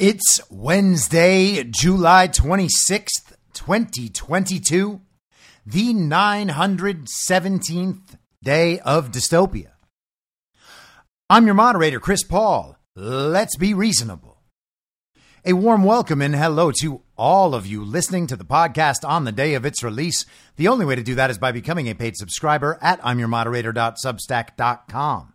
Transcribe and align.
It's 0.00 0.40
Wednesday, 0.48 1.62
July 1.62 2.26
26th, 2.26 3.34
2022, 3.52 5.02
the 5.66 5.92
917th 5.92 8.16
day 8.42 8.80
of 8.80 9.10
dystopia. 9.10 9.72
I'm 11.28 11.44
your 11.44 11.54
moderator, 11.54 12.00
Chris 12.00 12.24
Paul. 12.24 12.78
Let's 12.96 13.56
be 13.56 13.74
reasonable. 13.74 14.38
A 15.44 15.52
warm 15.52 15.84
welcome 15.84 16.22
and 16.22 16.34
hello 16.34 16.72
to 16.80 17.02
all 17.18 17.54
of 17.54 17.66
you 17.66 17.84
listening 17.84 18.26
to 18.28 18.36
the 18.36 18.46
podcast 18.46 19.06
on 19.06 19.24
the 19.24 19.32
day 19.32 19.52
of 19.52 19.66
its 19.66 19.84
release. 19.84 20.24
The 20.56 20.68
only 20.68 20.86
way 20.86 20.94
to 20.94 21.02
do 21.02 21.14
that 21.16 21.28
is 21.28 21.36
by 21.36 21.52
becoming 21.52 21.90
a 21.90 21.94
paid 21.94 22.16
subscriber 22.16 22.78
at 22.80 23.02
imyourmoderator.substack.com. 23.02 25.34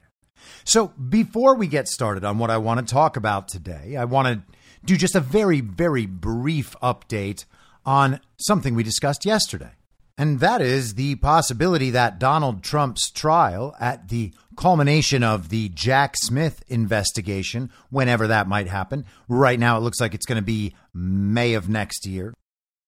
So 0.63 0.89
before 0.89 1.55
we 1.55 1.67
get 1.67 1.87
started 1.87 2.23
on 2.23 2.37
what 2.37 2.49
I 2.49 2.57
want 2.57 2.85
to 2.85 2.93
talk 2.93 3.17
about 3.17 3.47
today, 3.47 3.95
I 3.97 4.05
want 4.05 4.27
to 4.27 4.55
do 4.85 4.97
just 4.97 5.15
a 5.15 5.19
very, 5.19 5.61
very 5.61 6.05
brief 6.05 6.75
update 6.81 7.45
on 7.85 8.19
something 8.37 8.75
we 8.75 8.83
discussed 8.83 9.25
yesterday. 9.25 9.71
And 10.17 10.39
that 10.39 10.61
is 10.61 10.93
the 10.93 11.15
possibility 11.15 11.89
that 11.91 12.19
Donald 12.19 12.63
Trump's 12.63 13.09
trial 13.09 13.75
at 13.79 14.09
the 14.09 14.33
culmination 14.55 15.23
of 15.23 15.49
the 15.49 15.69
Jack 15.69 16.15
Smith 16.17 16.63
investigation, 16.67 17.71
whenever 17.89 18.27
that 18.27 18.47
might 18.47 18.67
happen, 18.67 19.05
right 19.27 19.59
now 19.59 19.77
it 19.77 19.81
looks 19.81 19.99
like 19.99 20.13
it's 20.13 20.25
going 20.25 20.35
to 20.35 20.43
be 20.43 20.75
May 20.93 21.53
of 21.53 21.69
next 21.69 22.05
year, 22.05 22.33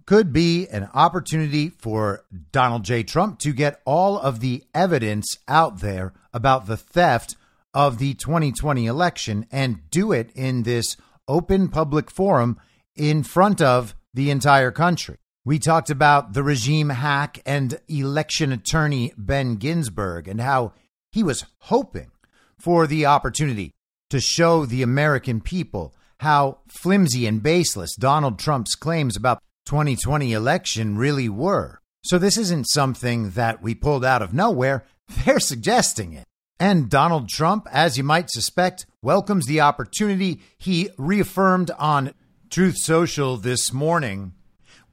could 0.06 0.34
be 0.34 0.68
an 0.68 0.90
opportunity 0.94 1.70
for 1.70 2.24
Donald 2.52 2.84
J. 2.84 3.04
Trump 3.04 3.40
to 3.40 3.54
get 3.54 3.82
all 3.86 4.20
of 4.20 4.40
the 4.40 4.64
evidence 4.76 5.38
out 5.48 5.80
there 5.80 6.14
about 6.34 6.68
the 6.68 6.78
theft 6.78 7.36
of 7.74 7.98
the 7.98 8.14
2020 8.14 8.86
election 8.86 9.46
and 9.52 9.90
do 9.90 10.12
it 10.12 10.32
in 10.36 10.64
this 10.64 10.96
open 11.28 11.70
public 11.70 12.12
forum 12.12 12.60
in 12.96 13.24
front 13.24 13.62
of 13.62 13.96
the 14.14 14.30
entire 14.30 14.72
country. 14.72 15.18
We 15.46 15.60
talked 15.60 15.90
about 15.90 16.34
the 16.34 16.44
regime 16.44 16.90
hack 16.90 17.42
and 17.46 17.80
election 17.90 18.52
attorney 18.52 19.14
Ben 19.18 19.56
Ginsberg 19.56 20.28
and 20.28 20.40
how 20.40 20.74
he 21.12 21.24
was 21.24 21.46
hoping 21.60 22.12
for 22.58 22.88
the 22.88 23.06
opportunity 23.06 23.72
to 24.10 24.22
show 24.22 24.66
the 24.66 24.84
American 24.84 25.42
people 25.42 25.94
how 26.20 26.60
flimsy 26.70 27.28
and 27.28 27.44
baseless 27.44 27.96
Donald 27.96 28.40
Trump's 28.40 28.76
claims 28.76 29.18
about 29.18 29.40
2020 29.66 30.32
election 30.32 30.98
really 30.98 31.28
were. 31.28 31.80
So 32.06 32.18
this 32.18 32.38
isn't 32.38 32.70
something 32.70 33.32
that 33.32 33.62
we 33.62 33.76
pulled 33.76 34.06
out 34.06 34.22
of 34.22 34.34
nowhere. 34.34 34.86
They're 35.26 35.40
suggesting 35.40 36.14
it. 36.14 36.26
And 36.60 36.90
Donald 36.90 37.30
Trump, 37.30 37.68
as 37.72 37.98
you 37.98 38.04
might 38.04 38.30
suspect, 38.30 38.86
welcomes 39.02 39.46
the 39.46 39.62
opportunity 39.62 40.42
he 40.58 40.90
reaffirmed 40.98 41.72
on 41.78 42.14
Truth 42.50 42.78
Social 42.78 43.38
this 43.38 43.74
morning. 43.74 44.34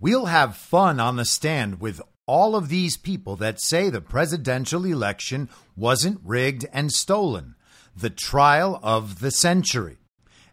We'll 0.01 0.27
have 0.27 0.57
fun 0.57 0.99
on 0.99 1.17
the 1.17 1.25
stand 1.25 1.81
with 1.81 2.01
all 2.27 2.57
of 2.57 2.69
these 2.69 2.97
people 2.97 3.37
that 3.37 3.61
say 3.61 3.91
the 3.91 4.01
presidential 4.01 4.85
election 4.85 5.49
wasn't 5.77 6.21
rigged 6.25 6.65
and 6.73 6.91
stolen. 6.91 7.55
The 7.95 8.11
trial 8.11 8.81
of 8.83 9.21
the 9.21 9.31
century. 9.31 9.99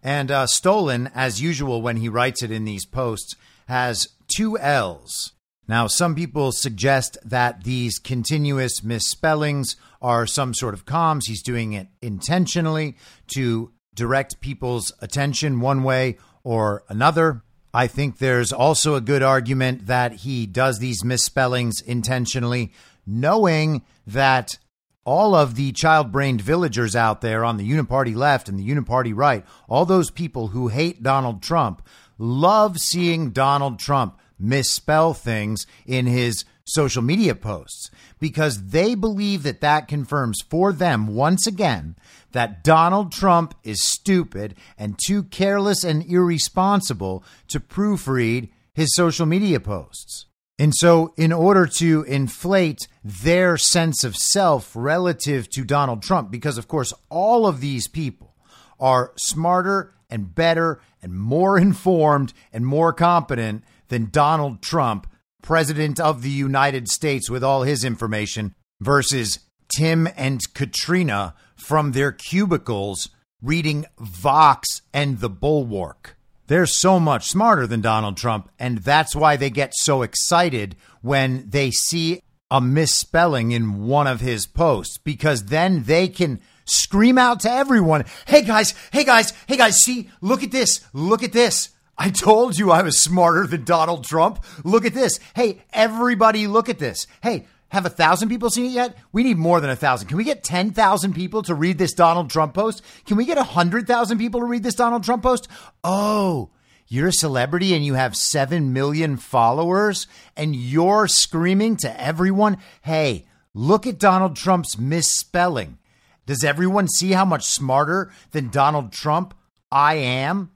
And 0.04 0.30
uh, 0.30 0.48
stolen, 0.48 1.10
as 1.14 1.42
usual, 1.42 1.82
when 1.82 1.98
he 1.98 2.10
writes 2.10 2.44
it 2.44 2.52
in 2.52 2.66
these 2.66 2.86
posts, 2.86 3.36
has 3.68 4.08
two 4.28 4.58
L's. 4.58 5.34
Now, 5.68 5.88
some 5.88 6.16
people 6.16 6.52
suggest 6.52 7.18
that 7.26 7.64
these 7.64 8.00
continuous 8.00 8.84
misspellings 8.84 9.76
are 10.02 10.26
some 10.26 10.54
sort 10.54 10.74
of 10.74 10.86
comms. 10.86 11.28
He's 11.28 11.44
doing 11.44 11.74
it 11.74 11.88
intentionally 12.02 12.96
to 13.34 13.72
direct 13.94 14.40
people's 14.40 14.94
attention 15.02 15.60
one 15.60 15.84
way 15.84 16.18
or 16.44 16.84
another. 16.88 17.44
I 17.74 17.88
think 17.88 18.18
there's 18.18 18.54
also 18.54 18.96
a 18.96 19.02
good 19.02 19.22
argument 19.22 19.88
that 19.88 20.14
he 20.14 20.46
does 20.46 20.80
these 20.80 21.04
misspellings 21.04 21.82
intentionally, 21.82 22.72
knowing 23.06 23.84
that 24.06 24.58
all 25.04 25.36
of 25.36 25.56
the 25.56 25.72
child 25.74 26.12
brained 26.12 26.42
villagers 26.42 26.96
out 26.96 27.22
there 27.22 27.44
on 27.44 27.58
the 27.58 27.70
Uniparty 27.70 28.16
left 28.16 28.48
and 28.48 28.58
the 28.60 28.70
Uniparty 28.70 29.14
right, 29.16 29.46
all 29.68 29.86
those 29.86 30.12
people 30.12 30.48
who 30.48 30.70
hate 30.70 31.04
Donald 31.04 31.42
Trump, 31.42 31.86
love 32.18 32.78
seeing 32.78 33.32
Donald 33.32 33.80
Trump 33.80 34.18
misspell 34.40 35.14
things 35.14 35.66
in 35.86 36.06
his 36.06 36.46
social 36.66 37.02
media 37.02 37.34
posts 37.34 37.90
because 38.20 38.68
they 38.68 38.94
believe 38.94 39.44
that 39.44 39.62
that 39.62 39.88
confirms 39.88 40.42
for 40.50 40.74
them 40.74 41.08
once 41.08 41.48
again 41.48 41.96
that 42.32 42.64
Donald 42.64 43.12
Trump 43.12 43.54
is 43.64 43.84
stupid 43.84 44.56
and 44.78 45.00
too 45.06 45.24
careless 45.24 45.84
and 45.84 46.06
irresponsible 46.06 47.24
to 47.48 47.60
proofread 47.60 48.50
his 48.74 48.94
social 48.94 49.26
media 49.26 49.60
posts. 49.60 50.26
And 50.60 50.74
so, 50.76 51.14
in 51.18 51.32
order 51.32 51.68
to 51.78 52.04
inflate 52.04 52.88
their 53.04 53.58
sense 53.58 54.04
of 54.04 54.16
self 54.16 54.76
relative 54.76 55.50
to 55.52 55.64
Donald 55.64 56.02
Trump, 56.02 56.32
because 56.32 56.58
of 56.58 56.68
course, 56.68 56.94
all 57.10 57.46
of 57.46 57.62
these 57.62 57.88
people 57.88 58.36
are 58.80 59.14
smarter 59.18 59.94
and 60.10 60.34
better 60.34 60.82
and 61.02 61.14
more 61.14 61.58
informed 61.60 62.34
and 62.52 62.66
more 62.66 62.92
competent 62.92 63.64
than 63.90 64.10
Donald 64.12 64.62
Trump, 64.62 65.08
President 65.42 66.00
of 66.00 66.22
the 66.22 66.30
United 66.30 66.88
States, 66.88 67.30
with 67.30 67.44
all 67.44 67.64
his 67.64 67.84
information, 67.84 68.54
versus 68.80 69.40
Tim 69.76 70.08
and 70.16 70.42
Katrina 70.54 71.34
from 71.56 71.92
their 71.92 72.12
cubicles 72.12 73.10
reading 73.42 73.86
Vox 74.00 74.82
and 74.94 75.20
the 75.20 75.30
Bulwark. 75.30 76.18
They're 76.48 76.66
so 76.66 77.00
much 77.00 77.28
smarter 77.28 77.68
than 77.68 77.82
Donald 77.82 78.18
Trump, 78.18 78.50
and 78.58 78.80
that's 78.80 79.16
why 79.16 79.36
they 79.36 79.50
get 79.50 79.74
so 79.76 80.02
excited 80.02 80.76
when 81.02 81.50
they 81.50 81.72
see 81.72 82.22
a 82.50 82.62
misspelling 82.62 83.52
in 83.52 83.86
one 83.86 84.08
of 84.08 84.22
his 84.22 84.48
posts, 84.48 84.98
because 84.98 85.46
then 85.46 85.84
they 85.84 86.08
can 86.08 86.40
scream 86.66 87.18
out 87.18 87.42
to 87.42 87.52
everyone, 87.52 88.06
Hey 88.26 88.44
guys, 88.44 88.74
hey 88.92 89.04
guys, 89.04 89.34
hey 89.48 89.58
guys, 89.58 89.78
see, 89.78 90.10
look 90.22 90.44
at 90.44 90.52
this, 90.52 90.82
look 90.94 91.24
at 91.24 91.34
this. 91.34 91.70
I 91.98 92.12
told 92.12 92.58
you 92.58 92.72
I 92.72 92.84
was 92.84 93.02
smarter 93.02 93.48
than 93.48 93.64
Donald 93.64 94.06
Trump. 94.06 94.44
Look 94.64 94.86
at 94.86 94.94
this. 94.94 95.20
Hey, 95.36 95.64
everybody, 95.74 96.46
look 96.46 96.70
at 96.70 96.78
this. 96.78 97.08
Hey, 97.24 97.48
have 97.70 97.86
a 97.86 97.90
thousand 97.90 98.30
people 98.30 98.50
seen 98.50 98.66
it 98.66 98.74
yet? 98.74 98.96
We 99.12 99.24
need 99.24 99.38
more 99.38 99.60
than 99.60 99.70
a 99.70 99.76
thousand. 99.76 100.08
Can 100.08 100.18
we 100.18 100.24
get 100.24 100.44
10,000 100.44 101.14
people 101.14 101.42
to 101.44 101.56
read 101.56 101.78
this 101.78 101.94
Donald 101.94 102.30
Trump 102.30 102.54
post? 102.54 102.84
Can 103.06 103.18
we 103.18 103.26
get 103.26 103.38
a 103.38 103.42
100,000 103.42 104.18
people 104.18 104.40
to 104.42 104.46
read 104.46 104.64
this 104.64 104.76
Donald 104.76 105.04
Trump 105.04 105.24
post? 105.24 105.48
Oh, 105.84 106.52
you're 106.88 107.08
a 107.08 107.14
celebrity 107.14 107.74
and 107.74 107.84
you 107.84 107.96
have 107.96 108.16
7 108.16 108.72
million 108.72 109.18
followers 109.18 110.08
and 110.38 110.56
you're 110.56 111.08
screaming 111.08 111.76
to 111.78 112.02
everyone, 112.02 112.58
hey, 112.84 113.26
look 113.54 113.86
at 113.86 114.00
Donald 114.00 114.38
Trump's 114.38 114.78
misspelling. 114.78 115.78
Does 116.26 116.44
everyone 116.44 116.88
see 116.88 117.12
how 117.12 117.26
much 117.26 117.46
smarter 117.46 118.12
than 118.32 118.50
Donald 118.50 118.94
Trump 118.94 119.34
I 119.72 119.96
am? 119.96 120.52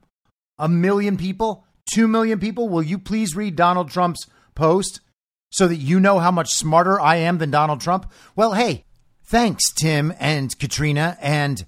A 0.62 0.70
million 0.70 1.18
people? 1.18 1.66
Two 1.94 2.08
million 2.08 2.40
people? 2.40 2.70
Will 2.70 2.84
you 2.84 2.98
please 2.98 3.36
read 3.36 3.58
Donald 3.58 3.90
Trump's 3.90 4.28
post? 4.56 5.02
so 5.52 5.68
that 5.68 5.76
you 5.76 6.00
know 6.00 6.20
how 6.20 6.32
much 6.32 6.50
smarter 6.50 7.00
I 7.00 7.18
am 7.18 7.38
than 7.38 7.52
Donald 7.52 7.82
Trump? 7.82 8.12
Well, 8.36 8.54
hey, 8.54 8.86
thanks, 9.26 9.72
Tim 9.74 10.14
and 10.20 10.58
Katrina 10.58 11.18
and 11.22 11.66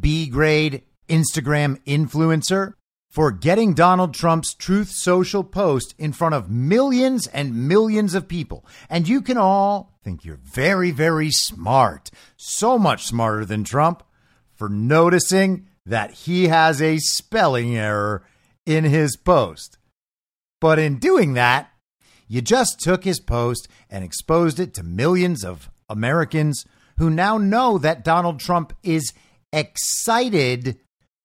B 0.00 0.28
grade 0.28 0.82
Instagram 1.08 1.80
influencer 1.84 2.72
for 3.10 3.30
getting 3.30 3.74
Donald 3.74 4.14
Trump's 4.14 4.54
Truth 4.54 4.90
Social 4.90 5.44
post 5.44 5.94
in 5.98 6.12
front 6.12 6.34
of 6.34 6.50
millions 6.50 7.26
and 7.28 7.68
millions 7.68 8.14
of 8.14 8.28
people. 8.28 8.66
And 8.90 9.06
you 9.06 9.22
can 9.22 9.38
all 9.38 9.98
think 10.02 10.24
you're 10.24 10.40
very, 10.42 10.90
very 10.90 11.30
smart, 11.30 12.10
so 12.36 12.78
much 12.78 13.04
smarter 13.04 13.44
than 13.44 13.64
Trump 13.64 14.02
for 14.54 14.68
noticing 14.68 15.68
that 15.84 16.10
he 16.10 16.48
has 16.48 16.82
a 16.82 16.98
spelling 16.98 17.76
error 17.76 18.24
in 18.66 18.84
his 18.84 19.16
post. 19.16 19.78
But 20.60 20.78
in 20.78 20.98
doing 20.98 21.34
that, 21.34 21.70
you 22.28 22.42
just 22.42 22.80
took 22.80 23.04
his 23.04 23.20
post 23.20 23.68
and 23.88 24.04
exposed 24.04 24.58
it 24.58 24.74
to 24.74 24.82
millions 24.82 25.44
of 25.44 25.70
Americans 25.88 26.64
who 26.98 27.08
now 27.08 27.38
know 27.38 27.78
that 27.78 28.04
Donald 28.04 28.40
Trump 28.40 28.72
is 28.82 29.12
excited 29.52 30.78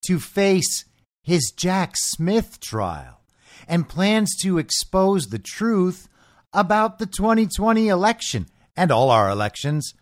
to 0.05 0.19
face 0.19 0.85
his 1.23 1.51
Jack 1.55 1.93
Smith 1.95 2.59
trial 2.59 3.21
and 3.67 3.89
plans 3.89 4.35
to 4.41 4.57
expose 4.57 5.27
the 5.27 5.39
truth 5.39 6.07
about 6.53 6.99
the 6.99 7.05
2020 7.05 7.88
election 7.88 8.47
and 8.75 8.91
all 8.91 9.09
our 9.09 9.29
elections 9.29 9.93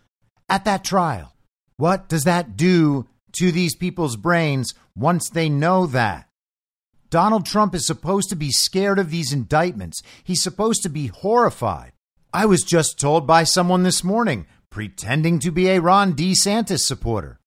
at 0.48 0.64
that 0.64 0.84
trial. 0.84 1.34
What 1.76 2.08
does 2.08 2.24
that 2.24 2.56
do 2.56 3.06
to 3.38 3.52
these 3.52 3.76
people's 3.76 4.16
brains 4.16 4.74
once 4.96 5.30
they 5.30 5.48
know 5.48 5.86
that? 5.86 6.29
Donald 7.10 7.44
Trump 7.44 7.74
is 7.74 7.86
supposed 7.86 8.28
to 8.30 8.36
be 8.36 8.50
scared 8.50 8.98
of 8.98 9.10
these 9.10 9.32
indictments. 9.32 10.00
He's 10.22 10.42
supposed 10.42 10.82
to 10.84 10.88
be 10.88 11.08
horrified. 11.08 11.92
I 12.32 12.46
was 12.46 12.62
just 12.62 12.98
told 12.98 13.26
by 13.26 13.42
someone 13.42 13.82
this 13.82 14.04
morning, 14.04 14.46
pretending 14.70 15.40
to 15.40 15.50
be 15.50 15.68
a 15.68 15.80
Ron 15.80 16.14
DeSantis 16.14 16.80
supporter, 16.80 17.40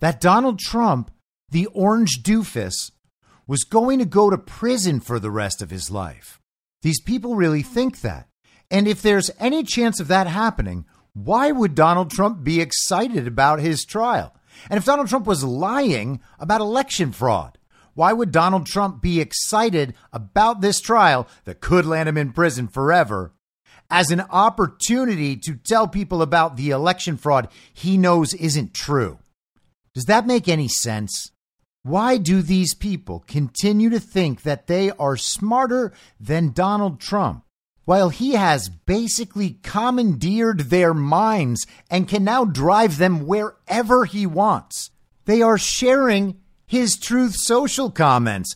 that 0.00 0.20
Donald 0.20 0.58
Trump, 0.58 1.10
the 1.50 1.66
orange 1.66 2.22
doofus, 2.22 2.90
was 3.46 3.64
going 3.64 3.98
to 3.98 4.04
go 4.04 4.28
to 4.28 4.36
prison 4.36 5.00
for 5.00 5.18
the 5.18 5.30
rest 5.30 5.62
of 5.62 5.70
his 5.70 5.90
life. 5.90 6.38
These 6.82 7.00
people 7.00 7.34
really 7.34 7.62
think 7.62 8.02
that. 8.02 8.28
And 8.70 8.86
if 8.86 9.00
there's 9.00 9.30
any 9.40 9.64
chance 9.64 9.98
of 9.98 10.08
that 10.08 10.26
happening, 10.26 10.84
why 11.14 11.50
would 11.50 11.74
Donald 11.74 12.10
Trump 12.10 12.44
be 12.44 12.60
excited 12.60 13.26
about 13.26 13.60
his 13.60 13.86
trial? 13.86 14.34
And 14.68 14.76
if 14.76 14.84
Donald 14.84 15.08
Trump 15.08 15.26
was 15.26 15.42
lying 15.42 16.20
about 16.38 16.60
election 16.60 17.12
fraud, 17.12 17.57
why 17.98 18.12
would 18.12 18.30
Donald 18.30 18.64
Trump 18.64 19.02
be 19.02 19.20
excited 19.20 19.92
about 20.12 20.60
this 20.60 20.80
trial 20.80 21.26
that 21.46 21.60
could 21.60 21.84
land 21.84 22.08
him 22.08 22.16
in 22.16 22.30
prison 22.30 22.68
forever 22.68 23.32
as 23.90 24.12
an 24.12 24.20
opportunity 24.30 25.36
to 25.36 25.56
tell 25.56 25.88
people 25.88 26.22
about 26.22 26.56
the 26.56 26.70
election 26.70 27.16
fraud 27.16 27.48
he 27.74 27.98
knows 27.98 28.34
isn't 28.34 28.72
true? 28.72 29.18
Does 29.94 30.04
that 30.04 30.28
make 30.28 30.46
any 30.46 30.68
sense? 30.68 31.32
Why 31.82 32.18
do 32.18 32.40
these 32.40 32.72
people 32.72 33.24
continue 33.26 33.90
to 33.90 33.98
think 33.98 34.42
that 34.42 34.68
they 34.68 34.92
are 34.92 35.16
smarter 35.16 35.92
than 36.20 36.52
Donald 36.52 37.00
Trump? 37.00 37.42
While 37.84 38.10
he 38.10 38.34
has 38.34 38.68
basically 38.68 39.58
commandeered 39.64 40.70
their 40.70 40.94
minds 40.94 41.66
and 41.90 42.06
can 42.06 42.22
now 42.22 42.44
drive 42.44 42.98
them 42.98 43.26
wherever 43.26 44.04
he 44.04 44.24
wants. 44.24 44.92
They 45.24 45.42
are 45.42 45.58
sharing 45.58 46.38
his 46.68 46.98
Truth 46.98 47.34
Social 47.34 47.90
comments 47.90 48.54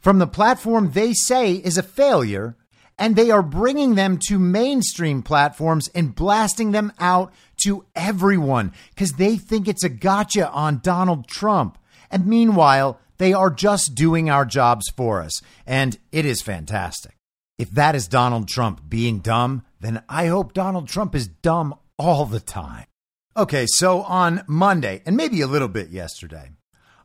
from 0.00 0.18
the 0.18 0.26
platform 0.26 0.90
they 0.90 1.12
say 1.12 1.54
is 1.54 1.78
a 1.78 1.82
failure, 1.82 2.56
and 2.98 3.14
they 3.14 3.30
are 3.30 3.42
bringing 3.42 3.94
them 3.94 4.18
to 4.26 4.36
mainstream 4.36 5.22
platforms 5.22 5.88
and 5.94 6.12
blasting 6.12 6.72
them 6.72 6.92
out 6.98 7.32
to 7.62 7.86
everyone 7.94 8.72
because 8.90 9.12
they 9.12 9.36
think 9.36 9.68
it's 9.68 9.84
a 9.84 9.88
gotcha 9.88 10.50
on 10.50 10.80
Donald 10.80 11.28
Trump. 11.28 11.78
And 12.10 12.26
meanwhile, 12.26 12.98
they 13.18 13.32
are 13.32 13.48
just 13.48 13.94
doing 13.94 14.28
our 14.28 14.44
jobs 14.44 14.90
for 14.96 15.22
us, 15.22 15.40
and 15.64 15.96
it 16.10 16.26
is 16.26 16.42
fantastic. 16.42 17.14
If 17.58 17.70
that 17.70 17.94
is 17.94 18.08
Donald 18.08 18.48
Trump 18.48 18.88
being 18.88 19.20
dumb, 19.20 19.62
then 19.78 20.02
I 20.08 20.26
hope 20.26 20.52
Donald 20.52 20.88
Trump 20.88 21.14
is 21.14 21.28
dumb 21.28 21.76
all 21.96 22.26
the 22.26 22.40
time. 22.40 22.86
Okay, 23.36 23.66
so 23.68 24.02
on 24.02 24.42
Monday, 24.48 25.00
and 25.06 25.16
maybe 25.16 25.40
a 25.42 25.46
little 25.46 25.68
bit 25.68 25.90
yesterday, 25.90 26.50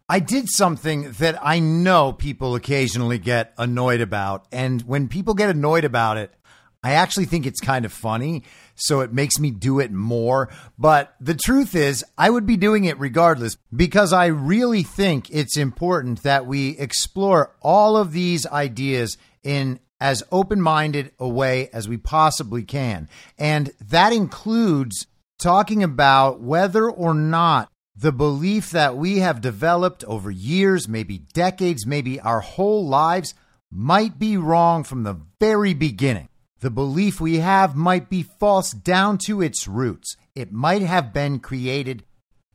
I 0.10 0.20
did 0.20 0.48
something 0.48 1.12
that 1.20 1.38
I 1.42 1.60
know 1.60 2.14
people 2.14 2.56
occasionally 2.56 3.18
get 3.18 3.54
annoyed 3.58 4.00
about. 4.00 4.46
And 4.54 4.82
when 4.84 5.10
people 5.10 5.34
get 5.34 5.50
annoyed 5.50 5.84
about 5.84 6.16
it, 6.16 6.34
I 6.82 6.94
actually 6.94 7.26
think 7.26 7.46
it's 7.46 7.60
kind 7.60 7.84
of 7.84 7.92
funny. 7.92 8.44
So 8.76 9.02
it 9.02 9.12
makes 9.12 9.38
me 9.38 9.52
do 9.52 9.80
it 9.80 9.92
more. 9.92 10.50
But 10.78 11.14
the 11.20 11.34
truth 11.34 11.76
is, 11.76 12.06
I 12.18 12.30
would 12.30 12.46
be 12.46 12.56
doing 12.56 12.86
it 12.86 12.98
regardless 12.98 13.58
because 13.76 14.14
I 14.14 14.28
really 14.28 14.84
think 14.84 15.30
it's 15.30 15.58
important 15.58 16.24
that 16.24 16.46
we 16.46 16.78
explore 16.78 17.54
all 17.62 17.98
of 17.98 18.14
these 18.14 18.48
ideas 18.48 19.18
in 19.44 19.80
as 20.00 20.24
open 20.32 20.62
minded 20.62 21.12
a 21.20 21.28
way 21.28 21.70
as 21.74 21.90
we 21.90 21.98
possibly 21.98 22.64
can. 22.64 23.10
And 23.38 23.72
that 23.90 24.14
includes 24.14 25.08
talking 25.38 25.84
about 25.84 26.40
whether 26.40 26.90
or 26.90 27.14
not 27.14 27.70
the 28.00 28.12
belief 28.12 28.70
that 28.72 28.96
we 28.96 29.20
have 29.20 29.42
developed 29.42 30.04
over 30.04 30.30
years, 30.30 30.88
maybe 30.88 31.18
decades, 31.18 31.88
maybe 31.88 32.20
our 32.20 32.42
whole 32.42 32.88
lives, 32.88 33.34
might 33.72 34.20
be 34.20 34.38
wrong 34.38 34.84
from 34.84 35.02
the 35.04 35.20
very 35.40 35.74
beginning. 35.74 36.30
The 36.60 36.70
belief 36.70 37.20
we 37.20 37.40
have 37.40 37.76
might 37.76 38.10
be 38.10 38.22
false 38.22 38.72
down 38.72 39.18
to 39.26 39.42
its 39.42 39.68
roots. 39.68 40.16
It 40.36 40.52
might 40.52 40.84
have 40.84 41.12
been 41.12 41.40
created 41.40 42.04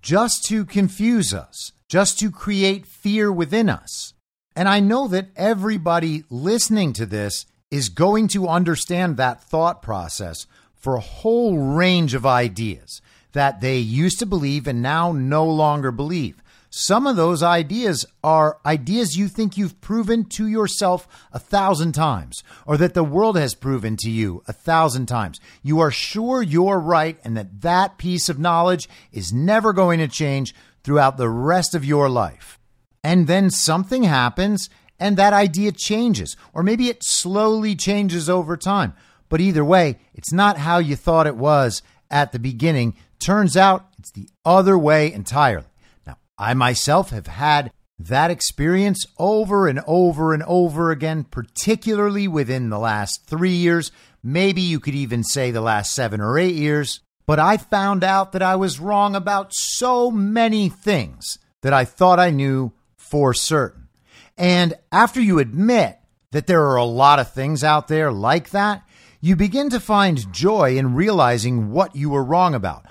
just 0.01 0.45
to 0.45 0.65
confuse 0.65 1.35
us, 1.35 1.73
just 1.89 2.19
to 2.21 2.31
create 2.31 2.87
fear 2.87 3.33
within 3.33 3.69
us. 3.69 4.15
And 4.55 4.69
I 4.69 4.81
know 4.81 5.09
that 5.09 5.31
everybody 5.35 6.25
listening 6.31 6.93
to 6.95 7.07
this 7.07 7.47
is 7.71 7.89
going 7.89 8.29
to 8.29 8.49
understand 8.49 9.17
that 9.17 9.43
thought 9.43 9.83
process 9.83 10.47
for 10.75 10.95
a 10.95 11.01
whole 11.01 11.59
range 11.59 12.15
of 12.15 12.27
ideas 12.27 13.01
that 13.33 13.61
they 13.61 13.79
used 13.79 14.19
to 14.19 14.27
believe 14.27 14.67
and 14.67 14.83
now 14.83 15.12
no 15.12 15.45
longer 15.47 15.91
believe. 15.91 16.43
Some 16.75 17.07
of 17.07 17.17
those 17.17 17.43
ideas 17.43 18.07
are 18.25 18.59
ideas 18.65 19.19
you 19.19 19.29
think 19.29 19.59
you've 19.59 19.79
proven 19.83 20.25
to 20.31 20.47
yourself 20.47 21.07
a 21.31 21.39
thousand 21.39 21.93
times, 21.93 22.43
or 22.67 22.79
that 22.79 22.95
the 22.95 23.05
world 23.05 23.37
has 23.37 23.55
proven 23.55 23.95
to 23.99 24.11
you 24.11 24.43
a 24.49 24.55
thousand 24.55 25.05
times. 25.05 25.39
You 25.62 25.81
are 25.81 25.91
sure 25.91 26.43
you're 26.43 26.79
right 26.79 27.19
and 27.25 27.37
that 27.37 27.61
that 27.61 27.99
piece 27.99 28.31
of 28.31 28.39
knowledge 28.39 28.89
is 29.12 29.35
never 29.35 29.75
going 29.75 29.99
to 29.99 30.09
change 30.09 30.55
throughout 30.83 31.19
the 31.19 31.29
rest 31.29 31.75
of 31.75 31.85
your 31.85 32.09
life. 32.09 32.59
And 33.05 33.27
then 33.27 33.51
something 33.51 34.05
happens 34.05 34.71
and 34.99 35.17
that 35.17 35.33
idea 35.33 35.73
changes, 35.73 36.37
or 36.55 36.62
maybe 36.62 36.89
it 36.89 37.05
slowly 37.05 37.75
changes 37.75 38.31
over 38.31 38.57
time. 38.57 38.95
But 39.29 39.41
either 39.41 39.65
way, 39.65 39.99
it's 40.15 40.33
not 40.33 40.59
how 40.59 40.79
you 40.79 40.97
thought 40.97 41.27
it 41.27 41.37
was 41.37 41.83
at 42.11 42.33
the 42.33 42.39
beginning. 42.39 42.95
Turns 43.25 43.57
out 43.57 43.87
it's 43.99 44.11
the 44.11 44.29
other 44.45 44.76
way 44.76 45.12
entirely. 45.12 45.67
Now, 46.07 46.17
I 46.37 46.55
myself 46.55 47.11
have 47.11 47.29
had 47.29 47.73
that 47.99 48.31
experience 48.31 49.07
over 49.17 49.69
and 49.69 49.81
over 49.87 50.35
and 50.35 50.43
over 50.43 50.91
again, 50.91 51.25
particularly 51.25 52.26
within 52.26 52.69
the 52.69 52.79
last 52.79 53.25
three 53.26 53.55
years. 53.55 53.93
Maybe 54.25 54.61
you 54.61 54.81
could 54.81 54.95
even 54.95 55.23
say 55.23 55.50
the 55.50 55.61
last 55.61 55.93
seven 55.93 56.21
or 56.21 56.38
eight 56.38 56.57
years. 56.57 57.00
But 57.26 57.38
I 57.38 57.57
found 57.57 58.02
out 58.02 58.33
that 58.33 58.43
I 58.43 58.57
was 58.57 58.81
wrong 58.81 59.14
about 59.14 59.55
so 59.55 60.11
many 60.11 60.69
things 60.69 61.38
that 61.62 61.73
I 61.73 61.85
thought 61.85 62.19
I 62.19 62.31
knew 62.31 62.73
for 62.97 63.33
certain. 63.33 63.88
And 64.37 64.75
after 64.91 65.21
you 65.21 65.38
admit 65.38 65.99
that 66.33 66.49
there 66.49 66.64
are 66.64 66.76
a 66.76 66.85
lot 66.85 67.21
of 67.21 67.33
things 67.33 67.62
out 67.62 67.87
there 67.87 68.11
like 68.11 68.50
that, 68.50 68.83
you 69.21 69.37
begin 69.37 69.71
to 69.71 69.79
find 69.79 70.33
joy 70.33 70.76
in 70.76 70.97
realizing 70.97 71.71
what 71.71 71.95
you 71.95 72.11
were 72.11 72.25
wrong 72.25 72.55
about. 72.55 72.85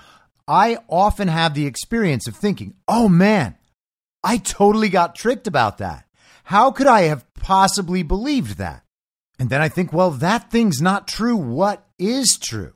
I 0.46 0.78
often 0.88 1.28
have 1.28 1.54
the 1.54 1.66
experience 1.66 2.26
of 2.26 2.36
thinking, 2.36 2.74
oh 2.88 3.08
man, 3.08 3.56
I 4.22 4.38
totally 4.38 4.88
got 4.88 5.14
tricked 5.14 5.46
about 5.46 5.78
that. 5.78 6.06
How 6.44 6.70
could 6.70 6.86
I 6.86 7.02
have 7.02 7.24
possibly 7.34 8.02
believed 8.02 8.58
that? 8.58 8.84
And 9.38 9.50
then 9.50 9.60
I 9.60 9.68
think, 9.68 9.92
well, 9.92 10.10
that 10.10 10.50
thing's 10.50 10.80
not 10.80 11.08
true. 11.08 11.36
What 11.36 11.86
is 11.98 12.38
true? 12.40 12.74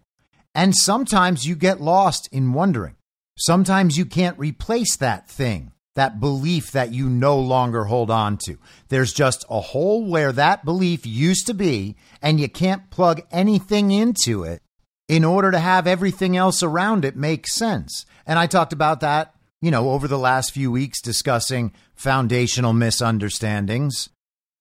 And 0.54 0.74
sometimes 0.74 1.46
you 1.46 1.54
get 1.54 1.80
lost 1.80 2.28
in 2.32 2.52
wondering. 2.52 2.96
Sometimes 3.38 3.98
you 3.98 4.06
can't 4.06 4.38
replace 4.38 4.96
that 4.96 5.28
thing, 5.28 5.72
that 5.94 6.18
belief 6.18 6.72
that 6.72 6.92
you 6.92 7.08
no 7.10 7.38
longer 7.38 7.84
hold 7.84 8.10
on 8.10 8.38
to. 8.46 8.56
There's 8.88 9.12
just 9.12 9.44
a 9.50 9.60
hole 9.60 10.06
where 10.08 10.32
that 10.32 10.64
belief 10.64 11.04
used 11.04 11.46
to 11.48 11.54
be, 11.54 11.96
and 12.22 12.40
you 12.40 12.48
can't 12.48 12.90
plug 12.90 13.20
anything 13.30 13.90
into 13.90 14.44
it 14.44 14.62
in 15.08 15.24
order 15.24 15.50
to 15.50 15.58
have 15.58 15.86
everything 15.86 16.36
else 16.36 16.62
around 16.62 17.04
it 17.04 17.16
make 17.16 17.46
sense. 17.46 18.06
And 18.26 18.38
I 18.38 18.46
talked 18.46 18.72
about 18.72 19.00
that, 19.00 19.34
you 19.60 19.70
know, 19.70 19.90
over 19.90 20.08
the 20.08 20.18
last 20.18 20.52
few 20.52 20.70
weeks 20.70 21.00
discussing 21.00 21.72
foundational 21.94 22.72
misunderstandings. 22.72 24.08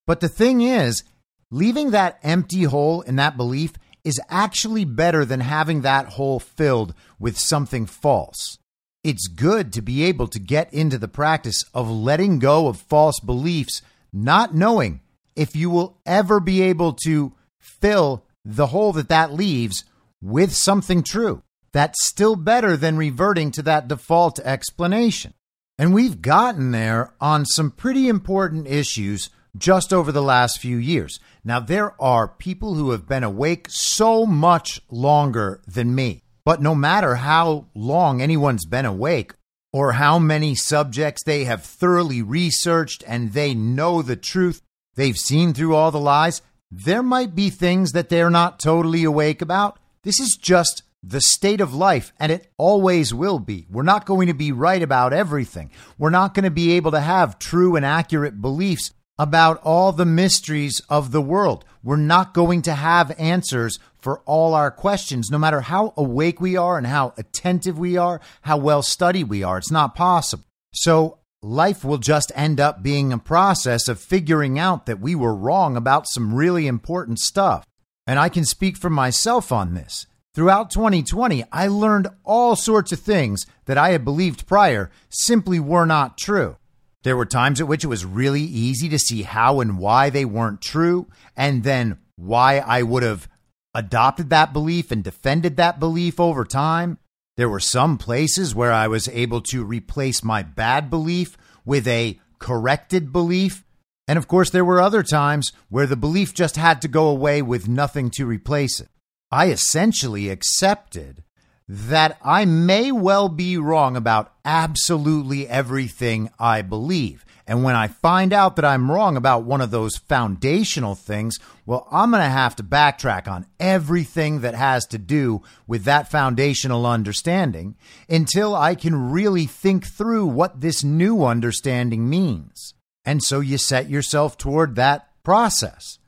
But 0.06 0.20
the 0.20 0.30
thing 0.30 0.62
is, 0.62 1.04
leaving 1.52 1.92
that 1.92 2.20
empty 2.24 2.64
hole 2.64 3.02
in 3.02 3.16
that 3.16 3.38
belief 3.38 3.74
is 4.04 4.22
actually 4.30 4.86
better 4.86 5.26
than 5.26 5.40
having 5.40 5.82
that 5.82 6.10
hole 6.10 6.40
filled 6.40 6.94
with 7.20 7.38
something 7.38 7.88
false. 7.88 8.60
It's 9.04 9.28
good 9.28 9.74
to 9.74 9.82
be 9.82 10.04
able 10.04 10.28
to 10.28 10.40
get 10.40 10.72
into 10.74 10.98
the 10.98 11.08
practice 11.08 11.64
of 11.74 11.90
letting 11.90 12.40
go 12.40 12.68
of 12.68 12.78
false 12.78 13.20
beliefs, 13.20 13.82
not 14.14 14.56
knowing 14.56 15.02
if 15.36 15.56
you 15.56 15.70
will 15.70 15.98
ever 16.06 16.40
be 16.40 16.62
able 16.62 16.94
to 17.04 17.34
fill 17.60 18.24
the 18.44 18.68
hole 18.68 18.94
that 18.94 19.10
that 19.10 19.34
leaves 19.34 19.84
with 20.26 20.54
something 20.54 21.04
true. 21.04 21.44
That's 21.72 22.06
still 22.08 22.36
better 22.36 22.76
than 22.76 22.98
reverting 22.98 23.52
to 23.52 23.62
that 23.64 23.88
default 23.88 24.40
explanation. 24.40 25.34
And 25.78 25.94
we've 25.94 26.22
gotten 26.22 26.72
there 26.72 27.14
on 27.22 27.46
some 27.46 27.70
pretty 27.70 28.08
important 28.08 28.68
issues 28.68 29.30
just 29.58 29.94
over 29.94 30.12
the 30.12 30.24
last 30.24 30.60
few 30.60 30.78
years. 30.78 31.20
Now, 31.44 31.60
there 31.60 32.02
are 32.02 32.28
people 32.28 32.74
who 32.76 32.92
have 32.92 33.08
been 33.08 33.24
awake 33.24 33.68
so 33.70 34.26
much 34.26 34.82
longer 34.90 35.62
than 35.68 35.94
me. 35.94 36.24
But 36.44 36.62
no 36.62 36.76
matter 36.76 37.16
how 37.16 37.68
long 37.76 38.22
anyone's 38.22 38.66
been 38.66 38.86
awake, 38.86 39.34
or 39.74 39.94
how 39.94 40.18
many 40.18 40.56
subjects 40.56 41.24
they 41.24 41.44
have 41.44 41.62
thoroughly 41.62 42.22
researched 42.22 43.04
and 43.06 43.34
they 43.34 43.54
know 43.54 44.02
the 44.02 44.16
truth, 44.16 44.62
they've 44.96 45.18
seen 45.18 45.54
through 45.54 45.76
all 45.76 45.92
the 45.92 46.00
lies, 46.00 46.42
there 46.72 47.04
might 47.04 47.36
be 47.36 47.50
things 47.50 47.92
that 47.92 48.08
they're 48.08 48.30
not 48.30 48.60
totally 48.60 49.04
awake 49.04 49.42
about, 49.42 49.78
this 50.06 50.20
is 50.20 50.38
just 50.40 50.84
the 51.04 51.20
state 51.20 51.60
of 51.62 51.74
life, 51.74 52.14
and 52.20 52.32
it 52.32 52.48
always 52.58 53.14
will 53.14 53.40
be. 53.40 53.66
We're 53.70 53.84
not 53.84 54.06
going 54.06 54.28
to 54.28 54.34
be 54.34 54.52
right 54.52 54.82
about 54.82 55.14
everything. 55.14 55.72
We're 55.98 56.12
not 56.12 56.34
going 56.34 56.46
to 56.46 56.52
be 56.52 56.74
able 56.74 56.92
to 56.92 57.00
have 57.00 57.40
true 57.40 57.76
and 57.76 57.86
accurate 57.86 58.40
beliefs 58.40 58.92
about 59.18 59.60
all 59.64 59.92
the 59.92 60.06
mysteries 60.06 60.82
of 60.90 61.12
the 61.12 61.22
world. 61.22 61.66
We're 61.84 61.96
not 61.98 62.36
going 62.36 62.62
to 62.64 62.74
have 62.74 63.20
answers 63.20 63.80
for 63.98 64.20
all 64.22 64.54
our 64.54 64.70
questions, 64.70 65.32
no 65.32 65.40
matter 65.40 65.62
how 65.62 65.94
awake 65.98 66.40
we 66.40 66.56
are 66.56 66.78
and 66.78 66.86
how 66.86 67.14
attentive 67.18 67.80
we 67.80 67.98
are, 67.98 68.22
how 68.42 68.58
well 68.58 68.84
studied 68.84 69.30
we 69.30 69.42
are. 69.42 69.58
It's 69.58 69.72
not 69.72 69.96
possible. 69.96 70.46
So, 70.74 71.18
life 71.42 71.84
will 71.84 71.98
just 71.98 72.32
end 72.36 72.60
up 72.60 72.84
being 72.84 73.12
a 73.12 73.18
process 73.18 73.88
of 73.88 74.00
figuring 74.00 74.60
out 74.60 74.86
that 74.86 75.00
we 75.00 75.16
were 75.16 75.36
wrong 75.36 75.76
about 75.76 76.08
some 76.08 76.36
really 76.36 76.68
important 76.68 77.20
stuff. 77.20 77.66
And 78.08 78.20
I 78.20 78.30
can 78.30 78.46
speak 78.46 78.78
for 78.78 78.90
myself 78.90 79.52
on 79.52 79.74
this. 79.74 80.08
Throughout 80.34 80.70
2020, 80.70 81.46
I 81.52 81.68
learned 81.68 82.10
all 82.24 82.56
sorts 82.56 82.92
of 82.92 83.00
things 83.00 83.46
that 83.66 83.78
I 83.78 83.92
had 83.92 84.04
believed 84.04 84.48
prior 84.48 84.92
simply 85.10 85.60
were 85.60 85.86
not 85.86 86.18
true. 86.18 86.58
There 87.04 87.18
were 87.18 87.26
times 87.26 87.62
at 87.62 87.68
which 87.68 87.84
it 87.84 87.88
was 87.88 88.04
really 88.04 88.42
easy 88.42 88.90
to 88.90 89.00
see 89.00 89.24
how 89.24 89.60
and 89.60 89.78
why 89.78 90.10
they 90.10 90.26
weren't 90.26 90.62
true, 90.62 91.08
and 91.38 91.64
then 91.64 92.00
why 92.16 92.58
I 92.60 92.82
would 92.84 93.04
have 93.04 93.28
adopted 93.74 94.30
that 94.30 94.54
belief 94.54 94.92
and 94.92 95.04
defended 95.04 95.58
that 95.58 95.80
belief 95.80 96.20
over 96.20 96.46
time. 96.46 96.98
There 97.38 97.50
were 97.50 97.60
some 97.60 97.98
places 97.98 98.56
where 98.56 98.72
I 98.72 98.88
was 98.88 99.10
able 99.10 99.42
to 99.42 99.64
replace 99.64 100.24
my 100.24 100.42
bad 100.42 100.90
belief 100.90 101.38
with 101.66 101.88
a 101.88 102.20
corrected 102.40 103.12
belief 103.12 103.65
and 104.08 104.18
of 104.18 104.28
course, 104.28 104.50
there 104.50 104.66
were 104.66 104.82
other 104.82 105.04
times 105.04 105.52
where 105.70 105.88
the 105.88 105.96
belief 105.96 106.34
just 106.34 106.58
had 106.58 106.82
to 106.82 106.88
go 106.88 107.08
away 107.08 107.42
with 107.42 107.68
nothing 107.68 108.10
to 108.12 108.26
replace 108.26 108.80
it. 108.80 108.90
I 109.32 109.50
essentially 109.50 110.30
accepted 110.30 111.24
that 111.68 112.18
I 112.24 112.46
may 112.46 112.92
well 112.92 113.28
be 113.28 113.58
wrong 113.58 113.98
about 113.98 114.32
absolutely 114.44 115.48
everything 115.48 116.30
I 116.38 116.62
believe. 116.62 117.26
And 117.48 117.64
when 117.64 117.76
I 117.76 117.88
find 117.88 118.34
out 118.34 118.56
that 118.56 118.66
I'm 118.66 118.92
wrong 118.92 119.18
about 119.18 119.44
one 119.44 119.62
of 119.62 119.72
those 119.72 119.98
foundational 119.98 120.96
things, 120.96 121.38
well, 121.66 121.88
I'm 121.92 122.12
going 122.12 122.24
to 122.24 122.30
have 122.30 122.56
to 122.58 122.64
backtrack 122.64 123.28
on 123.28 123.48
everything 123.60 124.42
that 124.42 124.56
has 124.56 124.86
to 124.88 124.98
do 124.98 125.42
with 125.68 125.84
that 125.84 126.10
foundational 126.10 126.86
understanding 126.86 127.76
until 128.08 128.56
I 128.56 128.76
can 128.76 129.12
really 129.12 129.46
think 129.46 129.86
through 129.86 130.28
what 130.28 130.62
this 130.62 130.84
new 130.84 131.24
understanding 131.24 132.10
means. 132.10 132.75
And 133.06 133.24
so 133.24 133.40
you 133.40 133.58
set 133.58 133.90
yourself 133.90 134.38
toward 134.38 134.76
that 134.76 135.10
process. 135.24 136.00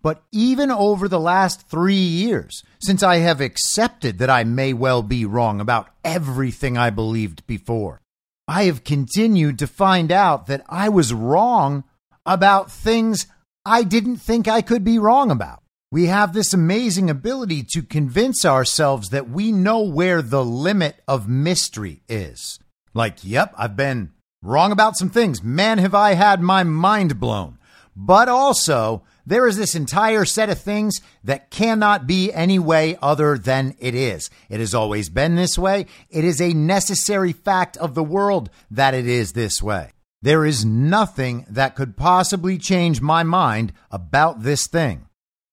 But 0.00 0.22
even 0.30 0.70
over 0.70 1.08
the 1.08 1.20
last 1.20 1.68
three 1.68 1.94
years, 1.94 2.62
since 2.80 3.02
I 3.02 3.16
have 3.16 3.40
accepted 3.40 4.18
that 4.18 4.30
I 4.30 4.44
may 4.44 4.72
well 4.72 5.02
be 5.02 5.24
wrong 5.24 5.60
about 5.60 5.88
everything 6.04 6.78
I 6.78 6.90
believed 6.90 7.46
before, 7.46 8.00
I 8.46 8.64
have 8.64 8.84
continued 8.84 9.58
to 9.58 9.66
find 9.66 10.12
out 10.12 10.46
that 10.46 10.64
I 10.68 10.88
was 10.88 11.12
wrong 11.12 11.84
about 12.24 12.70
things 12.70 13.26
I 13.64 13.82
didn't 13.82 14.18
think 14.18 14.46
I 14.46 14.62
could 14.62 14.84
be 14.84 14.98
wrong 14.98 15.30
about. 15.30 15.62
We 15.90 16.06
have 16.06 16.32
this 16.32 16.52
amazing 16.52 17.10
ability 17.10 17.64
to 17.72 17.82
convince 17.82 18.44
ourselves 18.44 19.08
that 19.08 19.28
we 19.28 19.52
know 19.52 19.80
where 19.80 20.22
the 20.22 20.44
limit 20.44 21.00
of 21.08 21.28
mystery 21.28 22.02
is. 22.08 22.58
Like, 22.94 23.24
yep, 23.24 23.52
I've 23.56 23.76
been 23.76 24.12
Wrong 24.42 24.70
about 24.70 24.96
some 24.96 25.10
things. 25.10 25.42
Man, 25.42 25.78
have 25.78 25.94
I 25.94 26.14
had 26.14 26.40
my 26.40 26.62
mind 26.62 27.18
blown. 27.18 27.58
But 27.96 28.28
also, 28.28 29.02
there 29.26 29.48
is 29.48 29.56
this 29.56 29.74
entire 29.74 30.24
set 30.24 30.48
of 30.48 30.60
things 30.60 31.00
that 31.24 31.50
cannot 31.50 32.06
be 32.06 32.32
any 32.32 32.58
way 32.58 32.96
other 33.02 33.36
than 33.36 33.74
it 33.80 33.94
is. 33.94 34.30
It 34.48 34.60
has 34.60 34.74
always 34.74 35.08
been 35.08 35.34
this 35.34 35.58
way. 35.58 35.86
It 36.08 36.24
is 36.24 36.40
a 36.40 36.54
necessary 36.54 37.32
fact 37.32 37.76
of 37.78 37.94
the 37.94 38.04
world 38.04 38.50
that 38.70 38.94
it 38.94 39.08
is 39.08 39.32
this 39.32 39.60
way. 39.60 39.90
There 40.22 40.46
is 40.46 40.64
nothing 40.64 41.44
that 41.50 41.74
could 41.74 41.96
possibly 41.96 42.56
change 42.56 43.00
my 43.00 43.24
mind 43.24 43.72
about 43.90 44.42
this 44.44 44.68
thing. 44.68 45.06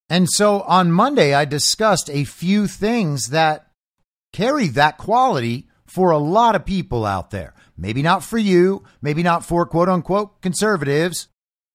And 0.08 0.30
so 0.30 0.62
on 0.62 0.92
Monday, 0.92 1.34
I 1.34 1.46
discussed 1.46 2.12
a 2.12 2.24
few 2.24 2.68
things 2.68 3.30
that 3.30 3.72
carry 4.32 4.68
that 4.68 5.00
quality 5.00 5.68
for 5.88 6.12
a 6.12 6.20
lot 6.20 6.56
of 6.56 6.66
people 6.66 7.06
out 7.06 7.32
there. 7.32 7.55
Maybe 7.78 8.02
not 8.02 8.24
for 8.24 8.38
you, 8.38 8.84
maybe 9.02 9.24
not 9.24 9.46
for 9.46 9.66
quote 9.66 9.90
unquote 9.90 10.42
conservatives, 10.42 11.28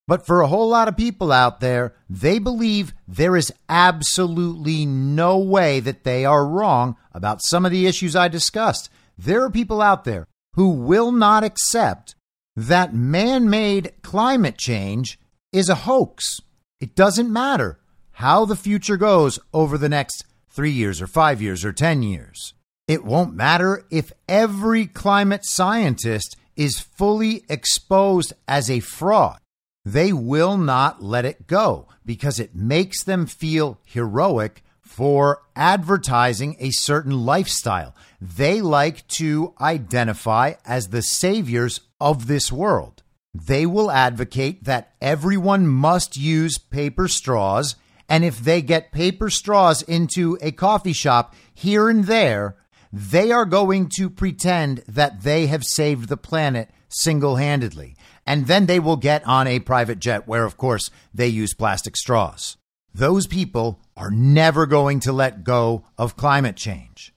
but 0.07 0.27
for 0.27 0.41
a 0.41 0.49
whole 0.49 0.69
lot 0.69 0.89
of 0.89 0.97
people 0.97 1.31
out 1.31 1.61
there, 1.61 1.95
they 2.09 2.39
believe 2.39 2.95
there 3.07 3.37
is 3.37 3.53
absolutely 3.69 4.85
no 4.85 5.39
way 5.39 5.79
that 5.79 6.05
they 6.05 6.25
are 6.25 6.47
wrong 6.47 6.97
about 7.13 7.45
some 7.45 7.65
of 7.65 7.71
the 7.71 7.87
issues 7.87 8.17
I 8.17 8.29
discussed. 8.29 8.91
There 9.17 9.45
are 9.45 9.51
people 9.51 9.81
out 9.81 10.05
there 10.05 10.27
who 10.55 10.71
will 10.71 11.13
not 11.13 11.45
accept 11.45 12.15
that 12.57 12.95
man 12.95 13.49
made 13.49 13.93
climate 14.03 14.59
change 14.59 15.19
is 15.53 15.69
a 15.69 15.75
hoax. 15.75 16.41
It 16.81 16.97
doesn't 16.97 17.33
matter 17.33 17.79
how 18.13 18.45
the 18.45 18.57
future 18.57 18.97
goes 18.97 19.39
over 19.53 19.79
the 19.79 19.89
next 19.89 20.25
three 20.49 20.71
years 20.73 21.01
or 21.01 21.07
five 21.07 21.41
years 21.41 21.65
or 21.65 21.73
10 21.73 22.03
years. 22.03 22.55
It 22.91 23.05
won't 23.05 23.35
matter 23.37 23.85
if 23.89 24.13
every 24.29 24.87
climate 24.89 25.45
scientist 25.45 26.37
is 26.57 26.81
fully 26.81 27.45
exposed 27.49 28.33
as 28.49 28.69
a 28.69 28.81
fraud. 28.81 29.39
They 29.85 30.13
will 30.13 30.57
not 30.57 31.01
let 31.01 31.25
it 31.25 31.47
go 31.47 31.87
because 32.05 32.41
it 32.41 32.57
makes 32.57 33.05
them 33.05 33.27
feel 33.27 33.79
heroic 33.85 34.65
for 34.81 35.43
advertising 35.55 36.57
a 36.59 36.73
certain 36.73 37.25
lifestyle. 37.25 37.95
They 38.21 38.61
like 38.61 39.07
to 39.21 39.55
identify 39.61 40.55
as 40.67 40.89
the 40.89 41.03
saviors 41.03 41.83
of 42.01 42.27
this 42.27 42.51
world. 42.51 43.05
They 43.33 43.67
will 43.67 43.93
advocate 43.93 44.65
that 44.65 44.95
everyone 45.01 45.69
must 45.69 46.17
use 46.17 46.59
paper 46.59 47.07
straws, 47.07 47.77
and 48.09 48.25
if 48.25 48.41
they 48.41 48.61
get 48.63 48.91
paper 48.91 49.31
straws 49.31 49.83
into 49.83 50.37
a 50.43 50.51
coffee 50.51 50.93
shop 50.93 51.37
here 51.55 51.89
and 51.89 52.07
there, 52.07 52.57
they 52.93 53.31
are 53.31 53.45
going 53.45 53.89
to 53.97 54.11
pretend 54.11 54.83
that 54.89 55.23
they 55.23 55.47
have 55.47 55.65
saved 55.65 56.09
the 56.09 56.17
planet 56.17 56.71
single 56.89 57.37
handedly. 57.37 57.97
And 58.27 58.47
then 58.47 58.67
they 58.67 58.81
will 58.81 58.97
get 58.97 59.27
on 59.27 59.47
a 59.47 59.61
private 59.61 59.99
jet 59.99 60.27
where, 60.27 60.45
of 60.45 60.57
course, 60.57 60.91
they 61.15 61.29
use 61.29 61.55
plastic 61.55 61.97
straws. 61.97 62.57
Those 62.93 63.27
people 63.27 63.81
are 63.97 64.11
never 64.11 64.67
going 64.67 65.01
to 65.01 65.13
let 65.13 65.45
go 65.45 65.85
of 65.97 66.17
climate 66.17 66.57
change. 66.57 67.13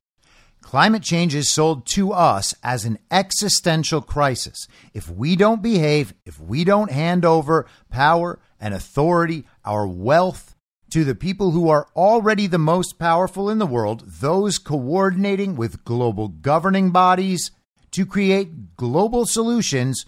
Climate 0.61 1.03
change 1.03 1.35
is 1.35 1.51
sold 1.51 1.85
to 1.87 2.13
us 2.13 2.55
as 2.63 2.85
an 2.85 2.97
existential 3.11 4.01
crisis. 4.01 4.67
If 4.93 5.09
we 5.09 5.35
don't 5.35 5.61
behave, 5.61 6.13
if 6.25 6.39
we 6.39 6.63
don't 6.63 6.91
hand 6.91 7.25
over 7.25 7.67
power 7.89 8.39
and 8.59 8.73
authority, 8.73 9.45
our 9.65 9.85
wealth, 9.85 10.52
to 10.93 11.03
the 11.03 11.15
people 11.15 11.49
who 11.49 11.69
are 11.69 11.87
already 11.95 12.45
the 12.45 12.59
most 12.59 12.99
powerful 12.99 13.49
in 13.49 13.57
the 13.57 13.65
world, 13.65 14.03
those 14.05 14.59
coordinating 14.59 15.55
with 15.55 15.83
global 15.83 16.27
governing 16.27 16.91
bodies 16.91 17.49
to 17.89 18.05
create 18.05 18.75
global 18.75 19.25
solutions 19.25 20.05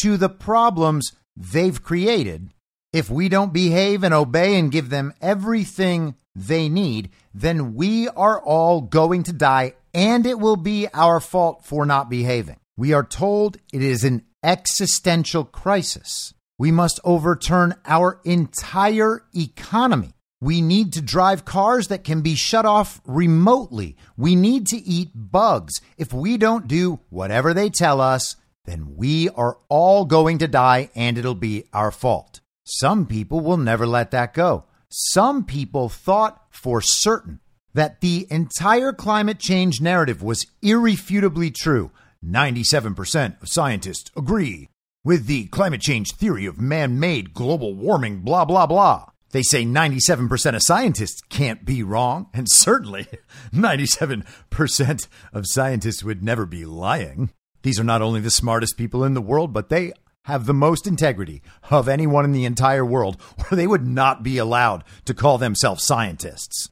to 0.00 0.16
the 0.16 0.28
problems 0.28 1.10
they've 1.36 1.82
created. 1.82 2.48
If 2.92 3.10
we 3.10 3.28
don't 3.28 3.52
behave 3.52 4.04
and 4.04 4.14
obey 4.14 4.56
and 4.56 4.70
give 4.70 4.88
them 4.88 5.12
everything 5.20 6.14
they 6.36 6.68
need, 6.68 7.10
then 7.34 7.74
we 7.74 8.08
are 8.08 8.40
all 8.40 8.82
going 8.82 9.24
to 9.24 9.32
die, 9.32 9.74
and 9.92 10.24
it 10.26 10.38
will 10.38 10.54
be 10.54 10.86
our 10.94 11.18
fault 11.18 11.64
for 11.64 11.84
not 11.84 12.08
behaving. 12.08 12.60
We 12.76 12.92
are 12.92 13.02
told 13.02 13.56
it 13.72 13.82
is 13.82 14.04
an 14.04 14.22
existential 14.44 15.44
crisis. 15.44 16.34
We 16.56 16.70
must 16.70 17.00
overturn 17.02 17.74
our 17.84 18.20
entire 18.24 19.24
economy. 19.34 20.12
We 20.42 20.62
need 20.62 20.94
to 20.94 21.02
drive 21.02 21.44
cars 21.44 21.88
that 21.88 22.02
can 22.02 22.22
be 22.22 22.34
shut 22.34 22.64
off 22.64 23.02
remotely. 23.04 23.96
We 24.16 24.34
need 24.34 24.66
to 24.68 24.78
eat 24.78 25.10
bugs. 25.14 25.80
If 25.98 26.14
we 26.14 26.38
don't 26.38 26.66
do 26.66 27.00
whatever 27.10 27.52
they 27.52 27.68
tell 27.68 28.00
us, 28.00 28.36
then 28.64 28.96
we 28.96 29.28
are 29.30 29.58
all 29.68 30.06
going 30.06 30.38
to 30.38 30.48
die 30.48 30.90
and 30.94 31.18
it'll 31.18 31.34
be 31.34 31.64
our 31.74 31.90
fault. 31.90 32.40
Some 32.64 33.04
people 33.06 33.40
will 33.40 33.58
never 33.58 33.86
let 33.86 34.12
that 34.12 34.32
go. 34.32 34.64
Some 34.88 35.44
people 35.44 35.88
thought 35.88 36.42
for 36.50 36.80
certain 36.80 37.40
that 37.74 38.00
the 38.00 38.26
entire 38.30 38.92
climate 38.92 39.38
change 39.38 39.80
narrative 39.80 40.22
was 40.22 40.46
irrefutably 40.62 41.50
true. 41.50 41.90
97% 42.24 43.42
of 43.42 43.48
scientists 43.48 44.10
agree 44.16 44.68
with 45.04 45.26
the 45.26 45.46
climate 45.46 45.80
change 45.80 46.12
theory 46.12 46.46
of 46.46 46.60
man 46.60 46.98
made 46.98 47.34
global 47.34 47.74
warming, 47.74 48.20
blah, 48.20 48.44
blah, 48.44 48.66
blah. 48.66 49.09
They 49.32 49.42
say 49.42 49.64
97% 49.64 50.54
of 50.54 50.62
scientists 50.62 51.20
can't 51.28 51.64
be 51.64 51.82
wrong, 51.82 52.28
and 52.34 52.46
certainly 52.50 53.06
97% 53.52 55.08
of 55.32 55.44
scientists 55.46 56.02
would 56.02 56.22
never 56.22 56.46
be 56.46 56.64
lying. 56.64 57.30
These 57.62 57.78
are 57.78 57.84
not 57.84 58.02
only 58.02 58.20
the 58.20 58.30
smartest 58.30 58.76
people 58.76 59.04
in 59.04 59.14
the 59.14 59.20
world, 59.20 59.52
but 59.52 59.68
they 59.68 59.92
have 60.24 60.46
the 60.46 60.54
most 60.54 60.86
integrity 60.86 61.42
of 61.70 61.88
anyone 61.88 62.24
in 62.24 62.32
the 62.32 62.44
entire 62.44 62.84
world, 62.84 63.20
or 63.50 63.56
they 63.56 63.66
would 63.66 63.86
not 63.86 64.22
be 64.22 64.38
allowed 64.38 64.84
to 65.04 65.14
call 65.14 65.38
themselves 65.38 65.86
scientists. 65.86 66.68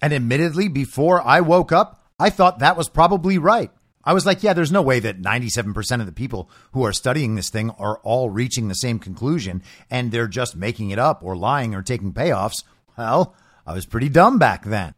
And 0.00 0.12
admittedly, 0.12 0.68
before 0.68 1.26
I 1.26 1.40
woke 1.40 1.72
up, 1.72 2.04
I 2.18 2.30
thought 2.30 2.58
that 2.58 2.76
was 2.76 2.88
probably 2.88 3.38
right. 3.38 3.70
I 4.04 4.12
was 4.12 4.26
like, 4.26 4.42
yeah, 4.42 4.52
there's 4.52 4.72
no 4.72 4.82
way 4.82 5.00
that 5.00 5.22
97% 5.22 6.00
of 6.00 6.06
the 6.06 6.12
people 6.12 6.50
who 6.72 6.84
are 6.84 6.92
studying 6.92 7.34
this 7.34 7.50
thing 7.50 7.70
are 7.70 7.98
all 7.98 8.30
reaching 8.30 8.68
the 8.68 8.74
same 8.74 8.98
conclusion 8.98 9.62
and 9.90 10.10
they're 10.10 10.28
just 10.28 10.56
making 10.56 10.90
it 10.90 10.98
up 10.98 11.22
or 11.22 11.36
lying 11.36 11.74
or 11.74 11.82
taking 11.82 12.12
payoffs. 12.12 12.64
Well, 12.98 13.34
I 13.66 13.74
was 13.74 13.86
pretty 13.86 14.08
dumb 14.08 14.38
back 14.38 14.64
then. 14.64 14.94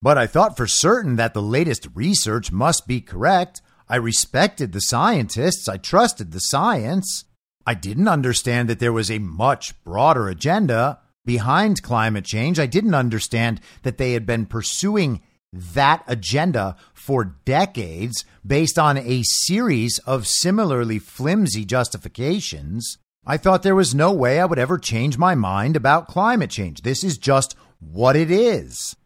But 0.00 0.18
I 0.18 0.26
thought 0.26 0.56
for 0.56 0.66
certain 0.66 1.16
that 1.16 1.34
the 1.34 1.42
latest 1.42 1.88
research 1.94 2.52
must 2.52 2.86
be 2.86 3.00
correct. 3.00 3.62
I 3.88 3.96
respected 3.96 4.72
the 4.72 4.80
scientists. 4.80 5.68
I 5.68 5.78
trusted 5.78 6.32
the 6.32 6.40
science. 6.40 7.24
I 7.66 7.74
didn't 7.74 8.08
understand 8.08 8.68
that 8.68 8.78
there 8.78 8.92
was 8.92 9.10
a 9.10 9.18
much 9.18 9.82
broader 9.82 10.28
agenda 10.28 11.00
behind 11.24 11.82
climate 11.82 12.24
change. 12.24 12.58
I 12.58 12.66
didn't 12.66 12.94
understand 12.94 13.60
that 13.82 13.96
they 13.98 14.12
had 14.12 14.26
been 14.26 14.46
pursuing 14.46 15.22
that 15.54 16.04
agenda 16.06 16.76
for 16.92 17.36
decades 17.44 18.24
based 18.46 18.78
on 18.78 18.98
a 18.98 19.22
series 19.22 19.98
of 20.00 20.26
similarly 20.26 20.98
flimsy 20.98 21.64
justifications, 21.64 22.98
I 23.26 23.36
thought 23.36 23.62
there 23.62 23.74
was 23.74 23.94
no 23.94 24.12
way 24.12 24.40
I 24.40 24.44
would 24.44 24.58
ever 24.58 24.78
change 24.78 25.16
my 25.16 25.34
mind 25.34 25.76
about 25.76 26.08
climate 26.08 26.50
change. 26.50 26.82
This 26.82 27.02
is 27.04 27.16
just 27.16 27.56
what 27.78 28.16
it 28.16 28.30
is. 28.30 28.96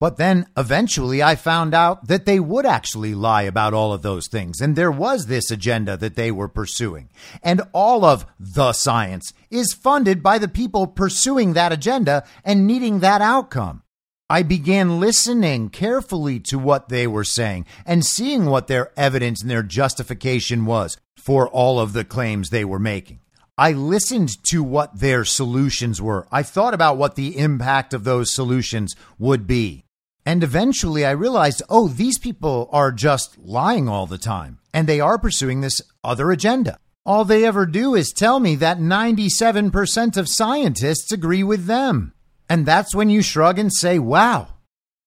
But 0.00 0.16
then 0.16 0.46
eventually 0.56 1.22
I 1.22 1.34
found 1.34 1.72
out 1.72 2.08
that 2.08 2.26
they 2.26 2.40
would 2.40 2.66
actually 2.66 3.14
lie 3.14 3.42
about 3.42 3.72
all 3.72 3.92
of 3.92 4.02
those 4.02 4.28
things. 4.28 4.60
And 4.60 4.76
there 4.76 4.90
was 4.90 5.26
this 5.26 5.50
agenda 5.50 5.96
that 5.96 6.16
they 6.16 6.30
were 6.30 6.48
pursuing. 6.48 7.08
And 7.42 7.62
all 7.72 8.04
of 8.04 8.26
the 8.38 8.72
science 8.72 9.32
is 9.50 9.72
funded 9.72 10.22
by 10.22 10.38
the 10.38 10.48
people 10.48 10.86
pursuing 10.86 11.52
that 11.52 11.72
agenda 11.72 12.24
and 12.44 12.66
needing 12.66 13.00
that 13.00 13.22
outcome. 13.22 13.83
I 14.30 14.42
began 14.42 15.00
listening 15.00 15.68
carefully 15.68 16.40
to 16.40 16.58
what 16.58 16.88
they 16.88 17.06
were 17.06 17.24
saying 17.24 17.66
and 17.84 18.06
seeing 18.06 18.46
what 18.46 18.68
their 18.68 18.90
evidence 18.98 19.42
and 19.42 19.50
their 19.50 19.62
justification 19.62 20.64
was 20.64 20.96
for 21.14 21.46
all 21.46 21.78
of 21.78 21.92
the 21.92 22.04
claims 22.04 22.48
they 22.48 22.64
were 22.64 22.78
making. 22.78 23.20
I 23.58 23.72
listened 23.72 24.42
to 24.44 24.62
what 24.62 24.98
their 24.98 25.26
solutions 25.26 26.00
were. 26.00 26.26
I 26.32 26.42
thought 26.42 26.72
about 26.72 26.96
what 26.96 27.16
the 27.16 27.36
impact 27.36 27.92
of 27.92 28.04
those 28.04 28.32
solutions 28.32 28.96
would 29.18 29.46
be. 29.46 29.84
And 30.24 30.42
eventually 30.42 31.04
I 31.04 31.10
realized, 31.10 31.62
oh, 31.68 31.88
these 31.88 32.18
people 32.18 32.70
are 32.72 32.92
just 32.92 33.36
lying 33.38 33.90
all 33.90 34.06
the 34.06 34.16
time 34.16 34.58
and 34.72 34.88
they 34.88 35.00
are 35.00 35.18
pursuing 35.18 35.60
this 35.60 35.82
other 36.02 36.30
agenda. 36.30 36.78
All 37.04 37.26
they 37.26 37.44
ever 37.44 37.66
do 37.66 37.94
is 37.94 38.10
tell 38.10 38.40
me 38.40 38.56
that 38.56 38.78
97% 38.78 40.16
of 40.16 40.30
scientists 40.30 41.12
agree 41.12 41.42
with 41.42 41.66
them. 41.66 42.13
And 42.48 42.66
that's 42.66 42.94
when 42.94 43.10
you 43.10 43.22
shrug 43.22 43.58
and 43.58 43.72
say, 43.72 43.98
wow, 43.98 44.48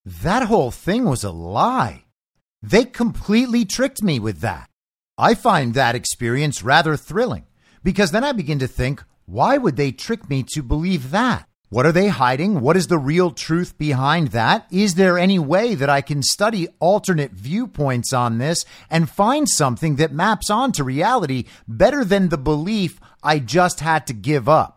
that 0.06 0.44
whole 0.44 0.72
thing 0.72 1.06
was 1.06 1.24
a 1.24 1.32
lie. 1.32 2.06
They 2.62 2.86
completely 2.86 3.66
tricked 3.66 4.02
me 4.02 4.20
with 4.20 4.40
that. 4.40 4.70
I 5.18 5.36
find 5.36 5.74
that 5.74 5.96
experience 5.96 6.64
rather 6.64 6.96
thrilling 6.96 7.46
because 7.84 8.12
then 8.12 8.24
I 8.24 8.32
begin 8.32 8.60
to 8.60 8.68
think, 8.68 9.04
why 9.26 9.58
would 9.58 9.76
they 9.76 9.92
trick 9.92 10.30
me 10.30 10.44
to 10.54 10.64
believe 10.64 11.12
that? 11.12 11.48
What 11.70 11.86
are 11.86 11.92
they 11.92 12.08
hiding? 12.08 12.62
What 12.62 12.78
is 12.78 12.88
the 12.88 12.98
real 12.98 13.32
truth 13.32 13.78
behind 13.78 14.30
that? 14.30 14.66
Is 14.72 14.96
there 14.96 15.18
any 15.18 15.38
way 15.38 15.76
that 15.76 15.90
I 15.90 16.00
can 16.00 16.24
study 16.24 16.70
alternate 16.80 17.32
viewpoints 17.32 18.14
on 18.14 18.38
this 18.38 18.64
and 18.90 19.10
find 19.10 19.50
something 19.50 19.98
that 19.98 20.14
maps 20.14 20.50
onto 20.50 20.84
reality 20.86 21.44
better 21.68 22.06
than 22.06 22.30
the 22.30 22.38
belief 22.38 23.02
I 23.22 23.40
just 23.40 23.82
had 23.82 24.08
to 24.08 24.14
give 24.14 24.48
up? 24.48 24.77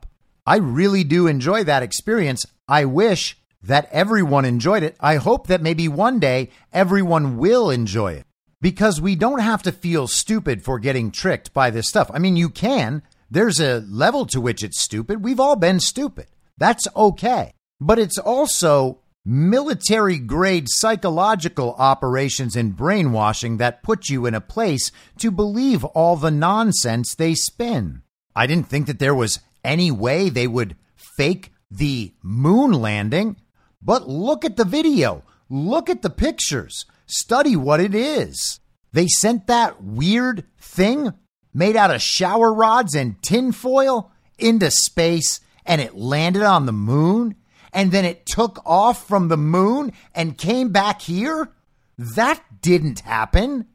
I 0.51 0.57
really 0.57 1.05
do 1.05 1.29
enjoy 1.29 1.63
that 1.63 1.85
experience. 1.85 2.45
I 2.67 2.85
wish 2.85 3.39
that 3.63 3.89
everyone 3.93 4.45
enjoyed 4.45 4.83
it. 4.83 4.97
I 4.99 5.15
hope 5.15 5.47
that 5.47 5.63
maybe 5.63 5.87
one 5.87 6.19
day 6.19 6.51
everyone 6.73 7.37
will 7.37 7.71
enjoy 7.71 8.15
it 8.15 8.27
because 8.61 9.01
we 9.01 9.15
don't 9.15 9.39
have 9.39 9.63
to 9.63 9.71
feel 9.71 10.09
stupid 10.09 10.65
for 10.65 10.81
getting 10.81 11.13
tricked 11.13 11.55
by 11.55 11.71
this 11.71 11.87
stuff. 11.87 12.11
I 12.13 12.19
mean, 12.19 12.35
you 12.35 12.49
can. 12.49 13.05
There's 13.31 13.61
a 13.61 13.85
level 13.89 14.27
to 14.27 14.41
which 14.41 14.65
it's 14.65 14.81
stupid. 14.81 15.23
We've 15.23 15.39
all 15.39 15.55
been 15.55 15.79
stupid. 15.79 16.27
That's 16.59 16.89
okay. 16.97 17.53
but 17.81 18.01
it's 18.01 18.19
also 18.19 18.99
military 19.25 20.19
grade 20.19 20.67
psychological 20.69 21.77
operations 21.79 22.57
and 22.57 22.75
brainwashing 22.75 23.59
that 23.59 23.85
put 23.85 24.09
you 24.09 24.27
in 24.27 24.35
a 24.35 24.41
place 24.41 24.91
to 25.19 25.31
believe 25.31 25.85
all 25.85 26.17
the 26.17 26.33
nonsense 26.33 27.15
they 27.15 27.35
spin. 27.35 28.03
I 28.35 28.49
didn't 28.49 28.69
think 28.69 28.89
that 28.89 28.99
there 28.99 29.15
was 29.15 29.39
any 29.64 29.90
way 29.90 30.29
they 30.29 30.46
would 30.46 30.77
fake 30.96 31.53
the 31.70 32.12
moon 32.23 32.73
landing, 32.73 33.37
but 33.83 34.09
look 34.09 34.44
at 34.44 34.57
the 34.57 34.64
video. 34.64 35.23
Look 35.49 35.88
at 35.88 36.03
the 36.03 36.11
pictures. 36.11 36.87
Study 37.07 37.57
what 37.57 37.81
it 37.81 37.94
is. 37.94 38.61
They 38.92 39.07
sent 39.07 39.46
that 39.46 39.83
weird 39.83 40.44
thing 40.59 41.12
made 41.53 41.77
out 41.77 41.90
of 41.90 42.03
shower 42.03 42.53
rods 42.53 42.94
and 42.94 43.20
tinfoil 43.23 44.12
into 44.38 44.70
space 44.70 45.40
and 45.64 45.81
it 45.81 45.96
landed 45.96 46.42
on 46.42 46.66
the 46.66 46.73
moon 46.73 47.37
and 47.73 47.92
then 47.92 48.05
it 48.05 48.27
took 48.27 48.61
off 48.66 49.07
from 49.07 49.29
the 49.29 49.37
moon 49.37 49.92
and 50.14 50.38
came 50.38 50.70
back 50.70 51.03
here? 51.03 51.53
That 51.96 52.42
didn't 52.62 53.01
happen. 53.01 53.66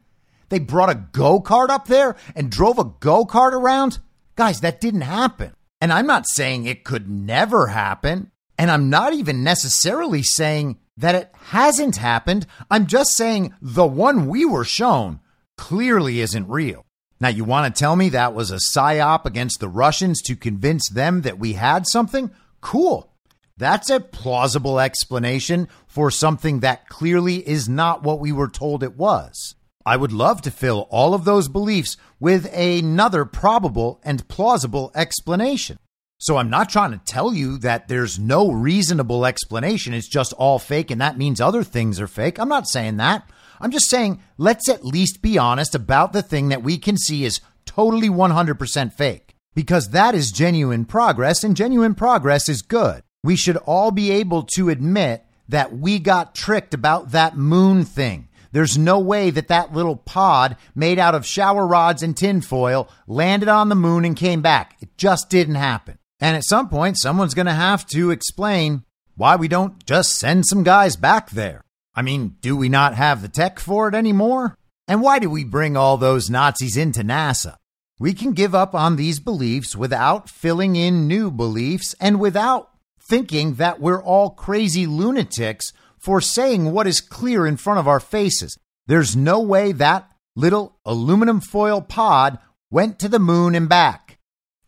They 0.50 0.60
brought 0.60 0.89
a 0.89 0.95
go 0.95 1.41
kart 1.41 1.69
up 1.69 1.88
there 1.88 2.15
and 2.36 2.52
drove 2.52 2.78
a 2.78 2.91
go 3.00 3.26
kart 3.26 3.54
around? 3.54 4.00
Guys, 4.36 4.62
that 4.62 4.82
didn't 4.82 5.02
happen. 5.02 5.55
And 5.82 5.92
I'm 5.92 6.08
not 6.08 6.26
saying 6.28 6.66
it 6.66 6.84
could 6.84 7.10
never 7.10 7.68
happen. 7.68 8.32
And 8.58 8.72
I'm 8.72 8.90
not 8.90 9.14
even 9.14 9.44
necessarily 9.44 10.24
saying 10.24 10.80
that 10.98 11.16
it 11.16 11.32
hasn't 11.34 11.98
happened. 11.98 12.48
I'm 12.72 12.88
just 12.88 13.16
saying 13.16 13.54
the 13.62 13.86
one 13.86 14.28
we 14.28 14.46
were 14.46 14.64
shown 14.64 15.20
clearly 15.58 16.22
isn't 16.22 16.48
real. 16.48 16.86
Now, 17.20 17.30
you 17.30 17.44
want 17.44 17.74
to 17.74 17.80
tell 17.80 17.96
me 17.96 18.10
that 18.10 18.34
was 18.34 18.52
a 18.52 18.60
psyop 18.74 19.26
against 19.26 19.60
the 19.60 19.70
Russians 19.70 20.22
to 20.24 20.36
convince 20.36 20.90
them 20.90 21.22
that 21.22 21.40
we 21.40 21.54
had 21.54 21.88
something? 21.88 22.32
Cool. 22.62 23.12
That's 23.58 23.90
a 23.90 24.02
plausible 24.02 24.80
explanation 24.82 25.70
for 25.88 26.12
something 26.12 26.60
that 26.60 26.90
clearly 26.90 27.38
is 27.48 27.70
not 27.70 28.04
what 28.04 28.20
we 28.20 28.34
were 28.34 28.50
told 28.50 28.84
it 28.84 28.98
was. 28.98 29.56
I 29.86 29.98
would 29.98 30.12
love 30.12 30.41
to 30.41 30.52
fill 30.52 30.88
all 30.89 31.13
of 31.13 31.26
those 31.26 31.48
beliefs 31.48 31.95
with 32.19 32.52
another 32.54 33.24
probable 33.24 34.02
and 34.04 34.28
plausible 34.28 34.91
explanation. 34.95 35.78
So 36.17 36.38
I'm 36.38 36.50
not 36.50 36.69
trying 36.69 36.91
to 36.91 37.02
tell 37.06 37.34
you 37.34 37.58
that 37.60 37.88
there's 37.88 38.17
no 38.17 38.52
reasonable 38.52 39.26
explanation. 39.26 39.93
It's 39.93 40.08
just 40.08 40.34
all 40.34 40.58
fake 40.58 40.89
and 40.89 41.02
that 41.02 41.17
means 41.17 41.39
other 41.39 41.63
things 41.63 42.00
are 42.00 42.08
fake. 42.08 42.39
I'm 42.39 42.50
not 42.50 42.67
saying 42.67 42.98
that. 42.98 43.30
I'm 43.62 43.71
just 43.71 43.89
saying 43.89 44.21
let's 44.38 44.67
at 44.69 44.86
least 44.86 45.21
be 45.21 45.38
honest 45.38 45.76
about 45.76 46.13
the 46.13 46.24
thing 46.24 46.50
that 46.50 46.63
we 46.63 46.78
can 46.78 46.98
see 46.98 47.26
is 47.26 47.41
totally 47.65 48.10
100% 48.10 48.93
fake 48.93 49.36
because 49.54 49.89
that 49.89 50.15
is 50.15 50.32
genuine 50.32 50.86
progress 50.86 51.43
and 51.43 51.56
genuine 51.56 51.95
progress 51.95 52.50
is 52.50 52.62
good. 52.62 53.04
We 53.24 53.36
should 53.36 53.58
all 53.58 53.91
be 53.91 54.12
able 54.12 54.43
to 54.56 54.69
admit 54.69 55.26
that 55.48 55.78
we 55.78 56.00
got 56.00 56.34
tricked 56.34 56.74
about 56.74 57.12
that 57.12 57.38
moon 57.38 57.86
thing. 57.86 58.30
There's 58.56 58.78
no 58.78 59.00
way 59.00 59.32
that 59.32 59.50
that 59.50 59.74
little 59.74 59.98
pod 59.98 60.56
made 60.74 60.98
out 60.98 61.13
of 61.13 61.26
shower 61.26 61.68
rods 61.68 62.02
and 62.02 62.15
tinfoil 62.15 62.88
landed 63.06 63.50
on 63.50 63.68
the 63.68 63.76
moon 63.76 64.06
and 64.06 64.15
came 64.15 64.41
back. 64.41 64.78
It 64.80 64.98
just 64.98 65.30
didn't 65.30 65.56
happen. 65.56 65.98
And 66.22 66.38
at 66.38 66.46
some 66.46 66.70
point, 66.70 66.98
someone's 66.98 67.34
going 67.34 67.48
to 67.48 67.52
have 67.52 67.86
to 67.88 68.12
explain 68.12 68.86
why 69.18 69.36
we 69.36 69.50
don't 69.50 69.86
just 69.86 70.13
send 70.13 70.46
some 70.46 70.63
guys 70.63 70.96
back 70.96 71.32
there. 71.32 71.65
I 71.94 72.02
mean, 72.02 72.38
do 72.39 72.56
we 72.56 72.70
not 72.70 72.96
have 72.96 73.22
the 73.22 73.28
tech 73.28 73.60
for 73.60 73.89
it 73.89 73.94
anymore? 73.94 74.58
And 74.88 75.02
why 75.02 75.20
do 75.20 75.30
we 75.30 75.44
bring 75.44 75.76
all 75.76 75.98
those 75.98 76.30
Nazis 76.30 76.78
into 76.78 77.02
NASA? 77.02 77.58
We 78.00 78.13
can 78.13 78.32
give 78.32 78.56
up 78.56 78.74
on 78.74 78.96
these 78.96 79.20
beliefs 79.20 79.76
without 79.76 80.30
filling 80.30 80.78
in 80.78 81.10
new 81.10 81.30
beliefs 81.30 81.94
and 82.00 82.22
without 82.22 82.70
thinking 83.10 83.56
that 83.56 83.82
we're 83.82 84.02
all 84.02 84.30
crazy 84.30 84.88
lunatics 84.88 85.74
for 86.06 86.22
saying 86.22 86.72
what 86.72 86.86
is 86.86 87.02
clear 87.02 87.48
in 87.48 87.58
front 87.58 87.80
of 87.80 87.88
our 87.88 88.00
faces. 88.00 88.56
There's 88.86 89.15
no 89.15 89.39
way 89.39 89.72
that 89.72 90.08
little 90.36 90.78
aluminum 90.86 91.41
foil 91.41 91.82
pod 91.82 92.38
went 92.70 93.00
to 93.00 93.10
the 93.10 93.18
moon 93.18 93.56
and 93.56 93.68
back. 93.68 94.20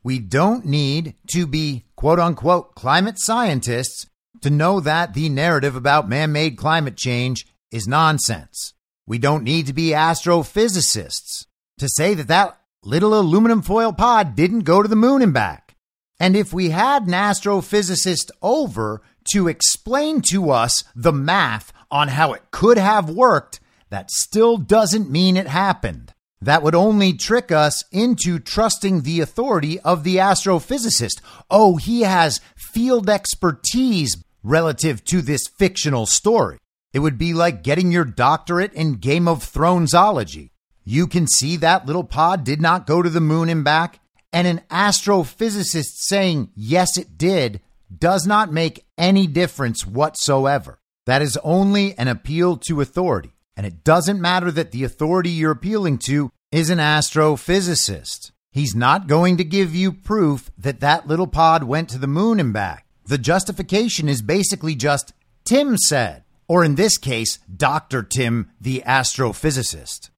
We 0.03 0.17
don't 0.17 0.65
need 0.65 1.13
to 1.33 1.45
be 1.45 1.85
quote 1.95 2.19
unquote 2.19 2.73
climate 2.73 3.17
scientists 3.19 4.07
to 4.41 4.49
know 4.49 4.79
that 4.79 5.13
the 5.13 5.29
narrative 5.29 5.75
about 5.75 6.09
man 6.09 6.31
made 6.31 6.57
climate 6.57 6.97
change 6.97 7.45
is 7.71 7.87
nonsense. 7.87 8.73
We 9.05 9.19
don't 9.19 9.43
need 9.43 9.67
to 9.67 9.73
be 9.73 9.89
astrophysicists 9.89 11.45
to 11.77 11.87
say 11.87 12.15
that 12.15 12.29
that 12.29 12.59
little 12.83 13.13
aluminum 13.13 13.61
foil 13.61 13.93
pod 13.93 14.35
didn't 14.35 14.61
go 14.61 14.81
to 14.81 14.89
the 14.89 14.95
moon 14.95 15.21
and 15.21 15.35
back. 15.35 15.75
And 16.19 16.35
if 16.35 16.51
we 16.51 16.71
had 16.71 17.03
an 17.03 17.13
astrophysicist 17.13 18.31
over 18.41 19.03
to 19.31 19.47
explain 19.47 20.21
to 20.29 20.51
us 20.51 20.83
the 20.95 21.13
math 21.13 21.71
on 21.89 22.09
how 22.09 22.33
it 22.33 22.51
could 22.51 22.77
have 22.77 23.09
worked, 23.09 23.59
that 23.89 24.11
still 24.11 24.57
doesn't 24.57 25.09
mean 25.09 25.37
it 25.37 25.47
happened. 25.47 26.13
That 26.41 26.61
would 26.61 26.75
only 26.75 27.13
trick 27.13 27.51
us 27.51 27.83
into 27.91 28.37
trusting 28.37 29.01
the 29.01 29.21
authority 29.21 29.79
of 29.79 30.03
the 30.03 30.17
astrophysicist. 30.17 31.21
Oh, 31.49 31.77
he 31.77 32.01
has 32.01 32.41
field 32.55 33.09
expertise 33.09 34.17
relative 34.43 35.03
to 35.05 35.21
this 35.21 35.47
fictional 35.47 36.05
story. 36.05 36.59
It 36.93 36.99
would 36.99 37.17
be 37.17 37.33
like 37.33 37.63
getting 37.63 37.91
your 37.91 38.05
doctorate 38.05 38.73
in 38.73 38.95
Game 38.95 39.27
of 39.27 39.39
Thronesology. 39.39 40.51
You 40.83 41.07
can 41.07 41.27
see 41.27 41.57
that 41.57 41.85
little 41.85 42.03
pod 42.03 42.43
did 42.43 42.61
not 42.61 42.87
go 42.87 43.01
to 43.01 43.09
the 43.09 43.19
moon 43.19 43.49
and 43.49 43.63
back, 43.63 43.99
and 44.31 44.47
an 44.47 44.61
astrophysicist 44.69 45.95
saying, 45.95 46.49
yes, 46.55 46.97
it 46.97 47.17
did, 47.17 47.61
does 47.95 48.27
not 48.27 48.51
make 48.51 48.85
any 48.97 49.27
difference 49.27 49.85
whatsoever. 49.85 50.79
That 51.05 51.21
is 51.21 51.37
only 51.43 51.97
an 51.97 52.07
appeal 52.07 52.57
to 52.67 52.81
authority. 52.81 53.31
And 53.55 53.65
it 53.65 53.83
doesn't 53.83 54.21
matter 54.21 54.51
that 54.51 54.71
the 54.71 54.83
authority 54.83 55.29
you're 55.29 55.51
appealing 55.51 55.99
to 56.05 56.31
is 56.51 56.69
an 56.69 56.79
astrophysicist. 56.79 58.31
He's 58.51 58.75
not 58.75 59.07
going 59.07 59.37
to 59.37 59.43
give 59.43 59.75
you 59.75 59.91
proof 59.91 60.51
that 60.57 60.79
that 60.79 61.07
little 61.07 61.27
pod 61.27 61.63
went 61.63 61.89
to 61.89 61.97
the 61.97 62.07
moon 62.07 62.39
and 62.39 62.53
back. 62.53 62.85
The 63.05 63.17
justification 63.17 64.09
is 64.09 64.21
basically 64.21 64.75
just 64.75 65.13
Tim 65.45 65.77
said, 65.77 66.23
or 66.47 66.63
in 66.63 66.75
this 66.75 66.97
case, 66.97 67.39
Dr. 67.55 68.03
Tim, 68.03 68.51
the 68.59 68.83
astrophysicist. 68.85 70.09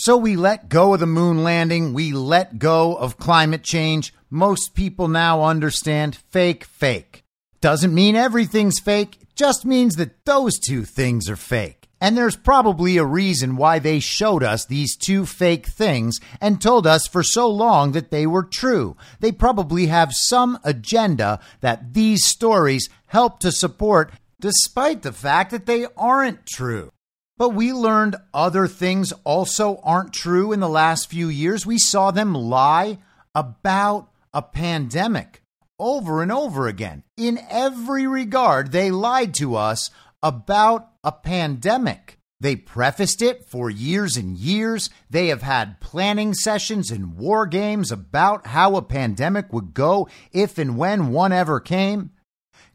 So 0.00 0.16
we 0.16 0.36
let 0.36 0.68
go 0.68 0.94
of 0.94 1.00
the 1.00 1.06
moon 1.06 1.42
landing. 1.42 1.92
We 1.92 2.12
let 2.12 2.60
go 2.60 2.94
of 2.94 3.18
climate 3.18 3.64
change. 3.64 4.14
Most 4.30 4.72
people 4.74 5.08
now 5.08 5.42
understand 5.42 6.14
fake, 6.14 6.62
fake. 6.62 7.24
Doesn't 7.60 7.92
mean 7.92 8.14
everything's 8.14 8.78
fake, 8.78 9.18
just 9.34 9.64
means 9.64 9.96
that 9.96 10.24
those 10.24 10.60
two 10.60 10.84
things 10.84 11.28
are 11.28 11.34
fake. 11.34 11.88
And 12.00 12.16
there's 12.16 12.36
probably 12.36 12.96
a 12.96 13.04
reason 13.04 13.56
why 13.56 13.80
they 13.80 13.98
showed 13.98 14.44
us 14.44 14.64
these 14.64 14.96
two 14.96 15.26
fake 15.26 15.66
things 15.66 16.20
and 16.40 16.62
told 16.62 16.86
us 16.86 17.08
for 17.08 17.24
so 17.24 17.48
long 17.48 17.90
that 17.90 18.12
they 18.12 18.24
were 18.24 18.44
true. 18.44 18.96
They 19.18 19.32
probably 19.32 19.86
have 19.86 20.14
some 20.14 20.60
agenda 20.62 21.40
that 21.60 21.94
these 21.94 22.24
stories 22.24 22.88
help 23.06 23.40
to 23.40 23.50
support, 23.50 24.12
despite 24.38 25.02
the 25.02 25.12
fact 25.12 25.50
that 25.50 25.66
they 25.66 25.86
aren't 25.96 26.46
true. 26.46 26.92
But 27.38 27.50
we 27.50 27.72
learned 27.72 28.16
other 28.34 28.66
things 28.66 29.12
also 29.24 29.80
aren't 29.84 30.12
true 30.12 30.52
in 30.52 30.60
the 30.60 30.68
last 30.68 31.08
few 31.08 31.28
years. 31.28 31.64
We 31.64 31.78
saw 31.78 32.10
them 32.10 32.34
lie 32.34 32.98
about 33.34 34.10
a 34.34 34.42
pandemic 34.42 35.40
over 35.78 36.20
and 36.20 36.32
over 36.32 36.66
again. 36.66 37.04
In 37.16 37.38
every 37.48 38.06
regard, 38.06 38.72
they 38.72 38.90
lied 38.90 39.34
to 39.34 39.54
us 39.54 39.90
about 40.20 40.88
a 41.04 41.12
pandemic. 41.12 42.18
They 42.40 42.56
prefaced 42.56 43.22
it 43.22 43.44
for 43.44 43.70
years 43.70 44.16
and 44.16 44.36
years. 44.36 44.90
They 45.10 45.28
have 45.28 45.42
had 45.42 45.80
planning 45.80 46.34
sessions 46.34 46.90
and 46.90 47.16
war 47.16 47.46
games 47.46 47.90
about 47.92 48.48
how 48.48 48.76
a 48.76 48.82
pandemic 48.82 49.52
would 49.52 49.74
go 49.74 50.08
if 50.32 50.58
and 50.58 50.76
when 50.76 51.12
one 51.12 51.32
ever 51.32 51.60
came. 51.60 52.10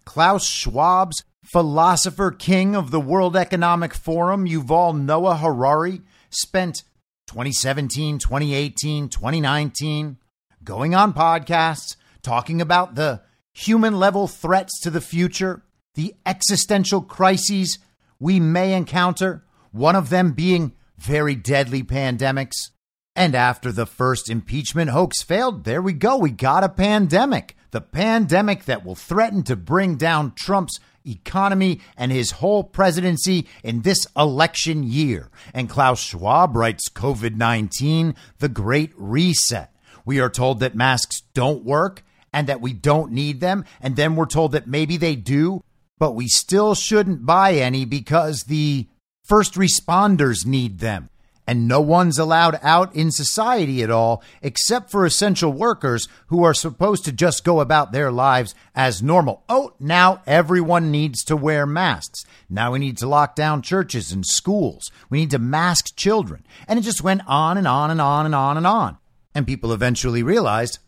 Klaus 0.05 0.45
Schwab's 0.45 1.23
philosopher 1.53 2.31
king 2.31 2.75
of 2.75 2.89
the 2.89 2.99
World 2.99 3.37
Economic 3.37 3.93
Forum, 3.93 4.47
Yuval 4.47 4.99
Noah 4.99 5.37
Harari, 5.37 6.01
spent 6.31 6.81
2017, 7.27 8.17
2018, 8.17 9.07
2019 9.07 10.17
going 10.63 10.95
on 10.95 11.13
podcasts 11.13 11.95
talking 12.23 12.59
about 12.59 12.95
the 12.95 13.21
human 13.53 13.99
level 13.99 14.27
threats 14.27 14.79
to 14.79 14.89
the 14.89 14.99
future, 14.99 15.61
the 15.93 16.15
existential 16.25 17.03
crises 17.03 17.77
we 18.19 18.39
may 18.39 18.73
encounter, 18.73 19.45
one 19.71 19.95
of 19.95 20.09
them 20.09 20.31
being 20.31 20.73
very 20.97 21.35
deadly 21.35 21.83
pandemics. 21.83 22.71
And 23.15 23.35
after 23.35 23.71
the 23.71 23.85
first 23.85 24.29
impeachment 24.29 24.89
hoax 24.89 25.21
failed, 25.21 25.63
there 25.63 25.81
we 25.81 25.93
go. 25.93 26.17
We 26.17 26.31
got 26.31 26.63
a 26.63 26.69
pandemic. 26.69 27.55
The 27.71 27.81
pandemic 27.81 28.65
that 28.65 28.85
will 28.85 28.95
threaten 28.95 29.43
to 29.43 29.55
bring 29.55 29.95
down 29.95 30.33
Trump's 30.35 30.79
economy 31.05 31.81
and 31.97 32.11
his 32.11 32.31
whole 32.31 32.63
presidency 32.63 33.47
in 33.63 33.81
this 33.81 34.07
election 34.17 34.83
year. 34.83 35.29
And 35.53 35.69
Klaus 35.69 35.99
Schwab 35.99 36.55
writes 36.55 36.89
COVID 36.89 37.35
19, 37.35 38.15
the 38.39 38.49
great 38.49 38.91
reset. 38.95 39.71
We 40.05 40.19
are 40.19 40.29
told 40.29 40.59
that 40.59 40.75
masks 40.75 41.21
don't 41.33 41.63
work 41.63 42.03
and 42.31 42.47
that 42.47 42.61
we 42.61 42.73
don't 42.73 43.11
need 43.11 43.41
them. 43.41 43.65
And 43.79 43.95
then 43.95 44.15
we're 44.15 44.25
told 44.25 44.53
that 44.53 44.67
maybe 44.67 44.97
they 44.97 45.15
do 45.15 45.63
but 46.03 46.15
we 46.15 46.27
still 46.27 46.75
shouldn't 46.75 47.25
buy 47.25 47.53
any 47.53 47.85
because 47.85 48.43
the 48.43 48.87
first 49.23 49.53
responders 49.53 50.45
need 50.45 50.79
them. 50.79 51.09
And 51.45 51.67
no 51.67 51.81
one's 51.81 52.17
allowed 52.17 52.57
out 52.63 52.95
in 52.95 53.11
society 53.11 53.83
at 53.83 53.91
all 53.91 54.23
except 54.41 54.89
for 54.89 55.05
essential 55.05 55.51
workers 55.51 56.07
who 56.27 56.43
are 56.43 56.53
supposed 56.53 57.03
to 57.05 57.11
just 57.11 57.43
go 57.43 57.59
about 57.59 57.91
their 57.91 58.11
lives 58.11 58.55
as 58.73 59.03
normal. 59.03 59.43
Oh, 59.49 59.73
now 59.79 60.21
everyone 60.25 60.89
needs 60.89 61.23
to 61.25 61.35
wear 61.35 61.65
masks. 61.65 62.23
Now 62.49 62.71
we 62.71 62.79
need 62.79 62.97
to 62.99 63.07
lock 63.07 63.35
down 63.35 63.61
churches 63.61 64.11
and 64.13 64.25
schools. 64.25 64.89
We 65.09 65.19
need 65.19 65.31
to 65.31 65.39
mask 65.39 65.95
children. 65.97 66.45
And 66.67 66.79
it 66.79 66.83
just 66.83 67.03
went 67.03 67.21
on 67.27 67.57
and 67.57 67.67
on 67.67 67.91
and 67.91 67.99
on 67.99 68.25
and 68.25 68.35
on 68.35 68.55
and 68.55 68.67
on. 68.67 68.97
And 69.35 69.45
people 69.45 69.73
eventually 69.73 70.23
realized, 70.23 70.79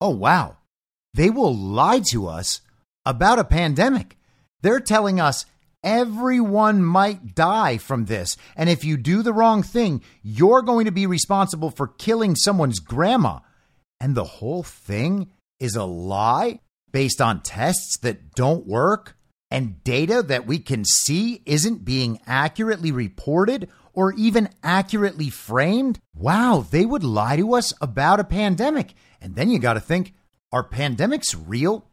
oh, 0.00 0.10
wow, 0.10 0.56
they 1.14 1.30
will 1.30 1.54
lie 1.54 2.00
to 2.10 2.26
us 2.26 2.60
about 3.04 3.38
a 3.38 3.44
pandemic. 3.44 4.18
They're 4.62 4.80
telling 4.80 5.20
us 5.20 5.46
everyone 5.86 6.84
might 6.84 7.34
die 7.34 7.78
from 7.78 8.06
this. 8.06 8.36
And 8.56 8.68
if 8.68 8.84
you 8.84 8.96
do 8.96 9.22
the 9.22 9.32
wrong 9.32 9.62
thing, 9.62 10.02
you're 10.20 10.60
going 10.60 10.84
to 10.86 10.90
be 10.90 11.06
responsible 11.06 11.70
for 11.70 11.86
killing 11.86 12.34
someone's 12.34 12.80
grandma. 12.80 13.38
And 14.00 14.14
the 14.14 14.24
whole 14.24 14.64
thing 14.64 15.30
is 15.60 15.76
a 15.76 15.84
lie 15.84 16.58
based 16.92 17.20
on 17.20 17.40
tests 17.40 17.98
that 18.02 18.34
don't 18.34 18.66
work 18.66 19.16
and 19.50 19.82
data 19.84 20.22
that 20.24 20.46
we 20.46 20.58
can 20.58 20.84
see 20.84 21.40
isn't 21.46 21.84
being 21.84 22.18
accurately 22.26 22.90
reported 22.90 23.68
or 23.92 24.12
even 24.14 24.48
accurately 24.64 25.30
framed. 25.30 26.00
Wow, 26.14 26.66
they 26.68 26.84
would 26.84 27.04
lie 27.04 27.36
to 27.36 27.54
us 27.54 27.72
about 27.80 28.18
a 28.18 28.24
pandemic. 28.24 28.92
And 29.20 29.36
then 29.36 29.50
you 29.50 29.60
got 29.60 29.74
to 29.74 29.80
think 29.80 30.14
are 30.52 30.68
pandemics 30.68 31.36
real? 31.46 31.86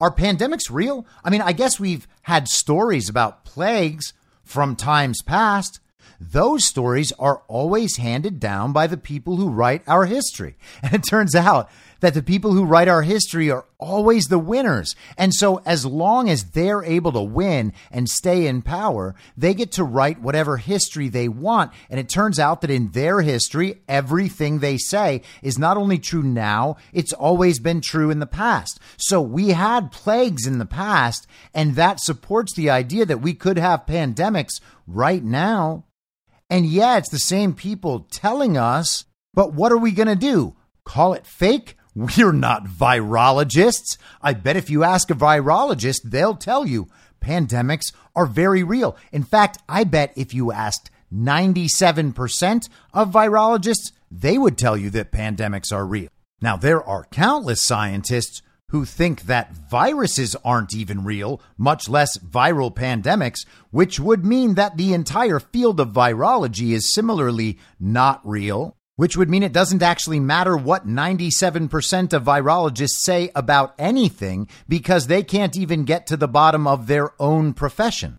Are 0.00 0.14
pandemics 0.14 0.70
real? 0.70 1.04
I 1.24 1.30
mean, 1.30 1.42
I 1.42 1.50
guess 1.50 1.80
we've 1.80 2.06
had 2.22 2.46
stories 2.46 3.08
about 3.08 3.44
plagues 3.44 4.12
from 4.44 4.76
times 4.76 5.22
past. 5.22 5.80
Those 6.20 6.64
stories 6.64 7.12
are 7.18 7.42
always 7.48 7.96
handed 7.96 8.38
down 8.38 8.72
by 8.72 8.86
the 8.86 8.96
people 8.96 9.36
who 9.36 9.50
write 9.50 9.82
our 9.88 10.06
history. 10.06 10.56
And 10.84 10.94
it 10.94 11.02
turns 11.02 11.34
out 11.34 11.68
that 12.00 12.14
the 12.14 12.22
people 12.22 12.52
who 12.52 12.64
write 12.64 12.88
our 12.88 13.02
history 13.02 13.50
are 13.50 13.64
always 13.78 14.26
the 14.26 14.38
winners. 14.38 14.94
And 15.16 15.34
so, 15.34 15.60
as 15.64 15.84
long 15.84 16.28
as 16.28 16.50
they're 16.50 16.84
able 16.84 17.12
to 17.12 17.22
win 17.22 17.72
and 17.90 18.08
stay 18.08 18.46
in 18.46 18.62
power, 18.62 19.14
they 19.36 19.54
get 19.54 19.72
to 19.72 19.84
write 19.84 20.20
whatever 20.20 20.56
history 20.56 21.08
they 21.08 21.28
want. 21.28 21.72
And 21.90 21.98
it 21.98 22.08
turns 22.08 22.38
out 22.38 22.60
that 22.60 22.70
in 22.70 22.90
their 22.92 23.20
history, 23.20 23.82
everything 23.88 24.58
they 24.58 24.78
say 24.78 25.22
is 25.42 25.58
not 25.58 25.76
only 25.76 25.98
true 25.98 26.22
now, 26.22 26.76
it's 26.92 27.12
always 27.12 27.58
been 27.58 27.80
true 27.80 28.10
in 28.10 28.18
the 28.18 28.26
past. 28.26 28.80
So, 28.96 29.20
we 29.20 29.50
had 29.50 29.92
plagues 29.92 30.46
in 30.46 30.58
the 30.58 30.66
past, 30.66 31.26
and 31.54 31.74
that 31.74 32.00
supports 32.00 32.54
the 32.54 32.70
idea 32.70 33.06
that 33.06 33.22
we 33.22 33.34
could 33.34 33.58
have 33.58 33.86
pandemics 33.86 34.60
right 34.86 35.22
now. 35.22 35.84
And 36.50 36.64
yeah, 36.66 36.96
it's 36.96 37.10
the 37.10 37.18
same 37.18 37.54
people 37.54 38.06
telling 38.10 38.56
us, 38.56 39.04
but 39.34 39.52
what 39.52 39.70
are 39.70 39.78
we 39.78 39.92
going 39.92 40.08
to 40.08 40.16
do? 40.16 40.56
Call 40.84 41.12
it 41.12 41.26
fake? 41.26 41.76
We're 41.98 42.30
not 42.30 42.66
virologists. 42.66 43.96
I 44.22 44.32
bet 44.32 44.56
if 44.56 44.70
you 44.70 44.84
ask 44.84 45.10
a 45.10 45.14
virologist, 45.14 46.02
they'll 46.04 46.36
tell 46.36 46.64
you 46.64 46.86
pandemics 47.20 47.92
are 48.14 48.24
very 48.24 48.62
real. 48.62 48.96
In 49.10 49.24
fact, 49.24 49.58
I 49.68 49.82
bet 49.82 50.12
if 50.14 50.32
you 50.32 50.52
asked 50.52 50.92
97% 51.12 52.68
of 52.94 53.10
virologists, 53.10 53.90
they 54.12 54.38
would 54.38 54.56
tell 54.56 54.76
you 54.76 54.90
that 54.90 55.10
pandemics 55.10 55.72
are 55.72 55.84
real. 55.84 56.10
Now, 56.40 56.56
there 56.56 56.80
are 56.84 57.08
countless 57.10 57.62
scientists 57.62 58.42
who 58.68 58.84
think 58.84 59.22
that 59.22 59.56
viruses 59.56 60.36
aren't 60.44 60.76
even 60.76 61.02
real, 61.02 61.40
much 61.56 61.88
less 61.88 62.16
viral 62.18 62.72
pandemics, 62.72 63.44
which 63.72 63.98
would 63.98 64.24
mean 64.24 64.54
that 64.54 64.76
the 64.76 64.92
entire 64.92 65.40
field 65.40 65.80
of 65.80 65.88
virology 65.88 66.70
is 66.70 66.94
similarly 66.94 67.58
not 67.80 68.20
real 68.22 68.77
which 68.98 69.16
would 69.16 69.30
mean 69.30 69.44
it 69.44 69.52
doesn't 69.52 69.80
actually 69.80 70.18
matter 70.18 70.56
what 70.56 70.84
97% 70.84 72.12
of 72.12 72.24
virologists 72.24 73.04
say 73.04 73.30
about 73.32 73.72
anything 73.78 74.48
because 74.68 75.06
they 75.06 75.22
can't 75.22 75.56
even 75.56 75.84
get 75.84 76.04
to 76.04 76.16
the 76.16 76.26
bottom 76.26 76.66
of 76.66 76.88
their 76.88 77.12
own 77.22 77.54
profession. 77.54 78.18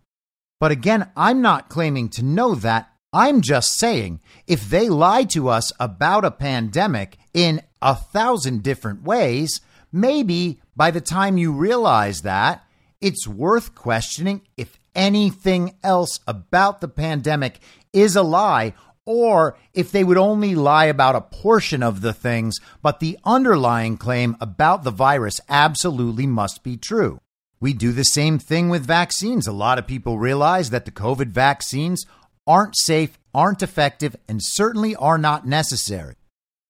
But 0.58 0.72
again, 0.72 1.12
I'm 1.18 1.42
not 1.42 1.68
claiming 1.68 2.08
to 2.12 2.24
know 2.24 2.56
that. 2.56 2.90
I'm 3.12 3.42
just 3.42 3.78
saying 3.78 4.22
if 4.48 4.70
they 4.70 4.88
lie 4.88 5.26
to 5.26 5.50
us 5.50 5.74
about 5.82 6.24
a 6.24 6.32
pandemic 6.32 7.18
in 7.34 7.62
a 7.82 7.94
thousand 7.94 8.64
different 8.64 9.04
ways, 9.04 9.60
maybe 9.92 10.62
by 10.78 10.92
the 10.92 11.02
time 11.02 11.38
you 11.38 11.52
realize 11.52 12.22
that, 12.22 12.64
it's 13.02 13.28
worth 13.28 13.76
questioning 13.76 14.44
if 14.56 14.80
anything 14.96 15.76
else 15.84 16.22
about 16.26 16.80
the 16.80 16.88
pandemic 16.88 17.60
is 17.92 18.16
a 18.16 18.24
lie 18.24 18.74
or 19.10 19.58
if 19.74 19.92
they 19.92 20.04
would 20.04 20.20
only 20.20 20.54
lie 20.54 20.86
about 20.86 21.16
a 21.16 21.22
portion 21.22 21.82
of 21.82 22.02
the 22.02 22.14
things, 22.14 22.60
but 22.84 23.00
the 23.00 23.18
underlying 23.26 23.98
claim 23.98 24.38
about 24.40 24.84
the 24.84 24.92
virus 24.92 25.42
absolutely 25.50 26.28
must 26.28 26.64
be 26.64 26.78
true. 26.78 27.20
We 27.60 27.74
do 27.74 27.92
the 27.92 28.04
same 28.04 28.38
thing 28.38 28.70
with 28.70 28.86
vaccines. 28.86 29.48
A 29.48 29.52
lot 29.52 29.80
of 29.80 29.88
people 29.88 30.20
realize 30.20 30.70
that 30.70 30.86
the 30.86 30.92
COVID 30.92 31.30
vaccines 31.30 32.06
aren't 32.46 32.78
safe, 32.78 33.18
aren't 33.34 33.64
effective, 33.64 34.16
and 34.28 34.42
certainly 34.44 34.96
are 34.96 35.18
not 35.18 35.48
necessary. 35.48 36.14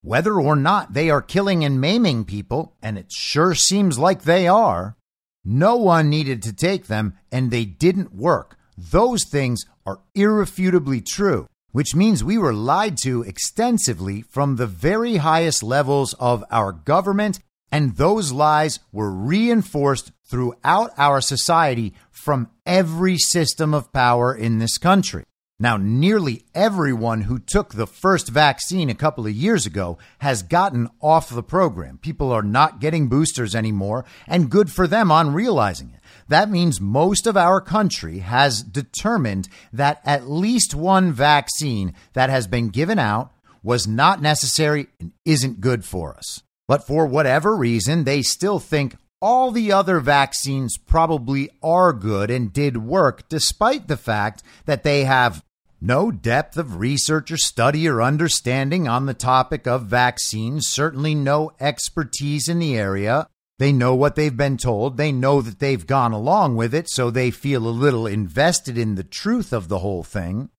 Whether 0.02 0.39
or 0.39 0.56
not 0.56 0.93
they 0.93 1.10
are 1.10 1.21
killing 1.21 1.65
and 1.65 1.82
maiming 1.82 2.23
people, 2.23 2.73
and 2.82 2.97
it 2.97 3.12
sure 3.12 3.54
seems 3.54 3.99
like 3.99 4.21
they 4.21 4.47
are, 4.47 4.95
no 5.43 5.75
one 5.75 6.10
needed 6.10 6.41
to 6.43 6.54
take 6.54 6.88
them 6.88 7.15
and 7.34 7.52
they 7.52 7.65
didn't 7.65 8.15
work. 8.15 8.58
Those 8.78 9.25
things 9.30 9.65
are 9.86 9.99
irrefutably 10.15 11.02
true 11.02 11.48
which 11.71 11.95
means 11.95 12.23
we 12.23 12.38
were 12.38 12.53
lied 12.53 12.97
to 12.97 13.23
extensively 13.23 14.21
from 14.23 14.55
the 14.55 14.67
very 14.67 15.17
highest 15.17 15.63
levels 15.63 16.13
of 16.15 16.43
our 16.51 16.71
government, 16.71 17.39
and 17.71 17.97
those 17.97 18.32
lies 18.32 18.79
were 18.91 19.12
reinforced 19.12 20.12
throughout 20.25 20.91
our 20.97 21.21
society 21.21 21.93
from 22.12 22.49
every 22.65 23.17
system 23.17 23.73
of 23.73 23.93
power 23.93 24.34
in 24.34 24.60
this 24.60 24.77
country. 24.77 25.23
Now, 25.61 25.75
nearly 25.75 26.45
everyone 26.55 27.21
who 27.21 27.37
took 27.37 27.73
the 27.73 27.85
first 27.85 28.29
vaccine 28.29 28.89
a 28.89 28.95
couple 28.95 29.25
of 29.27 29.33
years 29.33 29.65
ago 29.65 29.97
has 30.19 30.41
gotten 30.41 30.89
off 31.01 31.29
the 31.29 31.43
program. 31.43 31.97
People 31.97 32.31
are 32.31 32.41
not 32.41 32.79
getting 32.79 33.09
boosters 33.09 33.53
anymore, 33.53 34.05
and 34.25 34.49
good 34.49 34.71
for 34.71 34.87
them 34.87 35.11
on 35.11 35.33
realizing 35.33 35.89
it. 35.89 35.99
That 36.29 36.49
means 36.49 36.79
most 36.79 37.27
of 37.27 37.35
our 37.35 37.59
country 37.59 38.19
has 38.19 38.63
determined 38.63 39.49
that 39.73 39.99
at 40.05 40.29
least 40.29 40.75
one 40.75 41.11
vaccine 41.11 41.93
that 42.13 42.29
has 42.29 42.47
been 42.47 42.69
given 42.69 42.97
out 42.97 43.33
was 43.61 43.85
not 43.85 44.21
necessary 44.21 44.87
and 45.01 45.11
isn't 45.25 45.59
good 45.59 45.83
for 45.83 46.15
us. 46.15 46.41
But 46.69 46.87
for 46.87 47.05
whatever 47.05 47.53
reason, 47.53 48.05
they 48.05 48.21
still 48.21 48.59
think 48.59 48.95
all 49.21 49.51
the 49.51 49.73
other 49.73 49.99
vaccines 49.99 50.77
probably 50.77 51.49
are 51.61 51.91
good 51.91 52.31
and 52.31 52.53
did 52.53 52.77
work, 52.77 53.27
despite 53.27 53.89
the 53.89 53.97
fact 53.97 54.41
that 54.65 54.83
they 54.83 55.03
have 55.03 55.43
no 55.81 56.11
depth 56.11 56.57
of 56.57 56.79
research 56.79 57.31
or 57.31 57.37
study 57.37 57.87
or 57.87 58.01
understanding 58.01 58.87
on 58.87 59.05
the 59.05 59.13
topic 59.13 59.67
of 59.67 59.85
vaccines, 59.85 60.67
certainly 60.67 61.15
no 61.15 61.51
expertise 61.59 62.47
in 62.47 62.59
the 62.59 62.77
area, 62.77 63.27
they 63.59 63.73
know 63.73 63.93
what 63.93 64.15
they've 64.15 64.35
been 64.35 64.57
told. 64.57 64.95
They 64.95 65.11
know 65.11 65.41
that 65.41 65.59
they've 65.59 65.85
gone 65.85 66.13
along 66.13 66.55
with 66.55 66.73
it, 66.73 66.89
so 66.89 67.11
they 67.11 67.29
feel 67.29 67.67
a 67.67 67.69
little 67.69 68.07
invested 68.07 68.77
in 68.77 68.95
the 68.95 69.03
truth 69.03 69.51
of 69.51 69.67
the 69.67 69.79
whole 69.79 70.03
thing. 70.03 70.49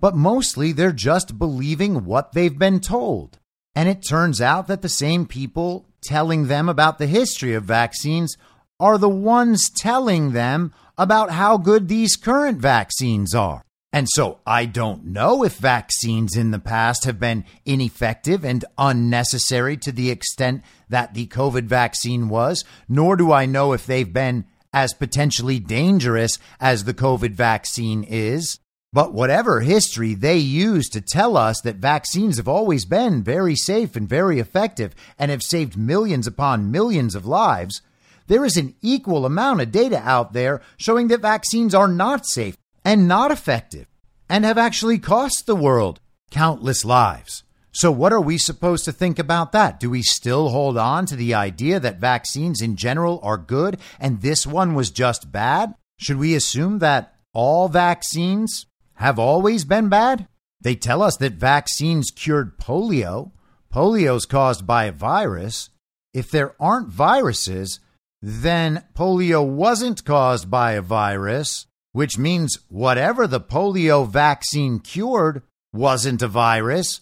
But 0.00 0.16
mostly 0.16 0.72
they're 0.72 0.92
just 0.92 1.38
believing 1.38 2.04
what 2.04 2.32
they've 2.32 2.58
been 2.58 2.80
told. 2.80 3.38
And 3.76 3.88
it 3.88 4.06
turns 4.06 4.40
out 4.40 4.66
that 4.66 4.82
the 4.82 4.88
same 4.88 5.26
people 5.26 5.86
telling 6.02 6.48
them 6.48 6.68
about 6.68 6.98
the 6.98 7.06
history 7.06 7.54
of 7.54 7.64
vaccines 7.64 8.36
are 8.80 8.98
the 8.98 9.08
ones 9.08 9.70
telling 9.70 10.32
them 10.32 10.72
about 10.98 11.30
how 11.30 11.56
good 11.56 11.86
these 11.86 12.16
current 12.16 12.58
vaccines 12.58 13.32
are. 13.32 13.62
And 13.92 14.06
so 14.08 14.38
I 14.46 14.66
don't 14.66 15.06
know 15.06 15.42
if 15.42 15.56
vaccines 15.56 16.36
in 16.36 16.52
the 16.52 16.60
past 16.60 17.04
have 17.04 17.18
been 17.18 17.44
ineffective 17.64 18.44
and 18.44 18.64
unnecessary 18.78 19.76
to 19.78 19.90
the 19.90 20.10
extent 20.10 20.62
that 20.88 21.14
the 21.14 21.26
COVID 21.26 21.64
vaccine 21.64 22.28
was, 22.28 22.64
nor 22.88 23.16
do 23.16 23.32
I 23.32 23.46
know 23.46 23.72
if 23.72 23.86
they've 23.86 24.12
been 24.12 24.44
as 24.72 24.94
potentially 24.94 25.58
dangerous 25.58 26.38
as 26.60 26.84
the 26.84 26.94
COVID 26.94 27.32
vaccine 27.32 28.04
is. 28.04 28.60
But 28.92 29.12
whatever 29.12 29.60
history 29.60 30.14
they 30.14 30.36
use 30.36 30.88
to 30.90 31.00
tell 31.00 31.36
us 31.36 31.60
that 31.62 31.76
vaccines 31.76 32.36
have 32.36 32.48
always 32.48 32.84
been 32.84 33.22
very 33.22 33.56
safe 33.56 33.96
and 33.96 34.08
very 34.08 34.38
effective 34.38 34.94
and 35.18 35.32
have 35.32 35.42
saved 35.42 35.76
millions 35.76 36.26
upon 36.26 36.70
millions 36.72 37.14
of 37.16 37.26
lives, 37.26 37.82
there 38.28 38.44
is 38.44 38.56
an 38.56 38.74
equal 38.82 39.26
amount 39.26 39.60
of 39.60 39.72
data 39.72 40.00
out 40.04 40.32
there 40.32 40.60
showing 40.76 41.08
that 41.08 41.20
vaccines 41.20 41.74
are 41.74 41.88
not 41.88 42.26
safe 42.26 42.56
and 42.90 43.06
not 43.06 43.30
effective 43.30 43.86
and 44.28 44.44
have 44.44 44.58
actually 44.58 44.98
cost 44.98 45.46
the 45.46 45.54
world 45.54 46.00
countless 46.32 46.84
lives. 46.84 47.44
So, 47.70 47.92
what 47.92 48.12
are 48.12 48.20
we 48.20 48.36
supposed 48.36 48.84
to 48.84 48.90
think 48.90 49.16
about 49.20 49.52
that? 49.52 49.78
Do 49.78 49.90
we 49.90 50.02
still 50.02 50.48
hold 50.48 50.76
on 50.76 51.06
to 51.06 51.14
the 51.14 51.32
idea 51.32 51.78
that 51.78 52.00
vaccines 52.00 52.60
in 52.60 52.74
general 52.74 53.20
are 53.22 53.38
good 53.38 53.78
and 54.00 54.22
this 54.22 54.44
one 54.44 54.74
was 54.74 54.90
just 54.90 55.30
bad? 55.30 55.72
Should 56.00 56.16
we 56.16 56.34
assume 56.34 56.80
that 56.80 57.14
all 57.32 57.68
vaccines 57.68 58.66
have 58.94 59.20
always 59.20 59.64
been 59.64 59.88
bad? 59.88 60.26
They 60.60 60.74
tell 60.74 61.00
us 61.00 61.16
that 61.18 61.34
vaccines 61.34 62.10
cured 62.10 62.58
polio. 62.58 63.30
Polio 63.72 64.16
is 64.16 64.26
caused 64.26 64.66
by 64.66 64.86
a 64.86 64.92
virus. 64.92 65.70
If 66.12 66.28
there 66.32 66.56
aren't 66.58 66.88
viruses, 66.88 67.78
then 68.20 68.82
polio 68.96 69.46
wasn't 69.46 70.04
caused 70.04 70.50
by 70.50 70.72
a 70.72 70.82
virus, 70.82 71.66
which 71.92 72.18
means 72.18 72.58
whatever 72.68 73.26
the 73.26 73.40
polio 73.40 74.08
vaccine 74.08 74.78
cured 74.78 75.42
wasn't 75.72 76.22
a 76.22 76.28
virus, 76.28 77.00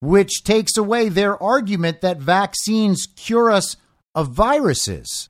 which 0.00 0.44
takes 0.44 0.76
away 0.76 1.08
their 1.08 1.40
argument 1.42 2.00
that 2.00 2.18
vaccines 2.18 3.06
cure 3.16 3.50
us 3.50 3.76
of 4.14 4.30
viruses. 4.30 5.28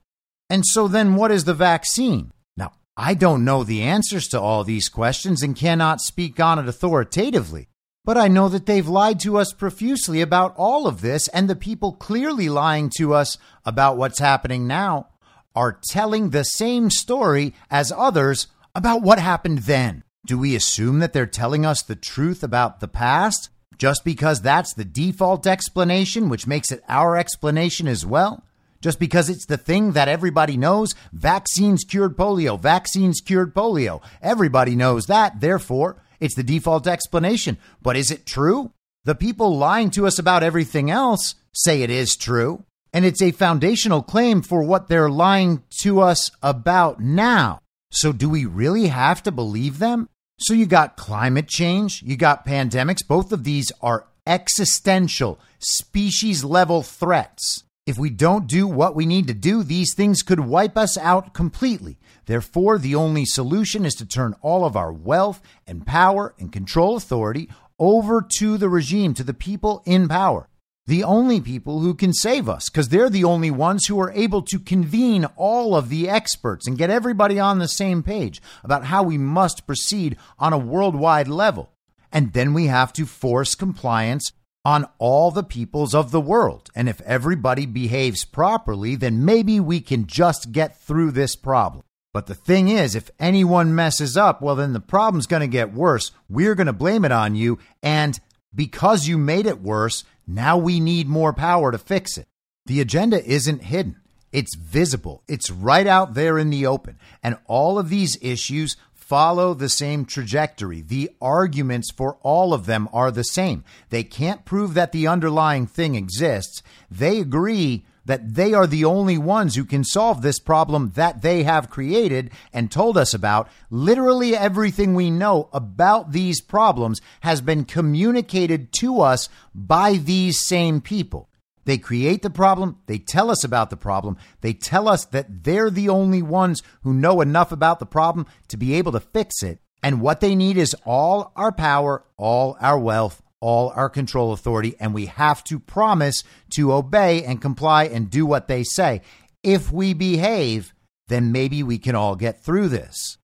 And 0.48 0.64
so 0.66 0.88
then 0.88 1.14
what 1.14 1.30
is 1.30 1.44
the 1.44 1.54
vaccine? 1.54 2.32
Now, 2.56 2.72
I 2.96 3.14
don't 3.14 3.44
know 3.44 3.64
the 3.64 3.82
answers 3.82 4.28
to 4.28 4.40
all 4.40 4.64
these 4.64 4.88
questions 4.88 5.42
and 5.42 5.56
cannot 5.56 6.00
speak 6.00 6.40
on 6.40 6.58
it 6.58 6.68
authoritatively. 6.68 7.68
But 8.04 8.16
I 8.16 8.28
know 8.28 8.48
that 8.48 8.66
they've 8.66 8.88
lied 8.88 9.20
to 9.20 9.36
us 9.36 9.52
profusely 9.52 10.20
about 10.22 10.54
all 10.56 10.86
of 10.86 11.02
this, 11.02 11.28
and 11.28 11.48
the 11.48 11.54
people 11.54 11.92
clearly 11.92 12.48
lying 12.48 12.90
to 12.96 13.14
us 13.14 13.36
about 13.64 13.98
what's 13.98 14.18
happening 14.18 14.66
now 14.66 15.08
are 15.54 15.78
telling 15.88 16.30
the 16.30 16.44
same 16.44 16.90
story 16.90 17.54
as 17.70 17.92
others 17.92 18.46
about 18.74 19.02
what 19.02 19.18
happened 19.18 19.60
then. 19.60 20.04
Do 20.26 20.38
we 20.38 20.54
assume 20.54 20.98
that 20.98 21.12
they're 21.12 21.26
telling 21.26 21.64
us 21.64 21.82
the 21.82 21.96
truth 21.96 22.42
about 22.42 22.80
the 22.80 22.88
past 22.88 23.48
just 23.78 24.04
because 24.04 24.42
that's 24.42 24.74
the 24.74 24.84
default 24.84 25.46
explanation, 25.46 26.28
which 26.28 26.46
makes 26.46 26.70
it 26.70 26.82
our 26.88 27.16
explanation 27.16 27.88
as 27.88 28.04
well? 28.04 28.44
Just 28.80 28.98
because 28.98 29.28
it's 29.28 29.46
the 29.46 29.56
thing 29.56 29.92
that 29.92 30.08
everybody 30.08 30.56
knows, 30.56 30.94
vaccines 31.12 31.84
cured 31.84 32.16
polio, 32.16 32.60
vaccines 32.60 33.20
cured 33.20 33.54
polio. 33.54 34.02
Everybody 34.22 34.74
knows 34.74 35.06
that. 35.06 35.40
Therefore, 35.40 35.96
it's 36.18 36.34
the 36.34 36.42
default 36.42 36.86
explanation. 36.86 37.58
But 37.82 37.96
is 37.96 38.10
it 38.10 38.26
true? 38.26 38.72
The 39.04 39.14
people 39.14 39.56
lying 39.56 39.90
to 39.90 40.06
us 40.06 40.18
about 40.18 40.42
everything 40.42 40.90
else 40.90 41.34
say 41.52 41.82
it 41.82 41.90
is 41.90 42.16
true. 42.16 42.64
And 42.92 43.04
it's 43.04 43.22
a 43.22 43.32
foundational 43.32 44.02
claim 44.02 44.42
for 44.42 44.62
what 44.62 44.88
they're 44.88 45.10
lying 45.10 45.62
to 45.82 46.00
us 46.00 46.30
about 46.42 47.00
now. 47.00 47.60
So, 47.90 48.12
do 48.12 48.28
we 48.28 48.44
really 48.44 48.86
have 48.86 49.22
to 49.24 49.32
believe 49.32 49.78
them? 49.78 50.08
So, 50.38 50.54
you 50.54 50.66
got 50.66 50.96
climate 50.96 51.48
change, 51.48 52.02
you 52.02 52.16
got 52.16 52.46
pandemics. 52.46 53.06
Both 53.06 53.32
of 53.32 53.44
these 53.44 53.72
are 53.80 54.06
existential, 54.26 55.40
species 55.58 56.44
level 56.44 56.82
threats. 56.82 57.64
If 57.86 57.98
we 57.98 58.10
don't 58.10 58.46
do 58.46 58.68
what 58.68 58.94
we 58.94 59.06
need 59.06 59.26
to 59.26 59.34
do, 59.34 59.62
these 59.64 59.94
things 59.94 60.22
could 60.22 60.40
wipe 60.40 60.76
us 60.76 60.96
out 60.98 61.34
completely. 61.34 61.98
Therefore, 62.26 62.78
the 62.78 62.94
only 62.94 63.24
solution 63.24 63.84
is 63.84 63.94
to 63.94 64.06
turn 64.06 64.36
all 64.42 64.64
of 64.64 64.76
our 64.76 64.92
wealth 64.92 65.42
and 65.66 65.84
power 65.86 66.34
and 66.38 66.52
control 66.52 66.96
authority 66.96 67.48
over 67.80 68.22
to 68.38 68.56
the 68.56 68.68
regime, 68.68 69.14
to 69.14 69.24
the 69.24 69.34
people 69.34 69.82
in 69.84 70.06
power 70.06 70.49
the 70.90 71.04
only 71.04 71.40
people 71.40 71.78
who 71.78 71.94
can 71.94 72.12
save 72.12 72.48
us 72.48 72.68
because 72.68 72.88
they're 72.88 73.08
the 73.08 73.22
only 73.22 73.48
ones 73.48 73.86
who 73.86 74.00
are 74.00 74.10
able 74.10 74.42
to 74.42 74.58
convene 74.58 75.24
all 75.36 75.76
of 75.76 75.88
the 75.88 76.08
experts 76.08 76.66
and 76.66 76.76
get 76.76 76.90
everybody 76.90 77.38
on 77.38 77.60
the 77.60 77.68
same 77.68 78.02
page 78.02 78.42
about 78.64 78.86
how 78.86 79.00
we 79.04 79.16
must 79.16 79.68
proceed 79.68 80.16
on 80.36 80.52
a 80.52 80.58
worldwide 80.58 81.28
level. 81.28 81.70
And 82.10 82.32
then 82.32 82.54
we 82.54 82.66
have 82.66 82.92
to 82.94 83.06
force 83.06 83.54
compliance 83.54 84.32
on 84.64 84.84
all 84.98 85.30
the 85.30 85.44
peoples 85.44 85.94
of 85.94 86.10
the 86.10 86.20
world. 86.20 86.70
And 86.74 86.88
if 86.88 87.00
everybody 87.02 87.66
behaves 87.66 88.24
properly, 88.24 88.96
then 88.96 89.24
maybe 89.24 89.60
we 89.60 89.80
can 89.80 90.08
just 90.08 90.50
get 90.50 90.76
through 90.76 91.12
this 91.12 91.36
problem. 91.36 91.84
But 92.12 92.26
the 92.26 92.34
thing 92.34 92.66
is, 92.66 92.96
if 92.96 93.12
anyone 93.20 93.76
messes 93.76 94.16
up, 94.16 94.42
well, 94.42 94.56
then 94.56 94.72
the 94.72 94.80
problem's 94.80 95.28
going 95.28 95.42
to 95.42 95.46
get 95.46 95.72
worse. 95.72 96.10
We're 96.28 96.56
going 96.56 96.66
to 96.66 96.72
blame 96.72 97.04
it 97.04 97.12
on 97.12 97.36
you. 97.36 97.60
And 97.80 98.18
because 98.52 99.06
you 99.06 99.16
made 99.16 99.46
it 99.46 99.62
worse, 99.62 100.02
now 100.26 100.56
we 100.56 100.80
need 100.80 101.08
more 101.08 101.32
power 101.32 101.72
to 101.72 101.78
fix 101.78 102.16
it. 102.18 102.26
The 102.66 102.80
agenda 102.80 103.24
isn't 103.24 103.62
hidden. 103.62 103.96
It's 104.32 104.54
visible. 104.54 105.22
It's 105.26 105.50
right 105.50 105.86
out 105.86 106.14
there 106.14 106.38
in 106.38 106.50
the 106.50 106.66
open. 106.66 106.98
And 107.22 107.36
all 107.46 107.78
of 107.78 107.88
these 107.88 108.16
issues 108.22 108.76
follow 108.92 109.54
the 109.54 109.68
same 109.68 110.04
trajectory. 110.04 110.80
The 110.80 111.10
arguments 111.20 111.90
for 111.90 112.16
all 112.22 112.54
of 112.54 112.66
them 112.66 112.88
are 112.92 113.10
the 113.10 113.24
same. 113.24 113.64
They 113.88 114.04
can't 114.04 114.44
prove 114.44 114.74
that 114.74 114.92
the 114.92 115.08
underlying 115.08 115.66
thing 115.66 115.96
exists. 115.96 116.62
They 116.88 117.18
agree 117.18 117.84
that 118.10 118.34
they 118.34 118.52
are 118.52 118.66
the 118.66 118.84
only 118.84 119.16
ones 119.16 119.54
who 119.54 119.64
can 119.64 119.84
solve 119.84 120.20
this 120.20 120.40
problem 120.40 120.90
that 120.96 121.22
they 121.22 121.44
have 121.44 121.70
created 121.70 122.28
and 122.52 122.68
told 122.68 122.98
us 122.98 123.14
about. 123.14 123.48
Literally 123.70 124.36
everything 124.36 124.94
we 124.94 125.12
know 125.12 125.48
about 125.52 126.10
these 126.10 126.40
problems 126.40 127.00
has 127.20 127.40
been 127.40 127.64
communicated 127.64 128.72
to 128.72 129.00
us 129.00 129.28
by 129.54 129.92
these 129.92 130.44
same 130.44 130.80
people. 130.80 131.28
They 131.66 131.78
create 131.78 132.22
the 132.22 132.30
problem. 132.30 132.78
They 132.86 132.98
tell 132.98 133.30
us 133.30 133.44
about 133.44 133.70
the 133.70 133.76
problem. 133.76 134.16
They 134.40 134.54
tell 134.54 134.88
us 134.88 135.04
that 135.04 135.44
they're 135.44 135.70
the 135.70 135.88
only 135.88 136.20
ones 136.20 136.64
who 136.82 136.92
know 136.92 137.20
enough 137.20 137.52
about 137.52 137.78
the 137.78 137.86
problem 137.86 138.26
to 138.48 138.56
be 138.56 138.74
able 138.74 138.90
to 138.90 138.98
fix 138.98 139.44
it. 139.44 139.60
And 139.84 140.00
what 140.00 140.20
they 140.20 140.34
need 140.34 140.56
is 140.56 140.74
all 140.84 141.30
our 141.36 141.52
power, 141.52 142.04
all 142.16 142.56
our 142.60 142.76
wealth, 142.78 143.22
all 143.40 143.72
our 143.74 143.88
control 143.88 144.32
authority, 144.32 144.74
and 144.78 144.94
we 144.94 145.06
have 145.06 145.42
to 145.44 145.58
promise 145.58 146.22
to 146.50 146.72
obey 146.72 147.24
and 147.24 147.40
comply 147.40 147.84
and 147.84 148.10
do 148.10 148.26
what 148.26 148.48
they 148.48 148.62
say. 148.62 149.02
If 149.42 149.72
we 149.72 149.94
behave, 149.94 150.74
then 151.08 151.32
maybe 151.32 151.62
we 151.62 151.78
can 151.78 151.94
all 151.94 152.16
get 152.16 152.42
through 152.42 152.68
this. 152.68 153.18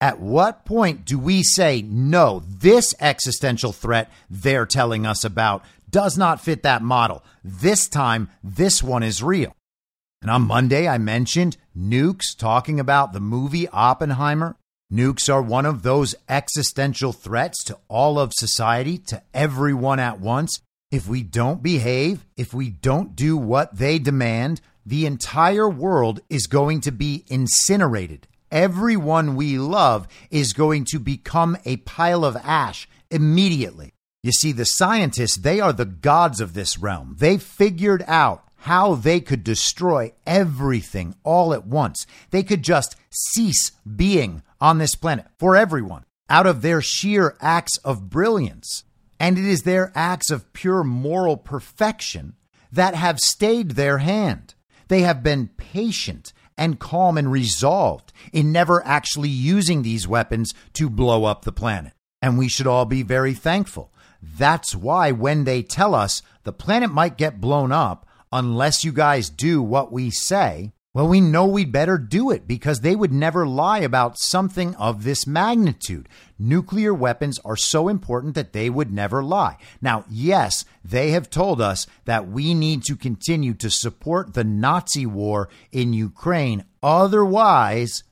At 0.00 0.20
what 0.20 0.66
point 0.66 1.04
do 1.04 1.18
we 1.18 1.42
say, 1.42 1.80
no, 1.80 2.42
this 2.46 2.94
existential 3.00 3.72
threat 3.72 4.10
they're 4.28 4.66
telling 4.66 5.06
us 5.06 5.24
about 5.24 5.64
does 5.88 6.18
not 6.18 6.40
fit 6.40 6.64
that 6.64 6.82
model? 6.82 7.24
This 7.42 7.88
time, 7.88 8.28
this 8.42 8.82
one 8.82 9.02
is 9.02 9.22
real. 9.22 9.54
And 10.20 10.30
on 10.30 10.42
Monday, 10.42 10.88
I 10.88 10.98
mentioned 10.98 11.56
nukes 11.78 12.36
talking 12.36 12.80
about 12.80 13.12
the 13.12 13.20
movie 13.20 13.68
Oppenheimer. 13.68 14.56
Nukes 14.94 15.28
are 15.28 15.42
one 15.42 15.66
of 15.66 15.82
those 15.82 16.14
existential 16.28 17.12
threats 17.12 17.64
to 17.64 17.76
all 17.88 18.16
of 18.16 18.32
society, 18.32 18.96
to 18.96 19.20
everyone 19.34 19.98
at 19.98 20.20
once. 20.20 20.60
If 20.92 21.08
we 21.08 21.24
don't 21.24 21.64
behave, 21.64 22.24
if 22.36 22.54
we 22.54 22.70
don't 22.70 23.16
do 23.16 23.36
what 23.36 23.76
they 23.76 23.98
demand, 23.98 24.60
the 24.86 25.04
entire 25.04 25.68
world 25.68 26.20
is 26.30 26.46
going 26.46 26.80
to 26.82 26.92
be 26.92 27.24
incinerated. 27.26 28.28
Everyone 28.52 29.34
we 29.34 29.58
love 29.58 30.06
is 30.30 30.52
going 30.52 30.84
to 30.90 31.00
become 31.00 31.56
a 31.64 31.78
pile 31.78 32.24
of 32.24 32.36
ash 32.36 32.88
immediately. 33.10 33.94
You 34.22 34.30
see, 34.30 34.52
the 34.52 34.64
scientists, 34.64 35.38
they 35.38 35.58
are 35.58 35.72
the 35.72 35.86
gods 35.86 36.40
of 36.40 36.54
this 36.54 36.78
realm. 36.78 37.16
They 37.18 37.36
figured 37.38 38.04
out 38.06 38.44
how 38.58 38.94
they 38.94 39.18
could 39.18 39.42
destroy 39.42 40.12
everything 40.24 41.16
all 41.24 41.52
at 41.52 41.66
once. 41.66 42.06
They 42.30 42.44
could 42.44 42.62
just 42.62 42.94
cease 43.10 43.72
being 43.96 44.42
on 44.64 44.78
this 44.78 44.94
planet 44.94 45.26
for 45.38 45.54
everyone 45.54 46.06
out 46.30 46.46
of 46.46 46.62
their 46.62 46.80
sheer 46.80 47.36
acts 47.38 47.76
of 47.84 48.08
brilliance. 48.08 48.82
And 49.20 49.36
it 49.38 49.44
is 49.44 49.62
their 49.62 49.92
acts 49.94 50.30
of 50.30 50.54
pure 50.54 50.82
moral 50.82 51.36
perfection 51.36 52.36
that 52.72 52.94
have 52.94 53.18
stayed 53.20 53.72
their 53.72 53.98
hand. 53.98 54.54
They 54.88 55.02
have 55.02 55.22
been 55.22 55.50
patient 55.58 56.32
and 56.56 56.80
calm 56.80 57.18
and 57.18 57.30
resolved 57.30 58.10
in 58.32 58.52
never 58.52 58.82
actually 58.86 59.28
using 59.28 59.82
these 59.82 60.08
weapons 60.08 60.54
to 60.72 60.88
blow 60.88 61.24
up 61.24 61.44
the 61.44 61.52
planet. 61.52 61.92
And 62.22 62.38
we 62.38 62.48
should 62.48 62.66
all 62.66 62.86
be 62.86 63.02
very 63.02 63.34
thankful. 63.34 63.92
That's 64.22 64.74
why 64.74 65.12
when 65.12 65.44
they 65.44 65.62
tell 65.62 65.94
us 65.94 66.22
the 66.44 66.54
planet 66.54 66.90
might 66.90 67.18
get 67.18 67.38
blown 67.38 67.70
up, 67.70 68.06
unless 68.32 68.82
you 68.82 68.92
guys 68.92 69.28
do 69.28 69.62
what 69.62 69.92
we 69.92 70.10
say, 70.10 70.72
well, 70.94 71.08
we 71.08 71.20
know 71.20 71.44
we'd 71.44 71.72
better 71.72 71.98
do 71.98 72.30
it 72.30 72.46
because 72.46 72.80
they 72.80 72.94
would 72.94 73.12
never 73.12 73.48
lie 73.48 73.80
about 73.80 74.16
something 74.16 74.76
of 74.76 75.02
this 75.02 75.26
magnitude. 75.26 76.08
Nuclear 76.38 76.94
weapons 76.94 77.40
are 77.44 77.56
so 77.56 77.88
important 77.88 78.36
that 78.36 78.52
they 78.52 78.70
would 78.70 78.92
never 78.92 79.20
lie. 79.20 79.56
Now, 79.82 80.04
yes, 80.08 80.64
they 80.84 81.10
have 81.10 81.30
told 81.30 81.60
us 81.60 81.88
that 82.04 82.28
we 82.28 82.54
need 82.54 82.84
to 82.84 82.94
continue 82.94 83.54
to 83.54 83.70
support 83.70 84.34
the 84.34 84.44
Nazi 84.44 85.04
war 85.04 85.48
in 85.72 85.92
Ukraine. 85.92 86.64
Otherwise, 86.80 88.04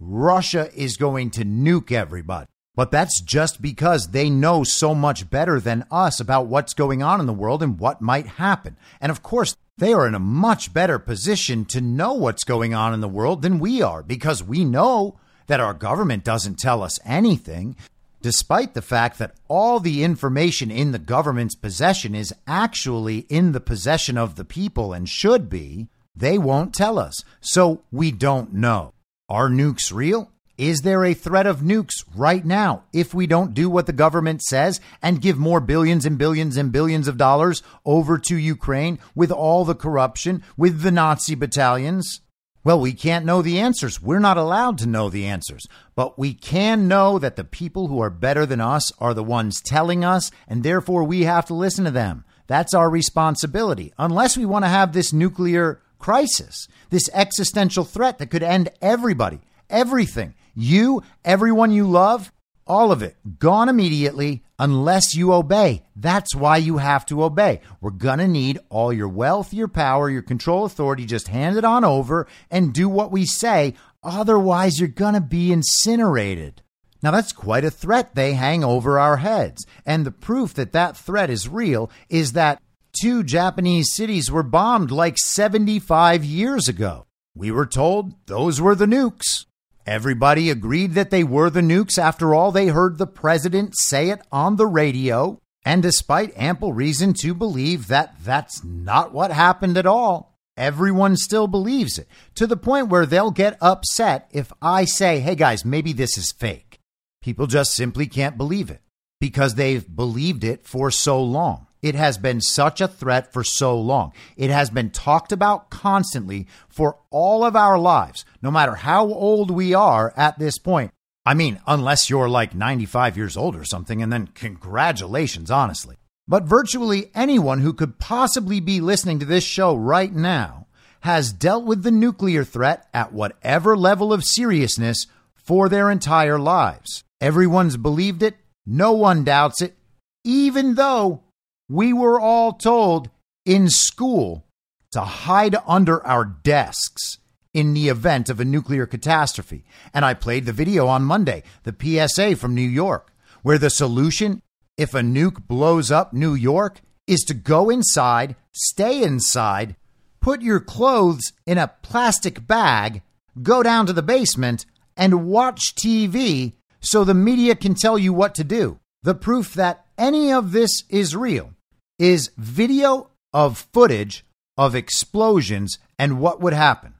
Russia 0.00 0.70
is 0.74 0.96
going 0.96 1.32
to 1.32 1.44
nuke 1.44 1.92
everybody. 1.92 2.46
But 2.74 2.90
that's 2.90 3.20
just 3.20 3.60
because 3.60 4.12
they 4.12 4.30
know 4.30 4.64
so 4.64 4.94
much 4.94 5.28
better 5.28 5.60
than 5.60 5.84
us 5.90 6.20
about 6.20 6.46
what's 6.46 6.72
going 6.72 7.02
on 7.02 7.20
in 7.20 7.26
the 7.26 7.34
world 7.34 7.62
and 7.62 7.78
what 7.78 8.00
might 8.00 8.26
happen. 8.26 8.78
And 8.98 9.10
of 9.10 9.22
course, 9.22 9.56
they 9.80 9.94
are 9.94 10.06
in 10.06 10.14
a 10.14 10.20
much 10.20 10.74
better 10.74 10.98
position 10.98 11.64
to 11.64 11.80
know 11.80 12.12
what's 12.12 12.44
going 12.44 12.74
on 12.74 12.92
in 12.92 13.00
the 13.00 13.08
world 13.08 13.40
than 13.40 13.58
we 13.58 13.80
are 13.80 14.02
because 14.02 14.44
we 14.44 14.62
know 14.62 15.18
that 15.46 15.58
our 15.58 15.72
government 15.72 16.22
doesn't 16.22 16.58
tell 16.58 16.82
us 16.82 16.98
anything, 17.04 17.74
despite 18.20 18.74
the 18.74 18.82
fact 18.82 19.18
that 19.18 19.34
all 19.48 19.80
the 19.80 20.04
information 20.04 20.70
in 20.70 20.92
the 20.92 20.98
government's 20.98 21.54
possession 21.54 22.14
is 22.14 22.34
actually 22.46 23.20
in 23.30 23.52
the 23.52 23.60
possession 23.60 24.18
of 24.18 24.36
the 24.36 24.44
people 24.44 24.92
and 24.92 25.08
should 25.08 25.48
be. 25.48 25.88
They 26.14 26.36
won't 26.36 26.74
tell 26.74 26.98
us, 26.98 27.24
so 27.40 27.82
we 27.90 28.12
don't 28.12 28.52
know. 28.52 28.92
Are 29.30 29.48
nukes 29.48 29.90
real? 29.92 30.30
Is 30.60 30.82
there 30.82 31.06
a 31.06 31.14
threat 31.14 31.46
of 31.46 31.60
nukes 31.60 32.04
right 32.14 32.44
now 32.44 32.84
if 32.92 33.14
we 33.14 33.26
don't 33.26 33.54
do 33.54 33.70
what 33.70 33.86
the 33.86 33.94
government 33.94 34.42
says 34.42 34.78
and 35.00 35.22
give 35.22 35.38
more 35.38 35.58
billions 35.58 36.04
and 36.04 36.18
billions 36.18 36.58
and 36.58 36.70
billions 36.70 37.08
of 37.08 37.16
dollars 37.16 37.62
over 37.86 38.18
to 38.18 38.36
Ukraine 38.36 38.98
with 39.14 39.32
all 39.32 39.64
the 39.64 39.74
corruption, 39.74 40.42
with 40.58 40.82
the 40.82 40.90
Nazi 40.90 41.34
battalions? 41.34 42.20
Well, 42.62 42.78
we 42.78 42.92
can't 42.92 43.24
know 43.24 43.40
the 43.40 43.58
answers. 43.58 44.02
We're 44.02 44.18
not 44.18 44.36
allowed 44.36 44.76
to 44.78 44.86
know 44.86 45.08
the 45.08 45.24
answers. 45.24 45.66
But 45.94 46.18
we 46.18 46.34
can 46.34 46.86
know 46.86 47.18
that 47.18 47.36
the 47.36 47.44
people 47.44 47.86
who 47.88 48.02
are 48.02 48.10
better 48.10 48.44
than 48.44 48.60
us 48.60 48.92
are 48.98 49.14
the 49.14 49.24
ones 49.24 49.62
telling 49.62 50.04
us, 50.04 50.30
and 50.46 50.62
therefore 50.62 51.04
we 51.04 51.22
have 51.22 51.46
to 51.46 51.54
listen 51.54 51.86
to 51.86 51.90
them. 51.90 52.22
That's 52.48 52.74
our 52.74 52.90
responsibility, 52.90 53.94
unless 53.96 54.36
we 54.36 54.44
want 54.44 54.66
to 54.66 54.68
have 54.68 54.92
this 54.92 55.10
nuclear 55.10 55.80
crisis, 55.98 56.68
this 56.90 57.08
existential 57.14 57.84
threat 57.84 58.18
that 58.18 58.30
could 58.30 58.42
end 58.42 58.68
everybody, 58.82 59.40
everything. 59.70 60.34
You, 60.54 61.02
everyone 61.24 61.72
you 61.72 61.88
love, 61.88 62.32
all 62.66 62.92
of 62.92 63.02
it 63.02 63.16
gone 63.38 63.68
immediately 63.68 64.44
unless 64.58 65.14
you 65.14 65.32
obey. 65.32 65.82
That's 65.96 66.34
why 66.36 66.58
you 66.58 66.78
have 66.78 67.04
to 67.06 67.24
obey. 67.24 67.60
We're 67.80 67.90
going 67.90 68.20
to 68.20 68.28
need 68.28 68.60
all 68.68 68.92
your 68.92 69.08
wealth, 69.08 69.52
your 69.52 69.66
power, 69.66 70.08
your 70.08 70.22
control 70.22 70.64
authority. 70.64 71.04
Just 71.04 71.28
hand 71.28 71.56
it 71.56 71.64
on 71.64 71.84
over 71.84 72.28
and 72.50 72.72
do 72.72 72.88
what 72.88 73.10
we 73.10 73.26
say. 73.26 73.74
Otherwise, 74.02 74.78
you're 74.78 74.88
going 74.88 75.14
to 75.14 75.20
be 75.20 75.52
incinerated. 75.52 76.62
Now, 77.02 77.10
that's 77.10 77.32
quite 77.32 77.64
a 77.64 77.70
threat 77.70 78.14
they 78.14 78.34
hang 78.34 78.62
over 78.62 78.98
our 78.98 79.16
heads. 79.16 79.66
And 79.84 80.06
the 80.06 80.12
proof 80.12 80.54
that 80.54 80.72
that 80.72 80.96
threat 80.96 81.30
is 81.30 81.48
real 81.48 81.90
is 82.08 82.34
that 82.34 82.62
two 82.92 83.24
Japanese 83.24 83.92
cities 83.92 84.30
were 84.30 84.42
bombed 84.42 84.90
like 84.90 85.16
75 85.18 86.24
years 86.24 86.68
ago. 86.68 87.06
We 87.34 87.50
were 87.50 87.66
told 87.66 88.14
those 88.26 88.60
were 88.60 88.74
the 88.74 88.86
nukes. 88.86 89.46
Everybody 89.86 90.50
agreed 90.50 90.94
that 90.94 91.10
they 91.10 91.24
were 91.24 91.50
the 91.50 91.60
nukes. 91.60 91.98
After 91.98 92.34
all, 92.34 92.52
they 92.52 92.68
heard 92.68 92.98
the 92.98 93.06
president 93.06 93.74
say 93.76 94.10
it 94.10 94.20
on 94.30 94.56
the 94.56 94.66
radio. 94.66 95.40
And 95.64 95.82
despite 95.82 96.36
ample 96.36 96.72
reason 96.72 97.12
to 97.20 97.34
believe 97.34 97.88
that 97.88 98.14
that's 98.22 98.64
not 98.64 99.12
what 99.12 99.30
happened 99.30 99.76
at 99.76 99.86
all, 99.86 100.38
everyone 100.56 101.16
still 101.16 101.46
believes 101.46 101.98
it 101.98 102.08
to 102.34 102.46
the 102.46 102.56
point 102.56 102.88
where 102.88 103.06
they'll 103.06 103.30
get 103.30 103.58
upset 103.60 104.28
if 104.32 104.52
I 104.62 104.84
say, 104.84 105.20
hey 105.20 105.34
guys, 105.34 105.64
maybe 105.64 105.92
this 105.92 106.16
is 106.16 106.32
fake. 106.32 106.78
People 107.22 107.46
just 107.46 107.74
simply 107.74 108.06
can't 108.06 108.38
believe 108.38 108.70
it 108.70 108.80
because 109.20 109.54
they've 109.54 109.94
believed 109.94 110.44
it 110.44 110.66
for 110.66 110.90
so 110.90 111.22
long. 111.22 111.66
It 111.82 111.94
has 111.94 112.18
been 112.18 112.40
such 112.40 112.80
a 112.80 112.88
threat 112.88 113.32
for 113.32 113.42
so 113.42 113.78
long. 113.78 114.12
It 114.36 114.50
has 114.50 114.70
been 114.70 114.90
talked 114.90 115.32
about 115.32 115.70
constantly 115.70 116.46
for 116.68 116.98
all 117.10 117.44
of 117.44 117.56
our 117.56 117.78
lives, 117.78 118.24
no 118.42 118.50
matter 118.50 118.74
how 118.74 119.06
old 119.06 119.50
we 119.50 119.74
are 119.74 120.12
at 120.16 120.38
this 120.38 120.58
point. 120.58 120.92
I 121.26 121.34
mean, 121.34 121.60
unless 121.66 122.08
you're 122.08 122.28
like 122.28 122.54
95 122.54 123.16
years 123.16 123.36
old 123.36 123.54
or 123.54 123.64
something, 123.64 124.02
and 124.02 124.12
then 124.12 124.28
congratulations, 124.28 125.50
honestly. 125.50 125.96
But 126.26 126.44
virtually 126.44 127.10
anyone 127.14 127.60
who 127.60 127.72
could 127.72 127.98
possibly 127.98 128.60
be 128.60 128.80
listening 128.80 129.18
to 129.18 129.26
this 129.26 129.44
show 129.44 129.74
right 129.74 130.12
now 130.12 130.66
has 131.00 131.32
dealt 131.32 131.64
with 131.64 131.82
the 131.82 131.90
nuclear 131.90 132.44
threat 132.44 132.88
at 132.94 133.12
whatever 133.12 133.76
level 133.76 134.12
of 134.12 134.24
seriousness 134.24 135.06
for 135.34 135.68
their 135.68 135.90
entire 135.90 136.38
lives. 136.38 137.04
Everyone's 137.20 137.76
believed 137.76 138.22
it, 138.22 138.36
no 138.66 138.92
one 138.92 139.24
doubts 139.24 139.60
it, 139.60 139.76
even 140.24 140.74
though 140.74 141.22
we 141.68 141.92
were 141.92 142.20
all 142.20 142.52
told 142.52 143.10
in 143.44 143.68
school 143.68 144.44
to 144.92 145.00
hide 145.00 145.56
under 145.66 146.04
our 146.06 146.24
desks 146.24 147.18
in 147.52 147.74
the 147.74 147.88
event 147.88 148.28
of 148.28 148.40
a 148.40 148.44
nuclear 148.44 148.86
catastrophe. 148.86 149.64
And 149.92 150.04
I 150.04 150.14
played 150.14 150.46
the 150.46 150.52
video 150.52 150.86
on 150.86 151.02
Monday, 151.02 151.42
the 151.64 151.74
PSA 151.78 152.36
from 152.36 152.54
New 152.54 152.62
York, 152.62 153.12
where 153.42 153.58
the 153.58 153.70
solution, 153.70 154.42
if 154.76 154.94
a 154.94 155.00
nuke 155.00 155.46
blows 155.46 155.90
up 155.90 156.12
New 156.12 156.34
York, 156.34 156.80
is 157.06 157.20
to 157.20 157.34
go 157.34 157.70
inside, 157.70 158.36
stay 158.52 159.02
inside, 159.02 159.76
put 160.20 160.42
your 160.42 160.60
clothes 160.60 161.32
in 161.46 161.58
a 161.58 161.72
plastic 161.82 162.46
bag, 162.46 163.02
go 163.42 163.62
down 163.62 163.86
to 163.86 163.92
the 163.92 164.02
basement, 164.02 164.66
and 164.96 165.26
watch 165.26 165.74
TV 165.74 166.52
so 166.80 167.04
the 167.04 167.14
media 167.14 167.54
can 167.54 167.74
tell 167.74 167.98
you 167.98 168.12
what 168.12 168.34
to 168.34 168.44
do. 168.44 168.78
The 169.02 169.14
proof 169.14 169.54
that 169.54 169.86
any 169.98 170.32
of 170.32 170.52
this 170.52 170.84
is 170.88 171.16
real 171.16 171.54
is 171.98 172.30
video 172.36 173.10
of 173.32 173.66
footage 173.72 174.24
of 174.56 174.74
explosions 174.74 175.78
and 175.98 176.20
what 176.20 176.40
would 176.40 176.52
happen. 176.52 176.94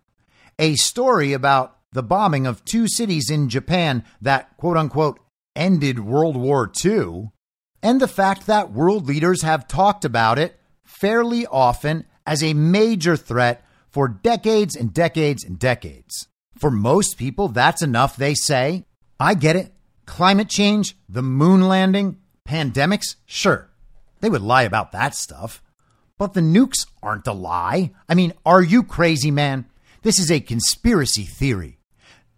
A 0.61 0.75
story 0.75 1.33
about 1.33 1.79
the 1.91 2.03
bombing 2.03 2.47
of 2.47 2.67
two 2.67 2.87
cities 2.87 3.31
in 3.31 3.49
Japan 3.49 4.05
that 4.21 4.59
quote 4.59 4.77
unquote 4.77 5.19
ended 5.57 6.01
World 6.01 6.37
War 6.37 6.71
II, 6.85 7.31
and 7.83 7.99
the 7.99 8.07
fact 8.07 8.47
that 8.47 8.71
world 8.71 9.07
leaders 9.07 9.41
have 9.41 9.67
talked 9.67 10.05
about 10.05 10.39
it 10.39 10.61
fairly 10.85 11.47
often 11.47 12.05
as 12.27 12.43
a 12.43 12.53
major 12.53 13.17
threat 13.17 13.65
for 13.89 14.07
decades 14.07 14.77
and 14.77 14.93
decades 14.93 15.45
and 15.45 15.59
decades. 15.59 16.29
For 16.59 16.71
most 16.71 17.17
people, 17.17 17.49
that's 17.49 17.83
enough, 17.83 18.17
they 18.17 18.35
say. 18.35 18.85
I 19.19 19.33
get 19.33 19.57
it. 19.57 19.73
Climate 20.05 20.51
change, 20.51 20.95
the 21.09 21.23
moon 21.23 21.69
landing, 21.69 22.19
pandemics, 22.47 23.17
sure. 23.25 23.71
They 24.21 24.29
would 24.29 24.43
lie 24.43 24.65
about 24.65 24.93
that 24.93 25.15
stuff. 25.15 25.63
But 26.19 26.35
the 26.35 26.43
nukes 26.43 26.87
aren't 27.03 27.27
a 27.27 27.33
lie. 27.33 27.93
I 28.11 28.15
mean, 28.15 28.35
are 28.45 28.61
you 28.61 28.83
crazy, 28.83 29.31
man? 29.31 29.65
This 30.03 30.19
is 30.19 30.31
a 30.31 30.41
conspiracy 30.41 31.25
theory. 31.25 31.79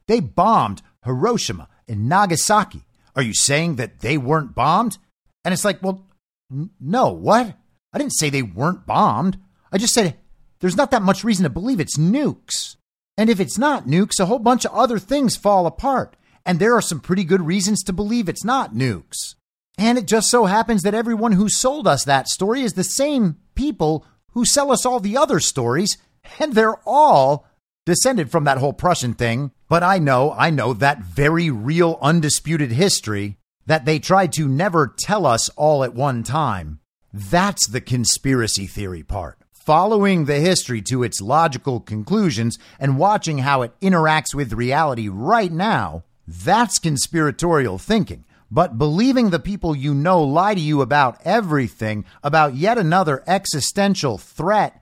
They 0.09 0.21
bombed 0.21 0.83
Hiroshima 1.05 1.69
and 1.89 2.09
Nagasaki. 2.09 2.83
Are 3.15 3.23
you 3.23 3.35
saying 3.35 3.77
that 3.77 4.01
they 4.01 4.19
weren't 4.19 4.55
bombed? 4.55 4.99
And 5.45 5.53
it's 5.53 5.65
like, 5.65 5.83
well, 5.83 6.07
n- 6.51 6.71
no, 6.81 7.09
what? 7.09 7.57
I 7.93 7.99
didn't 7.99 8.15
say 8.15 8.31
they 8.31 8.43
weren't 8.43 8.87
bombed. 8.87 9.39
I 9.71 9.79
just 9.79 9.95
said 9.95 10.17
there's 10.61 10.77
not 10.77 10.91
that 10.93 11.03
much 11.03 11.25
reason 11.25 11.45
to 11.45 11.51
believe 11.51 11.81
it's 11.81 11.99
nukes. 11.99 12.77
And 13.17 13.29
if 13.29 13.41
it's 13.41 13.59
not 13.59 13.87
nukes, 13.87 14.19
a 14.19 14.27
whole 14.27 14.39
bunch 14.39 14.65
of 14.65 14.73
other 14.73 14.99
things 14.99 15.37
fall 15.37 15.67
apart. 15.67 16.17
And 16.47 16.59
there 16.59 16.75
are 16.75 16.83
some 16.83 17.01
pretty 17.01 17.25
good 17.25 17.43
reasons 17.43 17.83
to 17.85 17.93
believe 17.93 18.29
it's 18.29 18.45
not 18.45 18.75
nukes. 18.75 19.35
And 19.79 19.99
it 19.99 20.07
just 20.07 20.31
so 20.31 20.47
happens 20.47 20.83
that 20.83 20.95
everyone 20.95 21.33
who 21.33 21.49
sold 21.49 21.87
us 21.87 22.05
that 22.05 22.29
story 22.29 22.63
is 22.63 22.73
the 22.75 22.85
same 22.85 23.37
people 23.55 24.07
who 24.33 24.45
sell 24.45 24.73
us 24.73 24.87
all 24.87 25.01
the 25.01 25.17
other 25.17 25.41
stories, 25.41 25.99
and 26.39 26.55
they're 26.55 26.81
all 26.87 27.47
descended 27.85 28.30
from 28.30 28.45
that 28.45 28.59
whole 28.59 28.72
Prussian 28.72 29.14
thing. 29.14 29.51
But 29.68 29.83
I 29.83 29.99
know, 29.99 30.33
I 30.37 30.51
know 30.51 30.72
that 30.74 31.03
very 31.03 31.51
real, 31.51 31.99
undisputed 32.01 32.72
history 32.72 33.39
that 33.66 33.85
they 33.85 33.99
tried 33.99 34.33
to 34.35 34.49
never 34.49 34.95
tell 34.99 35.26
us 35.26 35.49
all 35.51 35.85
at 35.85 35.95
one 35.95 36.22
time. 36.22 36.80
That's 37.12 37.66
the 37.68 37.80
conspiracy 37.80 38.66
theory 38.66 39.03
part. 39.03 39.39
Following 39.53 40.24
the 40.24 40.41
history 40.41 40.83
to 40.83 41.03
its 41.03 41.20
logical 41.20 41.78
conclusions 41.78 42.59
and 42.80 42.99
watching 42.99 43.39
how 43.39 43.62
it 43.62 43.78
interacts 43.80 44.35
with 44.35 44.53
reality 44.53 45.09
right 45.09 45.53
now, 45.53 46.03
that's 46.26 46.78
conspiratorial 46.78 47.78
thinking. 47.78 48.24
But 48.51 48.76
believing 48.76 49.30
the 49.30 49.39
people 49.39 49.74
you 49.74 49.95
know 49.95 50.22
lie 50.22 50.55
to 50.55 50.61
you 50.61 50.83
about 50.83 51.20
everything, 51.24 52.05
about 52.22 52.55
yet 52.55 52.76
another 52.76 53.22
existential 53.26 54.18
threat 54.18 54.82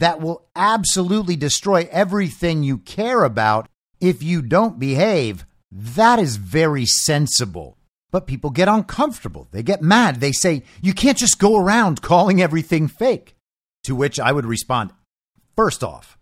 that 0.00 0.20
will 0.20 0.46
absolutely 0.56 1.36
destroy 1.36 1.86
everything 1.90 2.62
you 2.62 2.78
care 2.78 3.22
about 3.22 3.68
if 4.00 4.22
you 4.22 4.40
don't 4.40 4.78
behave, 4.78 5.44
that 5.70 6.18
is 6.18 6.36
very 6.36 6.86
sensible. 6.86 7.76
But 8.10 8.26
people 8.26 8.48
get 8.48 8.66
uncomfortable. 8.66 9.46
They 9.52 9.62
get 9.62 9.82
mad. 9.82 10.16
They 10.16 10.32
say, 10.32 10.62
you 10.80 10.94
can't 10.94 11.18
just 11.18 11.38
go 11.38 11.56
around 11.56 12.00
calling 12.00 12.40
everything 12.40 12.88
fake. 12.88 13.36
To 13.84 13.94
which 13.94 14.18
I 14.18 14.32
would 14.32 14.46
respond, 14.46 14.92
first 15.54 15.84
off, 15.84 16.18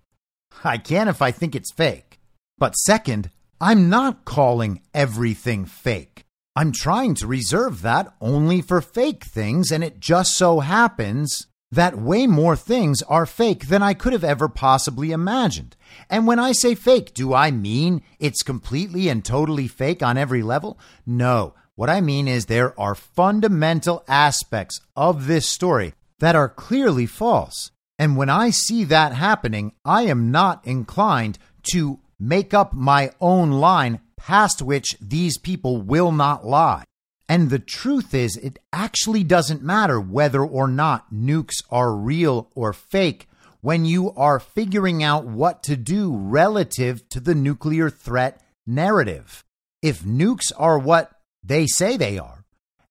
I 0.64 0.79
can 0.79 1.09
if 1.09 1.22
I 1.22 1.31
think 1.31 1.55
it's 1.55 1.72
fake. 1.72 2.18
But 2.59 2.76
second, 2.76 3.31
I'm 3.61 3.89
not 3.89 4.24
calling 4.24 4.83
everything 4.93 5.64
fake. 5.64 6.24
I'm 6.55 6.72
trying 6.72 7.14
to 7.16 7.26
reserve 7.26 7.83
that 7.83 8.12
only 8.20 8.61
for 8.61 8.81
fake 8.81 9.24
things, 9.24 9.70
and 9.70 9.85
it 9.85 10.01
just 10.01 10.37
so 10.37 10.61
happens 10.61 11.47
that 11.71 11.99
way 11.99 12.27
more 12.27 12.57
things 12.57 13.03
are 13.03 13.27
fake 13.27 13.69
than 13.69 13.83
I 13.83 13.95
could 13.95 14.12
have 14.12 14.25
ever 14.25 14.49
possibly 14.49 15.12
imagined. 15.12 15.77
And 16.09 16.27
when 16.27 16.39
I 16.39 16.53
say 16.53 16.75
fake, 16.75 17.12
do 17.14 17.35
I 17.35 17.51
mean 17.51 18.03
it's 18.19 18.43
completely 18.43 19.09
and 19.09 19.25
totally 19.25 19.69
fake 19.69 20.03
on 20.03 20.16
every 20.16 20.43
level? 20.43 20.79
No. 21.07 21.55
What 21.75 21.91
I 21.91 22.01
mean 22.01 22.27
is 22.27 22.47
there 22.47 22.79
are 22.81 22.95
fundamental 22.95 24.03
aspects 24.09 24.81
of 24.97 25.27
this 25.27 25.47
story 25.47 25.95
that 26.19 26.35
are 26.35 26.49
clearly 26.49 27.07
false. 27.07 27.71
And 27.99 28.16
when 28.16 28.31
I 28.31 28.51
see 28.51 28.85
that 28.85 29.12
happening, 29.12 29.73
I 29.85 30.03
am 30.03 30.31
not 30.31 30.66
inclined 30.66 31.39
to 31.73 32.01
make 32.19 32.53
up 32.55 32.73
my 32.73 33.12
own 33.21 33.53
line 33.53 34.01
past 34.16 34.61
which 34.62 34.97
these 35.01 35.39
people 35.39 35.81
will 35.81 36.12
not 36.12 36.45
lie. 36.45 36.85
And 37.29 37.51
the 37.51 37.59
truth 37.59 38.14
is, 38.14 38.37
it 38.37 38.59
actually 38.72 39.22
doesn't 39.22 39.62
matter 39.62 40.01
whether 40.01 40.43
or 40.43 40.66
not 40.66 41.12
nukes 41.12 41.62
are 41.70 41.95
real 41.95 42.51
or 42.55 42.72
fake 42.72 43.29
when 43.61 43.85
you 43.85 44.12
are 44.12 44.41
figuring 44.41 45.03
out 45.03 45.26
what 45.26 45.62
to 45.64 45.76
do 45.76 46.16
relative 46.16 47.07
to 47.11 47.20
the 47.20 47.35
nuclear 47.35 47.91
threat 47.91 48.41
narrative. 48.66 49.45
if 49.81 50.03
nukes 50.03 50.51
are 50.57 50.79
what 50.79 51.12
they 51.45 51.66
say 51.66 51.97
they 51.97 52.18
are, 52.18 52.45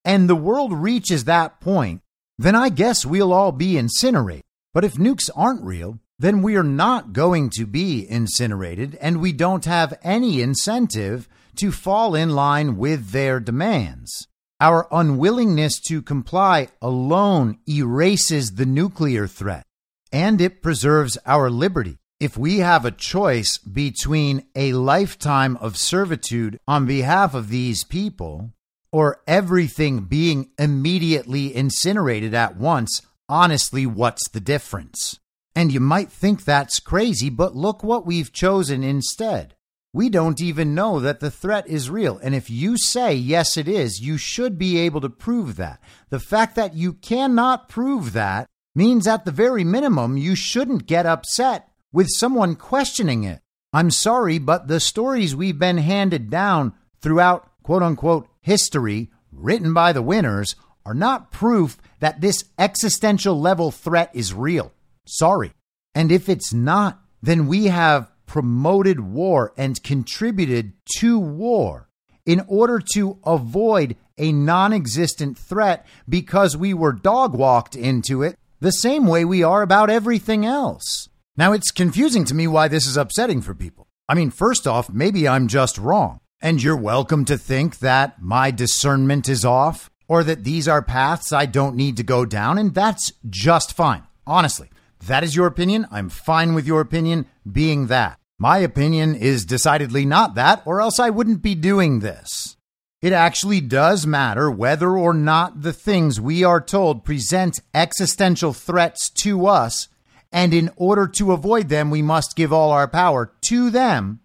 and 0.06 0.30
the 0.30 0.36
world 0.36 0.72
reaches 0.72 1.26
that 1.26 1.60
point, 1.60 2.02
then 2.38 2.56
I 2.56 2.70
guess 2.70 3.06
we'll 3.06 3.34
all 3.34 3.52
be 3.52 3.78
incinerated. 3.78 4.44
But 4.74 4.86
if 4.86 4.94
nukes 4.94 5.30
aren't 5.36 5.64
real, 5.64 6.00
then 6.18 6.42
we 6.42 6.56
are 6.56 6.64
not 6.64 7.12
going 7.12 7.50
to 7.58 7.66
be 7.66 8.10
incinerated, 8.10 8.96
and 9.02 9.22
we 9.22 9.34
don't 9.34 9.66
have 9.66 10.00
any 10.02 10.42
incentive 10.42 11.28
to 11.58 11.72
fall 11.72 12.16
in 12.16 12.30
line 12.32 12.78
with 12.78 13.12
their 13.12 13.40
demands. 13.40 14.28
Our 14.60 14.88
unwillingness 14.92 15.80
to 15.82 16.02
comply 16.02 16.70
alone 16.82 17.60
erases 17.68 18.56
the 18.56 18.66
nuclear 18.66 19.28
threat, 19.28 19.66
and 20.12 20.42
it 20.42 20.64
preserves 20.64 21.18
our 21.26 21.50
liberty. 21.50 21.98
If 22.20 22.36
we 22.36 22.60
have 22.60 22.84
a 22.84 22.92
choice 22.92 23.60
between 23.60 24.48
a 24.56 24.74
lifetime 24.74 25.58
of 25.58 25.78
servitude 25.78 26.60
on 26.68 26.88
behalf 26.88 27.36
of 27.36 27.50
these 27.50 27.84
people 27.84 28.52
or 28.92 29.22
everything 29.28 30.06
being 30.06 30.50
immediately 30.58 31.56
incinerated 31.56 32.34
at 32.34 32.58
once, 32.58 33.04
honestly, 33.30 33.86
what's 33.86 34.28
the 34.30 34.40
difference? 34.40 35.20
And 35.56 35.72
you 35.72 35.80
might 35.80 36.12
think 36.12 36.44
that's 36.44 36.80
crazy, 36.80 37.30
but 37.30 37.56
look 37.56 37.84
what 37.84 38.06
we've 38.06 38.32
chosen 38.32 38.84
instead. 38.84 39.54
We 39.98 40.10
don't 40.10 40.40
even 40.40 40.76
know 40.76 41.00
that 41.00 41.22
the 41.22 41.32
threat 41.32 41.68
is 41.68 41.90
real. 41.90 42.20
And 42.22 42.36
if 42.36 42.52
you 42.52 42.78
say, 42.78 43.16
yes, 43.16 43.58
it 43.58 43.68
is, 43.68 44.00
you 44.00 44.20
should 44.20 44.60
be 44.60 44.78
able 44.78 45.02
to 45.02 45.10
prove 45.10 45.56
that. 45.56 45.82
The 46.12 46.20
fact 46.20 46.56
that 46.56 46.76
you 46.76 46.94
cannot 46.94 47.68
prove 47.68 48.14
that 48.14 48.46
means, 48.76 49.08
at 49.08 49.26
the 49.26 49.32
very 49.32 49.64
minimum, 49.64 50.16
you 50.16 50.36
shouldn't 50.36 50.86
get 50.86 51.08
upset 51.08 51.70
with 51.92 52.10
someone 52.12 52.56
questioning 52.56 53.24
it. 53.24 53.42
I'm 53.74 53.90
sorry, 53.90 54.38
but 54.38 54.68
the 54.68 54.80
stories 54.80 55.36
we've 55.36 55.58
been 55.58 55.80
handed 55.80 56.30
down 56.30 56.76
throughout 57.02 57.50
quote 57.64 57.82
unquote 57.82 58.28
history, 58.40 59.10
written 59.32 59.74
by 59.74 59.94
the 59.94 60.04
winners, 60.04 60.56
are 60.86 60.94
not 60.94 61.32
proof 61.32 61.76
that 62.02 62.22
this 62.22 62.44
existential 62.60 63.42
level 63.42 63.72
threat 63.72 64.12
is 64.14 64.32
real. 64.32 64.72
Sorry. 65.08 65.54
And 65.96 66.12
if 66.12 66.30
it's 66.30 66.54
not, 66.54 67.02
then 67.24 67.48
we 67.48 67.66
have 67.66 68.12
promoted 68.28 69.00
war 69.00 69.54
and 69.58 69.82
contributed 69.82 70.74
to 70.98 71.18
war 71.18 71.90
in 72.26 72.46
order 72.48 72.80
to 72.94 73.18
avoid 73.26 73.96
a 74.18 74.32
non 74.32 74.74
existent 74.74 75.38
threat 75.38 75.88
because 76.08 76.56
we 76.56 76.74
were 76.74 76.92
dog 76.92 77.34
walked 77.34 77.76
into 77.76 78.22
it 78.22 78.38
the 78.60 78.72
same 78.72 79.08
way 79.08 79.24
we 79.26 79.42
are 79.42 79.62
about 79.62 79.90
everything 79.90 80.46
else. 80.46 81.10
Now, 81.36 81.54
it's 81.54 81.72
confusing 81.72 82.26
to 82.26 82.36
me 82.36 82.48
why 82.48 82.68
this 82.68 82.88
is 82.88 82.98
upsetting 82.98 83.42
for 83.42 83.54
people. 83.54 83.88
I 84.10 84.16
mean, 84.16 84.32
first 84.32 84.68
off, 84.68 84.90
maybe 84.90 85.28
I'm 85.28 85.48
just 85.48 85.78
wrong, 85.78 86.20
and 86.42 86.62
you're 86.62 86.76
welcome 86.76 87.26
to 87.26 87.38
think 87.38 87.80
that 87.80 88.22
my 88.22 88.52
discernment 88.52 89.30
is 89.30 89.46
off 89.46 89.90
or 90.08 90.24
that 90.24 90.44
these 90.44 90.68
are 90.68 90.82
paths 90.82 91.32
I 91.32 91.46
don't 91.46 91.76
need 91.76 91.98
to 91.98 92.04
go 92.04 92.26
down, 92.26 92.58
and 92.58 92.74
that's 92.74 93.12
just 93.30 93.74
fine. 93.74 94.04
Honestly, 94.26 94.70
that 95.06 95.24
is 95.24 95.36
your 95.36 95.48
opinion. 95.48 95.88
I'm 95.92 96.10
fine 96.10 96.54
with 96.54 96.66
your 96.66 96.82
opinion 96.82 97.28
being 97.50 97.88
that. 97.88 98.17
My 98.40 98.60
opinion 98.60 99.16
is 99.16 99.46
decidedly 99.46 100.06
not 100.06 100.36
that, 100.36 100.62
or 100.66 100.80
else 100.80 101.00
I 101.00 101.10
wouldn't 101.10 101.42
be 101.42 101.56
doing 101.56 102.00
this. 102.00 102.56
It 103.02 103.14
actually 103.14 103.62
does 103.62 104.08
matter 104.08 104.50
whether 104.50 104.98
or 104.98 105.14
not 105.14 105.62
the 105.62 105.74
things 105.74 106.22
we 106.22 106.44
are 106.44 106.62
told 106.62 107.04
present 107.04 107.60
existential 107.74 108.54
threats 108.54 109.10
to 109.22 109.46
us 109.48 109.88
and 110.32 110.54
in 110.54 110.70
order 110.76 111.08
to 111.08 111.32
avoid 111.32 111.70
them, 111.70 111.90
we 111.90 112.02
must 112.02 112.36
give 112.36 112.52
all 112.52 112.72
our 112.72 112.88
power 112.88 113.32
to 113.46 113.70
them. 113.70 114.20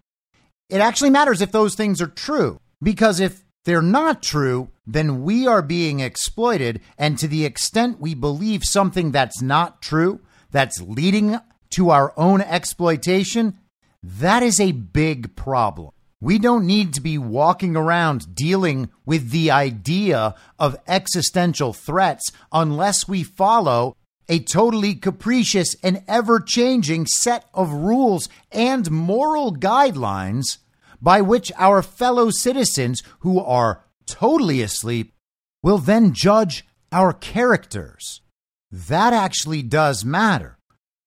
It 0.68 0.80
actually 0.80 1.10
matters 1.10 1.40
if 1.40 1.52
those 1.52 1.74
things 1.74 2.00
are 2.00 2.06
true, 2.06 2.60
because 2.82 3.20
if 3.20 3.44
they're 3.64 3.82
not 3.82 4.22
true, 4.22 4.70
then 4.86 5.22
we 5.22 5.46
are 5.46 5.62
being 5.62 6.00
exploited. 6.00 6.80
And 6.98 7.18
to 7.18 7.28
the 7.28 7.44
extent 7.44 8.00
we 8.00 8.14
believe 8.14 8.64
something 8.64 9.12
that's 9.12 9.40
not 9.40 9.80
true, 9.82 10.20
that's 10.50 10.80
leading 10.80 11.38
to 11.70 11.90
our 11.90 12.12
own 12.16 12.40
exploitation, 12.40 13.58
that 14.02 14.42
is 14.42 14.58
a 14.58 14.72
big 14.72 15.36
problem. 15.36 15.90
We 16.20 16.38
don't 16.38 16.66
need 16.66 16.94
to 16.94 17.00
be 17.00 17.18
walking 17.18 17.76
around 17.76 18.34
dealing 18.34 18.90
with 19.04 19.30
the 19.30 19.50
idea 19.50 20.34
of 20.58 20.76
existential 20.86 21.72
threats 21.72 22.30
unless 22.52 23.08
we 23.08 23.24
follow 23.24 23.96
a 24.28 24.38
totally 24.38 24.94
capricious 24.94 25.74
and 25.82 26.02
ever 26.06 26.38
changing 26.38 27.06
set 27.06 27.46
of 27.52 27.72
rules 27.72 28.28
and 28.52 28.90
moral 28.90 29.54
guidelines 29.54 30.58
by 31.00 31.20
which 31.20 31.50
our 31.58 31.82
fellow 31.82 32.30
citizens 32.30 33.02
who 33.20 33.40
are 33.40 33.84
totally 34.06 34.62
asleep 34.62 35.12
will 35.62 35.78
then 35.78 36.12
judge 36.12 36.64
our 36.92 37.12
characters. 37.12 38.20
That 38.70 39.12
actually 39.12 39.62
does 39.62 40.04
matter. 40.04 40.58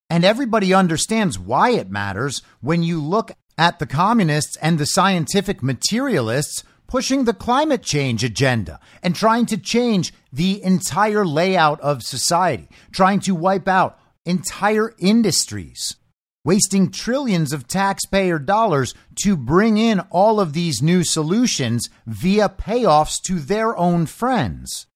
And 0.08 0.24
everybody 0.24 0.72
understands 0.72 1.38
why 1.38 1.70
it 1.70 1.90
matters 1.90 2.42
when 2.60 2.82
you 2.82 3.02
look 3.02 3.32
at 3.58 3.78
the 3.78 3.86
communists 3.86 4.56
and 4.56 4.78
the 4.78 4.86
scientific 4.86 5.62
materialists 5.62 6.62
pushing 6.86 7.24
the 7.24 7.34
climate 7.34 7.82
change 7.82 8.22
agenda 8.22 8.78
and 9.02 9.14
trying 9.14 9.46
to 9.46 9.56
change 9.56 10.12
the 10.32 10.62
entire 10.62 11.26
layout 11.26 11.80
of 11.80 12.02
society, 12.02 12.68
trying 12.92 13.20
to 13.20 13.34
wipe 13.34 13.66
out 13.66 13.98
entire 14.24 14.94
industries, 14.98 15.96
wasting 16.44 16.90
trillions 16.90 17.52
of 17.52 17.66
taxpayer 17.66 18.38
dollars 18.38 18.94
to 19.16 19.36
bring 19.36 19.78
in 19.78 20.00
all 20.10 20.38
of 20.38 20.52
these 20.52 20.82
new 20.82 21.02
solutions 21.02 21.88
via 22.06 22.48
payoffs 22.48 23.20
to 23.20 23.40
their 23.40 23.76
own 23.76 24.06
friends. 24.06 24.86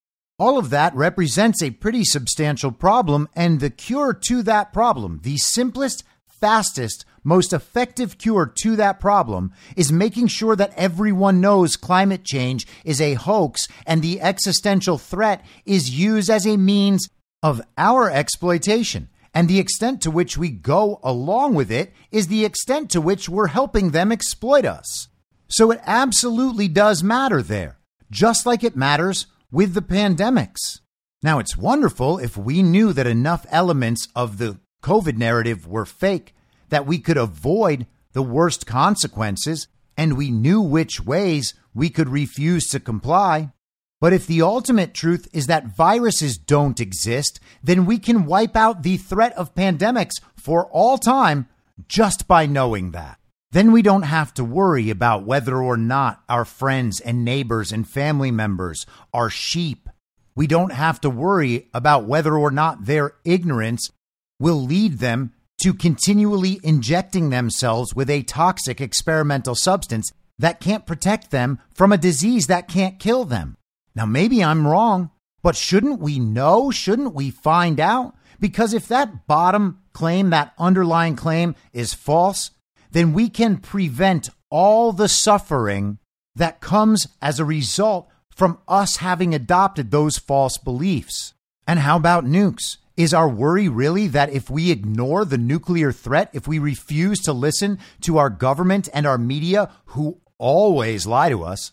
All 0.41 0.57
of 0.57 0.70
that 0.70 0.95
represents 0.95 1.62
a 1.62 1.70
pretty 1.70 2.03
substantial 2.03 2.72
problem, 2.72 3.28
and 3.36 3.61
the 3.61 3.68
cure 3.68 4.14
to 4.14 4.43
that 4.45 4.72
problem, 4.72 5.20
the 5.22 5.36
simplest, 5.36 6.03
fastest, 6.26 7.05
most 7.22 7.53
effective 7.53 8.16
cure 8.16 8.51
to 8.62 8.74
that 8.76 9.01
problem 9.01 9.53
is 9.76 9.93
making 9.93 10.28
sure 10.28 10.57
that 10.57 10.72
everyone 10.78 11.43
knows 11.43 11.76
climate 11.76 12.24
change 12.24 12.66
is 12.86 13.03
a 13.03 13.12
hoax 13.12 13.68
and 13.86 14.01
the 14.01 14.18
existential 14.22 14.97
threat 14.97 15.45
is 15.66 15.91
used 15.91 16.30
as 16.30 16.47
a 16.47 16.57
means 16.57 17.07
of 17.43 17.61
our 17.76 18.11
exploitation. 18.11 19.11
And 19.34 19.47
the 19.47 19.59
extent 19.59 20.01
to 20.03 20.11
which 20.11 20.38
we 20.38 20.49
go 20.49 21.01
along 21.03 21.55
with 21.55 21.70
it 21.70 21.93
is 22.11 22.28
the 22.28 22.47
extent 22.47 22.88
to 22.93 23.03
which 23.03 23.28
we're 23.28 23.49
helping 23.49 23.91
them 23.91 24.11
exploit 24.11 24.64
us. 24.64 25.09
So 25.49 25.70
it 25.70 25.82
absolutely 25.84 26.68
does 26.68 27.03
matter 27.03 27.43
there, 27.43 27.76
just 28.11 28.47
like 28.47 28.64
it 28.64 28.74
matters 28.74 29.26
with 29.51 29.74
the 29.74 29.82
pandemics. 29.82 30.80
Now, 31.22 31.38
it's 31.38 31.57
wonderful 31.57 32.18
if 32.18 32.36
we 32.36 32.62
knew 32.62 32.92
that 32.92 33.07
enough 33.07 33.46
elements 33.51 34.09
of 34.16 34.38
the 34.38 34.59
COVID 34.82 35.16
narrative 35.16 35.66
were 35.66 35.84
fake 35.84 36.34
that 36.70 36.86
we 36.86 36.98
could 36.98 37.16
avoid 37.16 37.86
the 38.12 38.22
worst 38.22 38.66
consequences 38.66 39.68
and 39.96 40.16
we 40.16 40.30
knew 40.30 40.61
which 40.61 41.01
ways 41.01 41.55
we 41.74 41.90
could 41.90 42.09
refuse 42.09 42.68
to 42.68 42.80
comply. 42.80 43.53
But 44.01 44.14
if 44.14 44.26
the 44.26 44.40
ultimate 44.40 44.94
truth 44.94 45.28
is 45.32 45.46
that 45.46 45.76
viruses 45.76 46.38
don't 46.38 46.80
exist, 46.80 47.38
then 47.62 47.84
we 47.84 47.98
can 47.98 48.24
wipe 48.24 48.57
out 48.57 48.82
the 48.82 48.96
threat 48.96 49.34
of 49.34 49.55
pandemics 49.55 50.14
for 50.36 50.66
all 50.66 50.96
time 50.96 51.48
just 51.86 52.26
by 52.26 52.46
knowing 52.46 52.92
that. 52.92 53.19
Then 53.53 53.72
we 53.72 53.82
don't 53.82 54.03
have 54.03 54.32
to 54.34 54.44
worry 54.44 54.90
about 54.90 55.24
whether 55.24 55.61
or 55.61 55.76
not 55.76 56.22
our 56.28 56.44
friends 56.44 57.01
and 57.01 57.24
neighbors 57.24 57.72
and 57.72 57.88
family 57.88 58.30
members 58.30 58.86
are 59.12 59.28
sheep. 59.28 59.88
We 60.36 60.46
don't 60.46 60.72
have 60.72 61.01
to 61.01 61.11
worry 61.11 61.68
about 61.74 62.05
whether 62.05 62.36
or 62.36 62.53
not 62.53 62.86
their 62.86 63.14
ignorance 63.24 63.90
will 64.38 64.62
lead 64.62 64.98
them 64.98 65.32
to 65.62 65.74
continually 65.74 66.61
injecting 66.62 67.30
themselves 67.30 67.94
with 67.94 68.09
a 68.09 68.22
toxic 68.22 68.80
experimental 68.80 69.55
substance 69.55 70.12
that 70.38 70.61
can't 70.61 70.86
protect 70.86 71.30
them 71.30 71.59
from 71.74 71.92
a 71.92 71.98
disease 71.98 72.46
that 72.46 72.68
can't 72.68 72.98
kill 72.98 73.24
them. 73.24 73.57
Now, 73.94 74.07
maybe 74.07 74.42
I'm 74.42 74.66
wrong, 74.66 75.11
but 75.42 75.57
shouldn't 75.57 76.01
we 76.01 76.18
know? 76.18 76.70
Shouldn't 76.70 77.14
we 77.14 77.30
find 77.30 77.80
out? 77.80 78.14
Because 78.38 78.72
if 78.72 78.88
that 78.88 79.26
bottom 79.26 79.80
claim, 79.92 80.30
that 80.30 80.55
underlying 80.57 81.16
claim 81.16 81.57
is 81.74 81.92
false, 81.92 82.53
then 82.91 83.12
we 83.12 83.28
can 83.28 83.57
prevent 83.57 84.28
all 84.51 84.93
the 84.93 85.09
suffering 85.09 85.99
that 86.34 86.61
comes 86.61 87.07
as 87.20 87.38
a 87.38 87.45
result 87.45 88.09
from 88.30 88.59
us 88.66 88.97
having 88.97 89.34
adopted 89.34 89.91
those 89.91 90.18
false 90.18 90.57
beliefs. 90.59 91.34
And 91.66 91.80
how 91.80 91.97
about 91.97 92.24
nukes? 92.24 92.78
Is 92.97 93.14
our 93.14 93.28
worry 93.28 93.68
really 93.68 94.09
that 94.09 94.30
if 94.30 94.51
we 94.51 94.70
ignore 94.70 95.24
the 95.24 95.38
nuclear 95.38 95.93
threat, 95.93 96.30
if 96.32 96.47
we 96.47 96.59
refuse 96.59 97.18
to 97.20 97.32
listen 97.32 97.78
to 98.03 98.18
our 98.18 98.28
government 98.28 98.88
and 98.93 99.07
our 99.07 99.16
media 99.16 99.70
who 99.86 100.20
always 100.38 101.07
lie 101.07 101.30
to 101.30 101.43
us, 101.43 101.72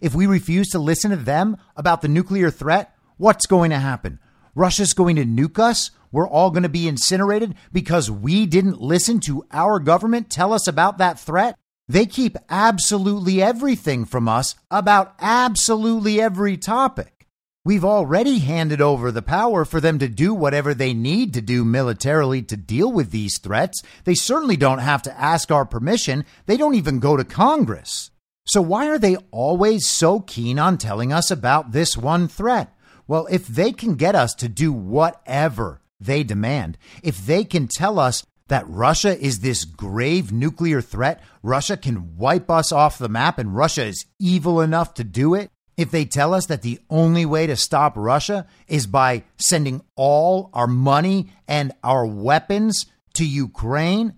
if 0.00 0.14
we 0.14 0.26
refuse 0.26 0.68
to 0.68 0.78
listen 0.78 1.10
to 1.10 1.16
them 1.16 1.56
about 1.76 2.02
the 2.02 2.08
nuclear 2.08 2.50
threat, 2.50 2.94
what's 3.16 3.46
going 3.46 3.70
to 3.70 3.78
happen? 3.78 4.18
Russia's 4.54 4.92
going 4.92 5.16
to 5.16 5.24
nuke 5.24 5.58
us? 5.58 5.90
We're 6.12 6.28
all 6.28 6.50
going 6.50 6.64
to 6.64 6.68
be 6.68 6.88
incinerated 6.88 7.54
because 7.72 8.10
we 8.10 8.46
didn't 8.46 8.80
listen 8.80 9.20
to 9.20 9.46
our 9.52 9.78
government 9.78 10.30
tell 10.30 10.52
us 10.52 10.66
about 10.66 10.98
that 10.98 11.18
threat? 11.18 11.56
They 11.88 12.06
keep 12.06 12.36
absolutely 12.48 13.42
everything 13.42 14.04
from 14.04 14.28
us 14.28 14.54
about 14.70 15.14
absolutely 15.20 16.20
every 16.20 16.56
topic. 16.56 17.26
We've 17.64 17.84
already 17.84 18.38
handed 18.38 18.80
over 18.80 19.12
the 19.12 19.22
power 19.22 19.64
for 19.64 19.80
them 19.80 19.98
to 19.98 20.08
do 20.08 20.32
whatever 20.32 20.72
they 20.72 20.94
need 20.94 21.34
to 21.34 21.42
do 21.42 21.64
militarily 21.64 22.42
to 22.42 22.56
deal 22.56 22.90
with 22.90 23.10
these 23.10 23.38
threats. 23.38 23.82
They 24.04 24.14
certainly 24.14 24.56
don't 24.56 24.78
have 24.78 25.02
to 25.02 25.20
ask 25.20 25.50
our 25.50 25.66
permission. 25.66 26.24
They 26.46 26.56
don't 26.56 26.74
even 26.74 27.00
go 27.00 27.16
to 27.16 27.24
Congress. 27.24 28.10
So 28.46 28.62
why 28.62 28.88
are 28.88 28.98
they 28.98 29.16
always 29.30 29.86
so 29.86 30.20
keen 30.20 30.58
on 30.58 30.78
telling 30.78 31.12
us 31.12 31.30
about 31.30 31.72
this 31.72 31.96
one 31.96 32.28
threat? 32.28 32.74
Well, 33.06 33.26
if 33.30 33.46
they 33.46 33.72
can 33.72 33.96
get 33.96 34.14
us 34.14 34.32
to 34.34 34.48
do 34.48 34.72
whatever 34.72 35.79
they 36.00 36.22
demand, 36.22 36.78
if 37.02 37.26
they 37.26 37.44
can 37.44 37.68
tell 37.68 37.98
us 37.98 38.24
that 38.48 38.68
Russia 38.68 39.18
is 39.18 39.40
this 39.40 39.64
grave 39.64 40.32
nuclear 40.32 40.80
threat, 40.80 41.22
Russia 41.42 41.76
can 41.76 42.16
wipe 42.16 42.50
us 42.50 42.72
off 42.72 42.98
the 42.98 43.08
map 43.08 43.38
and 43.38 43.54
Russia 43.54 43.84
is 43.84 44.06
evil 44.18 44.60
enough 44.60 44.94
to 44.94 45.04
do 45.04 45.34
it, 45.34 45.50
if 45.76 45.90
they 45.90 46.04
tell 46.04 46.34
us 46.34 46.46
that 46.46 46.62
the 46.62 46.80
only 46.90 47.24
way 47.24 47.46
to 47.46 47.56
stop 47.56 47.94
Russia 47.96 48.46
is 48.68 48.86
by 48.86 49.24
sending 49.38 49.80
all 49.96 50.50
our 50.52 50.66
money 50.66 51.30
and 51.48 51.72
our 51.82 52.04
weapons 52.04 52.86
to 53.14 53.24
Ukraine 53.24 54.14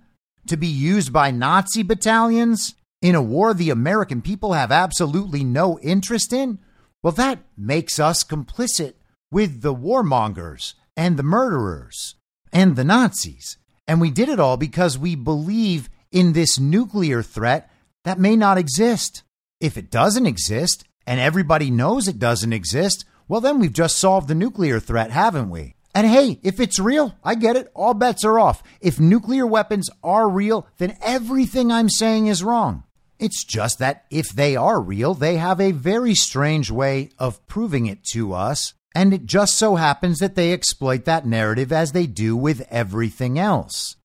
to 0.47 0.57
be 0.57 0.67
used 0.67 1.13
by 1.13 1.31
Nazi 1.31 1.83
battalions 1.83 2.75
in 3.01 3.15
a 3.15 3.23
war 3.23 3.55
the 3.55 3.71
American 3.71 4.23
people 4.23 4.55
have 4.55 4.73
absolutely 4.73 5.45
no 5.45 5.79
interest 5.81 6.33
in, 6.33 6.59
well, 7.03 7.13
that 7.13 7.41
makes 7.57 7.99
us 7.99 8.25
complicit 8.25 8.95
with 9.31 9.63
the 9.63 9.75
warmongers 9.75 10.75
and 10.97 11.17
the 11.17 11.23
murderers 11.23 12.17
and 12.53 12.77
the 12.77 12.85
Nazis. 12.85 13.57
And 13.87 14.01
we 14.01 14.11
did 14.11 14.29
it 14.29 14.41
all 14.41 14.57
because 14.57 14.99
we 14.99 15.15
believe 15.15 15.89
in 16.11 16.33
this 16.33 16.59
nuclear 16.59 17.23
threat 17.23 17.71
that 18.05 18.19
may 18.19 18.37
not 18.37 18.59
exist. 18.59 19.23
If 19.61 19.77
it 19.77 19.91
doesn't 19.91 20.27
exist, 20.27 20.85
and 21.07 21.21
everybody 21.21 21.71
knows 21.71 22.09
it 22.09 22.19
doesn't 22.19 22.53
exist, 22.53 23.05
well, 23.29 23.41
then 23.41 23.59
we've 23.59 23.73
just 23.73 23.99
solved 23.99 24.29
the 24.29 24.35
nuclear 24.35 24.79
threat, 24.81 25.11
haven't 25.11 25.51
we? 25.51 25.75
And 25.95 26.07
hey, 26.07 26.39
if 26.43 26.59
it's 26.59 26.79
real, 26.79 27.15
I 27.23 27.35
get 27.35 27.57
it. 27.57 27.71
All 27.75 27.95
bets 27.95 28.25
are 28.25 28.39
off. 28.39 28.63
If 28.81 28.99
nuclear 28.99 29.47
weapons 29.47 29.91
are 30.03 30.29
real, 30.29 30.67
then 30.79 30.97
everything 31.03 31.71
I'm 31.71 31.89
saying 31.89 32.29
is 32.29 32.43
wrong. 32.43 32.85
It's 33.19 33.45
just 33.45 33.79
that 33.79 34.05
if 34.11 34.31
they 34.31 34.57
are 34.57 34.81
real, 34.81 35.15
they 35.15 35.37
have 35.37 35.61
a 35.61 35.73
very 35.73 36.15
strange 36.15 36.71
way 36.71 37.11
of 37.19 37.47
proving 37.47 37.87
it 37.87 38.05
to 38.13 38.33
us. 38.33 38.75
And 38.95 39.15
it 39.15 39.27
just 39.27 39.57
so 39.57 39.77
happens 39.77 40.19
that 40.19 40.35
they 40.35 40.53
exploit 40.53 41.05
that 41.05 41.27
narrative 41.27 41.73
as 41.73 41.93
they 41.93 42.07
do 42.07 42.37
with 42.37 42.67
everything 42.71 43.39
else. 43.39 43.97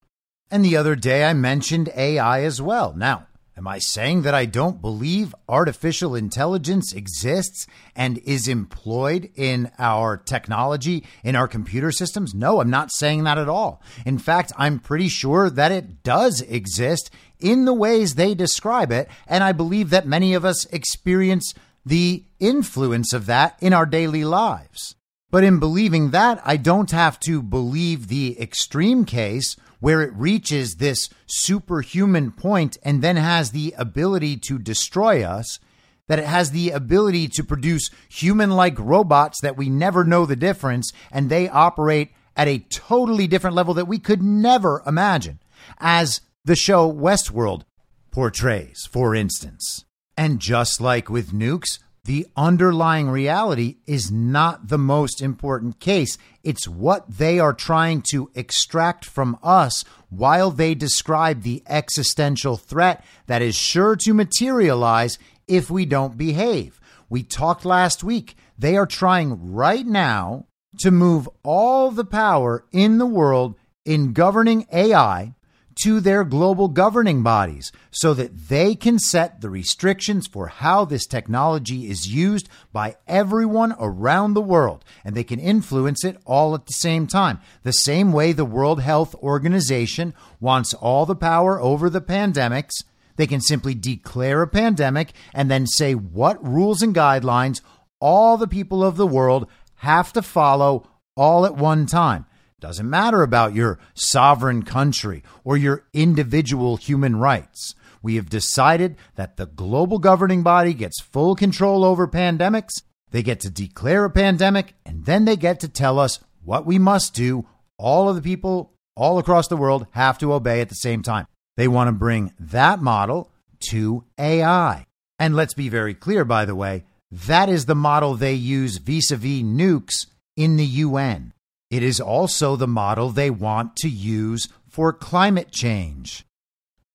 And 0.49 0.63
the 0.63 0.77
other 0.77 0.95
day 0.95 1.25
I 1.25 1.33
mentioned 1.33 1.89
AI 1.95 2.43
as 2.43 2.61
well. 2.61 2.93
Now, 2.95 3.27
Am 3.57 3.67
I 3.67 3.79
saying 3.79 4.21
that 4.21 4.35
I 4.35 4.45
don't 4.45 4.83
believe 4.83 5.33
artificial 5.49 6.13
intelligence 6.13 6.93
exists 6.93 7.65
and 7.95 8.19
is 8.19 8.47
employed 8.47 9.31
in 9.33 9.71
our 9.79 10.15
technology, 10.15 11.03
in 11.23 11.35
our 11.35 11.47
computer 11.47 11.91
systems? 11.91 12.35
No, 12.35 12.61
I'm 12.61 12.69
not 12.69 12.93
saying 12.93 13.23
that 13.23 13.39
at 13.39 13.49
all. 13.49 13.81
In 14.05 14.19
fact, 14.19 14.51
I'm 14.59 14.77
pretty 14.77 15.07
sure 15.07 15.49
that 15.49 15.71
it 15.71 16.03
does 16.03 16.41
exist 16.41 17.09
in 17.39 17.65
the 17.65 17.73
ways 17.73 18.13
they 18.13 18.35
describe 18.35 18.91
it. 18.91 19.09
And 19.25 19.43
I 19.43 19.53
believe 19.53 19.89
that 19.89 20.05
many 20.05 20.35
of 20.35 20.45
us 20.45 20.65
experience 20.67 21.55
the 21.87 22.25
influence 22.39 23.13
of 23.13 23.25
that 23.27 23.57
in 23.61 23.73
our 23.73 23.85
daily 23.85 24.23
lives. 24.23 24.95
But 25.29 25.43
in 25.43 25.59
believing 25.59 26.11
that, 26.11 26.41
I 26.45 26.57
don't 26.57 26.91
have 26.91 27.19
to 27.21 27.41
believe 27.41 28.07
the 28.07 28.39
extreme 28.39 29.05
case 29.05 29.55
where 29.79 30.01
it 30.01 30.13
reaches 30.13 30.75
this 30.75 31.09
superhuman 31.27 32.31
point 32.31 32.77
and 32.83 33.01
then 33.01 33.15
has 33.15 33.51
the 33.51 33.73
ability 33.77 34.37
to 34.37 34.57
destroy 34.57 35.23
us, 35.23 35.59
that 36.07 36.19
it 36.19 36.25
has 36.25 36.51
the 36.51 36.71
ability 36.71 37.27
to 37.27 37.43
produce 37.43 37.89
human 38.09 38.51
like 38.51 38.79
robots 38.79 39.39
that 39.41 39.57
we 39.57 39.69
never 39.69 40.03
know 40.03 40.25
the 40.25 40.35
difference 40.35 40.91
and 41.11 41.29
they 41.29 41.49
operate 41.49 42.11
at 42.35 42.47
a 42.47 42.59
totally 42.69 43.27
different 43.27 43.55
level 43.55 43.73
that 43.73 43.87
we 43.87 43.99
could 43.99 44.21
never 44.21 44.81
imagine, 44.85 45.39
as 45.79 46.21
the 46.45 46.55
show 46.55 46.91
Westworld 46.91 47.63
portrays, 48.11 48.87
for 48.89 49.13
instance. 49.13 49.83
And 50.17 50.39
just 50.39 50.81
like 50.81 51.09
with 51.09 51.31
nukes, 51.31 51.77
the 52.03 52.25
underlying 52.35 53.09
reality 53.09 53.77
is 53.85 54.09
not 54.09 54.69
the 54.69 54.77
most 54.77 55.21
important 55.21 55.79
case. 55.79 56.17
It's 56.41 56.67
what 56.67 57.17
they 57.17 57.37
are 57.37 57.53
trying 57.53 58.01
to 58.11 58.31
extract 58.33 59.05
from 59.05 59.37
us 59.43 59.83
while 60.09 60.49
they 60.49 60.73
describe 60.73 61.43
the 61.43 61.61
existential 61.67 62.55
threat 62.55 63.03
that 63.27 63.41
is 63.41 63.55
sure 63.55 63.95
to 63.97 64.13
materialize 64.13 65.19
if 65.47 65.69
we 65.69 65.85
don't 65.85 66.17
behave. 66.17 66.79
We 67.09 67.23
talked 67.23 67.65
last 67.65 68.03
week. 68.03 68.37
They 68.57 68.77
are 68.77 68.85
trying 68.85 69.53
right 69.53 69.85
now 69.85 70.45
to 70.79 70.91
move 70.91 71.29
all 71.43 71.91
the 71.91 72.05
power 72.05 72.65
in 72.71 72.97
the 72.97 73.05
world 73.05 73.55
in 73.85 74.13
governing 74.13 74.65
AI 74.71 75.35
to 75.83 75.99
their 75.99 76.23
global 76.23 76.67
governing 76.67 77.23
bodies 77.23 77.71
so 77.91 78.13
that 78.13 78.49
they 78.49 78.75
can 78.75 78.99
set 78.99 79.41
the 79.41 79.49
restrictions 79.49 80.27
for 80.27 80.47
how 80.47 80.85
this 80.85 81.05
technology 81.05 81.89
is 81.89 82.11
used 82.11 82.49
by 82.71 82.95
everyone 83.07 83.75
around 83.79 84.33
the 84.33 84.41
world. 84.41 84.83
And 85.03 85.15
they 85.15 85.23
can 85.23 85.39
influence 85.39 86.03
it 86.03 86.17
all 86.25 86.55
at 86.55 86.65
the 86.65 86.73
same 86.73 87.07
time. 87.07 87.39
The 87.63 87.71
same 87.71 88.11
way 88.11 88.31
the 88.31 88.45
World 88.45 88.81
Health 88.81 89.15
Organization 89.15 90.13
wants 90.39 90.73
all 90.73 91.05
the 91.05 91.15
power 91.15 91.59
over 91.59 91.89
the 91.89 92.01
pandemics. 92.01 92.83
They 93.15 93.27
can 93.27 93.41
simply 93.41 93.73
declare 93.73 94.41
a 94.41 94.47
pandemic 94.47 95.13
and 95.33 95.49
then 95.49 95.65
say 95.65 95.95
what 95.95 96.43
rules 96.45 96.81
and 96.81 96.93
guidelines 96.93 97.61
all 97.99 98.37
the 98.37 98.47
people 98.47 98.83
of 98.83 98.95
the 98.95 99.07
world 99.07 99.47
have 99.77 100.13
to 100.13 100.21
follow 100.21 100.87
all 101.15 101.45
at 101.45 101.55
one 101.55 101.87
time. 101.87 102.26
Doesn't 102.59 102.89
matter 102.89 103.21
about 103.21 103.53
your 103.53 103.77
sovereign 103.93 104.63
country 104.63 105.21
or 105.43 105.57
your 105.57 105.85
individual 105.93 106.75
human 106.75 107.17
rights. 107.17 107.75
We 108.01 108.15
have 108.15 108.31
decided 108.31 108.95
that 109.13 109.37
the 109.37 109.45
global 109.45 109.99
governing 109.99 110.41
body 110.41 110.73
gets 110.73 110.99
full 110.99 111.35
control 111.35 111.83
over 111.83 112.07
pandemics. 112.07 112.81
They 113.11 113.21
get 113.21 113.41
to 113.41 113.51
declare 113.51 114.05
a 114.05 114.09
pandemic 114.09 114.73
and 114.87 115.05
then 115.05 115.25
they 115.25 115.35
get 115.35 115.59
to 115.59 115.69
tell 115.69 115.99
us 115.99 116.19
what 116.43 116.65
we 116.65 116.79
must 116.79 117.13
do. 117.13 117.45
All 117.77 118.09
of 118.09 118.15
the 118.15 118.23
people 118.23 118.73
all 118.95 119.19
across 119.19 119.47
the 119.47 119.57
world 119.57 119.85
have 119.91 120.17
to 120.17 120.33
obey 120.33 120.59
at 120.59 120.69
the 120.69 120.75
same 120.75 121.03
time. 121.03 121.27
They 121.57 121.67
want 121.67 121.89
to 121.89 121.91
bring 121.91 122.33
that 122.39 122.81
model 122.81 123.31
to 123.69 124.03
AI. 124.17 124.87
And 125.19 125.35
let's 125.35 125.53
be 125.53 125.69
very 125.69 125.93
clear, 125.93 126.25
by 126.25 126.45
the 126.45 126.55
way, 126.55 126.85
that 127.11 127.49
is 127.49 127.67
the 127.67 127.75
model 127.75 128.15
they 128.15 128.33
use 128.33 128.77
vis 128.77 129.11
a 129.11 129.15
vis 129.15 129.43
nukes 129.43 130.07
in 130.35 130.57
the 130.57 130.65
UN. 130.65 131.33
It 131.69 131.83
is 131.83 131.99
also 131.99 132.55
the 132.55 132.67
model 132.67 133.09
they 133.09 133.29
want 133.29 133.75
to 133.77 133.89
use 133.89 134.47
for 134.69 134.93
climate 134.93 135.51
change. 135.51 136.25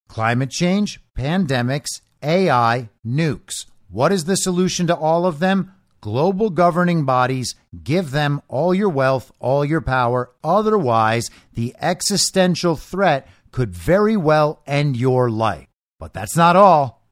Climate 0.08 0.50
change, 0.50 1.00
pandemics, 1.16 2.00
AI, 2.22 2.88
nukes. 3.06 3.66
What 3.88 4.12
is 4.12 4.24
the 4.24 4.36
solution 4.36 4.86
to 4.86 4.96
all 4.96 5.26
of 5.26 5.40
them? 5.40 5.72
Global 6.00 6.50
governing 6.50 7.04
bodies 7.04 7.54
give 7.84 8.10
them 8.10 8.40
all 8.48 8.74
your 8.74 8.88
wealth, 8.88 9.30
all 9.38 9.64
your 9.64 9.80
power. 9.80 10.30
Otherwise, 10.42 11.30
the 11.52 11.74
existential 11.80 12.76
threat 12.76 13.28
could 13.50 13.74
very 13.74 14.16
well 14.16 14.62
end 14.66 14.96
your 14.96 15.30
life. 15.30 15.68
But 15.98 16.14
that's 16.14 16.36
not 16.36 16.56
all. 16.56 17.06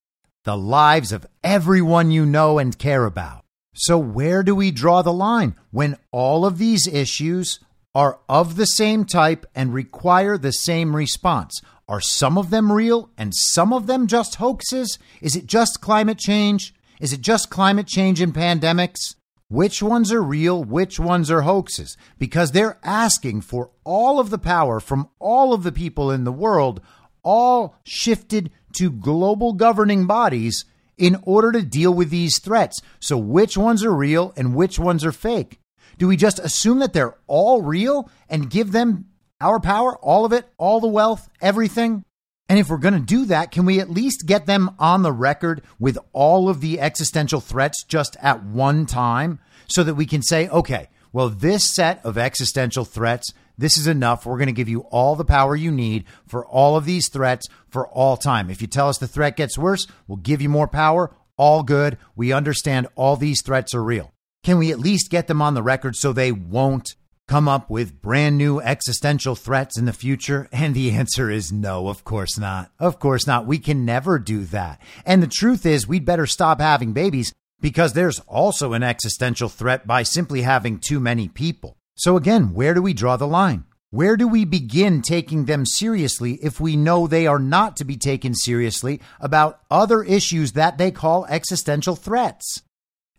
The 0.44 0.56
lives 0.56 1.12
of 1.12 1.26
everyone 1.44 2.10
you 2.10 2.24
know 2.24 2.58
and 2.58 2.76
care 2.76 3.04
about. 3.04 3.39
So, 3.72 3.98
where 3.98 4.42
do 4.42 4.54
we 4.54 4.70
draw 4.70 5.02
the 5.02 5.12
line 5.12 5.54
when 5.70 5.96
all 6.10 6.44
of 6.44 6.58
these 6.58 6.86
issues 6.86 7.60
are 7.94 8.18
of 8.28 8.56
the 8.56 8.66
same 8.66 9.04
type 9.04 9.46
and 9.54 9.72
require 9.72 10.36
the 10.36 10.52
same 10.52 10.94
response? 10.96 11.60
Are 11.88 12.00
some 12.00 12.38
of 12.38 12.50
them 12.50 12.70
real 12.70 13.10
and 13.16 13.34
some 13.34 13.72
of 13.72 13.86
them 13.86 14.06
just 14.06 14.36
hoaxes? 14.36 14.98
Is 15.20 15.34
it 15.34 15.46
just 15.46 15.80
climate 15.80 16.18
change? 16.18 16.74
Is 17.00 17.12
it 17.12 17.20
just 17.20 17.50
climate 17.50 17.86
change 17.86 18.20
and 18.20 18.34
pandemics? 18.34 19.14
Which 19.48 19.82
ones 19.82 20.12
are 20.12 20.22
real? 20.22 20.62
Which 20.62 21.00
ones 21.00 21.30
are 21.30 21.42
hoaxes? 21.42 21.96
Because 22.18 22.52
they're 22.52 22.78
asking 22.84 23.40
for 23.40 23.70
all 23.82 24.20
of 24.20 24.30
the 24.30 24.38
power 24.38 24.78
from 24.78 25.08
all 25.18 25.52
of 25.52 25.64
the 25.64 25.72
people 25.72 26.12
in 26.12 26.22
the 26.22 26.32
world, 26.32 26.80
all 27.24 27.74
shifted 27.84 28.52
to 28.74 28.92
global 28.92 29.52
governing 29.52 30.06
bodies 30.06 30.64
in 31.00 31.18
order 31.22 31.50
to 31.50 31.62
deal 31.62 31.92
with 31.92 32.10
these 32.10 32.38
threats. 32.38 32.80
So, 33.00 33.16
which 33.16 33.56
ones 33.56 33.82
are 33.82 33.92
real 33.92 34.32
and 34.36 34.54
which 34.54 34.78
ones 34.78 35.04
are 35.04 35.10
fake? 35.10 35.58
Do 35.98 36.06
we 36.06 36.16
just 36.16 36.38
assume 36.38 36.78
that 36.78 36.92
they're 36.92 37.16
all 37.26 37.62
real 37.62 38.08
and 38.28 38.50
give 38.50 38.70
them 38.70 39.06
our 39.40 39.58
power, 39.58 39.96
all 39.96 40.24
of 40.24 40.32
it, 40.32 40.46
all 40.58 40.78
the 40.78 40.86
wealth, 40.86 41.28
everything? 41.40 42.04
And 42.48 42.58
if 42.58 42.68
we're 42.68 42.78
going 42.78 42.94
to 42.94 43.00
do 43.00 43.26
that, 43.26 43.50
can 43.50 43.64
we 43.64 43.80
at 43.80 43.90
least 43.90 44.26
get 44.26 44.46
them 44.46 44.74
on 44.78 45.02
the 45.02 45.12
record 45.12 45.62
with 45.78 45.98
all 46.12 46.48
of 46.48 46.60
the 46.60 46.80
existential 46.80 47.40
threats 47.40 47.84
just 47.84 48.16
at 48.20 48.44
one 48.44 48.86
time 48.86 49.38
so 49.68 49.82
that 49.84 49.94
we 49.94 50.04
can 50.04 50.20
say, 50.20 50.48
okay, 50.48 50.88
well, 51.12 51.28
this 51.28 51.74
set 51.74 52.04
of 52.04 52.18
existential 52.18 52.84
threats, 52.84 53.32
This 53.60 53.76
is 53.76 53.86
enough. 53.86 54.24
We're 54.24 54.38
going 54.38 54.46
to 54.46 54.52
give 54.52 54.70
you 54.70 54.80
all 54.90 55.16
the 55.16 55.24
power 55.24 55.54
you 55.54 55.70
need 55.70 56.04
for 56.26 56.46
all 56.46 56.76
of 56.76 56.86
these 56.86 57.10
threats 57.10 57.46
for 57.68 57.86
all 57.88 58.16
time. 58.16 58.48
If 58.48 58.62
you 58.62 58.66
tell 58.66 58.88
us 58.88 58.96
the 58.96 59.06
threat 59.06 59.36
gets 59.36 59.58
worse, 59.58 59.86
we'll 60.08 60.16
give 60.16 60.40
you 60.40 60.48
more 60.48 60.66
power. 60.66 61.14
All 61.36 61.62
good. 61.62 61.98
We 62.16 62.32
understand 62.32 62.88
all 62.94 63.16
these 63.16 63.42
threats 63.42 63.74
are 63.74 63.84
real. 63.84 64.12
Can 64.42 64.56
we 64.56 64.72
at 64.72 64.78
least 64.78 65.10
get 65.10 65.26
them 65.26 65.42
on 65.42 65.52
the 65.52 65.62
record 65.62 65.94
so 65.94 66.12
they 66.12 66.32
won't 66.32 66.94
come 67.28 67.48
up 67.48 67.68
with 67.68 68.00
brand 68.00 68.38
new 68.38 68.60
existential 68.60 69.34
threats 69.34 69.76
in 69.76 69.84
the 69.84 69.92
future? 69.92 70.48
And 70.52 70.74
the 70.74 70.92
answer 70.92 71.30
is 71.30 71.52
no, 71.52 71.88
of 71.88 72.02
course 72.02 72.38
not. 72.38 72.70
Of 72.78 72.98
course 72.98 73.26
not. 73.26 73.44
We 73.44 73.58
can 73.58 73.84
never 73.84 74.18
do 74.18 74.44
that. 74.46 74.80
And 75.04 75.22
the 75.22 75.26
truth 75.26 75.66
is, 75.66 75.86
we'd 75.86 76.06
better 76.06 76.26
stop 76.26 76.62
having 76.62 76.94
babies 76.94 77.34
because 77.60 77.92
there's 77.92 78.20
also 78.20 78.72
an 78.72 78.82
existential 78.82 79.50
threat 79.50 79.86
by 79.86 80.02
simply 80.02 80.40
having 80.40 80.78
too 80.78 80.98
many 80.98 81.28
people. 81.28 81.76
So 82.00 82.16
again, 82.16 82.54
where 82.54 82.72
do 82.72 82.80
we 82.80 82.94
draw 82.94 83.18
the 83.18 83.26
line? 83.26 83.64
Where 83.90 84.16
do 84.16 84.26
we 84.26 84.46
begin 84.46 85.02
taking 85.02 85.44
them 85.44 85.66
seriously 85.66 86.38
if 86.42 86.58
we 86.58 86.74
know 86.74 87.06
they 87.06 87.26
are 87.26 87.38
not 87.38 87.76
to 87.76 87.84
be 87.84 87.98
taken 87.98 88.34
seriously 88.34 89.02
about 89.20 89.60
other 89.70 90.02
issues 90.02 90.52
that 90.52 90.78
they 90.78 90.92
call 90.92 91.26
existential 91.26 91.96
threats? 91.96 92.62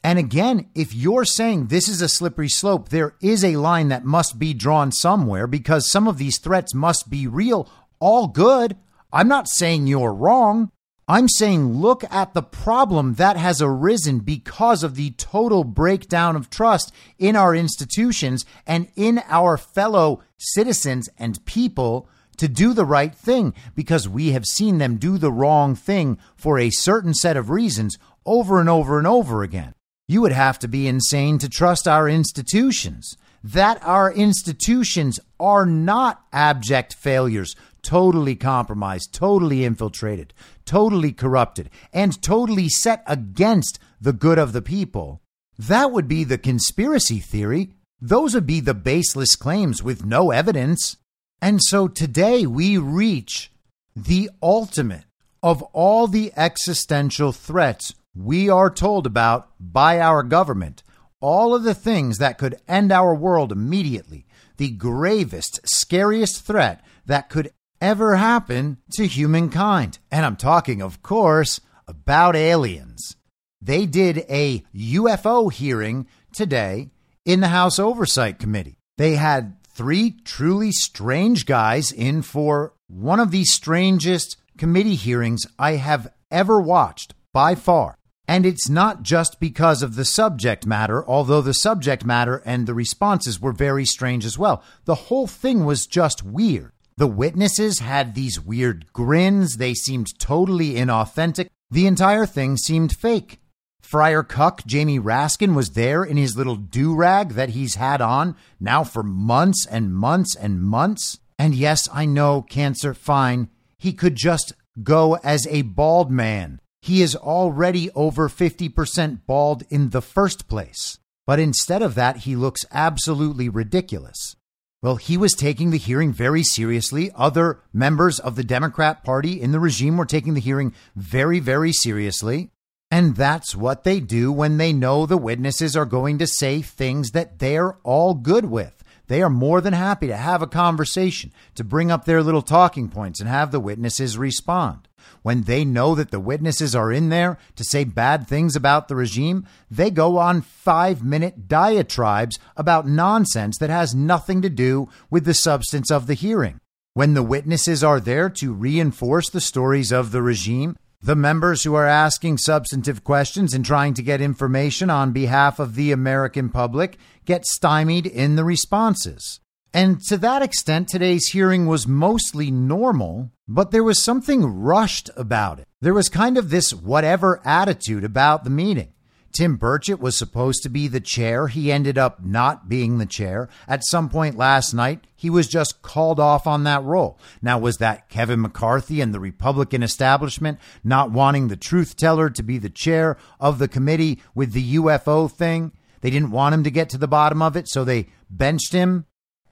And 0.04 0.18
again, 0.18 0.68
if 0.74 0.96
you're 0.96 1.26
saying 1.26 1.68
this 1.68 1.88
is 1.88 2.02
a 2.02 2.10
slippery 2.10 2.50
slope, 2.50 2.90
there 2.90 3.14
is 3.22 3.46
a 3.46 3.58
line 3.58 3.90
that 3.90 4.04
must 4.04 4.40
be 4.40 4.52
drawn 4.52 4.92
somewhere 4.92 5.46
because 5.46 5.88
some 5.88 6.08
of 6.08 6.18
these 6.18 6.40
threats 6.40 6.74
must 6.74 7.08
be 7.08 7.28
real. 7.28 7.70
All 8.00 8.26
good. 8.26 8.78
I'm 9.14 9.28
not 9.28 9.48
saying 9.48 9.86
you're 9.86 10.12
wrong. 10.12 10.72
I'm 11.08 11.28
saying 11.28 11.74
look 11.74 12.04
at 12.12 12.34
the 12.34 12.44
problem 12.44 13.16
that 13.16 13.36
has 13.36 13.62
arisen 13.62 14.20
because 14.20 14.84
of 14.84 14.96
the 14.96 15.12
total 15.12 15.64
breakdown 15.64 16.36
of 16.36 16.50
trust 16.50 16.94
in 17.18 17.36
our 17.36 17.54
institutions 17.56 18.46
and 18.66 18.88
in 18.96 19.22
our 19.28 19.58
fellow 19.58 20.24
citizens 20.38 21.10
and 21.18 21.44
people 21.46 22.08
to 22.38 22.48
do 22.48 22.74
the 22.74 22.86
right 22.86 23.14
thing 23.14 23.54
because 23.76 24.08
we 24.08 24.32
have 24.32 24.46
seen 24.46 24.78
them 24.78 24.98
do 24.98 25.18
the 25.18 25.32
wrong 25.32 25.76
thing 25.76 26.18
for 26.36 26.58
a 26.58 26.70
certain 26.70 27.14
set 27.14 27.38
of 27.38 27.50
reasons 27.50 27.98
over 28.26 28.60
and 28.60 28.70
over 28.70 28.98
and 28.98 29.08
over 29.08 29.44
again. 29.44 29.74
You 30.08 30.22
would 30.22 30.32
have 30.32 30.60
to 30.60 30.68
be 30.68 30.88
insane 30.88 31.38
to 31.40 31.50
trust 31.50 31.88
our 31.88 32.10
institutions. 32.10 33.16
That 33.44 33.82
our 33.84 34.12
institutions 34.12 35.20
are 35.40 35.66
not 35.66 36.24
abject 36.32 36.94
failures, 36.94 37.56
totally 37.84 38.36
compromised, 38.36 39.14
totally 39.14 39.66
infiltrated, 39.66 40.34
totally 40.66 41.12
corrupted, 41.12 41.70
and 41.94 42.22
totally 42.22 42.70
set 42.70 43.04
against 43.08 43.80
the 44.00 44.14
good 44.14 44.38
of 44.38 44.54
the 44.54 44.62
people. 44.62 45.22
That 45.58 45.92
would 45.92 46.08
be 46.08 46.24
the 46.24 46.38
conspiracy 46.38 47.20
theory. 47.20 47.72
Those 48.00 48.34
would 48.34 48.48
be 48.48 48.60
the 48.60 48.74
baseless 48.74 49.36
claims 49.36 49.84
with 49.84 50.06
no 50.06 50.32
evidence. 50.32 50.98
And 51.42 51.60
so 51.62 51.88
today 51.88 52.46
we 52.46 52.78
reach 52.78 53.52
the 53.96 54.30
ultimate 54.42 55.06
of 55.44 55.62
all 55.74 56.08
the 56.08 56.32
existential 56.36 57.32
threats 57.32 57.94
we 58.16 58.50
are 58.50 58.70
told 58.70 59.06
about 59.06 59.50
by 59.60 60.00
our 60.00 60.24
government. 60.24 60.84
All 61.20 61.54
of 61.54 61.64
the 61.64 61.76
things 61.76 62.18
that 62.18 62.38
could 62.38 62.60
end 62.68 62.92
our 62.92 63.14
world 63.14 63.52
immediately. 63.52 64.26
The 64.58 64.72
gravest, 64.72 65.60
scariest 65.64 66.44
threat 66.44 66.84
that 67.06 67.30
could 67.30 67.52
ever 67.82 68.16
happen 68.16 68.78
to 68.94 69.08
humankind. 69.08 70.00
And 70.12 70.26
I'm 70.26 70.38
talking, 70.38 70.82
of 70.82 71.02
course, 71.02 71.60
about 71.88 72.36
aliens. 72.36 73.18
They 73.62 73.86
did 73.86 74.20
a 74.30 74.64
UFO 74.76 75.52
hearing 75.52 76.08
today 76.34 76.92
in 77.26 77.42
the 77.42 77.50
House 77.50 77.80
Oversight 77.80 78.40
Committee. 78.40 78.78
They 78.98 79.16
had 79.16 79.58
three 79.64 80.16
truly 80.24 80.72
strange 80.72 81.46
guys 81.46 81.92
in 81.92 82.22
for 82.22 82.74
one 82.88 83.20
of 83.20 83.32
the 83.32 83.44
strangest 83.46 84.38
committee 84.58 84.96
hearings 84.96 85.46
I 85.58 85.74
have 85.74 86.12
ever 86.30 86.62
watched 86.62 87.14
by 87.34 87.56
far. 87.56 87.96
And 88.28 88.46
it's 88.46 88.70
not 88.70 89.04
just 89.04 89.40
because 89.40 89.82
of 89.82 89.96
the 89.96 90.06
subject 90.06 90.66
matter, 90.66 91.06
although 91.06 91.42
the 91.42 91.54
subject 91.54 92.06
matter 92.06 92.42
and 92.46 92.66
the 92.66 92.74
responses 92.74 93.42
were 93.42 93.52
very 93.52 93.86
strange 93.86 94.26
as 94.26 94.38
well. 94.38 94.64
The 94.86 94.96
whole 94.96 95.28
thing 95.28 95.66
was 95.66 95.86
just 95.86 96.24
weird. 96.24 96.72
The 96.98 97.08
witnesses 97.08 97.80
had 97.80 98.14
these 98.14 98.40
weird 98.40 98.92
grins. 98.94 99.56
They 99.56 99.74
seemed 99.74 100.18
totally 100.20 100.74
inauthentic. 100.74 101.50
The 101.70 101.88
entire 101.88 102.26
thing 102.26 102.58
seemed 102.58 102.96
fake. 102.96 103.40
Friar 103.82 104.24
Cuck, 104.24 104.66
Jamie 104.66 105.00
Raskin, 105.00 105.56
was 105.56 105.72
there 105.72 106.04
in 106.04 106.18
his 106.18 106.38
little 106.38 106.56
do 106.56 106.96
rag 106.96 107.30
that 107.34 107.50
he's 107.50 107.76
had 107.76 108.02
on 108.02 108.36
now 108.60 108.84
for 108.84 109.04
months 109.04 109.66
and 109.66 109.94
months 109.94 110.36
and 110.36 110.62
months. 110.62 111.20
And 111.38 111.56
yes, 111.56 111.90
I 111.92 112.06
know, 112.06 112.42
cancer, 112.42 112.94
fine. 112.94 113.50
He 113.78 113.94
could 113.94 114.16
just 114.16 114.54
go 114.84 115.16
as 115.24 115.48
a 115.48 115.64
bald 115.64 116.12
man. 116.12 116.62
He 116.82 117.02
is 117.02 117.16
already 117.16 117.90
over 117.92 118.30
50% 118.30 119.26
bald 119.26 119.64
in 119.70 119.90
the 119.90 120.02
first 120.02 120.48
place. 120.48 121.00
But 121.28 121.40
instead 121.40 121.82
of 121.82 121.96
that, 121.96 122.18
he 122.18 122.36
looks 122.36 122.66
absolutely 122.72 123.50
ridiculous. 123.50 124.36
Well, 124.82 124.96
he 124.96 125.16
was 125.16 125.34
taking 125.34 125.70
the 125.70 125.78
hearing 125.78 126.12
very 126.12 126.42
seriously. 126.42 127.12
Other 127.14 127.60
members 127.72 128.20
of 128.20 128.36
the 128.36 128.44
Democrat 128.44 129.04
Party 129.04 129.40
in 129.40 129.52
the 129.52 129.60
regime 129.60 129.96
were 129.96 130.08
taking 130.08 130.34
the 130.34 130.40
hearing 130.40 130.74
very, 130.96 131.40
very 131.40 131.72
seriously. 131.72 132.50
And 132.90 133.16
that's 133.16 133.56
what 133.56 133.84
they 133.84 134.00
do 134.00 134.32
when 134.32 134.58
they 134.58 134.74
know 134.74 135.06
the 135.06 135.18
witnesses 135.18 135.78
are 135.78 135.86
going 135.86 136.18
to 136.18 136.26
say 136.26 136.64
things 136.64 137.12
that 137.12 137.38
they're 137.38 137.78
all 137.84 138.16
good 138.16 138.46
with. 138.46 138.84
They 139.08 139.22
are 139.22 139.30
more 139.30 139.62
than 139.62 139.74
happy 139.74 140.08
to 140.08 140.18
have 140.18 140.42
a 140.42 140.48
conversation, 140.48 141.32
to 141.56 141.64
bring 141.64 141.92
up 141.92 142.06
their 142.06 142.24
little 142.24 142.42
talking 142.42 142.90
points 142.90 143.20
and 143.20 143.30
have 143.30 143.52
the 143.52 143.60
witnesses 143.60 144.18
respond 144.18 144.88
when 145.22 145.44
they 145.44 145.66
know 145.66 145.96
that 145.96 146.12
the 146.12 146.20
witnesses 146.20 146.76
are 146.76 146.92
in 146.92 147.10
there 147.10 147.38
to 147.56 147.64
say 147.64 147.84
bad 147.84 148.28
things 148.28 148.56
about 148.56 148.88
the 148.88 148.96
regime, 148.96 149.46
they 149.70 149.92
go 149.92 150.18
on 150.18 150.42
five 150.42 151.04
minute 151.04 151.48
diatribes 151.48 152.40
about 152.56 152.88
nonsense 152.88 153.58
that 153.58 153.70
has 153.70 153.94
nothing 153.94 154.42
to 154.42 154.50
do 154.50 154.90
with 155.10 155.26
the 155.26 155.34
substance 155.34 155.92
of 155.92 156.08
the 156.08 156.14
hearing. 156.14 156.60
When 156.94 157.14
the 157.14 157.24
witnesses 157.24 157.84
are 157.84 158.00
there 158.00 158.30
to 158.30 158.54
reinforce 158.54 159.30
the 159.30 159.42
stories 159.42 159.92
of 159.92 160.12
the 160.12 160.22
regime, 160.22 160.76
the 161.04 161.16
members 161.16 161.64
who 161.64 161.74
are 161.74 161.88
asking 161.88 162.38
substantive 162.38 163.04
questions 163.04 163.54
and 163.54 163.66
trying 163.66 163.94
to 163.96 164.04
get 164.04 164.22
information 164.22 164.90
on 164.90 165.12
behalf 165.12 165.60
of 165.60 165.76
the 165.76 165.92
American 165.92 166.50
public 166.50 166.98
get 167.26 167.46
stymied 167.46 168.06
in 168.06 168.36
the 168.36 168.44
responses. 168.44 169.41
And 169.74 170.02
to 170.08 170.18
that 170.18 170.42
extent, 170.42 170.90
today's 170.90 171.28
hearing 171.28 171.66
was 171.66 171.88
mostly 171.88 172.52
normal, 172.52 173.32
but 173.48 173.72
there 173.72 173.84
was 173.84 174.04
something 174.04 174.44
rushed 174.44 175.10
about 175.16 175.60
it. 175.60 175.68
There 175.80 175.94
was 175.94 176.10
kind 176.10 176.38
of 176.38 176.50
this 176.50 176.74
whatever 176.74 177.42
attitude 177.46 178.04
about 178.04 178.44
the 178.44 178.50
meeting. 178.50 178.94
Tim 179.32 179.58
Burchett 179.58 180.00
was 180.00 180.18
supposed 180.18 180.62
to 180.64 180.70
be 180.70 180.90
the 180.90 181.00
chair. 181.00 181.48
He 181.48 181.72
ended 181.72 181.98
up 181.98 182.22
not 182.22 182.68
being 182.68 182.98
the 182.98 183.06
chair. 183.06 183.48
At 183.66 183.86
some 183.86 184.10
point 184.10 184.36
last 184.36 184.74
night, 184.74 185.08
he 185.16 185.30
was 185.30 185.48
just 185.48 185.82
called 185.82 186.20
off 186.20 186.46
on 186.46 186.66
that 186.66 186.84
role. 186.84 187.18
Now, 187.42 187.58
was 187.58 187.78
that 187.78 188.10
Kevin 188.10 188.42
McCarthy 188.42 189.00
and 189.00 189.14
the 189.14 189.22
Republican 189.22 189.84
establishment 189.84 190.60
not 190.84 191.12
wanting 191.12 191.48
the 191.48 191.56
truth 191.56 191.96
teller 191.96 192.30
to 192.30 192.44
be 192.44 192.58
the 192.58 192.70
chair 192.70 193.18
of 193.40 193.58
the 193.58 193.70
committee 193.70 194.20
with 194.36 194.52
the 194.52 194.76
UFO 194.76 195.32
thing? 195.32 195.72
They 196.02 196.10
didn't 196.10 196.32
want 196.32 196.54
him 196.54 196.64
to 196.66 196.72
get 196.72 196.90
to 196.90 196.98
the 196.98 197.08
bottom 197.08 197.42
of 197.42 197.56
it, 197.56 197.70
so 197.70 197.86
they 197.86 198.08
benched 198.30 198.74
him 198.74 199.06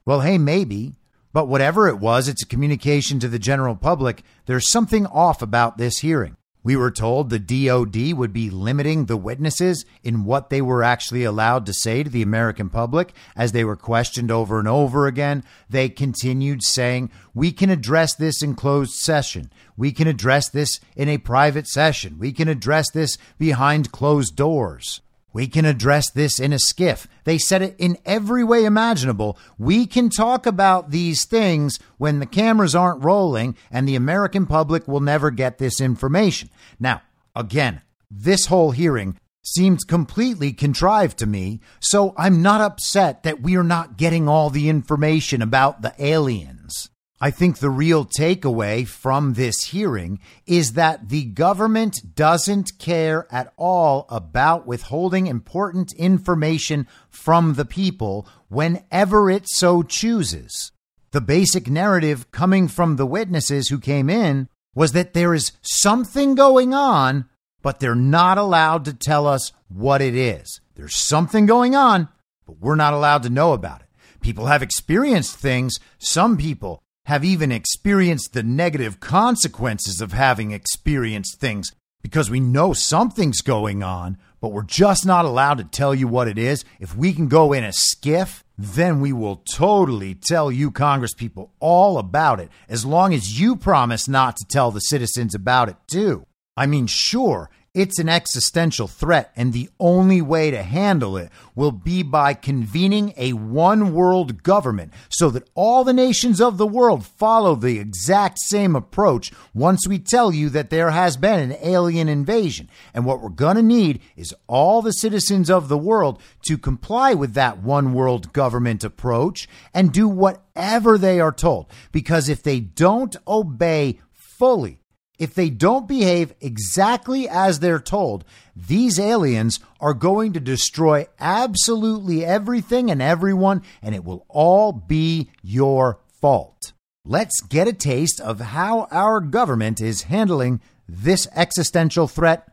well, 0.09 0.21
hey, 0.21 0.39
maybe. 0.39 0.95
But 1.33 1.47
whatever 1.47 1.87
it 1.87 1.99
was, 1.99 2.27
it's 2.27 2.41
a 2.41 2.47
communication 2.47 3.19
to 3.19 3.27
the 3.27 3.37
general 3.37 3.75
public. 3.75 4.23
There's 4.47 4.71
something 4.71 5.05
off 5.05 5.43
about 5.43 5.77
this 5.77 5.99
hearing. 5.99 6.35
We 6.63 6.75
were 6.75 6.89
told 6.89 7.29
the 7.29 7.37
DOD 7.37 8.13
would 8.17 8.33
be 8.33 8.49
limiting 8.49 9.05
the 9.05 9.17
witnesses 9.17 9.85
in 10.01 10.25
what 10.25 10.49
they 10.49 10.63
were 10.63 10.81
actually 10.81 11.25
allowed 11.25 11.67
to 11.67 11.75
say 11.75 12.01
to 12.01 12.09
the 12.09 12.23
American 12.23 12.71
public 12.71 13.13
as 13.35 13.51
they 13.51 13.63
were 13.63 13.75
questioned 13.75 14.31
over 14.31 14.57
and 14.57 14.67
over 14.67 15.05
again. 15.05 15.43
They 15.69 15.89
continued 15.89 16.63
saying, 16.63 17.11
We 17.35 17.51
can 17.51 17.69
address 17.69 18.15
this 18.15 18.41
in 18.41 18.55
closed 18.55 18.93
session. 18.93 19.51
We 19.77 19.91
can 19.91 20.07
address 20.07 20.49
this 20.49 20.79
in 20.95 21.07
a 21.07 21.19
private 21.19 21.67
session. 21.67 22.17
We 22.17 22.31
can 22.31 22.47
address 22.47 22.89
this 22.89 23.15
behind 23.37 23.91
closed 23.91 24.35
doors. 24.35 25.01
We 25.31 25.47
can 25.47 25.65
address 25.65 26.09
this 26.09 26.39
in 26.39 26.51
a 26.51 26.57
SCIF. 26.57 27.05
They 27.29 27.37
said 27.37 27.61
it 27.61 27.75
in 27.77 27.99
every 28.07 28.43
way 28.43 28.65
imaginable. 28.65 29.37
We 29.59 29.85
can 29.85 30.09
talk 30.09 30.47
about 30.47 30.89
these 30.89 31.27
things 31.27 31.77
when 31.99 32.17
the 32.17 32.25
cameras 32.25 32.73
aren't 32.73 33.03
rolling, 33.03 33.55
and 33.69 33.87
the 33.87 33.95
American 33.95 34.47
public 34.47 34.87
will 34.87 34.99
never 34.99 35.29
get 35.29 35.59
this 35.59 35.79
information. 35.79 36.49
Now, 36.79 37.03
again, 37.35 37.83
this 38.09 38.47
whole 38.47 38.71
hearing 38.71 39.19
seems 39.43 39.83
completely 39.83 40.53
contrived 40.53 41.19
to 41.19 41.27
me, 41.27 41.59
so 41.79 42.15
I'm 42.17 42.41
not 42.41 42.61
upset 42.61 43.21
that 43.21 43.43
we 43.43 43.55
are 43.55 43.63
not 43.63 43.95
getting 43.95 44.27
all 44.27 44.49
the 44.49 44.67
information 44.67 45.43
about 45.43 45.83
the 45.83 45.93
aliens. 45.99 46.89
I 47.21 47.31
think 47.31 47.57
the 47.57 47.69
real 47.69 48.05
takeaway 48.05 48.87
from 48.87 49.33
this 49.33 49.65
hearing 49.65 50.19
is 50.47 50.73
that 50.73 51.09
the 51.09 51.25
government 51.25 52.15
doesn't 52.15 52.79
care 52.79 53.27
at 53.29 53.51
all 53.57 54.05
about 54.07 54.65
withholding 54.65 55.27
important 55.27 55.91
information 55.93 56.87
from 57.09 57.55
the 57.55 57.65
people 57.65 58.25
whenever 58.47 59.29
it 59.29 59.49
so 59.49 59.83
chooses. 59.83 60.71
The 61.11 61.19
basic 61.19 61.69
narrative 61.69 62.31
coming 62.31 62.69
from 62.69 62.95
the 62.95 63.05
witnesses 63.05 63.67
who 63.67 63.79
came 63.79 64.09
in 64.09 64.47
was 64.73 64.93
that 64.93 65.13
there 65.13 65.33
is 65.33 65.51
something 65.61 66.35
going 66.35 66.73
on, 66.73 67.27
but 67.61 67.81
they're 67.81 67.95
not 67.95 68.37
allowed 68.37 68.85
to 68.85 68.93
tell 68.93 69.27
us 69.27 69.51
what 69.67 70.01
it 70.01 70.15
is. 70.15 70.61
There's 70.75 70.95
something 70.95 71.45
going 71.45 71.75
on, 71.75 72.07
but 72.45 72.59
we're 72.59 72.75
not 72.75 72.93
allowed 72.93 73.23
to 73.23 73.29
know 73.29 73.51
about 73.51 73.81
it. 73.81 73.87
People 74.21 74.45
have 74.45 74.63
experienced 74.63 75.35
things. 75.35 75.79
Some 75.97 76.37
people 76.37 76.81
have 77.09 77.25
even 77.25 77.51
experienced 77.51 78.33
the 78.33 78.43
negative 78.43 78.99
consequences 78.99 79.99
of 79.99 80.13
having 80.13 80.51
experienced 80.51 81.39
things 81.39 81.71
because 82.03 82.29
we 82.29 82.39
know 82.39 82.71
something's 82.71 83.41
going 83.41 83.81
on, 83.81 84.15
but 84.39 84.51
we're 84.51 84.61
just 84.61 85.07
not 85.07 85.25
allowed 85.25 85.57
to 85.57 85.63
tell 85.63 85.95
you 85.95 86.07
what 86.07 86.27
it 86.27 86.37
is. 86.37 86.63
If 86.79 86.95
we 86.95 87.11
can 87.11 87.27
go 87.27 87.51
in 87.51 87.63
a 87.63 87.69
SCIF, 87.69 88.43
then 88.59 89.01
we 89.01 89.11
will 89.11 89.37
totally 89.55 90.13
tell 90.13 90.51
you, 90.51 90.69
Congress 90.69 91.15
people, 91.15 91.51
all 91.59 91.97
about 91.97 92.39
it, 92.39 92.51
as 92.69 92.85
long 92.85 93.11
as 93.11 93.39
you 93.39 93.55
promise 93.55 94.07
not 94.07 94.37
to 94.37 94.45
tell 94.47 94.69
the 94.69 94.79
citizens 94.79 95.33
about 95.33 95.67
it, 95.67 95.77
too. 95.87 96.27
I 96.55 96.67
mean, 96.67 96.85
sure, 96.85 97.49
it's 97.73 97.99
an 97.99 98.09
existential 98.09 98.87
threat, 98.87 99.31
and 99.35 99.53
the 99.53 99.69
only 99.79 100.21
way 100.21 100.49
to 100.49 100.63
handle 100.63 101.17
it 101.17 101.31
will 101.55 101.71
be 101.71 102.01
by 102.01 102.33
convening 102.33 103.13
a 103.15 103.33
one 103.33 103.93
world 103.93 104.41
government 104.41 104.91
so 105.09 105.29
that 105.29 105.47
all 105.53 105.83
the 105.83 105.93
nations 105.93 106.41
of 106.41 106.57
the 106.57 106.65
world 106.65 107.05
follow 107.05 107.55
the 107.55 107.77
exact 107.79 108.39
same 108.39 108.75
approach 108.75 109.31
once 109.53 109.87
we 109.87 109.99
tell 109.99 110.33
you 110.33 110.49
that 110.49 110.71
there 110.71 110.89
has 110.89 111.15
been 111.15 111.39
an 111.39 111.57
alien 111.61 112.09
invasion. 112.09 112.69
And 112.93 113.05
what 113.05 113.21
we're 113.21 113.29
going 113.29 113.57
to 113.57 113.61
need 113.61 114.01
is 114.15 114.33
all 114.47 114.81
the 114.81 114.91
citizens 114.91 115.49
of 115.49 115.67
the 115.67 115.77
world 115.77 116.19
to 116.47 116.57
comply 116.57 117.13
with 117.13 117.33
that 117.35 117.59
one 117.59 117.93
world 117.93 118.33
government 118.33 118.83
approach 118.83 119.47
and 119.73 119.91
do 119.91 120.07
whatever 120.07 120.97
they 120.97 121.19
are 121.19 121.31
told. 121.31 121.67
Because 121.91 122.29
if 122.29 122.41
they 122.41 122.59
don't 122.59 123.15
obey 123.27 123.99
fully, 124.11 124.79
if 125.19 125.35
they 125.35 125.49
don't 125.49 125.87
behave 125.87 126.33
exactly 126.39 127.27
as 127.27 127.59
they're 127.59 127.79
told, 127.79 128.23
these 128.55 128.97
aliens 128.97 129.59
are 129.79 129.93
going 129.93 130.33
to 130.33 130.39
destroy 130.39 131.05
absolutely 131.19 132.25
everything 132.25 132.89
and 132.89 133.01
everyone, 133.01 133.61
and 133.81 133.93
it 133.93 134.05
will 134.05 134.25
all 134.29 134.71
be 134.71 135.29
your 135.43 135.99
fault. 136.21 136.71
Let's 137.05 137.41
get 137.41 137.67
a 137.67 137.73
taste 137.73 138.21
of 138.21 138.39
how 138.39 138.87
our 138.91 139.19
government 139.19 139.81
is 139.81 140.03
handling 140.03 140.61
this 140.87 141.27
existential 141.35 142.07
threat 142.07 142.47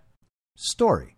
story. 0.57 1.17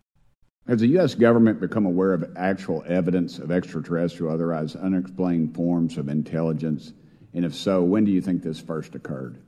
Has 0.67 0.81
the 0.81 0.87
U.S. 0.87 1.15
government 1.15 1.59
become 1.59 1.87
aware 1.87 2.13
of 2.13 2.31
actual 2.37 2.83
evidence 2.87 3.39
of 3.39 3.49
extraterrestrial, 3.49 4.31
otherwise 4.31 4.75
unexplained 4.75 5.55
forms 5.55 5.97
of 5.97 6.09
intelligence? 6.09 6.93
And 7.33 7.43
if 7.43 7.55
so, 7.55 7.81
when 7.81 8.05
do 8.05 8.11
you 8.11 8.21
think 8.21 8.43
this 8.43 8.59
first 8.59 8.93
occurred? 8.93 9.39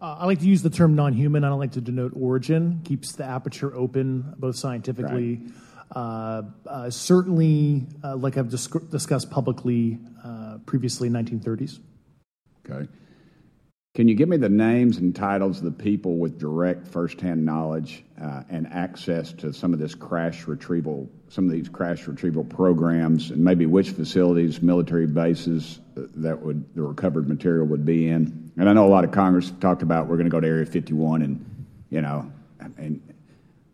Uh, 0.00 0.16
I 0.20 0.26
like 0.26 0.40
to 0.40 0.46
use 0.46 0.62
the 0.62 0.70
term 0.70 0.94
non-human. 0.94 1.44
I 1.44 1.48
don't 1.48 1.58
like 1.58 1.72
to 1.72 1.80
denote 1.80 2.12
origin. 2.14 2.80
Keeps 2.84 3.12
the 3.12 3.24
aperture 3.24 3.74
open, 3.74 4.34
both 4.38 4.56
scientifically. 4.56 5.36
Right. 5.36 5.52
Uh, 5.94 6.42
uh, 6.66 6.90
certainly, 6.90 7.86
uh, 8.02 8.16
like 8.16 8.38
I've 8.38 8.48
disc- 8.48 8.90
discussed 8.90 9.30
publicly 9.30 9.98
uh, 10.24 10.58
previously, 10.64 11.10
1930s. 11.10 11.80
Okay. 12.64 12.88
Can 13.94 14.06
you 14.06 14.14
give 14.14 14.28
me 14.28 14.36
the 14.36 14.48
names 14.48 14.98
and 14.98 15.14
titles 15.14 15.58
of 15.58 15.64
the 15.64 15.72
people 15.72 16.16
with 16.16 16.38
direct 16.38 16.86
firsthand 16.86 17.44
knowledge 17.44 18.04
uh, 18.20 18.44
and 18.48 18.68
access 18.68 19.32
to 19.34 19.52
some 19.52 19.72
of 19.72 19.80
this 19.80 19.96
crash 19.96 20.46
retrieval, 20.46 21.10
some 21.30 21.44
of 21.44 21.52
these 21.52 21.68
crash 21.68 22.06
retrieval 22.06 22.44
programs, 22.44 23.30
and 23.30 23.42
maybe 23.42 23.64
which 23.64 23.90
facilities, 23.90 24.60
military 24.60 25.06
bases 25.06 25.78
that 25.94 26.42
would 26.42 26.74
the 26.74 26.82
recovered 26.82 27.28
material 27.28 27.66
would 27.66 27.86
be 27.86 28.08
in? 28.08 28.50
And 28.58 28.68
I 28.68 28.72
know 28.72 28.84
a 28.84 28.90
lot 28.90 29.04
of 29.04 29.12
Congress 29.12 29.52
talked 29.60 29.82
about 29.82 30.08
we're 30.08 30.16
going 30.16 30.26
to 30.26 30.30
go 30.30 30.40
to 30.40 30.46
Area 30.46 30.66
51, 30.66 31.22
and 31.22 31.66
you 31.88 32.02
know, 32.02 32.30
and 32.76 33.00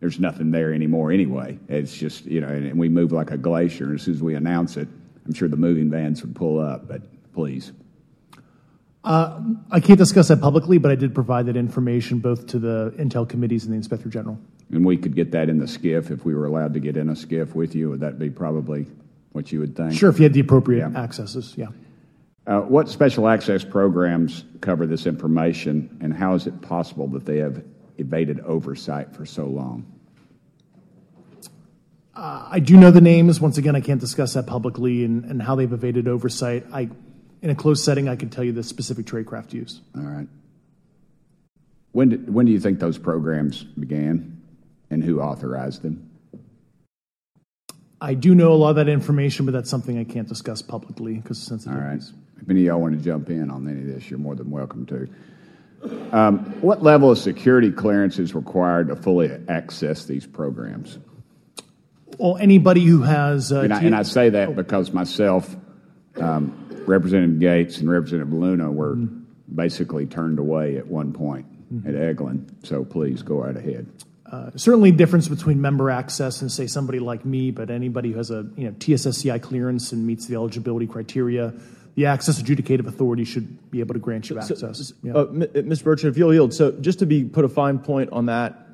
there's 0.01 0.21
nothing 0.21 0.51
there 0.51 0.73
anymore 0.73 1.11
anyway. 1.13 1.59
It's 1.69 1.95
just 1.95 2.27
you 2.27 2.43
know, 2.43 2.49
and 2.49 2.79
we 2.79 2.91
move 2.91 3.11
like 3.11 3.31
a 3.31 3.39
glacier. 3.39 3.95
As 3.95 4.03
soon 4.03 4.15
as 4.15 4.23
we 4.23 4.35
announce 4.35 4.77
it, 4.77 4.89
I'm 5.25 5.33
sure 5.33 5.49
the 5.49 5.57
moving 5.57 5.91
vans 5.91 6.21
would 6.23 6.37
pull 6.37 6.61
up. 6.61 6.87
But 6.87 7.03
please. 7.33 7.73
Uh, 9.03 9.41
I 9.71 9.81
can't 9.81 9.99
discuss 9.99 10.29
that 10.29 10.41
publicly, 10.41 10.79
but 10.79 10.91
I 10.91 10.97
did 10.97 11.15
provide 11.15 11.47
that 11.47 11.57
information 11.57 12.19
both 12.19 12.49
to 12.49 12.59
the 12.59 12.93
intel 12.99 13.27
committees 13.27 13.65
and 13.65 13.73
the 13.73 13.77
inspector 13.77 14.09
general. 14.09 14.37
And 14.71 14.85
we 14.85 14.97
could 14.97 15.15
get 15.15 15.31
that 15.33 15.49
in 15.49 15.59
the 15.59 15.67
SCIF 15.67 16.11
if 16.11 16.25
we 16.25 16.35
were 16.35 16.47
allowed 16.47 16.75
to 16.75 16.81
get 16.81 16.97
in 16.97 17.09
a 17.09 17.13
SCIF 17.13 17.55
with 17.55 17.75
you. 17.75 17.91
Would 17.91 18.01
that 18.01 18.19
be 18.19 18.31
probably 18.31 18.87
what 19.33 19.53
you 19.53 19.61
would 19.61 19.77
think? 19.77 19.95
Sure, 19.95 20.11
if 20.11 20.19
you 20.19 20.25
had 20.25 20.33
the 20.33 20.41
appropriate 20.41 20.91
yeah. 20.91 20.99
accesses, 20.99 21.55
yeah. 21.57 21.69
Uh, 22.47 22.61
what 22.61 22.89
special 22.89 23.29
access 23.29 23.65
programs 23.65 24.45
cover 24.61 24.87
this 24.87 25.07
information, 25.07 25.99
and 26.01 26.15
how 26.15 26.35
is 26.35 26.47
it 26.47 26.61
possible 26.63 27.09
that 27.09 27.25
they 27.27 27.39
have 27.39 27.63
evaded 27.99 28.41
oversight 28.41 29.15
for 29.15 29.27
so 29.27 29.47
long? 29.47 29.85
Uh, 32.15 32.49
I 32.51 32.61
do 32.61 32.77
know 32.77 32.91
the 32.91 33.01
names. 33.01 33.41
Once 33.41 33.59
again, 33.59 33.77
I 33.77 33.81
can't 33.81 34.01
discuss 34.01 34.35
that 34.35 34.47
publicly 34.47 35.05
and, 35.05 35.25
and 35.25 35.43
how 35.43 35.57
they've 35.57 35.73
evaded 35.73 36.09
oversight. 36.09 36.65
I 36.73 36.89
in 37.43 37.51
a 37.51 37.55
closed 37.55 37.85
setting, 37.85 38.09
I 38.09 38.17
can 38.17 38.31
tell 38.31 38.45
you 38.45 38.53
the 38.53 38.63
specific 38.63 39.07
tradecraft 39.07 39.53
used. 39.53 39.81
All 39.95 40.03
right. 40.03 40.27
When, 41.93 42.09
did, 42.09 42.33
when 42.33 42.47
do 42.47 42.53
you 42.53 42.61
think 42.61 42.79
those 42.79 42.99
programs 42.99 43.63
began 43.63 44.36
and 44.91 45.03
who 45.03 45.21
authorized 45.21 45.83
them? 45.83 46.11
I 48.01 48.15
do 48.15 48.35
know 48.35 48.53
a 48.53 48.55
lot 48.55 48.71
of 48.71 48.77
that 48.77 48.89
information, 48.89 49.47
but 49.47 49.53
that's 49.53 49.71
something 49.71 49.99
I 49.99 50.05
can't 50.05 50.29
discuss 50.29 50.61
publicly 50.63 51.15
because 51.15 51.51
of. 51.51 51.67
All 51.67 51.75
right. 51.75 52.03
If 52.41 52.51
any 52.51 52.61
of 52.61 52.67
y'all 52.67 52.81
want 52.81 52.97
to 52.99 53.03
jump 53.03 53.31
in 53.31 53.51
on 53.51 53.67
any 53.69 53.81
of 53.81 53.87
this, 53.87 54.11
you're 54.11 54.19
more 54.19 54.35
than 54.35 54.51
welcome 54.51 54.85
to. 54.87 55.09
Um, 56.13 56.39
what 56.61 56.83
level 56.83 57.11
of 57.11 57.19
security 57.19 57.71
clearance 57.71 58.19
is 58.19 58.35
required 58.35 58.89
to 58.89 58.97
fully 58.97 59.31
access 59.49 60.05
these 60.05 60.27
programs? 60.27 60.99
Well, 62.19 62.37
anybody 62.37 62.85
who 62.85 63.03
has. 63.03 63.53
Uh, 63.53 63.61
and, 63.61 63.73
I, 63.73 63.83
and, 63.83 63.95
I, 63.95 64.03
say 64.03 64.31
that 64.31 64.57
because 64.57 64.93
myself, 64.93 65.55
um, 66.17 66.69
Representative 66.87 67.37
Gaetz 67.37 67.81
and 67.81 67.91
Representative 67.91 68.33
Luna 68.33 68.71
were 68.71 68.97
mm-hmm. 68.97 69.23
basically 69.55 70.07
turned 70.07 70.39
away 70.39 70.77
at 70.77 70.87
one 70.87 71.13
point 71.13 71.47
mm-hmm. 71.73 71.89
at 71.89 71.95
Eglin. 71.95 72.49
So 72.65 72.85
please 72.85 73.23
go 73.23 73.43
right 73.43 73.57
ahead. 73.57 73.87
Uh, 74.31 74.51
certainly, 74.57 74.91
difference 74.91 75.29
between 75.29 75.61
member 75.61 75.89
access 75.89 76.43
and 76.43 76.51
say 76.51 76.67
somebody 76.67 76.99
like 76.99 77.25
me, 77.25 77.51
but 77.53 77.71
anybody 77.71 78.11
who 78.11 78.19
has 78.19 78.31
a 78.31 78.47
you 78.57 78.65
know 78.65 78.73
TSSCI 78.73 79.41
clearance 79.41 79.93
and 79.93 80.07
meets 80.07 80.27
the 80.27 80.35
eligibility 80.35 80.87
criteria, 80.87 81.55
the 81.95 82.07
access 82.07 82.43
adjudicative 82.43 82.87
authority 82.87 83.25
should 83.25 83.71
be 83.71 83.81
able 83.81 83.95
to 83.95 84.01
grant 84.01 84.29
you 84.29 84.39
access. 84.39 84.61
So, 84.61 84.95
yeah. 85.03 85.15
uh, 85.15 85.63
Ms. 85.63 85.83
Burchett, 85.83 86.07
if 86.07 86.19
you'll 86.19 86.35
yield. 86.35 86.53
So, 86.53 86.73
just 86.73 86.99
to 86.99 87.07
be 87.07 87.25
put 87.25 87.45
a 87.45 87.49
fine 87.49 87.79
point 87.79 88.11
on 88.11 88.27
that, 88.27 88.67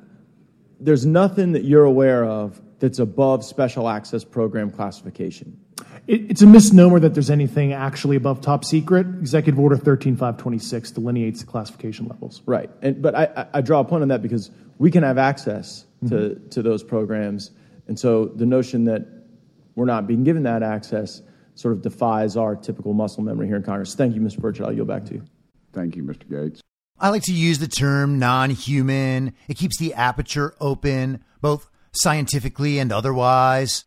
there's 0.79 1.05
nothing 1.05 1.51
that 1.51 1.63
you're 1.63 1.85
aware 1.85 2.25
of 2.25 2.59
that's 2.79 2.99
above 2.99 3.45
special 3.45 3.87
access 3.87 4.23
program 4.23 4.71
classification. 4.71 5.59
It, 6.07 6.31
it's 6.31 6.41
a 6.41 6.47
misnomer 6.47 6.99
that 6.99 7.13
there's 7.13 7.29
anything 7.29 7.73
actually 7.73 8.15
above 8.15 8.41
top 8.41 8.65
secret. 8.65 9.07
Executive 9.07 9.59
Order 9.59 9.77
13526 9.77 10.91
delineates 10.91 11.41
the 11.41 11.45
classification 11.45 12.07
levels. 12.07 12.41
Right. 12.45 12.69
And, 12.81 13.01
but 13.01 13.15
I, 13.15 13.47
I 13.53 13.61
draw 13.61 13.79
a 13.79 13.85
point 13.85 14.01
on 14.01 14.09
that 14.09 14.21
because 14.21 14.51
we 14.79 14.91
can 14.91 15.03
have 15.03 15.17
access 15.17 15.85
to, 16.07 16.15
mm-hmm. 16.15 16.49
to 16.49 16.61
those 16.61 16.83
programs. 16.83 17.51
And 17.87 17.97
so 17.97 18.25
the 18.25 18.45
notion 18.45 18.85
that 18.85 19.07
we're 19.75 19.85
not 19.85 20.07
being 20.07 20.23
given 20.23 20.43
that 20.43 20.63
access 20.63 21.21
sort 21.55 21.73
of 21.73 21.81
defies 21.81 22.35
our 22.35 22.55
typical 22.55 22.93
muscle 22.93 23.23
memory 23.23 23.47
here 23.47 23.55
in 23.55 23.63
Congress. 23.63 23.95
Thank 23.95 24.15
you, 24.15 24.21
Mr. 24.21 24.39
Burchett. 24.39 24.65
I'll 24.65 24.73
yield 24.73 24.87
back 24.87 25.05
to 25.05 25.13
you. 25.15 25.23
Thank 25.71 25.95
you, 25.95 26.03
Mr. 26.03 26.25
Gaetz. 26.25 26.59
I 26.99 27.09
like 27.09 27.23
to 27.23 27.33
use 27.33 27.59
the 27.59 27.67
term 27.67 28.19
non 28.19 28.49
human. 28.51 29.33
It 29.47 29.57
keeps 29.57 29.77
the 29.77 29.93
aperture 29.93 30.53
open, 30.59 31.23
both 31.41 31.69
scientifically 31.91 32.79
and 32.79 32.91
otherwise. 32.91 33.85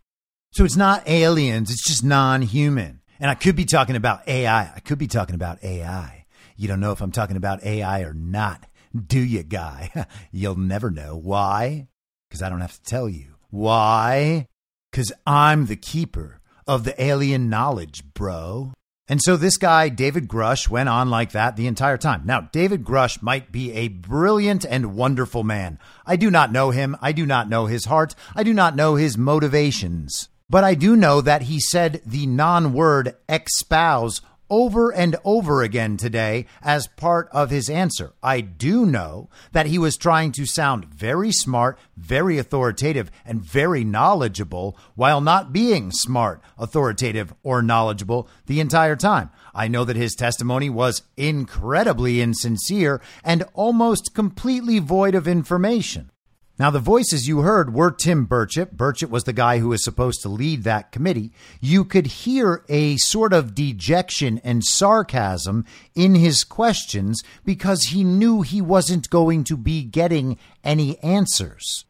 So 0.56 0.64
it's 0.64 0.74
not 0.74 1.06
aliens, 1.06 1.70
it's 1.70 1.86
just 1.86 2.02
non 2.02 2.40
human. 2.40 3.02
And 3.20 3.30
I 3.30 3.34
could 3.34 3.56
be 3.56 3.66
talking 3.66 3.94
about 3.94 4.26
AI. 4.26 4.72
I 4.74 4.80
could 4.80 4.96
be 4.96 5.06
talking 5.06 5.34
about 5.34 5.62
AI. 5.62 6.24
You 6.56 6.66
don't 6.66 6.80
know 6.80 6.92
if 6.92 7.02
I'm 7.02 7.12
talking 7.12 7.36
about 7.36 7.62
AI 7.62 8.00
or 8.00 8.14
not, 8.14 8.64
do 9.06 9.18
you, 9.18 9.42
guy? 9.42 10.06
You'll 10.32 10.56
never 10.56 10.90
know. 10.90 11.14
Why? 11.14 11.88
Because 12.26 12.40
I 12.40 12.48
don't 12.48 12.62
have 12.62 12.72
to 12.72 12.82
tell 12.82 13.06
you. 13.06 13.34
Why? 13.50 14.46
Because 14.90 15.12
I'm 15.26 15.66
the 15.66 15.76
keeper 15.76 16.40
of 16.66 16.84
the 16.84 17.02
alien 17.04 17.50
knowledge, 17.50 18.02
bro. 18.14 18.72
And 19.08 19.20
so 19.22 19.36
this 19.36 19.58
guy, 19.58 19.90
David 19.90 20.26
Grusch, 20.26 20.70
went 20.70 20.88
on 20.88 21.10
like 21.10 21.32
that 21.32 21.56
the 21.56 21.66
entire 21.66 21.98
time. 21.98 22.22
Now, 22.24 22.40
David 22.40 22.82
Grusch 22.82 23.20
might 23.20 23.52
be 23.52 23.74
a 23.74 23.88
brilliant 23.88 24.64
and 24.64 24.94
wonderful 24.94 25.44
man. 25.44 25.78
I 26.06 26.16
do 26.16 26.30
not 26.30 26.50
know 26.50 26.70
him. 26.70 26.96
I 27.02 27.12
do 27.12 27.26
not 27.26 27.50
know 27.50 27.66
his 27.66 27.84
heart. 27.84 28.14
I 28.34 28.42
do 28.42 28.54
not 28.54 28.74
know 28.74 28.94
his 28.94 29.18
motivations. 29.18 30.30
But 30.48 30.62
I 30.62 30.74
do 30.74 30.94
know 30.94 31.20
that 31.20 31.42
he 31.42 31.58
said 31.58 32.02
the 32.06 32.26
non 32.26 32.72
word 32.72 33.16
espouse 33.28 34.20
over 34.48 34.92
and 34.92 35.16
over 35.24 35.62
again 35.62 35.96
today 35.96 36.46
as 36.62 36.86
part 36.86 37.28
of 37.32 37.50
his 37.50 37.68
answer. 37.68 38.12
I 38.22 38.40
do 38.42 38.86
know 38.86 39.28
that 39.50 39.66
he 39.66 39.78
was 39.78 39.96
trying 39.96 40.30
to 40.32 40.46
sound 40.46 40.84
very 40.84 41.32
smart, 41.32 41.78
very 41.96 42.38
authoritative, 42.38 43.10
and 43.24 43.42
very 43.42 43.82
knowledgeable 43.82 44.78
while 44.94 45.20
not 45.20 45.52
being 45.52 45.90
smart, 45.90 46.40
authoritative, 46.58 47.34
or 47.42 47.60
knowledgeable 47.60 48.28
the 48.46 48.60
entire 48.60 48.96
time. 48.96 49.30
I 49.52 49.66
know 49.66 49.84
that 49.84 49.96
his 49.96 50.14
testimony 50.14 50.70
was 50.70 51.02
incredibly 51.16 52.20
insincere 52.20 53.00
and 53.24 53.42
almost 53.54 54.14
completely 54.14 54.78
void 54.78 55.16
of 55.16 55.26
information. 55.26 56.10
Now, 56.58 56.70
the 56.70 56.78
voices 56.78 57.28
you 57.28 57.40
heard 57.40 57.74
were 57.74 57.90
Tim 57.90 58.26
Burchett. 58.26 58.76
Burchett 58.76 59.10
was 59.10 59.24
the 59.24 59.34
guy 59.34 59.58
who 59.58 59.68
was 59.68 59.84
supposed 59.84 60.22
to 60.22 60.30
lead 60.30 60.64
that 60.64 60.90
committee. 60.90 61.30
You 61.60 61.84
could 61.84 62.06
hear 62.06 62.64
a 62.70 62.96
sort 62.96 63.34
of 63.34 63.54
dejection 63.54 64.40
and 64.42 64.64
sarcasm 64.64 65.66
in 65.94 66.14
his 66.14 66.44
questions 66.44 67.22
because 67.44 67.88
he 67.88 68.04
knew 68.04 68.40
he 68.40 68.62
wasn't 68.62 69.10
going 69.10 69.44
to 69.44 69.56
be 69.58 69.82
getting 69.82 70.38
any 70.64 70.98
answers. 71.00 71.84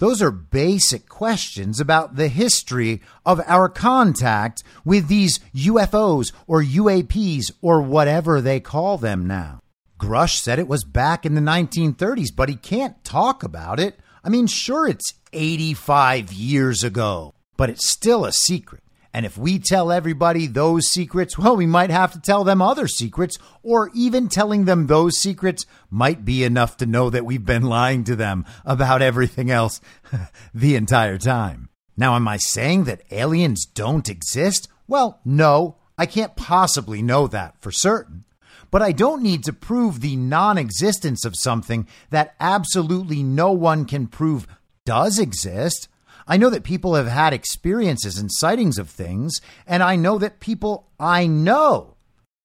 Those 0.00 0.20
are 0.20 0.32
basic 0.32 1.08
questions 1.08 1.78
about 1.78 2.16
the 2.16 2.28
history 2.28 3.02
of 3.24 3.40
our 3.46 3.68
contact 3.68 4.64
with 4.84 5.06
these 5.06 5.38
UFOs 5.54 6.32
or 6.48 6.64
UAPs 6.64 7.52
or 7.60 7.80
whatever 7.80 8.40
they 8.40 8.58
call 8.58 8.98
them 8.98 9.28
now. 9.28 9.60
Grusch 10.00 10.38
said 10.38 10.58
it 10.58 10.66
was 10.66 10.82
back 10.82 11.26
in 11.26 11.34
the 11.34 11.40
1930s, 11.42 12.28
but 12.34 12.48
he 12.48 12.56
can't 12.56 13.04
talk 13.04 13.42
about 13.42 13.78
it. 13.78 14.00
I 14.24 14.30
mean, 14.30 14.46
sure, 14.46 14.88
it's 14.88 15.14
85 15.32 16.32
years 16.32 16.82
ago, 16.82 17.34
but 17.56 17.68
it's 17.68 17.90
still 17.90 18.24
a 18.24 18.32
secret. 18.32 18.82
And 19.12 19.26
if 19.26 19.36
we 19.36 19.58
tell 19.58 19.92
everybody 19.92 20.46
those 20.46 20.86
secrets, 20.86 21.36
well, 21.36 21.56
we 21.56 21.66
might 21.66 21.90
have 21.90 22.12
to 22.12 22.20
tell 22.20 22.44
them 22.44 22.62
other 22.62 22.86
secrets, 22.86 23.36
or 23.62 23.90
even 23.92 24.28
telling 24.28 24.64
them 24.64 24.86
those 24.86 25.20
secrets 25.20 25.66
might 25.90 26.24
be 26.24 26.44
enough 26.44 26.76
to 26.78 26.86
know 26.86 27.10
that 27.10 27.26
we've 27.26 27.44
been 27.44 27.64
lying 27.64 28.04
to 28.04 28.16
them 28.16 28.46
about 28.64 29.02
everything 29.02 29.50
else 29.50 29.80
the 30.54 30.76
entire 30.76 31.18
time. 31.18 31.68
Now, 31.96 32.14
am 32.14 32.26
I 32.26 32.38
saying 32.38 32.84
that 32.84 33.02
aliens 33.10 33.66
don't 33.66 34.08
exist? 34.08 34.68
Well, 34.86 35.20
no, 35.24 35.76
I 35.98 36.06
can't 36.06 36.36
possibly 36.36 37.02
know 37.02 37.26
that 37.26 37.60
for 37.60 37.70
certain 37.70 38.24
but 38.70 38.82
I 38.82 38.92
don't 38.92 39.22
need 39.22 39.44
to 39.44 39.52
prove 39.52 40.00
the 40.00 40.16
non 40.16 40.58
existence 40.58 41.24
of 41.24 41.36
something 41.36 41.86
that 42.10 42.34
absolutely 42.40 43.22
no 43.22 43.52
one 43.52 43.84
can 43.84 44.06
prove 44.06 44.46
does 44.84 45.18
exist. 45.18 45.88
I 46.26 46.36
know 46.36 46.50
that 46.50 46.62
people 46.62 46.94
have 46.94 47.08
had 47.08 47.32
experiences 47.32 48.18
and 48.18 48.30
sightings 48.32 48.78
of 48.78 48.88
things, 48.88 49.40
and 49.66 49.82
I 49.82 49.96
know 49.96 50.18
that 50.18 50.40
people 50.40 50.88
I 50.98 51.26
know 51.26 51.96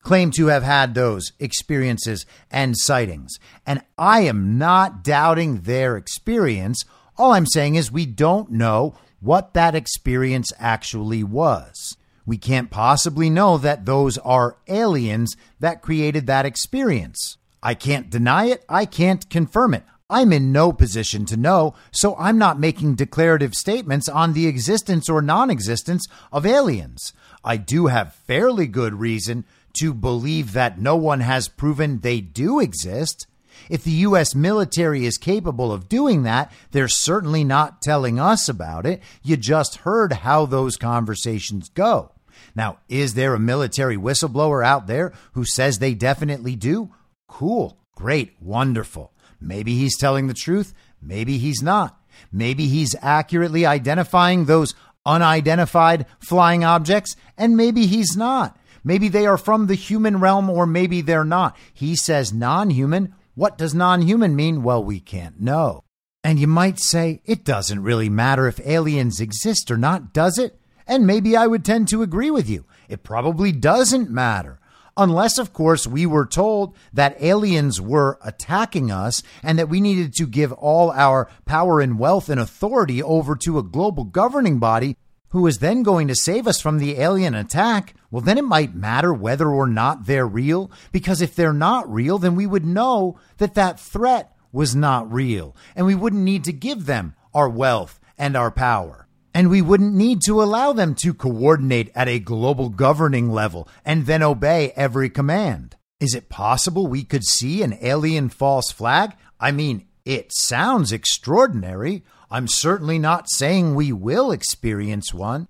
claim 0.06 0.32
to 0.32 0.48
have 0.48 0.64
had 0.64 0.94
those 0.94 1.34
experiences 1.40 2.26
and 2.50 2.78
sightings. 2.78 3.36
And 3.66 3.82
I 3.98 4.22
am 4.22 4.58
not 4.58 5.04
doubting 5.04 5.62
their 5.62 5.98
experience. 5.98 6.84
All 7.18 7.34
I'm 7.34 7.48
saying 7.48 7.76
is 7.76 7.92
we 7.92 8.06
don't 8.06 8.52
know 8.52 8.96
what 9.20 9.54
that 9.56 9.76
experience 9.76 10.54
actually 10.60 11.24
was. 11.24 11.98
We 12.26 12.38
can't 12.38 12.72
possibly 12.72 13.30
know 13.30 13.58
that 13.60 13.86
those 13.86 14.18
are 14.20 14.58
aliens 14.68 15.36
that 15.60 15.82
created 15.82 16.28
that 16.28 16.46
experience. 16.46 17.38
I 17.62 17.74
can't 17.74 18.10
deny 18.10 18.46
it. 18.46 18.64
I 18.68 18.86
can't 18.86 19.30
confirm 19.30 19.74
it. 19.74 19.84
I'm 20.10 20.32
in 20.32 20.52
no 20.52 20.72
position 20.72 21.26
to 21.26 21.38
know, 21.38 21.74
so 21.92 22.16
I'm 22.18 22.38
not 22.38 22.60
making 22.60 22.96
declarative 22.96 23.56
statements 23.56 24.08
on 24.08 24.34
the 24.34 24.46
existence 24.46 25.10
or 25.10 25.22
non 25.22 25.50
existence 25.50 26.06
of 26.32 26.46
aliens. 26.46 27.12
I 27.44 27.58
do 27.58 27.88
have 27.88 28.14
fairly 28.14 28.68
good 28.68 28.94
reason 28.96 29.46
to 29.80 29.94
believe 29.94 30.54
that 30.54 30.80
no 30.80 30.96
one 30.96 31.22
has 31.22 31.48
proven 31.48 32.00
they 32.00 32.22
do 32.22 32.60
exist. 32.60 33.26
If 33.70 33.84
the 33.84 33.92
U.S. 33.92 34.36
military 34.36 35.06
is 35.06 35.18
capable 35.18 35.72
of 35.72 35.90
doing 35.90 36.24
that, 36.24 36.52
they're 36.72 36.88
certainly 36.88 37.44
not 37.44 37.82
telling 37.82 38.20
us 38.20 38.48
about 38.48 38.86
it. 38.86 39.02
You 39.24 39.38
just 39.38 39.78
heard 39.78 40.14
how 40.14 40.46
those 40.46 40.78
conversations 40.78 41.70
go. 41.70 42.12
Now, 42.56 42.80
is 42.88 43.14
there 43.14 43.34
a 43.34 43.40
military 43.40 43.98
whistleblower 43.98 44.66
out 44.66 44.88
there 44.88 45.12
who 45.34 45.44
says 45.44 45.78
they 45.78 45.94
definitely 45.94 46.56
do? 46.56 46.92
Cool, 47.28 47.78
great, 47.96 48.36
wonderful. 48.42 49.12
Maybe 49.42 49.76
he's 49.78 49.98
telling 49.98 50.28
the 50.28 50.34
truth. 50.34 50.74
Maybe 51.02 51.38
he's 51.38 51.62
not. 51.62 52.00
Maybe 52.32 52.68
he's 52.68 52.96
accurately 53.02 53.66
identifying 53.66 54.46
those 54.46 54.74
unidentified 55.06 56.06
flying 56.20 56.64
objects, 56.64 57.16
and 57.38 57.58
maybe 57.58 57.86
he's 57.86 58.16
not. 58.16 58.58
Maybe 58.84 59.10
they 59.10 59.26
are 59.26 59.38
from 59.38 59.68
the 59.68 59.76
human 59.76 60.20
realm, 60.20 60.50
or 60.50 60.66
maybe 60.66 61.02
they're 61.02 61.26
not. 61.26 61.58
He 61.74 61.96
says 61.96 62.32
non 62.32 62.70
human. 62.70 63.14
What 63.34 63.58
does 63.58 63.74
non 63.74 64.02
human 64.02 64.36
mean? 64.36 64.64
Well, 64.64 64.84
we 64.84 65.00
can't 65.00 65.42
know. 65.42 65.84
And 66.24 66.40
you 66.40 66.48
might 66.48 66.80
say, 66.80 67.22
it 67.26 67.44
doesn't 67.44 67.84
really 67.84 68.10
matter 68.10 68.48
if 68.48 68.66
aliens 68.66 69.20
exist 69.20 69.70
or 69.70 69.78
not, 69.78 70.14
does 70.14 70.40
it? 70.40 70.60
And 70.88 71.08
maybe 71.08 71.36
I 71.36 71.48
would 71.48 71.66
tend 71.66 71.88
to 71.90 72.04
agree 72.04 72.32
with 72.32 72.50
you. 72.50 72.66
It 72.90 73.04
probably 73.04 73.52
doesn't 73.52 74.10
matter. 74.10 74.60
Unless, 74.98 75.38
of 75.38 75.52
course, 75.52 75.86
we 75.86 76.06
were 76.06 76.26
told 76.26 76.76
that 76.94 77.22
aliens 77.22 77.82
were 77.82 78.18
attacking 78.24 78.92
us 78.92 79.22
and 79.44 79.60
that 79.60 79.68
we 79.68 79.82
needed 79.82 80.14
to 80.14 80.26
give 80.26 80.54
all 80.54 80.92
our 80.92 81.30
power 81.46 81.82
and 81.82 82.00
wealth 82.00 82.30
and 82.30 82.40
authority 82.40 83.04
over 83.04 83.36
to 83.36 83.58
a 83.58 83.64
global 83.64 84.06
governing 84.06 84.58
body 84.58 84.96
who 85.30 85.48
is 85.48 85.58
then 85.58 85.84
going 85.84 86.08
to 86.08 86.16
save 86.16 86.48
us 86.48 86.62
from 86.62 86.78
the 86.78 86.98
alien 86.98 87.36
attack, 87.36 87.94
well, 88.10 88.22
then 88.22 88.38
it 88.38 88.46
might 88.46 88.74
matter 88.74 89.14
whether 89.14 89.50
or 89.50 89.68
not 89.68 90.06
they're 90.06 90.26
real. 90.26 90.72
Because 90.94 91.22
if 91.22 91.36
they're 91.36 91.52
not 91.52 91.92
real, 91.92 92.18
then 92.18 92.36
we 92.36 92.48
would 92.48 92.66
know 92.66 93.20
that 93.38 93.56
that 93.56 93.78
threat 93.78 94.34
was 94.54 94.74
not 94.74 95.12
real 95.12 95.54
and 95.76 95.86
we 95.86 95.94
wouldn't 95.94 96.24
need 96.24 96.46
to 96.46 96.54
give 96.54 96.86
them 96.86 97.14
our 97.34 97.50
wealth 97.50 98.00
and 98.18 98.38
our 98.38 98.50
power 98.50 99.05
and 99.36 99.50
we 99.50 99.62
wouldn't 99.62 99.94
need 99.94 100.22
to 100.22 100.42
allow 100.42 100.72
them 100.72 100.96
to 100.96 101.14
coordinate 101.14 101.92
at 101.94 102.08
a 102.08 102.20
global 102.20 102.70
governing 102.70 103.30
level 103.30 103.68
and 103.84 104.06
then 104.06 104.24
obey 104.24 104.72
every 104.78 105.10
command. 105.10 105.76
Is 106.00 106.16
it 106.16 106.30
possible 106.30 106.88
we 106.88 107.04
could 107.04 107.26
see 107.26 107.62
an 107.62 107.78
alien 107.82 108.30
false 108.30 108.72
flag? 108.72 109.12
I 109.38 109.52
mean, 109.52 109.88
it 110.06 110.32
sounds 110.34 110.94
extraordinary. 110.94 112.06
I'm 112.32 112.48
certainly 112.48 112.98
not 112.98 113.30
saying 113.30 113.76
we 113.76 113.92
will 113.92 114.32
experience 114.32 115.14
one, 115.14 115.50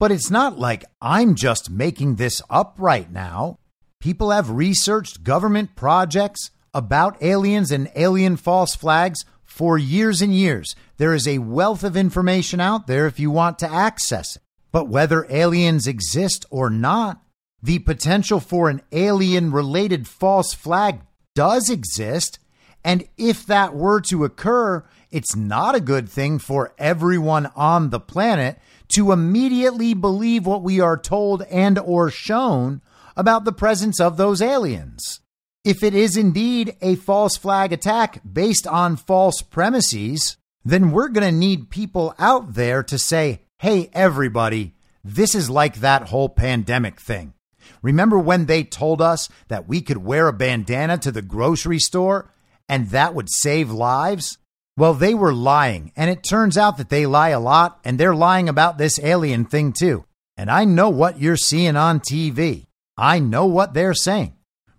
but 0.00 0.10
it's 0.10 0.30
not 0.30 0.58
like 0.58 0.86
I'm 1.02 1.34
just 1.34 1.68
making 1.70 2.16
this 2.16 2.40
up 2.48 2.76
right 2.78 3.12
now. 3.12 3.58
People 4.00 4.30
have 4.30 4.48
researched 4.48 5.24
government 5.24 5.76
projects 5.76 6.52
about 6.72 7.22
aliens 7.22 7.70
and 7.70 7.90
alien 7.96 8.38
false 8.38 8.74
flags 8.74 9.26
for 9.56 9.78
years 9.78 10.20
and 10.20 10.34
years. 10.34 10.76
There 10.98 11.14
is 11.14 11.26
a 11.26 11.38
wealth 11.38 11.82
of 11.82 11.96
information 11.96 12.60
out 12.60 12.86
there 12.86 13.06
if 13.06 13.18
you 13.18 13.30
want 13.30 13.58
to 13.60 13.72
access 13.72 14.36
it. 14.36 14.42
But 14.70 14.88
whether 14.88 15.26
aliens 15.30 15.86
exist 15.86 16.44
or 16.50 16.68
not, 16.68 17.22
the 17.62 17.78
potential 17.78 18.38
for 18.38 18.68
an 18.68 18.82
alien 18.92 19.50
related 19.50 20.06
false 20.06 20.52
flag 20.52 21.00
does 21.34 21.70
exist. 21.70 22.38
And 22.84 23.08
if 23.16 23.46
that 23.46 23.74
were 23.74 24.02
to 24.02 24.24
occur, 24.24 24.84
it's 25.10 25.34
not 25.34 25.74
a 25.74 25.80
good 25.80 26.10
thing 26.10 26.38
for 26.38 26.74
everyone 26.76 27.46
on 27.56 27.88
the 27.88 27.98
planet 27.98 28.58
to 28.88 29.10
immediately 29.10 29.94
believe 29.94 30.44
what 30.44 30.62
we 30.62 30.80
are 30.80 30.98
told 30.98 31.44
and 31.44 31.78
or 31.78 32.10
shown 32.10 32.82
about 33.16 33.46
the 33.46 33.52
presence 33.52 33.98
of 34.02 34.18
those 34.18 34.42
aliens. 34.42 35.20
If 35.66 35.82
it 35.82 35.96
is 35.96 36.16
indeed 36.16 36.76
a 36.80 36.94
false 36.94 37.36
flag 37.36 37.72
attack 37.72 38.20
based 38.22 38.68
on 38.68 38.94
false 38.94 39.42
premises, 39.42 40.36
then 40.64 40.92
we're 40.92 41.08
going 41.08 41.28
to 41.28 41.36
need 41.36 41.70
people 41.70 42.14
out 42.20 42.54
there 42.54 42.84
to 42.84 42.96
say, 42.96 43.40
hey, 43.58 43.90
everybody, 43.92 44.76
this 45.02 45.34
is 45.34 45.50
like 45.50 45.80
that 45.80 46.10
whole 46.10 46.28
pandemic 46.28 47.00
thing. 47.00 47.34
Remember 47.82 48.16
when 48.16 48.46
they 48.46 48.62
told 48.62 49.02
us 49.02 49.28
that 49.48 49.66
we 49.66 49.80
could 49.80 49.96
wear 49.96 50.28
a 50.28 50.32
bandana 50.32 50.98
to 50.98 51.10
the 51.10 51.20
grocery 51.20 51.80
store 51.80 52.32
and 52.68 52.90
that 52.90 53.16
would 53.16 53.28
save 53.28 53.68
lives? 53.68 54.38
Well, 54.76 54.94
they 54.94 55.14
were 55.14 55.34
lying, 55.34 55.90
and 55.96 56.08
it 56.08 56.22
turns 56.22 56.56
out 56.56 56.76
that 56.76 56.90
they 56.90 57.06
lie 57.06 57.30
a 57.30 57.40
lot, 57.40 57.80
and 57.82 57.98
they're 57.98 58.14
lying 58.14 58.48
about 58.48 58.78
this 58.78 59.00
alien 59.00 59.44
thing 59.44 59.72
too. 59.72 60.04
And 60.36 60.48
I 60.48 60.64
know 60.64 60.90
what 60.90 61.20
you're 61.20 61.36
seeing 61.36 61.74
on 61.74 61.98
TV. 61.98 62.68
I 62.96 63.18
know 63.18 63.46
what 63.46 63.74
they're 63.74 63.94
saying. 63.94 64.35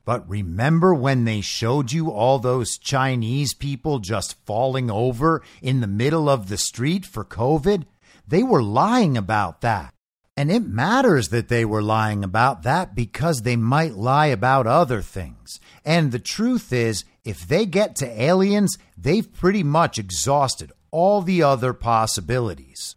But 0.07 0.29
remember 0.29 0.93
when 0.93 1.25
they 1.25 1.41
showed 1.41 1.91
you 1.91 2.11
all 2.11 2.39
those 2.39 2.77
Chinese 2.77 3.53
people 3.53 3.99
just 3.99 4.37
falling 4.45 4.89
over 4.89 5.43
in 5.61 5.81
the 5.81 5.85
middle 5.85 6.29
of 6.29 6.47
the 6.47 6.57
street 6.57 7.05
for 7.05 7.25
COVID? 7.25 7.83
They 8.25 8.41
were 8.41 8.63
lying 8.63 9.17
about 9.17 9.59
that. 9.59 9.93
And 10.37 10.49
it 10.49 10.65
matters 10.65 11.27
that 11.27 11.49
they 11.49 11.65
were 11.65 11.81
lying 11.81 12.23
about 12.23 12.63
that 12.63 12.95
because 12.95 13.41
they 13.41 13.57
might 13.57 13.95
lie 13.95 14.27
about 14.27 14.65
other 14.65 15.01
things. 15.01 15.59
And 15.83 16.13
the 16.13 16.19
truth 16.19 16.71
is, 16.71 17.03
if 17.25 17.45
they 17.45 17.65
get 17.65 17.97
to 17.97 18.21
aliens, 18.21 18.77
they've 18.97 19.33
pretty 19.33 19.61
much 19.61 19.99
exhausted 19.99 20.71
all 20.89 21.21
the 21.21 21.43
other 21.43 21.73
possibilities. 21.73 22.95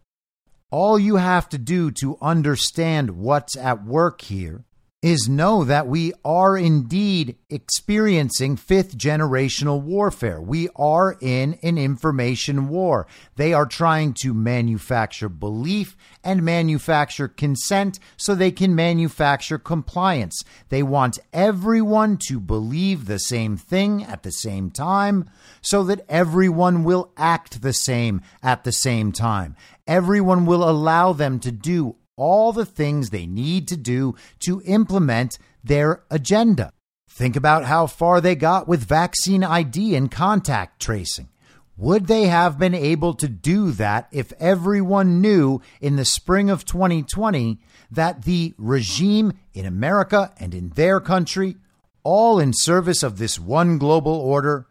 All 0.69 0.97
you 0.97 1.17
have 1.17 1.49
to 1.49 1.57
do 1.57 1.91
to 1.99 2.17
understand 2.21 3.17
what's 3.17 3.57
at 3.57 3.83
work 3.83 4.21
here 4.21 4.63
is 5.01 5.27
know 5.27 5.63
that 5.63 5.87
we 5.87 6.13
are 6.23 6.55
indeed 6.55 7.35
experiencing 7.49 8.55
fifth 8.55 8.95
generational 8.95 9.81
warfare. 9.81 10.39
We 10.39 10.69
are 10.75 11.17
in 11.19 11.57
an 11.63 11.79
information 11.79 12.69
war. 12.69 13.07
They 13.35 13.51
are 13.51 13.65
trying 13.65 14.13
to 14.21 14.31
manufacture 14.31 15.27
belief 15.27 15.97
and 16.23 16.43
manufacture 16.43 17.27
consent 17.27 17.97
so 18.15 18.35
they 18.35 18.51
can 18.51 18.75
manufacture 18.75 19.57
compliance. 19.57 20.43
They 20.69 20.83
want 20.83 21.17
everyone 21.33 22.17
to 22.27 22.39
believe 22.39 23.05
the 23.05 23.19
same 23.19 23.57
thing 23.57 24.03
at 24.03 24.21
the 24.21 24.31
same 24.31 24.69
time 24.69 25.27
so 25.63 25.83
that 25.85 26.05
everyone 26.09 26.83
will 26.83 27.11
act 27.17 27.63
the 27.63 27.73
same 27.73 28.21
at 28.43 28.63
the 28.63 28.71
same 28.71 29.11
time. 29.11 29.55
Everyone 29.87 30.45
will 30.45 30.69
allow 30.69 31.11
them 31.11 31.39
to 31.39 31.51
do 31.51 31.95
all 32.15 32.51
the 32.51 32.65
things 32.65 33.09
they 33.09 33.25
need 33.25 33.67
to 33.67 33.77
do 33.77 34.15
to 34.39 34.61
implement 34.65 35.37
their 35.63 36.03
agenda. 36.09 36.73
Think 37.09 37.35
about 37.35 37.65
how 37.65 37.87
far 37.87 38.21
they 38.21 38.35
got 38.35 38.67
with 38.67 38.87
vaccine 38.87 39.43
ID 39.43 39.95
and 39.95 40.09
contact 40.09 40.81
tracing. 40.81 41.29
Would 41.77 42.07
they 42.07 42.27
have 42.27 42.59
been 42.59 42.75
able 42.75 43.13
to 43.15 43.27
do 43.27 43.71
that 43.71 44.07
if 44.11 44.31
everyone 44.39 45.19
knew 45.19 45.61
in 45.79 45.95
the 45.95 46.05
spring 46.05 46.49
of 46.49 46.63
2020 46.63 47.59
that 47.89 48.23
the 48.23 48.53
regime 48.57 49.33
in 49.53 49.65
America 49.65 50.31
and 50.37 50.53
in 50.53 50.69
their 50.69 50.99
country, 50.99 51.57
all 52.03 52.39
in 52.39 52.53
service 52.53 53.03
of 53.03 53.17
this 53.17 53.39
one 53.39 53.77
global 53.77 54.13
order, 54.13 54.67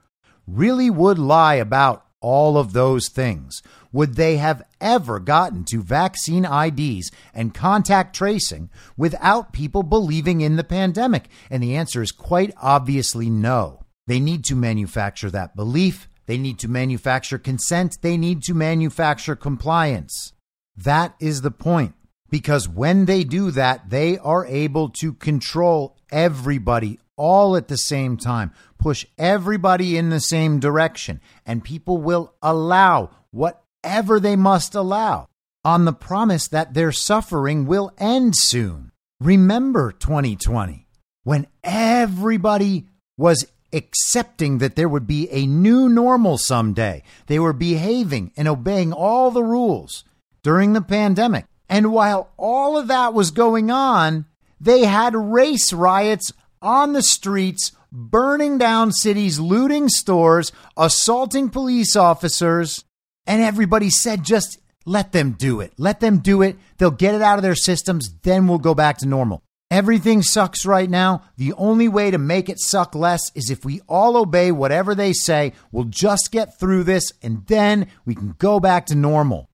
really 0.46 0.88
would 0.88 1.18
lie 1.18 1.56
about 1.56 2.06
all 2.20 2.56
of 2.56 2.72
those 2.72 3.08
things? 3.08 3.62
Would 3.92 4.14
they 4.14 4.36
have 4.36 4.62
ever 4.80 5.18
gotten 5.18 5.64
to 5.64 5.82
vaccine 5.82 6.44
IDs 6.44 7.10
and 7.34 7.54
contact 7.54 8.14
tracing 8.14 8.70
without 8.96 9.52
people 9.52 9.82
believing 9.82 10.40
in 10.40 10.56
the 10.56 10.64
pandemic? 10.64 11.28
And 11.50 11.62
the 11.62 11.76
answer 11.76 12.02
is 12.02 12.12
quite 12.12 12.54
obviously 12.60 13.28
no. 13.28 13.84
They 14.06 14.20
need 14.20 14.44
to 14.44 14.54
manufacture 14.54 15.30
that 15.30 15.56
belief. 15.56 16.08
They 16.26 16.38
need 16.38 16.58
to 16.60 16.68
manufacture 16.68 17.38
consent. 17.38 17.98
They 18.02 18.16
need 18.16 18.42
to 18.44 18.54
manufacture 18.54 19.34
compliance. 19.34 20.32
That 20.76 21.14
is 21.20 21.42
the 21.42 21.50
point. 21.50 21.94
Because 22.30 22.68
when 22.68 23.06
they 23.06 23.24
do 23.24 23.50
that, 23.50 23.90
they 23.90 24.16
are 24.18 24.46
able 24.46 24.88
to 25.00 25.12
control 25.14 25.96
everybody 26.12 27.00
all 27.16 27.56
at 27.56 27.68
the 27.68 27.76
same 27.76 28.16
time, 28.16 28.52
push 28.80 29.06
everybody 29.18 29.96
in 29.96 30.10
the 30.10 30.20
same 30.20 30.58
direction, 30.58 31.20
and 31.46 31.62
people 31.62 31.98
will 31.98 32.34
allow 32.42 33.10
whatever 33.30 34.18
they 34.18 34.34
must 34.34 34.74
allow 34.74 35.28
on 35.64 35.84
the 35.84 35.92
promise 35.92 36.48
that 36.48 36.74
their 36.74 36.90
suffering 36.90 37.66
will 37.66 37.92
end 37.98 38.34
soon. 38.36 38.90
Remember 39.20 39.92
2020 39.92 40.86
when 41.24 41.46
everybody 41.62 42.86
was 43.18 43.46
accepting 43.72 44.58
that 44.58 44.74
there 44.74 44.88
would 44.88 45.06
be 45.06 45.28
a 45.30 45.46
new 45.46 45.88
normal 45.88 46.38
someday. 46.38 47.02
They 47.26 47.38
were 47.38 47.52
behaving 47.52 48.32
and 48.36 48.48
obeying 48.48 48.92
all 48.92 49.30
the 49.30 49.44
rules 49.44 50.04
during 50.42 50.72
the 50.72 50.80
pandemic. 50.80 51.44
And 51.68 51.92
while 51.92 52.30
all 52.36 52.76
of 52.76 52.88
that 52.88 53.14
was 53.14 53.30
going 53.30 53.70
on, 53.70 54.24
they 54.60 54.84
had 54.84 55.14
race 55.14 55.72
riots 55.72 56.32
on 56.60 56.92
the 56.92 57.02
streets, 57.02 57.72
burning 57.92 58.58
down 58.58 58.92
cities, 58.92 59.38
looting 59.38 59.88
stores, 59.88 60.52
assaulting 60.76 61.50
police 61.50 61.96
officers. 61.96 62.84
And 63.26 63.42
everybody 63.42 63.90
said, 63.90 64.24
just 64.24 64.58
let 64.86 65.12
them 65.12 65.32
do 65.32 65.60
it. 65.60 65.72
Let 65.78 66.00
them 66.00 66.18
do 66.18 66.42
it. 66.42 66.56
They'll 66.78 66.90
get 66.90 67.14
it 67.14 67.22
out 67.22 67.38
of 67.38 67.42
their 67.42 67.54
systems. 67.54 68.10
Then 68.22 68.46
we'll 68.46 68.58
go 68.58 68.74
back 68.74 68.98
to 68.98 69.06
normal. 69.06 69.42
Everything 69.70 70.20
sucks 70.22 70.66
right 70.66 70.90
now. 70.90 71.22
The 71.36 71.52
only 71.52 71.86
way 71.86 72.10
to 72.10 72.18
make 72.18 72.48
it 72.48 72.58
suck 72.58 72.94
less 72.94 73.20
is 73.36 73.50
if 73.50 73.64
we 73.64 73.80
all 73.88 74.16
obey 74.16 74.50
whatever 74.50 74.96
they 74.96 75.12
say. 75.12 75.52
We'll 75.70 75.84
just 75.84 76.32
get 76.32 76.58
through 76.58 76.84
this 76.84 77.12
and 77.22 77.46
then 77.46 77.86
we 78.04 78.16
can 78.16 78.34
go 78.38 78.58
back 78.58 78.86
to 78.86 78.96
normal. 78.96 79.48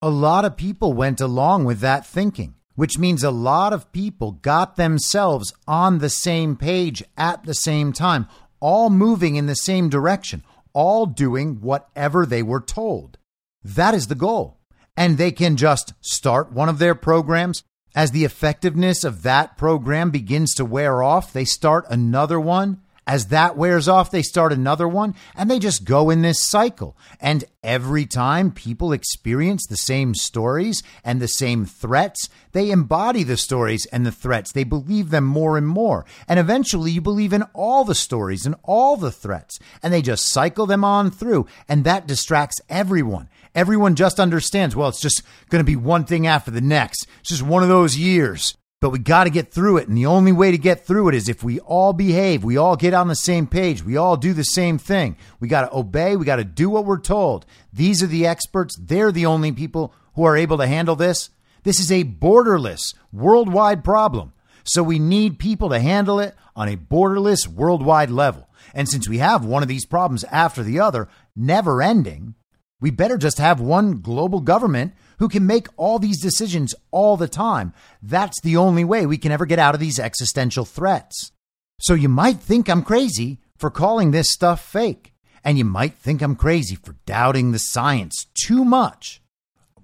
A 0.00 0.10
lot 0.10 0.44
of 0.44 0.56
people 0.56 0.92
went 0.92 1.20
along 1.20 1.64
with 1.64 1.80
that 1.80 2.06
thinking, 2.06 2.54
which 2.76 2.98
means 2.98 3.24
a 3.24 3.30
lot 3.30 3.72
of 3.72 3.90
people 3.90 4.32
got 4.32 4.76
themselves 4.76 5.52
on 5.66 5.98
the 5.98 6.08
same 6.08 6.54
page 6.56 7.02
at 7.18 7.42
the 7.44 7.54
same 7.54 7.92
time, 7.92 8.28
all 8.60 8.88
moving 8.88 9.34
in 9.34 9.46
the 9.46 9.56
same 9.56 9.88
direction, 9.88 10.44
all 10.72 11.06
doing 11.06 11.60
whatever 11.60 12.24
they 12.24 12.42
were 12.42 12.60
told. 12.60 13.18
That 13.64 13.94
is 13.94 14.06
the 14.06 14.14
goal. 14.14 14.60
And 14.96 15.18
they 15.18 15.32
can 15.32 15.56
just 15.56 15.92
start 16.00 16.52
one 16.52 16.68
of 16.68 16.78
their 16.78 16.94
programs, 16.94 17.62
as 17.94 18.10
the 18.10 18.24
effectiveness 18.24 19.04
of 19.04 19.22
that 19.22 19.56
program 19.56 20.10
begins 20.10 20.54
to 20.54 20.64
wear 20.66 21.02
off, 21.02 21.32
they 21.32 21.46
start 21.46 21.86
another 21.88 22.38
one. 22.38 22.82
As 23.08 23.26
that 23.26 23.56
wears 23.56 23.86
off, 23.86 24.10
they 24.10 24.22
start 24.22 24.52
another 24.52 24.88
one, 24.88 25.14
and 25.36 25.48
they 25.48 25.60
just 25.60 25.84
go 25.84 26.10
in 26.10 26.22
this 26.22 26.44
cycle. 26.44 26.96
And 27.20 27.44
every 27.62 28.04
time 28.04 28.50
people 28.50 28.92
experience 28.92 29.64
the 29.64 29.76
same 29.76 30.12
stories 30.12 30.82
and 31.04 31.20
the 31.20 31.28
same 31.28 31.66
threats, 31.66 32.28
they 32.50 32.72
embody 32.72 33.22
the 33.22 33.36
stories 33.36 33.86
and 33.86 34.04
the 34.04 34.10
threats. 34.10 34.50
They 34.50 34.64
believe 34.64 35.10
them 35.10 35.24
more 35.24 35.56
and 35.56 35.68
more. 35.68 36.04
And 36.26 36.40
eventually, 36.40 36.90
you 36.90 37.00
believe 37.00 37.32
in 37.32 37.44
all 37.54 37.84
the 37.84 37.94
stories 37.94 38.44
and 38.44 38.56
all 38.64 38.96
the 38.96 39.12
threats, 39.12 39.60
and 39.84 39.94
they 39.94 40.02
just 40.02 40.26
cycle 40.26 40.66
them 40.66 40.82
on 40.82 41.12
through. 41.12 41.46
And 41.68 41.84
that 41.84 42.08
distracts 42.08 42.60
everyone. 42.68 43.28
Everyone 43.54 43.94
just 43.94 44.18
understands, 44.18 44.74
well, 44.74 44.88
it's 44.88 45.00
just 45.00 45.22
going 45.48 45.60
to 45.60 45.64
be 45.64 45.76
one 45.76 46.04
thing 46.04 46.26
after 46.26 46.50
the 46.50 46.60
next. 46.60 47.06
It's 47.20 47.28
just 47.28 47.42
one 47.42 47.62
of 47.62 47.68
those 47.68 47.96
years. 47.96 48.56
But 48.80 48.90
we 48.90 48.98
got 48.98 49.24
to 49.24 49.30
get 49.30 49.52
through 49.52 49.78
it. 49.78 49.88
And 49.88 49.96
the 49.96 50.06
only 50.06 50.32
way 50.32 50.50
to 50.50 50.58
get 50.58 50.86
through 50.86 51.08
it 51.08 51.14
is 51.14 51.28
if 51.28 51.42
we 51.42 51.60
all 51.60 51.94
behave, 51.94 52.44
we 52.44 52.58
all 52.58 52.76
get 52.76 52.92
on 52.92 53.08
the 53.08 53.14
same 53.14 53.46
page, 53.46 53.82
we 53.82 53.96
all 53.96 54.16
do 54.16 54.34
the 54.34 54.44
same 54.44 54.76
thing. 54.76 55.16
We 55.40 55.48
got 55.48 55.62
to 55.62 55.76
obey, 55.76 56.14
we 56.16 56.26
got 56.26 56.36
to 56.36 56.44
do 56.44 56.68
what 56.68 56.84
we're 56.84 57.00
told. 57.00 57.46
These 57.72 58.02
are 58.02 58.06
the 58.06 58.26
experts. 58.26 58.76
They're 58.78 59.12
the 59.12 59.26
only 59.26 59.52
people 59.52 59.94
who 60.14 60.24
are 60.24 60.36
able 60.36 60.58
to 60.58 60.66
handle 60.66 60.96
this. 60.96 61.30
This 61.62 61.80
is 61.80 61.90
a 61.90 62.04
borderless 62.04 62.94
worldwide 63.12 63.82
problem. 63.82 64.34
So 64.64 64.82
we 64.82 64.98
need 64.98 65.38
people 65.38 65.70
to 65.70 65.80
handle 65.80 66.20
it 66.20 66.34
on 66.54 66.68
a 66.68 66.76
borderless 66.76 67.46
worldwide 67.46 68.10
level. 68.10 68.48
And 68.74 68.88
since 68.88 69.08
we 69.08 69.18
have 69.18 69.44
one 69.44 69.62
of 69.62 69.68
these 69.68 69.86
problems 69.86 70.24
after 70.24 70.62
the 70.62 70.80
other, 70.80 71.08
never 71.34 71.80
ending, 71.80 72.34
we 72.80 72.90
better 72.90 73.16
just 73.16 73.38
have 73.38 73.60
one 73.60 74.00
global 74.00 74.40
government 74.40 74.94
who 75.18 75.28
can 75.28 75.46
make 75.46 75.68
all 75.76 75.98
these 75.98 76.20
decisions 76.20 76.74
all 76.90 77.16
the 77.16 77.28
time. 77.28 77.72
That's 78.02 78.40
the 78.42 78.56
only 78.56 78.84
way 78.84 79.06
we 79.06 79.18
can 79.18 79.32
ever 79.32 79.46
get 79.46 79.58
out 79.58 79.74
of 79.74 79.80
these 79.80 79.98
existential 79.98 80.64
threats. 80.64 81.32
So 81.80 81.94
you 81.94 82.08
might 82.08 82.38
think 82.38 82.68
I'm 82.68 82.82
crazy 82.82 83.38
for 83.56 83.70
calling 83.70 84.10
this 84.10 84.30
stuff 84.30 84.62
fake. 84.62 85.14
And 85.42 85.56
you 85.58 85.64
might 85.64 85.94
think 85.94 86.22
I'm 86.22 86.36
crazy 86.36 86.74
for 86.74 86.96
doubting 87.06 87.52
the 87.52 87.58
science 87.58 88.26
too 88.34 88.64
much. 88.64 89.22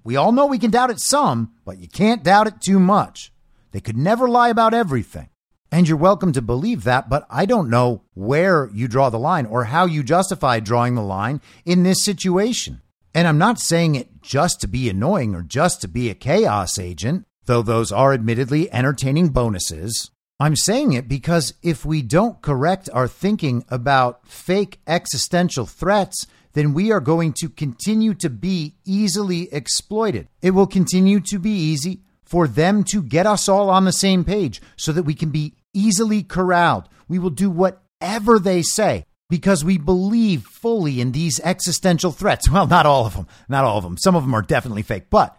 We 0.03 0.17
all 0.17 0.33
know 0.33 0.45
we 0.45 0.59
can 0.59 0.71
doubt 0.71 0.89
it 0.89 0.99
some, 0.99 1.53
but 1.63 1.79
you 1.79 1.87
can't 1.87 2.23
doubt 2.23 2.47
it 2.47 2.61
too 2.61 2.79
much. 2.79 3.31
They 3.71 3.79
could 3.79 3.97
never 3.97 4.27
lie 4.27 4.49
about 4.49 4.73
everything. 4.73 5.29
And 5.73 5.87
you're 5.87 5.97
welcome 5.97 6.33
to 6.33 6.41
believe 6.43 6.83
that, 6.83 7.09
but 7.09 7.25
I 7.31 7.47
don't 7.47 7.67
know 7.67 8.03
where 8.13 8.69
you 8.75 8.87
draw 8.87 9.09
the 9.09 9.17
line 9.17 9.47
or 9.47 9.63
how 9.63 9.87
you 9.87 10.03
justify 10.03 10.59
drawing 10.59 10.93
the 10.93 11.01
line 11.01 11.41
in 11.65 11.81
this 11.81 12.05
situation. 12.05 12.83
And 13.15 13.27
I'm 13.27 13.39
not 13.39 13.57
saying 13.57 13.95
it 13.95 14.21
just 14.21 14.61
to 14.61 14.67
be 14.67 14.87
annoying 14.87 15.33
or 15.33 15.41
just 15.41 15.81
to 15.81 15.87
be 15.87 16.11
a 16.11 16.13
chaos 16.13 16.77
agent, 16.77 17.25
though 17.45 17.63
those 17.63 17.91
are 17.91 18.13
admittedly 18.13 18.71
entertaining 18.71 19.29
bonuses. 19.29 20.11
I'm 20.39 20.55
saying 20.55 20.93
it 20.93 21.07
because 21.07 21.55
if 21.63 21.83
we 21.83 22.03
don't 22.03 22.43
correct 22.43 22.87
our 22.93 23.07
thinking 23.07 23.65
about 23.67 24.27
fake 24.27 24.79
existential 24.85 25.65
threats, 25.65 26.27
then 26.51 26.75
we 26.75 26.91
are 26.91 26.99
going 26.99 27.33
to 27.39 27.49
continue 27.49 28.13
to 28.13 28.29
be 28.29 28.75
easily 28.85 29.51
exploited. 29.51 30.27
It 30.39 30.51
will 30.51 30.67
continue 30.67 31.19
to 31.21 31.39
be 31.39 31.49
easy 31.49 32.03
for 32.23 32.47
them 32.47 32.83
to 32.83 33.01
get 33.01 33.25
us 33.25 33.49
all 33.49 33.71
on 33.71 33.85
the 33.85 33.91
same 33.91 34.23
page 34.23 34.61
so 34.75 34.91
that 34.91 35.03
we 35.03 35.15
can 35.15 35.31
be 35.31 35.55
easily 35.73 36.23
corralled. 36.23 36.87
We 37.07 37.19
will 37.19 37.29
do 37.29 37.49
whatever 37.49 38.39
they 38.39 38.61
say 38.61 39.05
because 39.29 39.63
we 39.63 39.77
believe 39.77 40.43
fully 40.43 41.01
in 41.01 41.11
these 41.11 41.39
existential 41.43 42.11
threats. 42.11 42.49
Well, 42.51 42.67
not 42.67 42.85
all 42.85 43.05
of 43.05 43.15
them, 43.15 43.27
not 43.49 43.65
all 43.65 43.77
of 43.77 43.83
them. 43.83 43.97
Some 43.97 44.15
of 44.15 44.23
them 44.23 44.33
are 44.33 44.41
definitely 44.41 44.83
fake, 44.83 45.09
but 45.09 45.37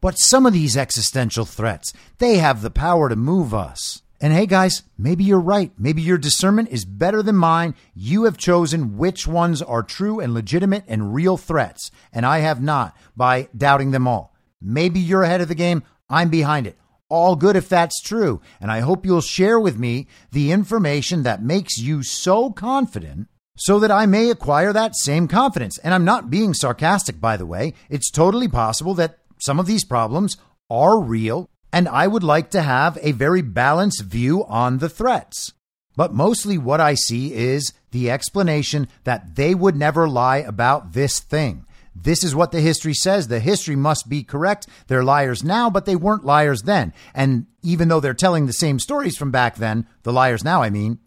but 0.00 0.18
some 0.18 0.46
of 0.46 0.52
these 0.52 0.76
existential 0.76 1.44
threats, 1.44 1.92
they 2.18 2.36
have 2.36 2.60
the 2.62 2.70
power 2.70 3.08
to 3.08 3.16
move 3.16 3.54
us. 3.54 4.02
And 4.20 4.32
hey 4.32 4.46
guys, 4.46 4.82
maybe 4.96 5.24
you're 5.24 5.38
right. 5.38 5.72
Maybe 5.78 6.00
your 6.00 6.18
discernment 6.18 6.70
is 6.70 6.84
better 6.84 7.22
than 7.22 7.36
mine. 7.36 7.74
You 7.94 8.24
have 8.24 8.38
chosen 8.38 8.96
which 8.96 9.26
ones 9.26 9.60
are 9.62 9.82
true 9.82 10.20
and 10.20 10.32
legitimate 10.32 10.84
and 10.88 11.14
real 11.14 11.36
threats, 11.36 11.90
and 12.12 12.24
I 12.24 12.38
have 12.38 12.62
not 12.62 12.96
by 13.16 13.48
doubting 13.56 13.90
them 13.90 14.08
all. 14.08 14.34
Maybe 14.60 15.00
you're 15.00 15.22
ahead 15.22 15.40
of 15.40 15.48
the 15.48 15.54
game. 15.54 15.82
I'm 16.08 16.30
behind 16.30 16.66
it 16.66 16.78
all 17.08 17.36
good 17.36 17.56
if 17.56 17.68
that's 17.68 18.00
true. 18.00 18.40
And 18.60 18.70
I 18.70 18.80
hope 18.80 19.06
you'll 19.06 19.20
share 19.20 19.58
with 19.60 19.78
me 19.78 20.06
the 20.32 20.52
information 20.52 21.22
that 21.22 21.42
makes 21.42 21.78
you 21.78 22.02
so 22.02 22.50
confident 22.50 23.28
so 23.56 23.78
that 23.78 23.90
I 23.90 24.06
may 24.06 24.30
acquire 24.30 24.72
that 24.72 24.96
same 24.96 25.28
confidence. 25.28 25.78
And 25.78 25.94
I'm 25.94 26.04
not 26.04 26.30
being 26.30 26.54
sarcastic, 26.54 27.20
by 27.20 27.36
the 27.36 27.46
way. 27.46 27.74
It's 27.88 28.10
totally 28.10 28.48
possible 28.48 28.94
that 28.94 29.18
some 29.38 29.58
of 29.58 29.66
these 29.66 29.84
problems 29.84 30.36
are 30.70 31.00
real 31.00 31.48
and 31.72 31.88
I 31.88 32.06
would 32.06 32.22
like 32.22 32.50
to 32.52 32.62
have 32.62 32.96
a 33.02 33.12
very 33.12 33.42
balanced 33.42 34.02
view 34.02 34.44
on 34.46 34.78
the 34.78 34.88
threats. 34.88 35.52
But 35.94 36.14
mostly 36.14 36.56
what 36.56 36.80
I 36.80 36.94
see 36.94 37.34
is 37.34 37.72
the 37.90 38.10
explanation 38.10 38.88
that 39.04 39.36
they 39.36 39.54
would 39.54 39.76
never 39.76 40.08
lie 40.08 40.38
about 40.38 40.92
this 40.92 41.20
thing. 41.20 41.65
This 42.02 42.22
is 42.22 42.34
what 42.34 42.52
the 42.52 42.60
history 42.60 42.94
says. 42.94 43.28
The 43.28 43.40
history 43.40 43.74
must 43.74 44.08
be 44.08 44.22
correct. 44.22 44.66
They're 44.86 45.04
liars 45.04 45.42
now, 45.42 45.70
but 45.70 45.86
they 45.86 45.96
weren't 45.96 46.26
liars 46.26 46.62
then. 46.62 46.92
And 47.14 47.46
even 47.62 47.88
though 47.88 48.00
they're 48.00 48.14
telling 48.14 48.46
the 48.46 48.52
same 48.52 48.78
stories 48.78 49.16
from 49.16 49.30
back 49.30 49.56
then, 49.56 49.86
the 50.02 50.12
liars 50.12 50.44
now, 50.44 50.62
I 50.62 50.70
mean, 50.70 50.98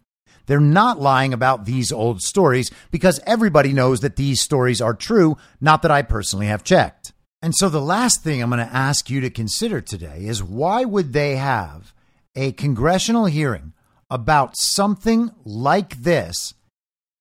they're 0.48 0.60
not 0.60 1.00
lying 1.00 1.32
about 1.32 1.66
these 1.66 1.92
old 1.92 2.22
stories 2.22 2.72
because 2.90 3.20
everybody 3.28 3.72
knows 3.72 4.00
that 4.00 4.16
these 4.16 4.42
stories 4.42 4.82
are 4.82 4.96
true, 4.96 5.38
not 5.62 5.84
that 5.84 5.92
I 5.92 6.02
personally 6.02 6.48
have 6.48 6.64
checked. 6.64 7.14
And 7.42 7.56
so 7.56 7.70
the 7.70 7.80
last 7.80 8.24
thing 8.24 8.42
I'm 8.42 8.50
going 8.50 8.66
to 8.66 8.76
ask 8.76 9.10
you 9.10 9.22
to 9.22 9.30
consider 9.30 9.80
today 9.80 10.26
is 10.26 10.44
why 10.44 10.86
would 10.86 11.14
they 11.14 11.36
have 11.36 11.94
a 12.36 12.52
congressional 12.54 13.26
hearing 13.26 13.74
about 14.10 14.58
something 14.58 15.30
like 15.46 16.02
this 16.02 16.56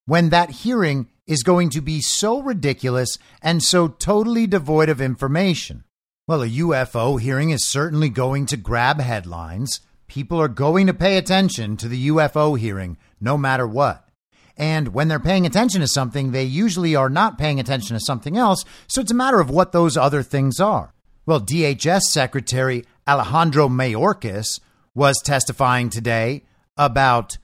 when 0.07 0.31
that 0.31 0.51
hearing 0.51 1.09
is 1.29 1.45
going 1.45 1.71
to 1.71 1.81
be 1.81 2.01
so 2.01 2.41
ridiculous 2.41 3.19
and 3.41 3.63
so 3.63 3.87
totally 3.87 4.49
devoid 4.49 4.89
of 4.89 5.01
information? 5.01 5.85
Well, 6.27 6.43
a 6.43 6.49
UFO 6.49 7.21
hearing 7.21 7.51
is 7.51 7.69
certainly 7.69 8.09
going 8.09 8.47
to 8.47 8.57
grab 8.57 8.99
headlines. 8.99 9.81
People 10.09 10.41
are 10.41 10.49
going 10.49 10.89
to 10.89 10.95
pay 10.95 11.17
attention 11.17 11.77
to 11.77 11.89
the 11.89 12.09
UFO 12.09 12.59
hearing 12.59 12.97
no 13.21 13.39
matter 13.39 13.67
what. 13.67 14.09
And 14.57 14.89
when 14.89 15.07
they're 15.07 15.21
paying 15.21 15.47
attention 15.47 15.81
to 15.83 15.87
something, 15.87 16.33
they 16.33 16.43
usually 16.43 16.97
are 16.97 17.09
not 17.09 17.39
paying 17.39 17.61
attention 17.61 17.97
to 17.97 18.05
something 18.05 18.37
else. 18.37 18.65
So 18.89 19.01
it's 19.01 19.13
a 19.13 19.15
matter 19.15 19.39
of 19.39 19.51
what 19.51 19.71
those 19.71 19.97
other 19.97 20.25
things 20.25 20.59
are. 20.59 20.93
Well, 21.27 21.41
DHS 21.41 22.01
Secretary 22.11 22.85
Alejandro 23.07 23.69
Mayorkas 23.69 24.61
was 24.95 25.23
testifying 25.25 25.91
today 25.91 26.43
about 26.77 27.39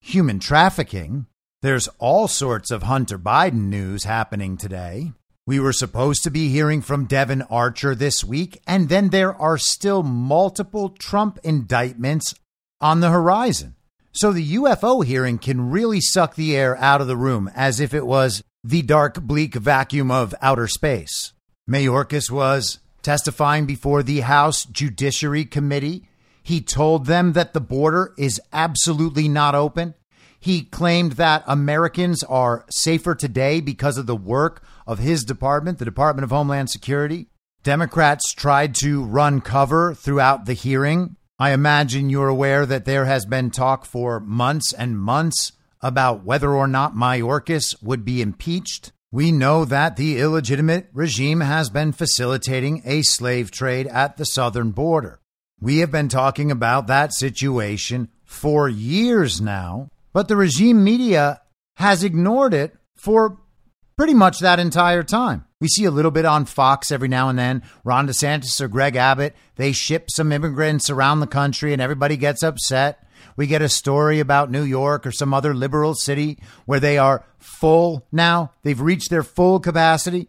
human 0.00 0.40
trafficking. 0.40 1.26
There's 1.60 1.88
all 1.98 2.28
sorts 2.28 2.70
of 2.70 2.84
Hunter 2.84 3.18
Biden 3.18 3.64
news 3.64 4.04
happening 4.04 4.56
today. 4.56 5.12
We 5.44 5.58
were 5.58 5.72
supposed 5.72 6.22
to 6.22 6.30
be 6.30 6.50
hearing 6.50 6.82
from 6.82 7.06
Devon 7.06 7.42
Archer 7.42 7.96
this 7.96 8.22
week, 8.22 8.62
and 8.64 8.88
then 8.88 9.08
there 9.08 9.34
are 9.34 9.58
still 9.58 10.04
multiple 10.04 10.90
Trump 10.90 11.36
indictments 11.42 12.32
on 12.80 13.00
the 13.00 13.10
horizon. 13.10 13.74
So 14.12 14.30
the 14.30 14.54
UFO 14.54 15.04
hearing 15.04 15.38
can 15.38 15.68
really 15.68 16.00
suck 16.00 16.36
the 16.36 16.56
air 16.56 16.76
out 16.76 17.00
of 17.00 17.08
the 17.08 17.16
room 17.16 17.50
as 17.56 17.80
if 17.80 17.92
it 17.92 18.06
was 18.06 18.44
the 18.62 18.82
dark, 18.82 19.20
bleak 19.20 19.54
vacuum 19.54 20.12
of 20.12 20.36
outer 20.40 20.68
space. 20.68 21.32
Mayorkas 21.68 22.30
was 22.30 22.78
testifying 23.02 23.66
before 23.66 24.04
the 24.04 24.20
House 24.20 24.64
Judiciary 24.64 25.44
Committee. 25.44 26.04
He 26.40 26.60
told 26.60 27.06
them 27.06 27.32
that 27.32 27.52
the 27.52 27.60
border 27.60 28.14
is 28.16 28.40
absolutely 28.52 29.28
not 29.28 29.56
open. 29.56 29.94
He 30.40 30.62
claimed 30.62 31.12
that 31.12 31.44
Americans 31.46 32.22
are 32.24 32.64
safer 32.70 33.14
today 33.14 33.60
because 33.60 33.98
of 33.98 34.06
the 34.06 34.16
work 34.16 34.62
of 34.86 34.98
his 34.98 35.24
department, 35.24 35.78
the 35.78 35.84
Department 35.84 36.24
of 36.24 36.30
Homeland 36.30 36.70
Security. 36.70 37.26
Democrats 37.62 38.32
tried 38.34 38.74
to 38.76 39.04
run 39.04 39.40
cover 39.40 39.94
throughout 39.94 40.46
the 40.46 40.54
hearing 40.54 41.16
I 41.40 41.52
imagine 41.52 42.10
you're 42.10 42.26
aware 42.26 42.66
that 42.66 42.84
there 42.84 43.04
has 43.04 43.24
been 43.24 43.50
talk 43.50 43.84
for 43.84 44.18
months 44.18 44.72
and 44.72 44.98
months 44.98 45.52
about 45.80 46.24
whether 46.24 46.52
or 46.52 46.66
not 46.66 46.96
Mayorkas 46.96 47.80
would 47.80 48.04
be 48.04 48.20
impeached. 48.20 48.90
We 49.12 49.30
know 49.30 49.64
that 49.64 49.96
the 49.96 50.18
illegitimate 50.18 50.88
regime 50.92 51.40
has 51.40 51.70
been 51.70 51.92
facilitating 51.92 52.82
a 52.84 53.02
slave 53.02 53.52
trade 53.52 53.86
at 53.86 54.16
the 54.16 54.24
southern 54.24 54.72
border. 54.72 55.20
We 55.60 55.78
have 55.78 55.92
been 55.92 56.08
talking 56.08 56.50
about 56.50 56.88
that 56.88 57.14
situation 57.14 58.08
for 58.24 58.68
years 58.68 59.40
now, 59.40 59.90
but 60.18 60.26
the 60.26 60.34
regime 60.34 60.82
media 60.82 61.40
has 61.76 62.02
ignored 62.02 62.52
it 62.52 62.74
for 62.96 63.38
pretty 63.96 64.14
much 64.14 64.40
that 64.40 64.58
entire 64.58 65.04
time. 65.04 65.44
We 65.60 65.68
see 65.68 65.84
a 65.84 65.92
little 65.92 66.10
bit 66.10 66.24
on 66.24 66.44
Fox 66.44 66.90
every 66.90 67.06
now 67.06 67.28
and 67.28 67.38
then. 67.38 67.62
Ron 67.84 68.08
DeSantis 68.08 68.60
or 68.60 68.66
Greg 68.66 68.96
Abbott, 68.96 69.36
they 69.54 69.70
ship 69.70 70.10
some 70.10 70.32
immigrants 70.32 70.90
around 70.90 71.20
the 71.20 71.28
country 71.28 71.72
and 71.72 71.80
everybody 71.80 72.16
gets 72.16 72.42
upset. 72.42 73.06
We 73.36 73.46
get 73.46 73.62
a 73.62 73.68
story 73.68 74.18
about 74.18 74.50
New 74.50 74.64
York 74.64 75.06
or 75.06 75.12
some 75.12 75.32
other 75.32 75.54
liberal 75.54 75.94
city 75.94 76.40
where 76.66 76.80
they 76.80 76.98
are 76.98 77.24
full 77.38 78.04
now. 78.10 78.50
They've 78.64 78.80
reached 78.80 79.10
their 79.10 79.22
full 79.22 79.60
capacity. 79.60 80.26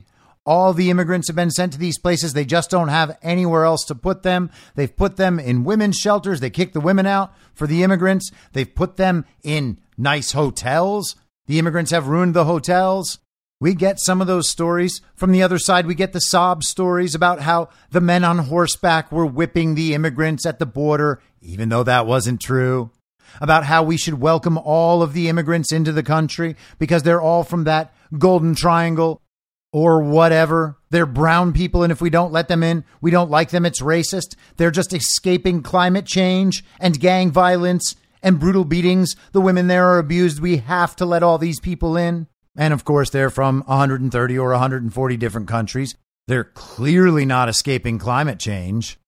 All 0.50 0.74
the 0.74 0.90
immigrants 0.90 1.28
have 1.28 1.36
been 1.36 1.52
sent 1.52 1.74
to 1.74 1.78
these 1.78 2.00
places. 2.00 2.34
They 2.34 2.44
just 2.44 2.72
don't 2.72 2.88
have 2.88 3.20
anywhere 3.22 3.66
else 3.66 3.86
to 3.86 3.94
put 3.94 4.24
them. 4.24 4.50
They've 4.74 4.94
put 4.94 5.16
them 5.16 5.40
in 5.40 5.64
women's 5.64 5.98
shelters. 5.98 6.40
They 6.40 6.50
kick 6.50 6.74
the 6.74 6.80
women 6.80 7.06
out 7.06 7.32
for 7.54 7.68
the 7.68 7.84
immigrants. 7.84 8.32
They've 8.54 8.74
put 8.74 8.98
them 8.98 9.26
in 9.44 9.80
nice 9.96 10.32
hotels. 10.32 11.16
The 11.46 11.60
immigrants 11.60 11.92
have 11.92 12.08
ruined 12.08 12.34
the 12.34 12.46
hotels. 12.46 13.20
We 13.62 13.76
get 13.76 14.00
some 14.00 14.22
of 14.22 14.28
those 14.28 14.50
stories. 14.50 15.02
From 15.14 15.34
the 15.34 15.44
other 15.44 15.60
side, 15.60 15.86
we 15.86 15.94
get 15.94 16.14
the 16.14 16.20
sob 16.20 16.64
stories 16.64 17.14
about 17.14 17.42
how 17.42 17.70
the 17.92 18.02
men 18.02 18.24
on 18.24 18.40
horseback 18.40 19.12
were 19.12 19.28
whipping 19.28 19.76
the 19.76 19.94
immigrants 19.94 20.48
at 20.48 20.58
the 20.58 20.66
border, 20.66 21.22
even 21.44 21.70
though 21.70 21.84
that 21.84 22.08
wasn't 22.08 22.42
true. 22.42 22.90
About 23.40 23.66
how 23.66 23.84
we 23.84 23.98
should 23.98 24.20
welcome 24.20 24.58
all 24.58 25.04
of 25.04 25.14
the 25.14 25.30
immigrants 25.30 25.72
into 25.72 25.92
the 25.92 26.02
country 26.02 26.56
because 26.80 27.04
they're 27.04 27.22
all 27.22 27.44
from 27.44 27.66
that 27.66 27.94
golden 28.18 28.56
triangle 28.56 29.22
or 29.72 30.02
whatever. 30.02 30.78
They're 30.90 31.06
brown 31.06 31.54
people, 31.54 31.84
and 31.84 31.92
if 31.92 32.02
we 32.02 32.10
don't 32.10 32.32
let 32.32 32.48
them 32.48 32.64
in, 32.64 32.84
we 33.02 33.12
don't 33.12 33.30
like 33.30 33.52
them. 33.52 33.66
It's 33.66 33.82
racist. 33.82 34.36
They're 34.58 34.72
just 34.72 34.94
escaping 34.94 35.62
climate 35.62 36.06
change 36.06 36.64
and 36.80 37.00
gang 37.00 37.32
violence 37.32 37.96
and 38.24 38.40
brutal 38.40 38.66
beatings. 38.66 39.16
The 39.32 39.42
women 39.42 39.68
there 39.68 39.88
are 39.88 40.00
abused. 40.00 40.40
We 40.40 40.58
have 40.58 40.96
to 40.98 41.06
let 41.06 41.24
all 41.24 41.38
these 41.38 41.60
people 41.60 41.96
in. 41.96 42.28
And 42.56 42.74
of 42.74 42.84
course, 42.84 43.10
they're 43.10 43.30
from 43.30 43.64
130 43.68 44.38
or 44.38 44.50
140 44.52 45.18
different 45.18 45.48
countries. 45.48 45.96
They're 46.28 46.44
clearly 46.44 47.26
not 47.26 47.50
escaping 47.50 48.00
climate 48.00 48.40
change. 48.40 49.00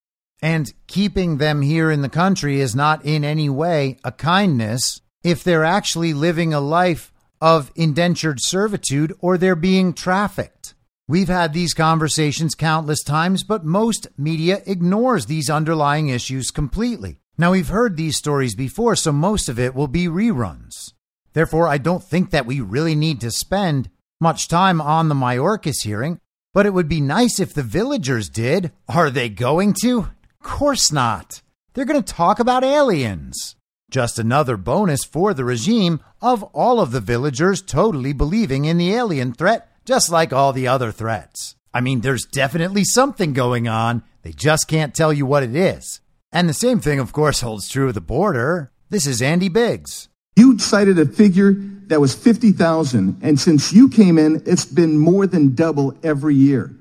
And 0.41 0.73
keeping 0.87 1.37
them 1.37 1.61
here 1.61 1.91
in 1.91 2.01
the 2.01 2.09
country 2.09 2.61
is 2.61 2.75
not 2.75 3.05
in 3.05 3.23
any 3.23 3.49
way 3.49 3.97
a 4.03 4.11
kindness 4.11 5.01
if 5.23 5.43
they're 5.43 5.63
actually 5.63 6.13
living 6.13 6.53
a 6.53 6.59
life 6.59 7.10
of 7.41 7.71
indentured 7.75 8.37
servitude 8.39 9.13
or 9.19 9.37
they're 9.37 9.55
being 9.55 9.93
trafficked. 9.93 10.75
We've 11.07 11.27
had 11.27 11.53
these 11.53 11.73
conversations 11.73 12.55
countless 12.55 13.03
times, 13.03 13.43
but 13.43 13.65
most 13.65 14.07
media 14.17 14.61
ignores 14.65 15.25
these 15.25 15.49
underlying 15.49 16.09
issues 16.09 16.51
completely. 16.51 17.17
Now, 17.37 17.51
we've 17.51 17.67
heard 17.69 17.97
these 17.97 18.17
stories 18.17 18.55
before, 18.55 18.95
so 18.95 19.11
most 19.11 19.49
of 19.49 19.59
it 19.59 19.73
will 19.73 19.87
be 19.87 20.05
reruns. 20.05 20.93
Therefore, 21.33 21.67
I 21.67 21.79
don't 21.79 22.03
think 22.03 22.29
that 22.29 22.45
we 22.45 22.61
really 22.61 22.95
need 22.95 23.19
to 23.21 23.31
spend 23.31 23.89
much 24.19 24.47
time 24.47 24.79
on 24.79 25.09
the 25.09 25.15
Mayorkas 25.15 25.83
hearing, 25.83 26.19
but 26.53 26.65
it 26.65 26.73
would 26.73 26.87
be 26.87 27.01
nice 27.01 27.39
if 27.39 27.53
the 27.53 27.63
villagers 27.63 28.29
did. 28.29 28.71
Are 28.87 29.09
they 29.09 29.29
going 29.29 29.73
to? 29.81 29.99
Of 29.99 30.39
course 30.43 30.91
not. 30.91 31.41
They're 31.73 31.85
going 31.85 32.01
to 32.01 32.13
talk 32.13 32.39
about 32.39 32.63
aliens. 32.63 33.55
Just 33.91 34.17
another 34.17 34.55
bonus 34.55 35.03
for 35.03 35.33
the 35.33 35.43
regime 35.43 35.99
of 36.21 36.43
all 36.53 36.79
of 36.79 36.91
the 36.91 37.01
villagers 37.01 37.61
totally 37.61 38.13
believing 38.13 38.63
in 38.63 38.77
the 38.77 38.93
alien 38.93 39.33
threat, 39.33 39.67
just 39.83 40.09
like 40.09 40.31
all 40.31 40.53
the 40.53 40.65
other 40.65 40.93
threats. 40.93 41.57
I 41.73 41.81
mean, 41.81 41.99
there's 41.99 42.23
definitely 42.23 42.85
something 42.85 43.33
going 43.33 43.67
on. 43.67 44.03
They 44.21 44.31
just 44.31 44.69
can't 44.69 44.95
tell 44.95 45.11
you 45.11 45.25
what 45.25 45.43
it 45.43 45.53
is. 45.53 45.99
And 46.31 46.47
the 46.47 46.53
same 46.53 46.79
thing, 46.79 46.99
of 46.99 47.11
course, 47.11 47.41
holds 47.41 47.67
true 47.67 47.89
of 47.89 47.93
the 47.93 47.99
border. 47.99 48.71
This 48.89 49.05
is 49.05 49.21
Andy 49.21 49.49
Biggs. 49.49 50.07
You 50.37 50.57
cited 50.57 50.97
a 50.97 51.05
figure 51.05 51.51
that 51.87 51.99
was 51.99 52.15
50,000, 52.15 53.19
and 53.21 53.37
since 53.37 53.73
you 53.73 53.89
came 53.89 54.17
in, 54.17 54.41
it's 54.45 54.63
been 54.63 54.97
more 54.97 55.27
than 55.27 55.53
double 55.53 55.97
every 56.01 56.35
year. 56.35 56.73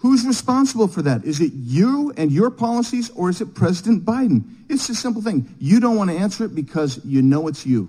Who's 0.00 0.26
responsible 0.26 0.88
for 0.88 1.02
that? 1.02 1.24
Is 1.24 1.40
it 1.40 1.52
you 1.54 2.12
and 2.16 2.30
your 2.30 2.50
policies, 2.50 3.10
or 3.10 3.30
is 3.30 3.40
it 3.40 3.54
President 3.54 4.04
Biden? 4.04 4.44
It's 4.68 4.88
a 4.88 4.94
simple 4.94 5.22
thing. 5.22 5.54
You 5.58 5.80
don't 5.80 5.96
want 5.96 6.10
to 6.10 6.16
answer 6.16 6.44
it 6.44 6.54
because 6.54 7.04
you 7.04 7.22
know 7.22 7.48
it's 7.48 7.64
you. 7.64 7.88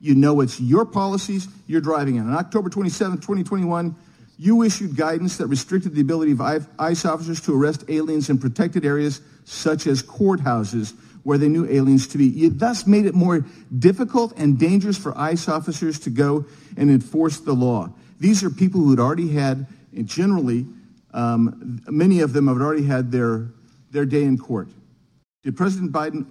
You 0.00 0.14
know 0.14 0.40
it's 0.40 0.58
your 0.60 0.84
policies 0.84 1.48
you're 1.66 1.80
driving 1.80 2.16
in. 2.16 2.26
On 2.26 2.34
October 2.34 2.70
27, 2.70 3.18
2021, 3.18 3.94
you 4.38 4.62
issued 4.62 4.96
guidance 4.96 5.36
that 5.36 5.46
restricted 5.46 5.94
the 5.94 6.00
ability 6.00 6.32
of 6.32 6.40
ICE 6.78 7.04
officers 7.04 7.40
to 7.42 7.54
arrest 7.54 7.84
aliens 7.88 8.30
in 8.30 8.38
protected 8.38 8.84
areas 8.84 9.20
such 9.44 9.86
as 9.86 10.02
courthouses 10.02 10.94
where 11.22 11.38
they 11.38 11.48
knew 11.48 11.66
aliens 11.66 12.06
to 12.08 12.18
be. 12.18 12.26
You 12.26 12.50
thus 12.50 12.86
made 12.86 13.06
it 13.06 13.14
more 13.14 13.44
difficult 13.78 14.36
and 14.38 14.58
dangerous 14.58 14.98
for 14.98 15.16
ICE 15.16 15.48
officers 15.48 15.98
to 16.00 16.10
go 16.10 16.46
and 16.76 16.90
enforce 16.90 17.38
the 17.40 17.52
law. 17.52 17.90
These 18.18 18.42
are 18.42 18.50
people 18.50 18.80
who 18.80 18.90
had 18.90 18.98
already 18.98 19.28
had, 19.28 19.66
generally, 20.04 20.66
um, 21.14 21.80
many 21.88 22.20
of 22.20 22.32
them 22.32 22.48
have 22.48 22.60
already 22.60 22.84
had 22.84 23.10
their, 23.10 23.48
their 23.90 24.04
day 24.04 24.24
in 24.24 24.36
court. 24.36 24.68
Did 25.44 25.56
President 25.56 25.92
Biden 25.92 26.26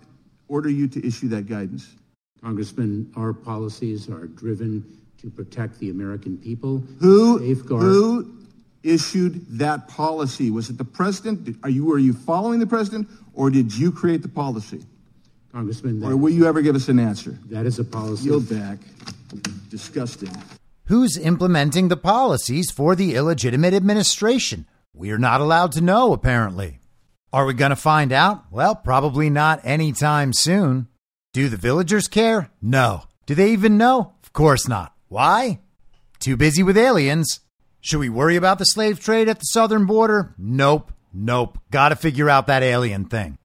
order 0.48 0.70
you 0.70 0.88
to 0.90 1.08
issue 1.08 1.30
that 1.30 1.48
guidance? 1.48 1.96
Congressman, 2.42 3.12
our 3.16 3.34
policies 3.34 4.10
are 4.10 4.28
driven 4.28 4.84
to 5.22 5.30
protect 5.30 5.80
the 5.80 5.90
American 5.90 6.38
people. 6.38 6.84
Who, 7.00 7.40
safeguard. 7.40 7.82
who 7.84 8.34
issued 8.84 9.46
that 9.58 9.88
policy? 9.88 10.52
Was 10.52 10.70
it 10.70 10.78
the 10.78 10.84
president? 10.84 11.58
Are 11.64 11.70
you, 11.70 11.86
were 11.86 11.98
you 11.98 12.12
following 12.12 12.60
the 12.60 12.68
president 12.68 13.08
or 13.34 13.50
did 13.50 13.74
you 13.74 13.92
create 13.92 14.22
the 14.22 14.28
policy? 14.28 14.84
Congressman, 15.54 16.02
that, 16.02 16.08
Or 16.08 16.18
will 16.18 16.32
you 16.32 16.46
ever 16.46 16.62
give 16.62 16.76
us 16.76 16.90
an 16.90 17.00
answer? 17.00 17.38
that 17.50 17.66
is 17.66 17.80
a 17.80 17.84
policy. 17.86 18.26
Yield 18.26 18.50
back. 18.50 18.80
Disgusting. 19.70 20.30
Who's 20.88 21.18
implementing 21.18 21.88
the 21.88 21.96
policies 21.96 22.70
for 22.70 22.96
the 22.96 23.16
illegitimate 23.16 23.74
administration? 23.74 24.66
We're 24.96 25.18
not 25.18 25.42
allowed 25.42 25.72
to 25.74 25.82
know, 25.82 26.14
apparently. 26.14 26.80
Are 27.32 27.46
we 27.46 27.56
going 27.56 27.72
to 27.72 27.76
find 27.76 28.12
out? 28.12 28.46
Well, 28.52 28.76
probably 28.76 29.30
not 29.30 29.62
anytime 29.64 30.34
soon. 30.34 30.88
Do 31.34 31.50
the 31.50 31.58
villagers 31.58 32.08
care? 32.08 32.52
No. 32.62 33.06
Do 33.26 33.34
they 33.34 33.52
even 33.54 33.78
know? 33.78 34.14
Of 34.24 34.34
course 34.34 34.68
not. 34.68 34.94
Why? 35.08 35.60
Too 36.20 36.38
busy 36.38 36.62
with 36.62 36.78
aliens. 36.78 37.40
Should 37.82 38.00
we 38.00 38.10
worry 38.10 38.36
about 38.36 38.60
the 38.60 38.66
slave 38.66 39.00
trade 39.00 39.28
at 39.30 39.40
the 39.40 39.46
southern 39.46 39.88
border? 39.88 40.36
Nope. 40.38 40.92
Nope. 41.12 41.58
Gotta 41.72 41.96
figure 41.96 42.30
out 42.30 42.48
that 42.48 42.62
alien 42.64 43.06
thing. 43.06 43.40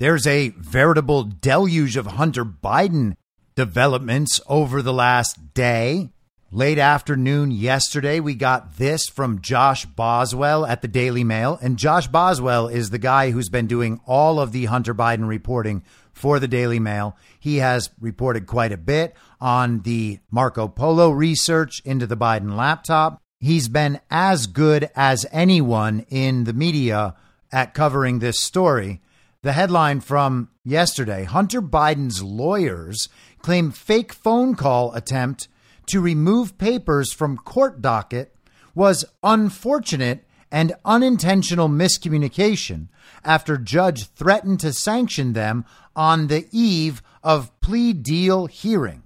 There's 0.00 0.26
a 0.26 0.50
veritable 0.50 1.22
deluge 1.22 1.96
of 1.96 2.06
Hunter 2.06 2.44
Biden 2.44 3.14
developments 3.54 4.40
over 4.46 4.82
the 4.82 4.92
last 4.92 5.54
day. 5.54 6.10
Late 6.50 6.78
afternoon 6.78 7.50
yesterday, 7.50 8.20
we 8.20 8.34
got 8.34 8.78
this 8.78 9.06
from 9.06 9.42
Josh 9.42 9.84
Boswell 9.84 10.64
at 10.64 10.80
the 10.80 10.88
Daily 10.88 11.22
Mail. 11.22 11.58
And 11.60 11.76
Josh 11.76 12.06
Boswell 12.06 12.68
is 12.68 12.88
the 12.88 12.98
guy 12.98 13.32
who's 13.32 13.50
been 13.50 13.66
doing 13.66 14.00
all 14.06 14.40
of 14.40 14.52
the 14.52 14.64
Hunter 14.64 14.94
Biden 14.94 15.28
reporting 15.28 15.82
for 16.10 16.40
the 16.40 16.48
Daily 16.48 16.80
Mail. 16.80 17.14
He 17.38 17.58
has 17.58 17.90
reported 18.00 18.46
quite 18.46 18.72
a 18.72 18.78
bit 18.78 19.14
on 19.42 19.80
the 19.80 20.20
Marco 20.30 20.68
Polo 20.68 21.10
research 21.10 21.82
into 21.84 22.06
the 22.06 22.16
Biden 22.16 22.56
laptop. 22.56 23.20
He's 23.40 23.68
been 23.68 24.00
as 24.10 24.46
good 24.46 24.88
as 24.96 25.26
anyone 25.30 26.06
in 26.08 26.44
the 26.44 26.54
media 26.54 27.14
at 27.52 27.74
covering 27.74 28.20
this 28.20 28.40
story. 28.40 29.02
The 29.42 29.52
headline 29.52 30.00
from 30.00 30.48
yesterday 30.64 31.24
Hunter 31.24 31.60
Biden's 31.60 32.22
lawyers 32.22 33.10
claim 33.42 33.70
fake 33.70 34.14
phone 34.14 34.54
call 34.54 34.94
attempt 34.94 35.48
to 35.88 36.00
remove 36.00 36.58
papers 36.58 37.12
from 37.12 37.36
court 37.36 37.80
docket 37.82 38.34
was 38.74 39.04
unfortunate 39.22 40.24
and 40.50 40.74
unintentional 40.84 41.68
miscommunication 41.68 42.88
after 43.24 43.58
judge 43.58 44.06
threatened 44.06 44.60
to 44.60 44.72
sanction 44.72 45.32
them 45.32 45.64
on 45.94 46.28
the 46.28 46.46
eve 46.52 47.02
of 47.22 47.58
plea 47.60 47.92
deal 47.92 48.46
hearing. 48.46 49.02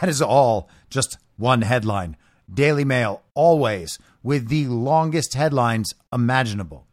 That 0.00 0.08
is 0.08 0.20
all 0.20 0.68
just 0.90 1.18
one 1.36 1.62
headline. 1.62 2.16
Daily 2.52 2.84
Mail 2.84 3.22
always 3.34 3.98
with 4.22 4.48
the 4.48 4.66
longest 4.66 5.34
headlines 5.34 5.94
imaginable. 6.12 6.86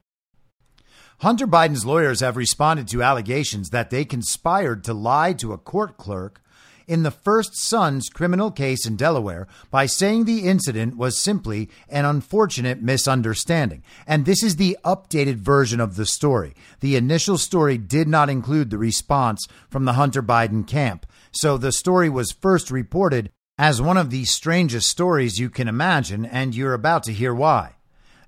Hunter 1.20 1.48
Biden's 1.48 1.86
lawyers 1.86 2.22
have 2.22 2.38
responded 2.38 2.88
to 2.90 3.04
allegations 3.04 3.72
that 3.72 3.90
they 3.90 4.06
conspired 4.06 4.86
to 4.86 4.94
lie 4.94 5.34
to 5.34 5.52
a 5.52 5.58
court 5.58 5.98
clerk 5.98 6.42
in 6.90 7.04
the 7.04 7.12
first 7.12 7.56
son's 7.56 8.10
criminal 8.10 8.50
case 8.50 8.88
in 8.88 8.96
Delaware 8.96 9.48
by 9.70 9.86
saying 9.86 10.26
the 10.26 10.48
incident 10.48 10.98
was 10.98 11.22
simply 11.22 11.70
an 11.88 12.04
unfortunate 12.04 12.82
misunderstanding. 12.82 13.84
And 14.08 14.26
this 14.26 14.42
is 14.42 14.56
the 14.56 14.76
updated 14.84 15.36
version 15.36 15.80
of 15.80 15.96
the 15.96 16.08
story. 16.08 16.56
The 16.80 16.96
initial 16.96 17.38
story 17.38 17.78
did 17.78 18.08
not 18.08 18.28
include 18.28 18.72
the 18.72 18.80
response 18.80 19.48
from 19.70 19.86
the 19.86 19.94
Hunter 19.94 20.24
Biden 20.24 20.66
camp. 20.66 21.06
So 21.32 21.58
the 21.58 21.72
story 21.72 22.10
was 22.10 22.32
first 22.32 22.72
reported 22.72 23.30
as 23.60 23.80
one 23.80 23.98
of 23.98 24.10
the 24.10 24.26
strangest 24.26 24.90
stories 24.90 25.38
you 25.38 25.52
can 25.52 25.68
imagine, 25.68 26.26
and 26.26 26.56
you're 26.56 26.74
about 26.74 27.04
to 27.04 27.14
hear 27.14 27.36
why. 27.36 27.76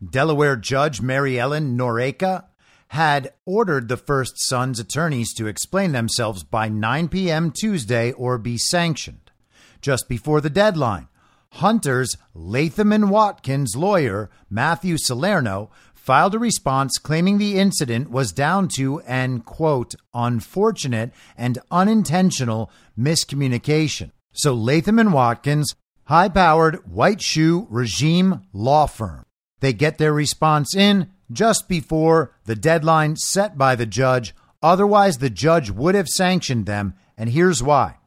Delaware 0.08 0.56
Judge 0.56 1.02
Mary 1.02 1.40
Ellen 1.40 1.76
Noreika 1.76 2.46
had 2.92 3.32
ordered 3.46 3.88
the 3.88 3.96
first 3.96 4.34
son's 4.38 4.78
attorneys 4.78 5.34
to 5.34 5.48
explain 5.48 5.94
themselves 5.94 6.44
by 6.44 6.68
9 6.68 7.08
p.m. 7.08 7.50
Tuesday 7.50 8.12
or 8.12 8.38
be 8.38 8.58
sanctioned. 8.58 9.32
Just 9.80 10.10
before 10.10 10.42
the 10.42 10.50
deadline, 10.50 11.08
Hunter's 11.54 12.18
Latham 12.34 12.92
and 12.92 13.10
Watkins 13.10 13.78
lawyer, 13.78 14.30
Matthew 14.50 14.98
Salerno, 14.98 15.70
filed 15.94 16.36
a 16.36 16.40
response 16.40 16.98
claiming 16.98 17.38
the 17.38 17.58
incident 17.58 18.12
was 18.12 18.34
down 18.34 18.68
to 18.76 19.00
an 19.02 19.40
quote, 19.40 19.96
unfortunate 20.14 21.14
and 21.38 21.60
unintentional 21.72 22.70
miscommunication. 23.00 24.12
So 24.34 24.54
Latham 24.54 25.00
and 25.00 25.14
Watkins, 25.14 25.76
high 26.08 26.28
powered 26.28 26.92
white 26.92 27.22
shoe 27.22 27.68
regime 27.70 28.42
law 28.52 28.86
firm. 28.86 29.26
They 29.62 29.72
get 29.72 29.98
their 29.98 30.12
response 30.12 30.76
in 30.76 31.10
just 31.32 31.68
before 31.68 32.34
the 32.46 32.56
deadline 32.56 33.16
set 33.16 33.58
by 33.58 33.76
the 33.76 33.86
judge. 33.86 34.34
Otherwise, 34.62 35.18
the 35.18 35.30
judge 35.30 35.70
would 35.72 35.96
have 35.96 36.08
sanctioned 36.08 36.66
them, 36.66 36.94
and 37.18 37.30
here's 37.30 37.64
why. 37.64 37.98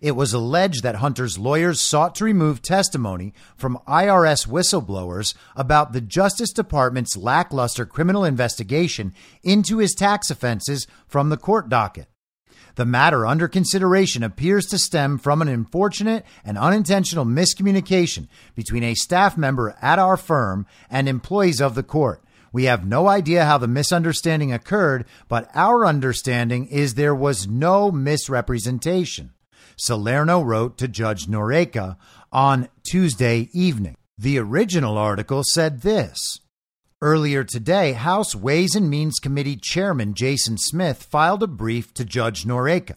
It 0.00 0.12
was 0.12 0.32
alleged 0.32 0.82
that 0.82 0.96
Hunter's 0.96 1.38
lawyers 1.38 1.80
sought 1.80 2.14
to 2.16 2.24
remove 2.24 2.62
testimony 2.62 3.32
from 3.56 3.78
IRS 3.88 4.46
whistleblowers 4.46 5.34
about 5.54 5.92
the 5.92 6.00
Justice 6.00 6.52
Department's 6.52 7.16
lackluster 7.16 7.86
criminal 7.86 8.24
investigation 8.24 9.14
into 9.42 9.78
his 9.78 9.94
tax 9.94 10.30
offenses 10.30 10.86
from 11.06 11.28
the 11.28 11.36
court 11.36 11.68
docket. 11.68 12.08
The 12.76 12.84
matter 12.84 13.24
under 13.24 13.48
consideration 13.48 14.22
appears 14.22 14.66
to 14.66 14.78
stem 14.78 15.16
from 15.16 15.40
an 15.40 15.48
unfortunate 15.48 16.26
and 16.44 16.58
unintentional 16.58 17.24
miscommunication 17.24 18.28
between 18.54 18.84
a 18.84 18.94
staff 18.94 19.36
member 19.38 19.74
at 19.80 19.98
our 19.98 20.18
firm 20.18 20.66
and 20.90 21.08
employees 21.08 21.60
of 21.62 21.74
the 21.74 21.82
court. 21.82 22.22
We 22.52 22.64
have 22.64 22.86
no 22.86 23.08
idea 23.08 23.44
how 23.44 23.58
the 23.58 23.68
misunderstanding 23.68 24.52
occurred, 24.52 25.04
but 25.28 25.50
our 25.54 25.84
understanding 25.86 26.66
is 26.66 26.94
there 26.94 27.14
was 27.14 27.46
no 27.46 27.90
misrepresentation. 27.90 29.32
Salerno 29.76 30.40
wrote 30.40 30.78
to 30.78 30.88
Judge 30.88 31.26
Noreika 31.26 31.96
on 32.32 32.68
Tuesday 32.88 33.48
evening. 33.52 33.96
The 34.16 34.38
original 34.38 34.96
article 34.96 35.42
said 35.44 35.82
this. 35.82 36.40
Earlier 37.02 37.44
today, 37.44 37.92
House 37.92 38.34
Ways 38.34 38.74
and 38.74 38.88
Means 38.88 39.18
Committee 39.18 39.56
Chairman 39.56 40.14
Jason 40.14 40.56
Smith 40.56 41.02
filed 41.02 41.42
a 41.42 41.46
brief 41.46 41.92
to 41.92 42.06
Judge 42.06 42.44
Noreika, 42.44 42.96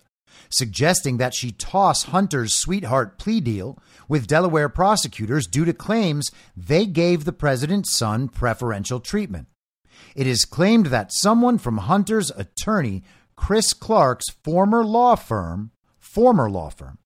suggesting 0.49 1.17
that 1.17 1.33
she 1.33 1.51
toss 1.51 2.03
Hunter's 2.03 2.57
sweetheart 2.57 3.17
plea 3.17 3.41
deal 3.41 3.77
with 4.09 4.27
Delaware 4.27 4.67
prosecutors 4.67 5.47
due 5.47 5.63
to 5.63 5.73
claims 5.73 6.29
they 6.57 6.85
gave 6.85 7.23
the 7.23 7.31
president's 7.31 7.95
son 7.95 8.27
preferential 8.27 8.99
treatment. 8.99 9.47
It 10.15 10.27
is 10.27 10.43
claimed 10.43 10.87
that 10.87 11.13
someone 11.13 11.59
from 11.59 11.77
Hunter's 11.77 12.31
attorney, 12.31 13.03
Chris 13.35 13.71
Clark's 13.71 14.29
former 14.43 14.83
law 14.83 15.15
firm, 15.15 15.71
former 15.99 16.49
law 16.49 16.69
firm, 16.69 16.97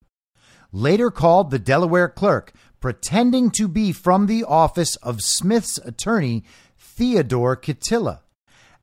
later 0.72 1.12
called 1.12 1.52
the 1.52 1.60
Delaware 1.60 2.10
clerk, 2.10 2.54
pretending 2.80 3.52
to 3.52 3.68
be 3.68 3.92
from 3.92 4.26
the 4.26 4.44
office 4.44 4.96
of 4.98 5.22
Smith's 5.22 5.78
attorney, 5.80 6.44
Theodore 6.78 7.56
Kittila, 7.56 8.20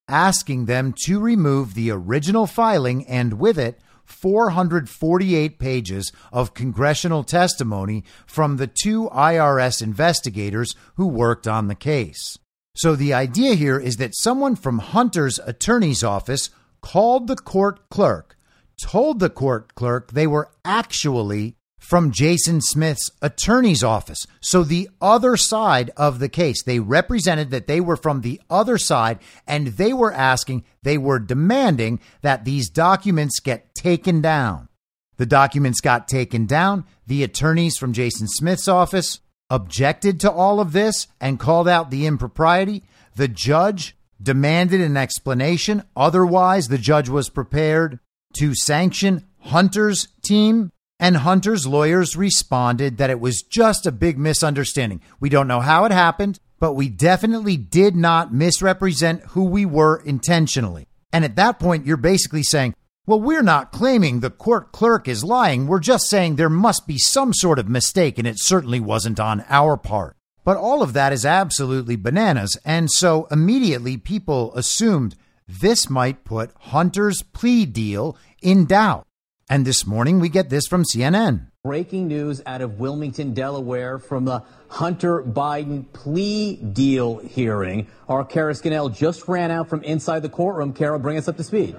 asking 0.09 0.66
them 0.66 0.94
to 1.05 1.20
remove 1.20 1.74
the 1.74 1.90
original 1.90 2.47
filing 2.47 3.06
and 3.06 3.34
with 3.34 3.59
it 3.59 3.80
448 4.11 5.59
pages 5.59 6.12
of 6.32 6.55
congressional 6.55 7.24
testimony 7.24 8.05
from 8.27 8.57
the 8.57 8.66
two 8.66 9.09
IRS 9.11 9.82
investigators 9.82 10.74
who 10.97 11.07
worked 11.07 11.47
on 11.47 11.69
the 11.69 11.74
case. 11.74 12.39
So 12.74 12.95
the 12.95 13.15
idea 13.15 13.55
here 13.55 13.78
is 13.78 13.97
that 13.97 14.15
someone 14.15 14.57
from 14.57 14.78
Hunter's 14.78 15.39
attorney's 15.41 16.05
office 16.05 16.51
called 16.81 17.27
the 17.27 17.37
court 17.37 17.89
clerk, 17.91 18.37
told 18.81 19.19
the 19.19 19.31
court 19.31 19.74
clerk 19.74 20.12
they 20.12 20.27
were 20.27 20.51
actually 20.65 21.57
from 21.81 22.12
Jason 22.12 22.61
Smith's 22.61 23.11
attorney's 23.20 23.82
office. 23.82 24.27
So 24.40 24.62
the 24.62 24.89
other 25.01 25.36
side 25.36 25.90
of 25.97 26.20
the 26.20 26.28
case, 26.28 26.62
they 26.62 26.78
represented 26.78 27.51
that 27.51 27.66
they 27.66 27.81
were 27.81 27.97
from 27.97 28.20
the 28.20 28.40
other 28.48 28.78
side 28.78 29.19
and 29.47 29.66
they 29.69 29.93
were 29.93 30.12
asking, 30.12 30.65
they 30.82 30.98
were 30.98 31.19
demanding 31.19 31.98
that 32.23 32.44
these 32.44 32.70
documents 32.70 33.40
get 33.40 33.74
taken 33.74 34.20
down. 34.20 34.69
The 35.16 35.27
documents 35.27 35.81
got 35.81 36.07
taken 36.07 36.47
down. 36.47 36.85
The 37.07 37.24
attorneys 37.24 37.77
from 37.77 37.93
Jason 37.93 38.28
Smith's 38.28 38.69
office 38.69 39.20
objected 39.48 40.20
to 40.20 40.31
all 40.31 40.61
of 40.61 40.73
this 40.73 41.09
and 41.20 41.40
called 41.40 41.66
out 41.66 41.90
the 41.90 42.07
impropriety. 42.07 42.85
The 43.16 43.27
judge 43.27 43.97
demanded 44.23 44.81
an 44.81 44.97
explanation. 44.97 45.82
Otherwise, 45.97 46.69
the 46.69 46.78
judge 46.78 47.09
was 47.09 47.31
prepared 47.31 47.98
to 48.39 48.55
sanction 48.55 49.27
Hunter's 49.40 50.09
team. 50.23 50.73
And 51.01 51.16
Hunter's 51.16 51.66
lawyers 51.66 52.14
responded 52.14 52.98
that 52.98 53.09
it 53.09 53.20
was 53.20 53.40
just 53.40 53.86
a 53.86 53.93
big 53.93 54.18
misunderstanding. 54.18 55.01
We 55.18 55.31
don't 55.31 55.48
know 55.48 55.60
how 55.60 55.86
it 55.86 55.93
happened, 55.93 56.39
but 56.59 56.74
we 56.74 56.90
definitely 56.90 57.56
did 57.56 57.97
not 57.97 58.35
misrepresent 58.35 59.22
who 59.28 59.44
we 59.44 59.64
were 59.64 60.02
intentionally. 60.05 60.89
And 61.10 61.24
at 61.24 61.36
that 61.36 61.59
point, 61.59 61.86
you're 61.86 61.97
basically 61.97 62.43
saying, 62.43 62.74
well, 63.06 63.18
we're 63.18 63.43
not 63.43 63.72
claiming 63.72 64.20
the 64.20 64.31
court 64.31 64.72
clerk 64.72 65.09
is 65.09 65.24
lying. 65.24 65.66
We're 65.66 65.81
just 65.81 66.09
saying 66.10 66.36
there 66.36 66.51
must 66.51 66.86
be 66.86 66.98
some 66.98 67.32
sort 67.32 67.59
of 67.59 67.66
mistake, 67.66 68.18
and 68.18 68.28
it 68.28 68.36
certainly 68.39 68.78
wasn't 68.78 69.18
on 69.18 69.43
our 69.48 69.78
part. 69.78 70.16
But 70.44 70.59
all 70.59 70.82
of 70.82 70.93
that 70.93 71.14
is 71.14 71.24
absolutely 71.24 71.97
bananas. 71.97 72.59
And 72.62 72.90
so 72.90 73.27
immediately 73.31 73.97
people 73.97 74.55
assumed 74.55 75.16
this 75.48 75.89
might 75.89 76.24
put 76.24 76.52
Hunter's 76.59 77.22
plea 77.22 77.64
deal 77.64 78.18
in 78.43 78.66
doubt. 78.66 79.06
And 79.51 79.66
this 79.66 79.85
morning 79.85 80.20
we 80.20 80.28
get 80.28 80.48
this 80.48 80.68
from 80.68 80.85
CNN. 80.85 81.48
Breaking 81.64 82.06
news 82.06 82.40
out 82.47 82.60
of 82.60 82.78
Wilmington, 82.78 83.35
Delaware 83.35 83.98
from 83.98 84.24
the 84.24 84.44
Hunter 84.68 85.24
Biden 85.24 85.93
plea 85.93 86.55
deal 86.55 87.18
hearing. 87.18 87.89
Our 88.09 88.24
Kara 88.24 88.55
Scannell 88.55 88.90
just 88.90 89.27
ran 89.27 89.51
out 89.51 89.68
from 89.68 89.82
inside 89.82 90.20
the 90.20 90.28
courtroom. 90.28 90.72
Kara, 90.72 91.01
bring 91.01 91.18
us 91.18 91.27
up 91.27 91.36
to 91.36 91.43
speed. 91.43 91.74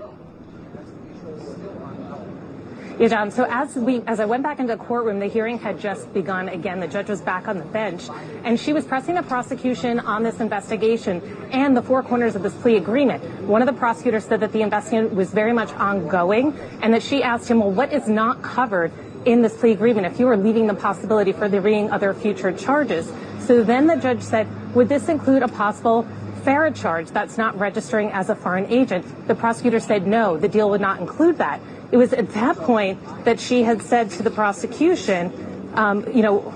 Yeah, 3.02 3.08
John. 3.08 3.22
Um, 3.24 3.32
so 3.32 3.48
as 3.50 3.76
we, 3.76 4.04
as 4.06 4.20
I 4.20 4.26
went 4.26 4.44
back 4.44 4.60
into 4.60 4.78
the 4.78 4.84
courtroom, 4.84 5.18
the 5.18 5.26
hearing 5.26 5.58
had 5.58 5.80
just 5.80 6.14
begun 6.14 6.50
again. 6.50 6.80
The 6.80 6.88
judge 6.88 7.10
was 7.10 7.20
back 7.20 7.48
on 7.48 7.58
the 7.58 7.66
bench, 7.66 8.08
and 8.44 8.60
she 8.60 8.74
was 8.74 8.86
pressing 8.86 9.16
the 9.16 9.24
prosecution 9.24 10.00
on 10.00 10.22
this 10.22 10.40
investigation 10.40 11.20
and 11.52 11.76
the 11.76 11.82
four 11.82 12.04
corners 12.04 12.36
of 12.36 12.44
this 12.44 12.54
plea 12.54 12.78
agreement. 12.78 13.24
One 13.42 13.64
of 13.64 13.66
the 13.66 13.74
prosecutors 13.74 14.26
said 14.26 14.40
that 14.42 14.52
the 14.52 14.62
investigation 14.62 15.16
was 15.16 15.32
very 15.32 15.52
much 15.52 15.74
ongoing, 15.74 16.56
and 16.84 16.94
that 16.94 17.02
she 17.02 17.24
asked 17.24 17.50
him, 17.50 17.58
"Well, 17.62 17.72
what 17.72 17.92
is 17.92 18.08
not 18.08 18.44
covered 18.44 18.92
in 19.26 19.42
this 19.42 19.58
plea 19.58 19.72
agreement? 19.72 20.06
If 20.06 20.20
you 20.20 20.28
were 20.28 20.38
leaving 20.38 20.68
the 20.68 20.76
possibility 20.76 21.32
for 21.32 21.50
there 21.50 21.60
being 21.60 21.90
other 21.90 22.14
future 22.14 22.52
charges." 22.52 23.12
So 23.40 23.64
then 23.64 23.88
the 23.88 23.96
judge 23.96 24.22
said, 24.22 24.46
"Would 24.76 24.90
this 24.90 25.10
include 25.10 25.42
a 25.42 25.48
possible?" 25.48 26.06
FARA 26.44 26.72
charge 26.72 27.10
that's 27.12 27.38
not 27.38 27.58
registering 27.60 28.12
as 28.12 28.30
a 28.30 28.36
foreign 28.36 28.66
agent. 28.68 29.06
The 29.28 29.36
prosecutor 29.36 29.80
said 29.80 30.08
no, 30.08 30.38
the 30.38 30.48
deal 30.48 30.72
would 30.72 30.82
not 30.82 31.00
include 31.00 31.38
that. 31.38 31.60
It 31.92 31.98
was 31.98 32.14
at 32.14 32.30
that 32.34 32.58
point 32.58 33.00
that 33.26 33.40
she 33.40 33.64
had 33.64 33.82
said 33.82 34.12
to 34.12 34.24
the 34.24 34.32
prosecution, 34.32 35.72
um, 35.76 36.08
you 36.14 36.22
know, 36.22 36.54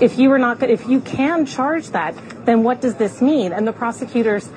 if 0.00 0.18
you 0.18 0.30
were 0.30 0.38
not, 0.38 0.62
if 0.62 0.88
you 0.88 1.00
can 1.00 1.46
charge 1.46 1.88
that, 1.88 2.14
then 2.44 2.62
what 2.62 2.80
does 2.80 2.96
this 2.96 3.20
mean? 3.20 3.52
And 3.52 3.66
the 3.66 3.72
prosecutors, 3.72 4.48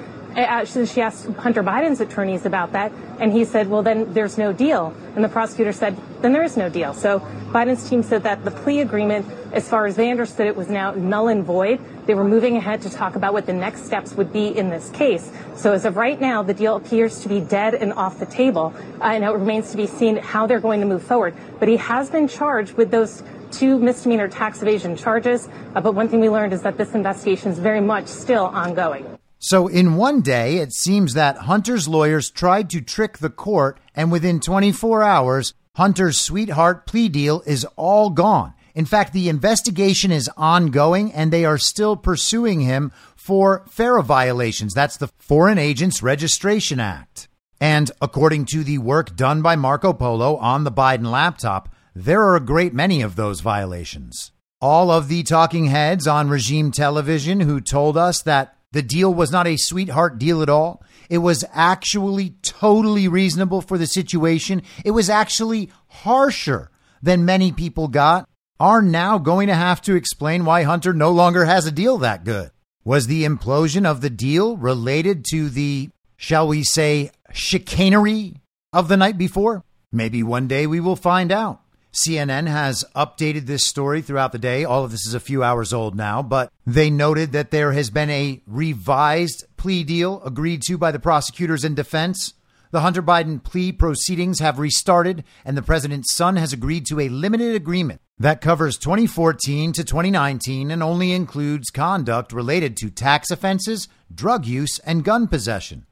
actually, 0.44 0.86
she 0.88 1.02
asked 1.02 1.28
Hunter 1.38 1.64
Biden's 1.64 2.02
attorneys 2.02 2.46
about 2.46 2.74
that, 2.74 2.92
and 3.20 3.32
he 3.32 3.46
said, 3.46 3.70
well, 3.70 3.84
then 3.84 4.14
there's 4.14 4.38
no 4.38 4.52
deal. 4.52 4.94
And 5.16 5.24
the 5.24 5.30
prosecutor 5.30 5.72
said, 5.72 5.98
then 6.22 6.34
there 6.34 6.44
is 6.44 6.58
no 6.58 6.70
deal. 6.70 6.94
So 6.94 7.20
Biden's 7.52 7.90
team 7.90 8.04
said 8.04 8.24
that 8.24 8.44
the 8.44 8.52
plea 8.52 8.82
agreement, 8.82 9.26
as 9.54 9.70
far 9.70 9.86
as 9.86 9.96
they 9.96 10.12
understood 10.12 10.48
it, 10.48 10.56
was 10.56 10.70
now 10.70 10.92
null 10.92 11.30
and 11.30 11.44
void. 11.44 11.80
They 12.06 12.14
were 12.14 12.26
moving 12.26 12.58
ahead 12.58 12.82
to 12.82 12.90
talk 12.90 13.16
about 13.16 13.34
what 13.34 13.46
the 13.46 13.54
next 13.54 13.86
steps 13.86 14.14
would 14.14 14.34
be 14.34 14.48
in 14.48 14.70
this 14.70 14.90
case. 14.90 15.32
So 15.56 15.72
as 15.72 15.86
of 15.86 15.96
right 15.96 16.20
now, 16.20 16.44
the 16.44 16.54
deal 16.54 16.76
appears 16.76 17.22
to 17.22 17.30
be 17.30 17.40
dead 17.40 17.74
and 17.74 17.94
off 17.94 18.20
the 18.20 18.26
table, 18.26 18.74
uh, 19.00 19.06
and 19.06 19.24
it 19.24 19.30
remains 19.30 19.72
to 19.72 19.78
be 19.78 19.88
seen 19.88 20.18
how 20.18 20.48
they're 20.48 20.60
going 20.60 20.82
to 20.82 20.86
move 20.86 21.04
forward. 21.04 21.34
But 21.60 21.70
he 21.70 21.78
has 21.78 22.10
been 22.10 22.28
charged 22.28 22.74
with 22.74 22.92
those 22.92 23.24
two 23.52 23.80
misdemeanor 23.80 24.28
tax 24.28 24.62
evasion 24.62 24.98
charges. 24.98 25.48
Uh, 25.74 25.80
but 25.80 25.96
one 25.96 26.10
thing 26.10 26.20
we 26.20 26.30
learned 26.30 26.52
is 26.52 26.62
that 26.64 26.78
this 26.78 26.94
investigation 26.94 27.52
is 27.52 27.60
very 27.60 27.82
much 27.82 28.08
still 28.08 28.46
ongoing. 28.46 29.15
So, 29.40 29.68
in 29.68 29.96
one 29.96 30.22
day, 30.22 30.58
it 30.58 30.74
seems 30.74 31.14
that 31.14 31.38
Hunter's 31.38 31.88
lawyers 31.88 32.32
tried 32.32 32.70
to 32.72 32.82
trick 32.82 33.18
the 33.18 33.30
court, 33.30 33.80
and 33.94 34.12
within 34.12 34.40
24 34.40 35.04
hours, 35.04 35.54
Hunter's 35.76 36.20
sweetheart 36.20 36.88
plea 36.88 37.10
deal 37.10 37.44
is 37.46 37.66
all 37.76 38.10
gone. 38.10 38.54
In 38.74 38.86
fact, 38.86 39.14
the 39.14 39.30
investigation 39.30 40.12
is 40.12 40.30
ongoing 40.36 41.14
and 41.14 41.32
they 41.32 41.46
are 41.46 41.58
still 41.58 41.96
pursuing 41.96 42.60
him 42.60 42.92
for 43.16 43.66
FARA 43.70 44.04
violations. 44.04 44.74
That's 44.74 44.98
the 44.98 45.10
Foreign 45.18 45.58
Agents 45.58 46.04
Registration 46.04 46.80
Act. 46.80 47.30
And 47.62 47.90
according 48.02 48.46
to 48.48 48.64
the 48.64 48.78
work 48.78 49.16
done 49.16 49.42
by 49.42 49.56
Marco 49.56 49.94
Polo 49.94 50.36
on 50.36 50.66
the 50.66 50.72
Biden 50.72 51.10
laptop, 51.10 51.74
there 51.96 52.22
are 52.22 52.36
a 52.36 52.42
great 52.42 52.74
many 52.74 53.02
of 53.02 53.16
those 53.16 53.40
violations. 53.40 54.34
All 54.60 54.92
of 54.92 55.08
the 55.08 55.24
talking 55.24 55.68
heads 55.68 56.06
on 56.06 56.30
regime 56.30 56.72
television 56.72 57.40
who 57.40 57.62
told 57.62 57.98
us 57.98 58.22
that 58.24 58.55
the 58.76 58.84
deal 58.84 59.14
was 59.14 59.32
not 59.32 59.48
a 59.48 59.56
sweetheart 59.56 60.20
deal 60.20 60.42
at 60.42 60.50
all. 60.50 60.84
It 61.10 61.20
was 61.20 61.46
actually 61.54 62.32
totally 62.42 63.08
reasonable 63.08 63.62
for 63.62 63.78
the 63.78 63.88
situation. 63.88 64.64
It 64.84 64.92
was 64.92 65.10
actually 65.10 65.72
harsher 65.88 66.70
than 67.02 67.24
many 67.24 67.54
people 67.54 67.88
got 67.88 68.28
are 68.60 68.82
now 68.82 69.18
going 69.18 69.48
to 69.48 69.56
have 69.56 69.82
to 69.84 69.96
explain 69.96 70.44
why 70.44 70.64
Hunter 70.64 70.94
no 70.94 71.12
longer 71.12 71.46
has 71.46 71.66
a 71.66 71.72
deal 71.72 72.00
that 72.00 72.26
good. 72.26 72.52
Was 72.84 73.08
the 73.08 73.24
implosion 73.24 73.86
of 73.86 74.02
the 74.02 74.10
deal 74.10 74.58
related 74.58 75.24
to 75.32 75.50
the, 75.50 75.90
shall 76.18 76.46
we 76.46 76.62
say, 76.66 77.12
chicanery 77.32 78.42
of 78.74 78.90
the 78.90 78.98
night 78.98 79.18
before? 79.18 79.64
Maybe 79.94 80.22
one 80.22 80.50
day 80.50 80.68
we 80.68 80.82
will 80.82 80.98
find 80.98 81.32
out. 81.32 81.62
CNN 82.04 82.48
has 82.48 82.84
updated 82.96 83.46
this 83.46 83.66
story 83.66 84.02
throughout 84.02 84.32
the 84.32 84.38
day. 84.38 84.66
All 84.66 84.84
of 84.84 84.92
this 84.92 85.06
is 85.08 85.14
a 85.14 85.20
few 85.20 85.44
hours 85.44 85.74
old 85.74 85.96
now, 85.96 86.22
but 86.22 86.52
they 86.66 86.90
noted 86.90 87.32
that 87.32 87.52
there 87.52 87.72
has 87.72 87.90
been 87.90 88.10
a 88.10 88.42
revised 88.46 89.46
plea 89.58 89.84
deal 89.84 90.22
agreed 90.24 90.62
to 90.64 90.78
by 90.78 90.92
the 90.92 91.00
prosecutors 91.00 91.64
and 91.64 91.76
defense 91.76 92.34
the 92.76 92.82
Hunter 92.82 93.02
Biden 93.02 93.42
plea 93.42 93.72
proceedings 93.72 94.40
have 94.40 94.60
restarted, 94.60 95.24
and 95.46 95.56
the 95.56 95.62
president's 95.62 96.14
son 96.14 96.36
has 96.36 96.52
agreed 96.52 96.86
to 96.88 97.00
a 97.00 97.08
limited 97.08 97.56
agreement 97.56 98.02
that 98.20 98.42
covers 98.42 98.78
2014 98.78 99.72
to 99.72 99.86
2019 99.86 100.72
and 100.72 100.84
only 100.84 101.14
includes 101.14 101.70
conduct 101.70 102.34
related 102.34 102.76
to 102.76 102.90
tax 102.90 103.32
offenses, 103.32 103.88
drug 104.14 104.46
use, 104.46 104.78
and 104.80 105.06
gun 105.06 105.28
possession. 105.30 105.86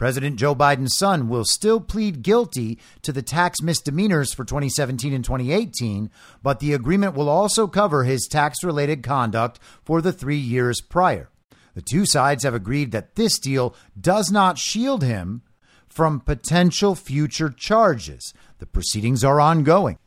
President 0.00 0.36
Joe 0.36 0.54
Biden's 0.54 0.96
son 0.96 1.28
will 1.28 1.44
still 1.44 1.78
plead 1.78 2.22
guilty 2.22 2.78
to 3.02 3.12
the 3.12 3.20
tax 3.20 3.60
misdemeanors 3.60 4.32
for 4.32 4.46
2017 4.46 5.12
and 5.12 5.22
2018, 5.22 6.10
but 6.42 6.58
the 6.58 6.72
agreement 6.72 7.14
will 7.14 7.28
also 7.28 7.66
cover 7.66 8.04
his 8.04 8.26
tax 8.26 8.64
related 8.64 9.02
conduct 9.02 9.60
for 9.84 10.00
the 10.00 10.10
three 10.10 10.38
years 10.38 10.80
prior. 10.80 11.28
The 11.74 11.82
two 11.82 12.06
sides 12.06 12.44
have 12.44 12.54
agreed 12.54 12.92
that 12.92 13.16
this 13.16 13.38
deal 13.38 13.74
does 14.00 14.30
not 14.30 14.56
shield 14.56 15.04
him 15.04 15.42
from 15.86 16.20
potential 16.20 16.94
future 16.94 17.50
charges. 17.50 18.32
The 18.58 18.64
proceedings 18.64 19.22
are 19.22 19.38
ongoing. 19.38 19.98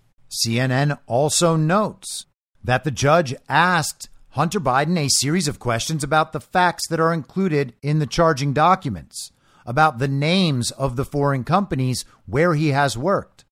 CNN 0.43 0.97
also 1.05 1.55
notes 1.55 2.25
that 2.63 2.83
the 2.83 2.89
judge 2.89 3.35
asked 3.47 4.09
Hunter 4.29 4.59
Biden 4.59 4.97
a 4.97 5.07
series 5.07 5.47
of 5.47 5.59
questions 5.59 6.03
about 6.03 6.33
the 6.33 6.41
facts 6.41 6.87
that 6.89 6.99
are 6.99 7.13
included 7.13 7.75
in 7.83 7.99
the 7.99 8.07
charging 8.07 8.53
documents, 8.53 9.31
about 9.65 9.99
the 9.99 10.07
names 10.07 10.71
of 10.71 10.95
the 10.95 11.05
foreign 11.05 11.43
companies 11.43 12.05
where 12.25 12.53
he 12.53 12.69
has 12.69 12.97
worked. 12.97 13.45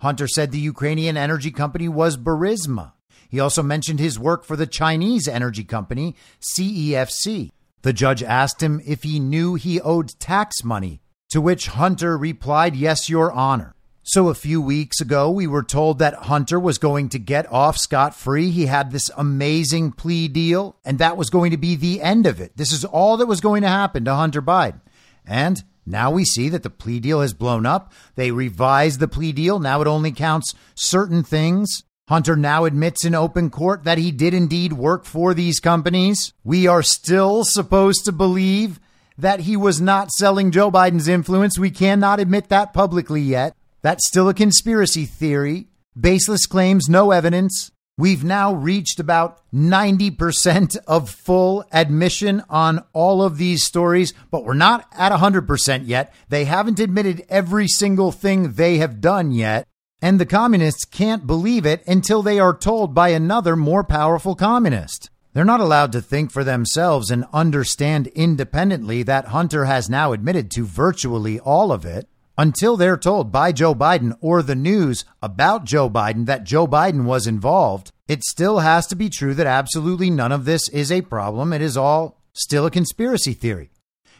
Hunter 0.00 0.28
said 0.28 0.52
the 0.52 0.58
Ukrainian 0.58 1.16
energy 1.16 1.50
company 1.50 1.88
was 1.88 2.16
Burisma. 2.16 2.92
He 3.28 3.40
also 3.40 3.62
mentioned 3.62 4.00
his 4.00 4.18
work 4.18 4.44
for 4.44 4.56
the 4.56 4.66
Chinese 4.66 5.28
energy 5.28 5.64
company, 5.64 6.14
CEFC. 6.40 7.50
The 7.82 7.92
judge 7.92 8.22
asked 8.22 8.62
him 8.62 8.80
if 8.86 9.02
he 9.02 9.20
knew 9.20 9.54
he 9.54 9.80
owed 9.80 10.18
tax 10.18 10.64
money 10.64 11.00
to 11.30 11.40
which 11.40 11.68
Hunter 11.68 12.16
replied, 12.16 12.74
Yes, 12.74 13.08
Your 13.08 13.30
Honor. 13.32 13.74
So 14.02 14.28
a 14.28 14.34
few 14.34 14.62
weeks 14.62 15.02
ago, 15.02 15.30
we 15.30 15.46
were 15.46 15.62
told 15.62 15.98
that 15.98 16.14
Hunter 16.14 16.58
was 16.58 16.78
going 16.78 17.10
to 17.10 17.18
get 17.18 17.50
off 17.52 17.76
scot 17.76 18.14
free. 18.14 18.48
He 18.48 18.64
had 18.64 18.90
this 18.90 19.10
amazing 19.18 19.92
plea 19.92 20.28
deal, 20.28 20.76
and 20.82 20.98
that 20.98 21.18
was 21.18 21.28
going 21.28 21.50
to 21.50 21.58
be 21.58 21.76
the 21.76 22.00
end 22.00 22.26
of 22.26 22.40
it. 22.40 22.56
This 22.56 22.72
is 22.72 22.86
all 22.86 23.18
that 23.18 23.26
was 23.26 23.42
going 23.42 23.60
to 23.62 23.68
happen 23.68 24.06
to 24.06 24.14
Hunter 24.14 24.40
Biden. 24.40 24.80
And 25.28 25.62
now 25.84 26.10
we 26.10 26.24
see 26.24 26.48
that 26.48 26.62
the 26.62 26.70
plea 26.70 26.98
deal 26.98 27.20
has 27.20 27.34
blown 27.34 27.66
up. 27.66 27.92
They 28.16 28.30
revised 28.30 28.98
the 28.98 29.06
plea 29.06 29.32
deal. 29.32 29.60
Now 29.60 29.80
it 29.82 29.86
only 29.86 30.10
counts 30.10 30.54
certain 30.74 31.22
things. 31.22 31.82
Hunter 32.08 32.36
now 32.36 32.64
admits 32.64 33.04
in 33.04 33.14
open 33.14 33.50
court 33.50 33.84
that 33.84 33.98
he 33.98 34.10
did 34.10 34.32
indeed 34.32 34.72
work 34.72 35.04
for 35.04 35.34
these 35.34 35.60
companies. 35.60 36.32
We 36.42 36.66
are 36.66 36.82
still 36.82 37.44
supposed 37.44 38.06
to 38.06 38.12
believe 38.12 38.80
that 39.18 39.40
he 39.40 39.56
was 39.56 39.80
not 39.80 40.10
selling 40.12 40.50
Joe 40.50 40.70
Biden's 40.70 41.08
influence. 41.08 41.58
We 41.58 41.70
cannot 41.70 42.20
admit 42.20 42.48
that 42.48 42.72
publicly 42.72 43.20
yet. 43.20 43.54
That's 43.82 44.08
still 44.08 44.28
a 44.28 44.34
conspiracy 44.34 45.04
theory. 45.04 45.68
Baseless 45.98 46.46
claims, 46.46 46.88
no 46.88 47.10
evidence. 47.10 47.70
We've 47.98 48.22
now 48.22 48.54
reached 48.54 49.00
about 49.00 49.40
90% 49.52 50.76
of 50.86 51.10
full 51.10 51.64
admission 51.72 52.44
on 52.48 52.84
all 52.92 53.24
of 53.24 53.38
these 53.38 53.64
stories, 53.64 54.14
but 54.30 54.44
we're 54.44 54.54
not 54.54 54.86
at 54.92 55.10
100% 55.10 55.82
yet. 55.84 56.14
They 56.28 56.44
haven't 56.44 56.78
admitted 56.78 57.26
every 57.28 57.66
single 57.66 58.12
thing 58.12 58.52
they 58.52 58.78
have 58.78 59.00
done 59.00 59.32
yet. 59.32 59.66
And 60.00 60.20
the 60.20 60.26
communists 60.26 60.84
can't 60.84 61.26
believe 61.26 61.66
it 61.66 61.82
until 61.88 62.22
they 62.22 62.38
are 62.38 62.56
told 62.56 62.94
by 62.94 63.08
another 63.08 63.56
more 63.56 63.82
powerful 63.82 64.36
communist. 64.36 65.10
They're 65.32 65.44
not 65.44 65.58
allowed 65.58 65.90
to 65.90 66.00
think 66.00 66.30
for 66.30 66.44
themselves 66.44 67.10
and 67.10 67.24
understand 67.32 68.06
independently 68.08 69.02
that 69.02 69.26
Hunter 69.26 69.64
has 69.64 69.90
now 69.90 70.12
admitted 70.12 70.52
to 70.52 70.64
virtually 70.64 71.40
all 71.40 71.72
of 71.72 71.84
it 71.84 72.08
until 72.38 72.76
they're 72.76 72.96
told 72.96 73.32
by 73.32 73.50
Joe 73.50 73.74
Biden 73.74 74.16
or 74.20 74.42
the 74.42 74.54
news 74.54 75.04
about 75.20 75.64
Joe 75.64 75.90
Biden 75.90 76.26
that 76.26 76.44
Joe 76.44 76.68
Biden 76.68 77.04
was 77.04 77.26
involved. 77.26 77.90
It 78.06 78.22
still 78.22 78.60
has 78.60 78.86
to 78.86 78.96
be 78.96 79.10
true 79.10 79.34
that 79.34 79.46
absolutely 79.46 80.08
none 80.08 80.30
of 80.30 80.44
this 80.44 80.68
is 80.68 80.92
a 80.92 81.02
problem. 81.02 81.52
It 81.52 81.60
is 81.60 81.76
all 81.76 82.22
still 82.32 82.64
a 82.64 82.70
conspiracy 82.70 83.34
theory. 83.34 83.70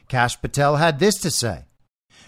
Kash 0.09 0.41
Patel 0.41 0.77
had 0.77 0.99
this 0.99 1.15
to 1.21 1.31
say 1.31 1.67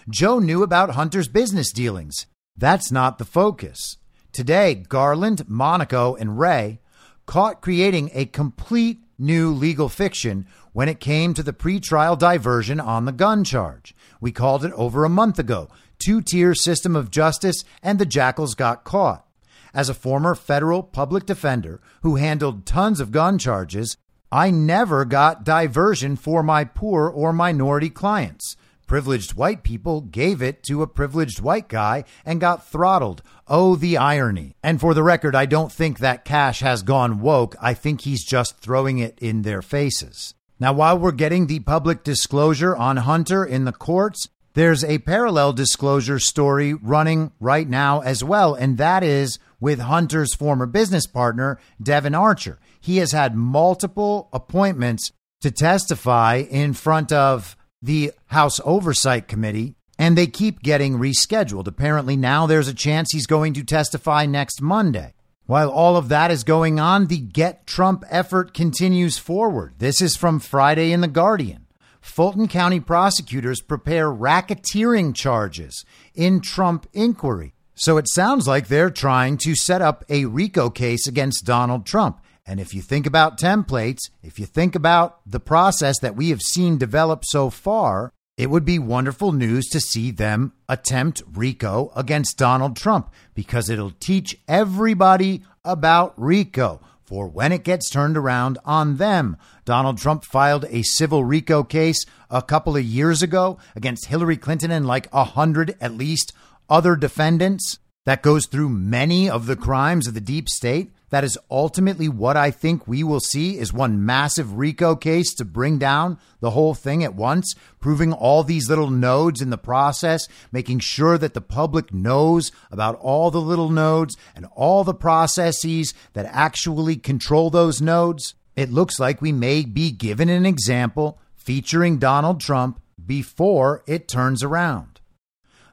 Joe 0.09 0.39
knew 0.39 0.63
about 0.63 0.91
Hunter's 0.91 1.27
business 1.27 1.71
dealings. 1.73 2.25
That's 2.55 2.91
not 2.91 3.17
the 3.17 3.25
focus. 3.25 3.97
Today, 4.31 4.75
Garland, 4.75 5.47
Monaco, 5.49 6.15
and 6.15 6.39
Wray 6.39 6.79
caught 7.25 7.61
creating 7.61 8.11
a 8.13 8.25
complete 8.25 9.01
new 9.19 9.51
legal 9.51 9.89
fiction 9.89 10.47
when 10.73 10.89
it 10.89 10.99
came 10.99 11.33
to 11.33 11.43
the 11.43 11.53
pretrial 11.53 12.17
diversion 12.17 12.79
on 12.79 13.05
the 13.05 13.11
gun 13.11 13.43
charge. 13.43 13.95
We 14.19 14.31
called 14.31 14.63
it 14.63 14.73
over 14.73 15.03
a 15.03 15.09
month 15.09 15.39
ago 15.39 15.69
two 16.01 16.19
tier 16.19 16.55
system 16.55 16.95
of 16.95 17.11
justice, 17.11 17.63
and 17.83 17.99
the 17.99 18.05
jackals 18.05 18.55
got 18.55 18.83
caught. 18.83 19.25
As 19.73 19.87
a 19.87 19.93
former 19.93 20.35
federal 20.35 20.83
public 20.83 21.25
defender 21.25 21.79
who 22.01 22.15
handled 22.15 22.65
tons 22.65 22.99
of 22.99 23.11
gun 23.11 23.37
charges, 23.37 23.95
I 24.31 24.49
never 24.49 25.05
got 25.05 25.43
diversion 25.43 26.15
for 26.15 26.41
my 26.41 26.63
poor 26.63 27.07
or 27.07 27.31
minority 27.31 27.89
clients. 27.89 28.57
Privileged 28.87 29.35
white 29.35 29.63
people 29.63 30.01
gave 30.01 30.41
it 30.41 30.63
to 30.63 30.81
a 30.81 30.87
privileged 30.87 31.39
white 31.39 31.69
guy 31.69 32.03
and 32.25 32.41
got 32.41 32.67
throttled. 32.67 33.21
Oh, 33.47 33.75
the 33.75 33.97
irony. 33.97 34.55
And 34.63 34.81
for 34.81 34.93
the 34.93 35.03
record, 35.03 35.35
I 35.35 35.45
don't 35.45 35.71
think 35.71 35.99
that 35.99 36.25
Kash 36.25 36.59
has 36.59 36.83
gone 36.83 37.21
woke. 37.21 37.55
I 37.61 37.73
think 37.73 38.01
he's 38.01 38.25
just 38.25 38.57
throwing 38.57 38.97
it 38.97 39.17
in 39.21 39.43
their 39.43 39.61
faces. 39.61 40.33
Now, 40.61 40.73
while 40.73 40.99
we're 40.99 41.11
getting 41.11 41.47
the 41.47 41.61
public 41.61 42.03
disclosure 42.03 42.75
on 42.75 42.97
Hunter 42.97 43.43
in 43.43 43.65
the 43.65 43.71
courts, 43.71 44.29
there's 44.53 44.83
a 44.83 44.99
parallel 44.99 45.53
disclosure 45.53 46.19
story 46.19 46.75
running 46.75 47.31
right 47.39 47.67
now 47.67 48.01
as 48.01 48.23
well, 48.23 48.53
and 48.53 48.77
that 48.77 49.03
is 49.03 49.39
with 49.59 49.79
Hunter's 49.79 50.35
former 50.35 50.67
business 50.67 51.07
partner, 51.07 51.59
Devon 51.81 52.13
Archer. 52.13 52.59
He 52.79 52.97
has 52.97 53.11
had 53.11 53.35
multiple 53.35 54.29
appointments 54.33 55.11
to 55.39 55.49
testify 55.49 56.43
in 56.47 56.73
front 56.73 57.11
of 57.11 57.57
the 57.81 58.11
House 58.27 58.61
Oversight 58.63 59.27
Committee, 59.27 59.73
and 59.97 60.15
they 60.15 60.27
keep 60.27 60.61
getting 60.61 60.99
rescheduled. 60.99 61.65
Apparently, 61.65 62.15
now 62.15 62.45
there's 62.45 62.67
a 62.67 62.73
chance 62.75 63.11
he's 63.11 63.25
going 63.25 63.53
to 63.53 63.63
testify 63.63 64.27
next 64.27 64.61
Monday. 64.61 65.15
While 65.51 65.69
all 65.69 65.97
of 65.97 66.07
that 66.07 66.31
is 66.31 66.45
going 66.45 66.79
on, 66.79 67.07
the 67.07 67.17
Get 67.17 67.67
Trump 67.67 68.05
effort 68.09 68.53
continues 68.53 69.17
forward. 69.17 69.73
This 69.79 70.01
is 70.01 70.15
from 70.15 70.39
Friday 70.39 70.93
in 70.93 71.01
The 71.01 71.09
Guardian. 71.09 71.67
Fulton 71.99 72.47
County 72.47 72.79
prosecutors 72.79 73.59
prepare 73.59 74.07
racketeering 74.07 75.13
charges 75.13 75.83
in 76.15 76.39
Trump 76.39 76.87
inquiry. 76.93 77.53
So 77.75 77.97
it 77.97 78.07
sounds 78.07 78.47
like 78.47 78.69
they're 78.69 78.89
trying 78.89 79.35
to 79.39 79.53
set 79.53 79.81
up 79.81 80.05
a 80.07 80.23
RICO 80.23 80.69
case 80.69 81.05
against 81.05 81.45
Donald 81.45 81.85
Trump. 81.85 82.21
And 82.45 82.61
if 82.61 82.73
you 82.73 82.81
think 82.81 83.05
about 83.05 83.37
templates, 83.37 84.09
if 84.23 84.39
you 84.39 84.45
think 84.45 84.73
about 84.73 85.19
the 85.29 85.41
process 85.41 85.99
that 85.99 86.15
we 86.15 86.29
have 86.29 86.41
seen 86.41 86.77
develop 86.77 87.25
so 87.25 87.49
far, 87.49 88.13
it 88.41 88.49
would 88.49 88.65
be 88.65 88.79
wonderful 88.79 89.31
news 89.31 89.67
to 89.67 89.79
see 89.79 90.09
them 90.09 90.51
attempt 90.67 91.21
RICO 91.31 91.91
against 91.95 92.39
Donald 92.39 92.75
Trump 92.75 93.13
because 93.35 93.69
it'll 93.69 93.93
teach 93.99 94.35
everybody 94.47 95.43
about 95.63 96.15
RICO 96.17 96.81
for 97.03 97.27
when 97.27 97.51
it 97.51 97.63
gets 97.63 97.87
turned 97.87 98.17
around 98.17 98.57
on 98.65 98.97
them. 98.97 99.37
Donald 99.63 99.99
Trump 99.99 100.25
filed 100.25 100.65
a 100.71 100.81
civil 100.81 101.23
RICO 101.23 101.61
case 101.61 102.03
a 102.31 102.41
couple 102.41 102.75
of 102.75 102.83
years 102.83 103.21
ago 103.21 103.59
against 103.75 104.07
Hillary 104.07 104.37
Clinton 104.37 104.71
and 104.71 104.87
like 104.87 105.07
a 105.13 105.23
hundred 105.23 105.77
at 105.79 105.93
least 105.93 106.33
other 106.67 106.95
defendants 106.95 107.77
that 108.07 108.23
goes 108.23 108.47
through 108.47 108.69
many 108.69 109.29
of 109.29 109.45
the 109.45 109.55
crimes 109.55 110.07
of 110.07 110.15
the 110.15 110.19
deep 110.19 110.49
state. 110.49 110.89
That 111.11 111.25
is 111.25 111.37
ultimately 111.51 112.07
what 112.09 112.37
I 112.37 112.51
think 112.51 112.87
we 112.87 113.03
will 113.03 113.19
see 113.19 113.59
is 113.59 113.73
one 113.73 114.05
massive 114.05 114.57
RICO 114.57 114.95
case 114.95 115.33
to 115.35 115.45
bring 115.45 115.77
down 115.77 116.17
the 116.39 116.51
whole 116.51 116.73
thing 116.73 117.03
at 117.03 117.15
once, 117.15 117.53
proving 117.81 118.13
all 118.13 118.43
these 118.43 118.69
little 118.69 118.89
nodes 118.89 119.41
in 119.41 119.49
the 119.49 119.57
process, 119.57 120.27
making 120.53 120.79
sure 120.79 121.17
that 121.17 121.33
the 121.33 121.41
public 121.41 121.93
knows 121.93 122.51
about 122.71 122.95
all 122.95 123.29
the 123.29 123.41
little 123.41 123.69
nodes 123.69 124.15
and 124.35 124.47
all 124.55 124.85
the 124.85 124.93
processes 124.93 125.93
that 126.13 126.25
actually 126.31 126.95
control 126.95 127.49
those 127.49 127.81
nodes. 127.81 128.33
It 128.55 128.71
looks 128.71 128.99
like 128.99 129.21
we 129.21 129.33
may 129.33 129.63
be 129.63 129.91
given 129.91 130.29
an 130.29 130.45
example 130.45 131.19
featuring 131.35 131.97
Donald 131.97 132.39
Trump 132.39 132.81
before 133.05 133.83
it 133.85 134.07
turns 134.07 134.43
around. 134.43 134.90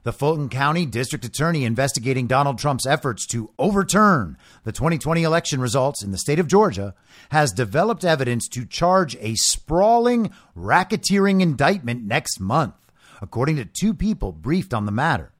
The 0.03 0.13
Fulton 0.13 0.47
County 0.47 0.85
District 0.85 1.25
Attorney 1.25 1.65
investigating 1.65 2.25
Donald 2.25 2.57
Trump's 2.57 2.85
efforts 2.85 3.25
to 3.27 3.51
overturn 3.59 4.37
the 4.63 4.71
2020 4.71 5.23
election 5.23 5.59
results 5.59 6.01
in 6.01 6.11
the 6.11 6.17
state 6.17 6.39
of 6.39 6.47
Georgia 6.47 6.95
has 7.31 7.51
developed 7.51 8.05
evidence 8.05 8.47
to 8.49 8.65
charge 8.65 9.17
a 9.19 9.35
sprawling 9.35 10.31
racketeering 10.55 11.41
indictment 11.41 12.03
next 12.03 12.39
month, 12.39 12.75
according 13.21 13.57
to 13.57 13.65
two 13.65 13.93
people 13.93 14.31
briefed 14.31 14.73
on 14.73 14.85
the 14.85 14.91
matter. 14.91 15.33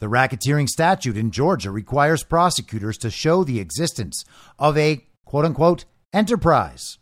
The 0.00 0.08
racketeering 0.08 0.66
statute 0.66 1.16
in 1.16 1.30
Georgia 1.30 1.70
requires 1.70 2.24
prosecutors 2.24 2.98
to 2.98 3.10
show 3.10 3.44
the 3.44 3.60
existence 3.60 4.24
of 4.58 4.76
a 4.76 5.06
quote 5.24 5.44
unquote 5.44 5.84
enterprise 6.12 6.98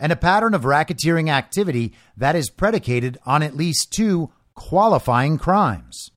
and 0.00 0.12
a 0.12 0.16
pattern 0.16 0.54
of 0.54 0.62
racketeering 0.62 1.28
activity 1.30 1.92
that 2.16 2.36
is 2.36 2.48
predicated 2.48 3.18
on 3.26 3.42
at 3.42 3.56
least 3.56 3.92
two 3.92 4.30
qualifying 4.54 5.36
crimes. 5.36 6.10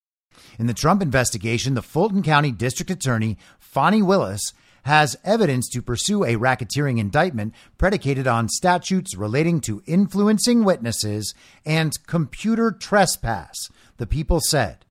In 0.62 0.68
the 0.68 0.76
Trump 0.76 1.02
investigation, 1.02 1.74
the 1.74 1.82
Fulton 1.82 2.22
County 2.22 2.52
District 2.52 2.92
Attorney, 2.92 3.36
Fani 3.58 4.04
Willis, 4.04 4.54
has 4.84 5.18
evidence 5.24 5.68
to 5.70 5.82
pursue 5.82 6.24
a 6.24 6.36
racketeering 6.36 7.00
indictment 7.00 7.56
predicated 7.80 8.28
on 8.28 8.48
statutes 8.48 9.18
relating 9.18 9.60
to 9.62 9.82
influencing 9.88 10.64
witnesses 10.64 11.34
and 11.66 11.94
computer 12.06 12.72
trespass, 12.72 13.58
the 13.98 14.06
people 14.06 14.40
said. 14.40 14.86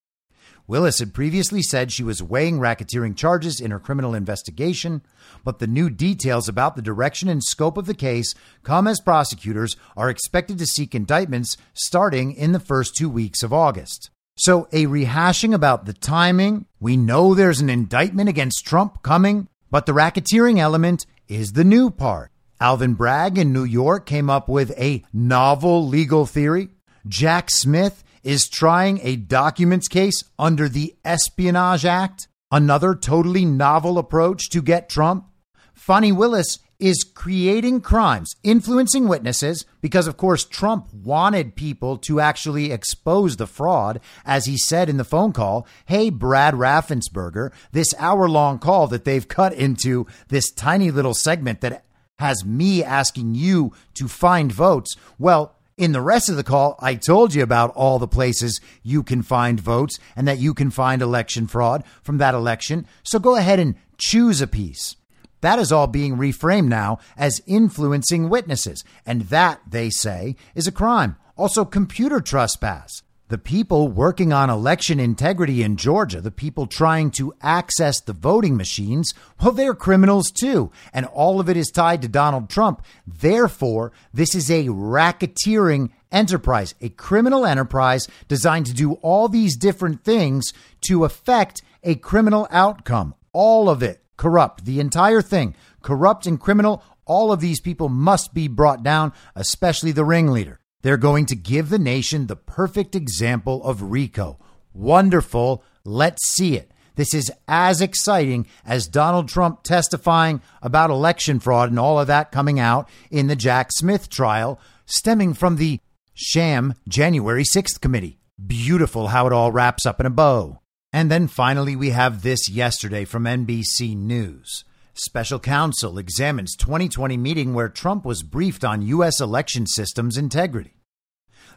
Willis 0.66 0.98
had 0.98 1.14
previously 1.14 1.62
said 1.62 1.92
she 1.92 2.02
was 2.02 2.20
weighing 2.20 2.58
racketeering 2.58 3.16
charges 3.16 3.60
in 3.60 3.70
her 3.70 3.78
criminal 3.78 4.12
investigation, 4.12 5.02
but 5.44 5.60
the 5.60 5.68
new 5.68 5.88
details 5.88 6.48
about 6.48 6.74
the 6.74 6.82
direction 6.82 7.28
and 7.28 7.44
scope 7.44 7.76
of 7.76 7.86
the 7.86 7.94
case 7.94 8.34
come 8.64 8.88
as 8.88 8.98
prosecutors 8.98 9.76
are 9.96 10.10
expected 10.10 10.58
to 10.58 10.66
seek 10.66 10.96
indictments 10.96 11.56
starting 11.74 12.32
in 12.32 12.50
the 12.50 12.58
first 12.58 12.96
two 12.96 13.08
weeks 13.08 13.44
of 13.44 13.52
August. 13.52 14.10
So, 14.36 14.68
a 14.72 14.86
rehashing 14.86 15.54
about 15.54 15.84
the 15.84 15.92
timing. 15.92 16.66
We 16.80 16.96
know 16.96 17.34
there's 17.34 17.60
an 17.60 17.68
indictment 17.68 18.28
against 18.28 18.64
Trump 18.64 19.02
coming, 19.02 19.48
but 19.70 19.86
the 19.86 19.92
racketeering 19.92 20.58
element 20.58 21.04
is 21.28 21.52
the 21.52 21.64
new 21.64 21.90
part. 21.90 22.32
Alvin 22.60 22.94
Bragg 22.94 23.38
in 23.38 23.52
New 23.52 23.64
York 23.64 24.06
came 24.06 24.28
up 24.28 24.48
with 24.48 24.78
a 24.78 25.02
novel 25.12 25.86
legal 25.86 26.26
theory. 26.26 26.68
Jack 27.06 27.50
Smith 27.50 28.04
is 28.22 28.48
trying 28.48 29.00
a 29.02 29.16
documents 29.16 29.88
case 29.88 30.24
under 30.38 30.68
the 30.68 30.94
Espionage 31.04 31.84
Act, 31.84 32.28
another 32.50 32.94
totally 32.94 33.44
novel 33.44 33.98
approach 33.98 34.50
to 34.50 34.60
get 34.60 34.88
Trump. 34.88 35.26
Fani 35.72 36.12
Willis 36.12 36.58
is 36.80 37.04
creating 37.04 37.80
crimes, 37.80 38.34
influencing 38.42 39.06
witnesses, 39.06 39.64
because 39.80 40.06
of 40.06 40.16
course 40.16 40.44
Trump 40.44 40.92
wanted 40.92 41.54
people 41.54 41.98
to 41.98 42.20
actually 42.20 42.72
expose 42.72 43.36
the 43.36 43.46
fraud, 43.46 44.00
as 44.24 44.46
he 44.46 44.56
said 44.56 44.88
in 44.88 44.96
the 44.96 45.04
phone 45.04 45.32
call. 45.32 45.66
Hey, 45.86 46.10
Brad 46.10 46.54
Raffensperger, 46.54 47.52
this 47.72 47.94
hour 47.98 48.28
long 48.28 48.58
call 48.58 48.86
that 48.88 49.04
they've 49.04 49.28
cut 49.28 49.52
into 49.52 50.06
this 50.28 50.50
tiny 50.50 50.90
little 50.90 51.14
segment 51.14 51.60
that 51.60 51.84
has 52.18 52.44
me 52.44 52.84
asking 52.84 53.34
you 53.34 53.72
to 53.94 54.08
find 54.08 54.52
votes. 54.52 54.94
Well, 55.18 55.56
in 55.76 55.92
the 55.92 56.02
rest 56.02 56.28
of 56.28 56.36
the 56.36 56.44
call, 56.44 56.76
I 56.80 56.94
told 56.94 57.34
you 57.34 57.42
about 57.42 57.72
all 57.74 57.98
the 57.98 58.06
places 58.06 58.60
you 58.82 59.02
can 59.02 59.22
find 59.22 59.58
votes 59.58 59.98
and 60.14 60.28
that 60.28 60.38
you 60.38 60.52
can 60.52 60.70
find 60.70 61.00
election 61.00 61.46
fraud 61.46 61.84
from 62.02 62.18
that 62.18 62.34
election. 62.34 62.86
So 63.02 63.18
go 63.18 63.36
ahead 63.36 63.58
and 63.58 63.76
choose 63.96 64.42
a 64.42 64.46
piece. 64.46 64.96
That 65.40 65.58
is 65.58 65.72
all 65.72 65.86
being 65.86 66.16
reframed 66.16 66.68
now 66.68 66.98
as 67.16 67.42
influencing 67.46 68.28
witnesses. 68.28 68.84
And 69.06 69.22
that, 69.22 69.60
they 69.68 69.90
say, 69.90 70.36
is 70.54 70.66
a 70.66 70.72
crime. 70.72 71.16
Also, 71.36 71.64
computer 71.64 72.20
trespass. 72.20 73.02
The 73.28 73.38
people 73.38 73.86
working 73.86 74.32
on 74.32 74.50
election 74.50 74.98
integrity 74.98 75.62
in 75.62 75.76
Georgia, 75.76 76.20
the 76.20 76.32
people 76.32 76.66
trying 76.66 77.12
to 77.12 77.32
access 77.40 78.00
the 78.00 78.12
voting 78.12 78.56
machines, 78.56 79.14
well, 79.40 79.52
they're 79.52 79.72
criminals 79.72 80.32
too. 80.32 80.72
And 80.92 81.06
all 81.06 81.38
of 81.38 81.48
it 81.48 81.56
is 81.56 81.70
tied 81.70 82.02
to 82.02 82.08
Donald 82.08 82.50
Trump. 82.50 82.82
Therefore, 83.06 83.92
this 84.12 84.34
is 84.34 84.50
a 84.50 84.66
racketeering 84.66 85.90
enterprise, 86.10 86.74
a 86.80 86.88
criminal 86.88 87.46
enterprise 87.46 88.08
designed 88.26 88.66
to 88.66 88.74
do 88.74 88.94
all 88.94 89.28
these 89.28 89.56
different 89.56 90.02
things 90.02 90.52
to 90.88 91.04
affect 91.04 91.62
a 91.84 91.94
criminal 91.94 92.48
outcome. 92.50 93.14
All 93.32 93.70
of 93.70 93.80
it 93.80 94.02
corrupt. 94.20 94.66
The 94.66 94.80
entire 94.80 95.22
thing, 95.22 95.56
corrupt 95.80 96.26
and 96.26 96.38
criminal, 96.38 96.84
all 97.06 97.32
of 97.32 97.40
these 97.40 97.58
people 97.58 97.88
must 97.88 98.34
be 98.34 98.48
brought 98.48 98.82
down, 98.82 99.14
especially 99.34 99.92
the 99.92 100.04
ringleader. 100.04 100.60
They're 100.82 100.98
going 100.98 101.24
to 101.26 101.34
give 101.34 101.70
the 101.70 101.78
nation 101.78 102.26
the 102.26 102.36
perfect 102.36 102.94
example 102.94 103.64
of 103.64 103.90
RICO. 103.90 104.38
Wonderful. 104.74 105.64
Let's 105.84 106.34
see 106.34 106.54
it. 106.54 106.70
This 106.96 107.14
is 107.14 107.32
as 107.48 107.80
exciting 107.80 108.46
as 108.66 108.88
Donald 108.88 109.26
Trump 109.26 109.62
testifying 109.62 110.42
about 110.60 110.90
election 110.90 111.40
fraud 111.40 111.70
and 111.70 111.78
all 111.78 111.98
of 111.98 112.06
that 112.08 112.30
coming 112.30 112.60
out 112.60 112.90
in 113.10 113.26
the 113.26 113.36
Jack 113.36 113.72
Smith 113.72 114.10
trial, 114.10 114.60
stemming 114.84 115.32
from 115.32 115.56
the 115.56 115.80
sham 116.12 116.74
January 116.86 117.44
6th 117.44 117.80
committee. 117.80 118.18
Beautiful 118.46 119.08
how 119.08 119.26
it 119.26 119.32
all 119.32 119.50
wraps 119.50 119.86
up 119.86 119.98
in 119.98 120.04
a 120.04 120.10
bow. 120.10 120.59
And 120.92 121.10
then 121.10 121.28
finally, 121.28 121.76
we 121.76 121.90
have 121.90 122.22
this 122.22 122.48
yesterday 122.48 123.04
from 123.04 123.24
NBC 123.24 123.96
News. 123.96 124.64
Special 124.92 125.38
counsel 125.38 125.98
examines 125.98 126.56
2020 126.56 127.16
meeting 127.16 127.54
where 127.54 127.68
Trump 127.68 128.04
was 128.04 128.24
briefed 128.24 128.64
on 128.64 128.82
U.S. 128.82 129.20
election 129.20 129.66
systems 129.66 130.16
integrity. 130.16 130.74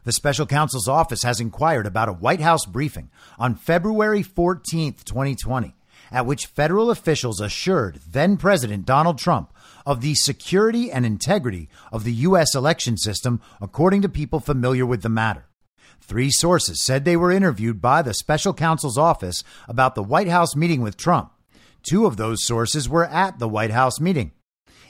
The 0.04 0.12
special 0.12 0.46
counsel's 0.46 0.88
office 0.88 1.24
has 1.24 1.40
inquired 1.40 1.88
about 1.88 2.10
a 2.10 2.14
White 2.14 2.42
House 2.42 2.66
briefing 2.66 3.10
on 3.40 3.56
February 3.56 4.22
14, 4.22 4.94
2020, 5.04 5.74
at 6.12 6.26
which 6.28 6.46
federal 6.46 6.92
officials 6.92 7.42
assured 7.42 8.02
then 8.08 8.38
President 8.38 8.86
Donald 8.86 9.18
Trump 9.18 9.52
of 9.84 10.02
the 10.02 10.14
security 10.14 10.92
and 10.92 11.08
integrity 11.08 11.70
of 11.92 12.04
the 12.04 12.14
U.S. 12.14 12.54
election 12.54 12.98
system, 12.98 13.42
according 13.60 14.04
to 14.04 14.10
people 14.10 14.40
familiar 14.40 14.86
with 14.86 15.02
the 15.02 15.10
matter. 15.10 15.48
Three 16.06 16.32
sources 16.32 16.84
said 16.84 17.06
they 17.06 17.16
were 17.16 17.32
interviewed 17.32 17.82
by 17.82 18.02
the 18.02 18.14
special 18.14 18.54
counsel's 18.54 18.98
office 18.98 19.42
about 19.70 19.96
the 19.96 20.04
White 20.04 20.28
House 20.28 20.54
meeting 20.54 20.82
with 20.82 20.98
Trump. 20.98 21.32
Two 21.82 22.06
of 22.06 22.18
those 22.18 22.46
sources 22.46 22.90
were 22.90 23.06
at 23.06 23.40
the 23.40 23.48
White 23.48 23.72
House 23.72 24.02
meeting. 24.02 24.34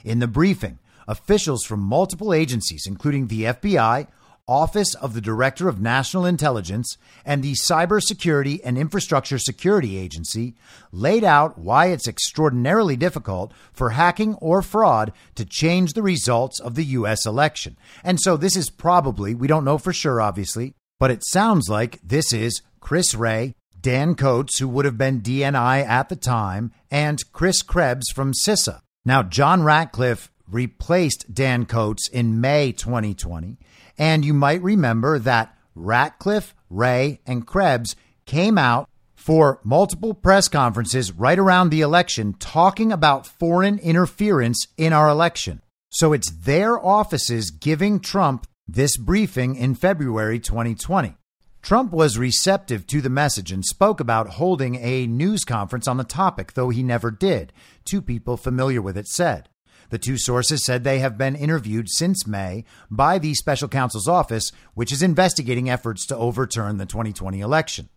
In 0.04 0.18
the 0.18 0.26
briefing, 0.26 0.80
officials 1.06 1.64
from 1.64 1.78
multiple 1.80 2.34
agencies, 2.34 2.82
including 2.84 3.28
the 3.28 3.44
FBI, 3.44 4.08
Office 4.48 4.92
of 4.96 5.14
the 5.14 5.20
Director 5.20 5.68
of 5.68 5.80
National 5.80 6.26
Intelligence, 6.26 6.98
and 7.24 7.42
the 7.42 7.54
Cybersecurity 7.54 8.60
and 8.64 8.76
Infrastructure 8.76 9.38
Security 9.38 9.96
Agency, 9.96 10.54
laid 10.90 11.22
out 11.22 11.56
why 11.56 11.86
it's 11.86 12.08
extraordinarily 12.08 12.96
difficult 12.96 13.52
for 13.72 13.90
hacking 13.90 14.34
or 14.34 14.62
fraud 14.62 15.12
to 15.36 15.44
change 15.44 15.92
the 15.92 16.02
results 16.02 16.58
of 16.58 16.74
the 16.74 16.84
U.S. 16.86 17.24
election. 17.24 17.78
And 18.02 18.20
so 18.20 18.36
this 18.36 18.56
is 18.56 18.68
probably, 18.68 19.32
we 19.32 19.46
don't 19.46 19.64
know 19.64 19.78
for 19.78 19.92
sure, 19.92 20.20
obviously, 20.20 20.74
but 20.98 21.10
it 21.10 21.24
sounds 21.26 21.68
like 21.68 22.00
this 22.02 22.32
is 22.32 22.62
Chris 22.80 23.14
Wray, 23.14 23.54
Dan 23.80 24.14
Coats, 24.14 24.58
who 24.58 24.68
would 24.68 24.84
have 24.84 24.98
been 24.98 25.20
DNI 25.20 25.84
at 25.86 26.08
the 26.08 26.16
time, 26.16 26.72
and 26.90 27.20
Chris 27.32 27.62
Krebs 27.62 28.10
from 28.10 28.32
CISA. 28.32 28.80
Now, 29.04 29.22
John 29.22 29.62
Ratcliffe 29.62 30.30
replaced 30.48 31.32
Dan 31.32 31.66
Coats 31.66 32.08
in 32.08 32.40
May 32.40 32.72
2020, 32.72 33.58
and 33.98 34.24
you 34.24 34.32
might 34.34 34.62
remember 34.62 35.18
that 35.18 35.56
Ratcliffe, 35.74 36.54
Wray, 36.70 37.20
and 37.26 37.46
Krebs 37.46 37.96
came 38.26 38.56
out 38.56 38.88
for 39.14 39.60
multiple 39.64 40.12
press 40.14 40.48
conferences 40.48 41.12
right 41.12 41.38
around 41.38 41.70
the 41.70 41.80
election 41.80 42.34
talking 42.34 42.92
about 42.92 43.26
foreign 43.26 43.78
interference 43.78 44.66
in 44.76 44.92
our 44.92 45.08
election. 45.08 45.62
So 45.90 46.12
it's 46.12 46.30
their 46.30 46.78
offices 46.78 47.50
giving 47.50 48.00
Trump 48.00 48.46
this 48.66 48.96
briefing 48.96 49.56
in 49.56 49.74
February 49.74 50.38
2020. 50.38 51.16
Trump 51.60 51.92
was 51.92 52.18
receptive 52.18 52.86
to 52.86 53.02
the 53.02 53.10
message 53.10 53.52
and 53.52 53.64
spoke 53.64 54.00
about 54.00 54.30
holding 54.30 54.76
a 54.76 55.06
news 55.06 55.44
conference 55.44 55.86
on 55.86 55.98
the 55.98 56.04
topic, 56.04 56.54
though 56.54 56.70
he 56.70 56.82
never 56.82 57.10
did, 57.10 57.52
two 57.84 58.00
people 58.00 58.36
familiar 58.36 58.80
with 58.80 58.96
it 58.96 59.06
said. 59.06 59.48
The 59.90 59.98
two 59.98 60.16
sources 60.16 60.64
said 60.64 60.82
they 60.82 61.00
have 61.00 61.18
been 61.18 61.36
interviewed 61.36 61.90
since 61.90 62.26
May 62.26 62.64
by 62.90 63.18
the 63.18 63.34
special 63.34 63.68
counsel's 63.68 64.08
office, 64.08 64.50
which 64.72 64.92
is 64.92 65.02
investigating 65.02 65.68
efforts 65.68 66.06
to 66.06 66.16
overturn 66.16 66.78
the 66.78 66.86
2020 66.86 67.40
election. 67.40 67.90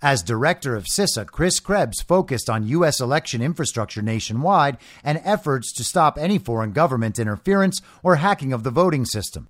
As 0.00 0.22
director 0.22 0.76
of 0.76 0.84
CISA, 0.84 1.26
Chris 1.26 1.58
Krebs 1.58 2.00
focused 2.00 2.48
on 2.48 2.68
U.S. 2.68 3.00
election 3.00 3.42
infrastructure 3.42 4.00
nationwide 4.00 4.78
and 5.02 5.20
efforts 5.24 5.72
to 5.72 5.82
stop 5.82 6.16
any 6.16 6.38
foreign 6.38 6.70
government 6.70 7.18
interference 7.18 7.80
or 8.04 8.16
hacking 8.16 8.52
of 8.52 8.62
the 8.62 8.70
voting 8.70 9.04
system. 9.04 9.48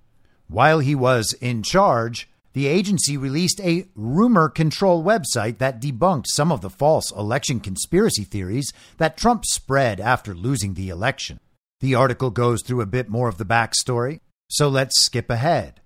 While 0.49 0.79
he 0.81 0.95
was 0.95 1.35
in 1.35 1.62
charge, 1.62 2.29
the 2.55 2.66
agency 2.66 3.16
released 3.16 3.61
a 3.61 3.87
rumor 3.95 4.49
control 4.49 5.05
website 5.05 5.59
that 5.59 5.81
debunked 5.81 6.25
some 6.29 6.51
of 6.51 6.62
the 6.62 6.70
false 6.70 7.12
election 7.12 7.61
conspiracy 7.61 8.25
theories 8.25 8.73
that 8.97 9.16
Trump 9.16 9.45
spread 9.45 10.01
after 10.01 10.35
losing 10.35 10.75
the 10.75 10.89
election. 10.89 11.39
The 11.81 11.95
article 11.95 12.31
goes 12.31 12.62
through 12.62 12.81
a 12.81 12.87
bit 12.87 13.09
more 13.09 13.29
of 13.29 13.39
the 13.39 13.45
backstory, 13.45 14.20
so 14.49 14.69
let's 14.69 15.05
skip 15.05 15.31
ahead. 15.31 15.81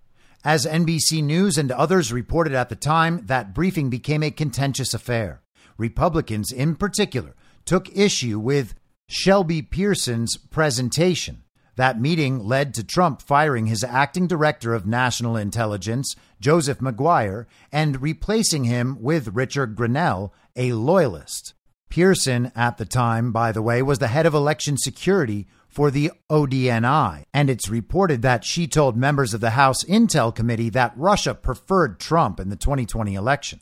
As 0.45 0.65
NBC 0.65 1.23
News 1.23 1.59
and 1.59 1.71
others 1.71 2.13
reported 2.13 2.55
at 2.55 2.69
the 2.69 2.77
time, 2.77 3.27
that 3.27 3.55
briefing 3.55 3.91
became 3.91 4.23
a 4.23 4.31
contentious 4.31 4.95
affair. 4.95 5.43
Republicans, 5.77 6.51
in 6.51 6.77
particular, 6.77 7.35
took 7.65 7.95
issue 7.97 8.39
with 8.39 8.75
Shelby 9.09 9.61
Pierson's 9.61 10.37
presentation. 10.37 11.43
That 11.77 12.01
meeting 12.01 12.44
led 12.44 12.74
to 12.74 12.85
Trump 12.85 13.23
firing 13.23 13.66
his 13.66 13.82
acting 13.82 14.27
director 14.27 14.74
of 14.74 14.86
national 14.86 15.36
intelligence, 15.36 16.15
Joseph 16.40 16.82
Maguire, 16.82 17.47
and 17.70 18.03
replacing 18.03 18.65
him 18.65 18.99
with 19.01 19.35
Richard 19.35 19.74
Grenell, 19.74 20.32
a 20.55 20.73
loyalist. 20.73 21.55
Pierson, 21.89 22.53
at 22.55 22.78
the 22.78 22.85
time, 22.85 23.32
by 23.32 23.53
the 23.53 23.62
way, 23.62 23.82
was 23.82 23.99
the 23.99 24.09
head 24.09 24.27
of 24.27 24.35
election 24.35 24.77
security 24.77 25.47
for 25.69 25.90
the 25.90 26.11
ODNI, 26.31 27.24
and 27.32 27.49
it's 27.49 27.70
reported 27.70 28.20
that 28.20 28.44
she 28.44 28.66
told 28.66 28.97
members 28.97 29.32
of 29.32 29.40
the 29.40 29.51
House 29.51 29.82
Intel 29.85 30.35
Committee 30.35 30.69
that 30.70 30.93
Russia 30.97 31.35
preferred 31.35 31.99
Trump 31.99 32.39
in 32.39 32.51
the 32.51 32.57
2020 32.57 33.15
election. 33.15 33.61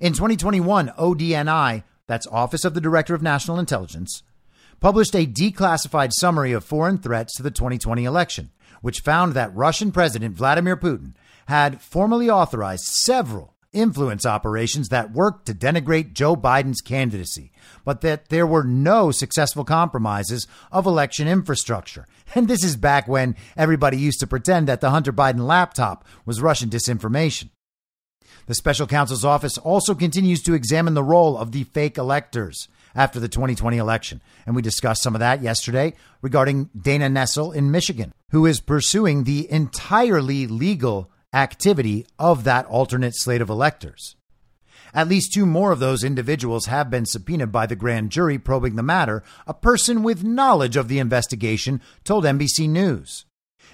In 0.00 0.14
2021, 0.14 0.88
ODNI, 0.98 1.84
that's 2.06 2.26
Office 2.26 2.64
of 2.64 2.72
the 2.72 2.80
Director 2.80 3.14
of 3.14 3.22
National 3.22 3.58
Intelligence, 3.58 4.22
published 4.84 5.16
a 5.16 5.26
declassified 5.26 6.12
summary 6.12 6.52
of 6.52 6.62
foreign 6.62 6.98
threats 6.98 7.34
to 7.34 7.42
the 7.42 7.50
2020 7.50 8.04
election, 8.04 8.50
which 8.82 9.00
found 9.00 9.32
that 9.32 9.56
Russian 9.56 9.90
President 9.90 10.36
Vladimir 10.36 10.76
Putin 10.76 11.14
had 11.46 11.80
formally 11.80 12.28
authorized 12.28 12.84
several 12.84 13.54
influence 13.72 14.26
operations 14.26 14.90
that 14.90 15.10
worked 15.10 15.46
to 15.46 15.54
denigrate 15.54 16.12
Joe 16.12 16.36
Biden's 16.36 16.82
candidacy, 16.82 17.50
but 17.86 18.02
that 18.02 18.28
there 18.28 18.46
were 18.46 18.62
no 18.62 19.10
successful 19.10 19.64
compromises 19.64 20.46
of 20.70 20.84
election 20.84 21.26
infrastructure. 21.26 22.06
And 22.34 22.46
this 22.46 22.62
is 22.62 22.76
back 22.76 23.08
when 23.08 23.36
everybody 23.56 23.96
used 23.96 24.20
to 24.20 24.26
pretend 24.26 24.68
that 24.68 24.82
the 24.82 24.90
Hunter 24.90 25.14
Biden 25.14 25.46
laptop 25.46 26.04
was 26.26 26.42
Russian 26.42 26.68
disinformation. 26.68 27.48
The 28.46 28.54
special 28.54 28.86
counsel's 28.86 29.24
office 29.24 29.56
also 29.56 29.94
continues 29.94 30.42
to 30.42 30.52
examine 30.52 30.92
the 30.92 31.02
role 31.02 31.38
of 31.38 31.52
the 31.52 31.64
fake 31.64 31.96
electors 31.96 32.68
after 32.94 33.20
the 33.20 33.28
2020 33.28 33.76
election. 33.76 34.20
And 34.46 34.54
we 34.54 34.62
discussed 34.62 35.02
some 35.02 35.14
of 35.14 35.20
that 35.20 35.42
yesterday 35.42 35.94
regarding 36.22 36.70
Dana 36.78 37.08
Nessel 37.08 37.54
in 37.54 37.70
Michigan, 37.70 38.12
who 38.30 38.46
is 38.46 38.60
pursuing 38.60 39.24
the 39.24 39.50
entirely 39.50 40.46
legal 40.46 41.10
activity 41.32 42.06
of 42.18 42.44
that 42.44 42.66
alternate 42.66 43.14
slate 43.16 43.40
of 43.40 43.50
electors. 43.50 44.16
At 44.94 45.08
least 45.08 45.32
two 45.32 45.44
more 45.44 45.72
of 45.72 45.80
those 45.80 46.04
individuals 46.04 46.66
have 46.66 46.88
been 46.88 47.04
subpoenaed 47.04 47.50
by 47.50 47.66
the 47.66 47.74
grand 47.74 48.10
jury 48.10 48.38
probing 48.38 48.76
the 48.76 48.82
matter, 48.82 49.24
a 49.44 49.52
person 49.52 50.04
with 50.04 50.22
knowledge 50.22 50.76
of 50.76 50.86
the 50.86 51.00
investigation 51.00 51.80
told 52.04 52.24
NBC 52.24 52.68
News. 52.68 53.24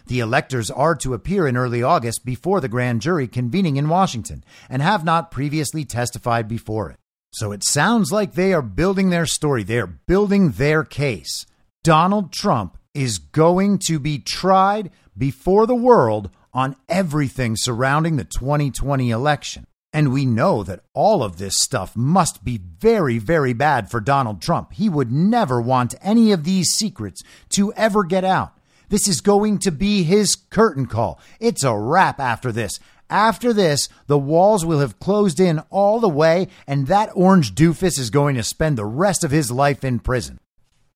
The 0.06 0.20
electors 0.20 0.70
are 0.70 0.94
to 0.96 1.12
appear 1.12 1.46
in 1.46 1.58
early 1.58 1.82
August 1.82 2.24
before 2.24 2.60
the 2.60 2.68
grand 2.68 3.02
jury 3.02 3.28
convening 3.28 3.76
in 3.76 3.90
Washington 3.90 4.42
and 4.70 4.80
have 4.80 5.04
not 5.04 5.30
previously 5.30 5.84
testified 5.84 6.48
before 6.48 6.90
it. 6.90 6.99
So 7.32 7.52
it 7.52 7.64
sounds 7.64 8.10
like 8.10 8.34
they 8.34 8.52
are 8.52 8.62
building 8.62 9.10
their 9.10 9.26
story. 9.26 9.62
They 9.62 9.78
are 9.78 9.86
building 9.86 10.52
their 10.52 10.84
case. 10.84 11.46
Donald 11.82 12.32
Trump 12.32 12.76
is 12.92 13.18
going 13.18 13.78
to 13.86 13.98
be 13.98 14.18
tried 14.18 14.90
before 15.16 15.66
the 15.66 15.74
world 15.74 16.30
on 16.52 16.76
everything 16.88 17.54
surrounding 17.56 18.16
the 18.16 18.24
2020 18.24 19.10
election. 19.10 19.64
And 19.92 20.12
we 20.12 20.24
know 20.24 20.62
that 20.62 20.84
all 20.94 21.22
of 21.22 21.38
this 21.38 21.58
stuff 21.58 21.96
must 21.96 22.44
be 22.44 22.58
very, 22.58 23.18
very 23.18 23.52
bad 23.52 23.90
for 23.90 24.00
Donald 24.00 24.40
Trump. 24.40 24.72
He 24.72 24.88
would 24.88 25.10
never 25.10 25.60
want 25.60 25.94
any 26.00 26.32
of 26.32 26.44
these 26.44 26.70
secrets 26.70 27.22
to 27.50 27.72
ever 27.74 28.04
get 28.04 28.24
out. 28.24 28.52
This 28.88 29.08
is 29.08 29.20
going 29.20 29.58
to 29.60 29.70
be 29.70 30.02
his 30.02 30.34
curtain 30.34 30.86
call. 30.86 31.20
It's 31.38 31.64
a 31.64 31.76
wrap 31.76 32.18
after 32.20 32.50
this. 32.52 32.78
After 33.10 33.52
this, 33.52 33.88
the 34.06 34.18
walls 34.18 34.64
will 34.64 34.78
have 34.78 34.98
closed 34.98 35.40
in 35.40 35.58
all 35.70 36.00
the 36.00 36.08
way, 36.08 36.48
and 36.66 36.86
that 36.86 37.10
orange 37.14 37.54
doofus 37.54 37.98
is 37.98 38.10
going 38.10 38.36
to 38.36 38.42
spend 38.42 38.78
the 38.78 38.86
rest 38.86 39.24
of 39.24 39.30
his 39.30 39.50
life 39.50 39.84
in 39.84 39.98
prison. 39.98 40.38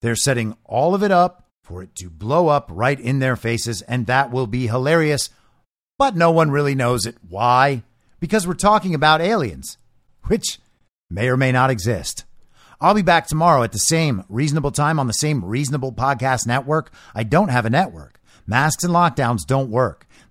They're 0.00 0.16
setting 0.16 0.56
all 0.64 0.94
of 0.94 1.02
it 1.02 1.10
up 1.10 1.48
for 1.62 1.82
it 1.82 1.94
to 1.96 2.08
blow 2.08 2.48
up 2.48 2.70
right 2.72 2.98
in 2.98 3.18
their 3.18 3.36
faces, 3.36 3.82
and 3.82 4.06
that 4.06 4.30
will 4.30 4.46
be 4.46 4.68
hilarious. 4.68 5.28
But 5.98 6.16
no 6.16 6.30
one 6.30 6.50
really 6.50 6.74
knows 6.74 7.04
it. 7.04 7.16
Why? 7.28 7.82
because 8.24 8.46
we're 8.46 8.54
talking 8.54 8.94
about 8.94 9.20
aliens, 9.20 9.76
which 10.28 10.58
may 11.10 11.28
or 11.28 11.36
may 11.36 11.52
not 11.52 11.68
exist. 11.68 12.24
I'll 12.80 12.94
be 12.94 13.02
back 13.02 13.26
tomorrow 13.26 13.62
at 13.62 13.72
the 13.72 13.78
same 13.78 14.24
reasonable 14.30 14.70
time 14.70 14.98
on 14.98 15.06
the 15.06 15.12
same 15.12 15.44
reasonable 15.44 15.92
podcast 15.92 16.46
network. 16.46 16.90
I 17.14 17.22
don't 17.22 17.50
have 17.50 17.66
a 17.66 17.70
network. 17.70 18.18
Masks 18.46 18.82
and 18.82 18.94
lockdowns 18.94 19.40
don't 19.46 19.68
work. 19.68 20.06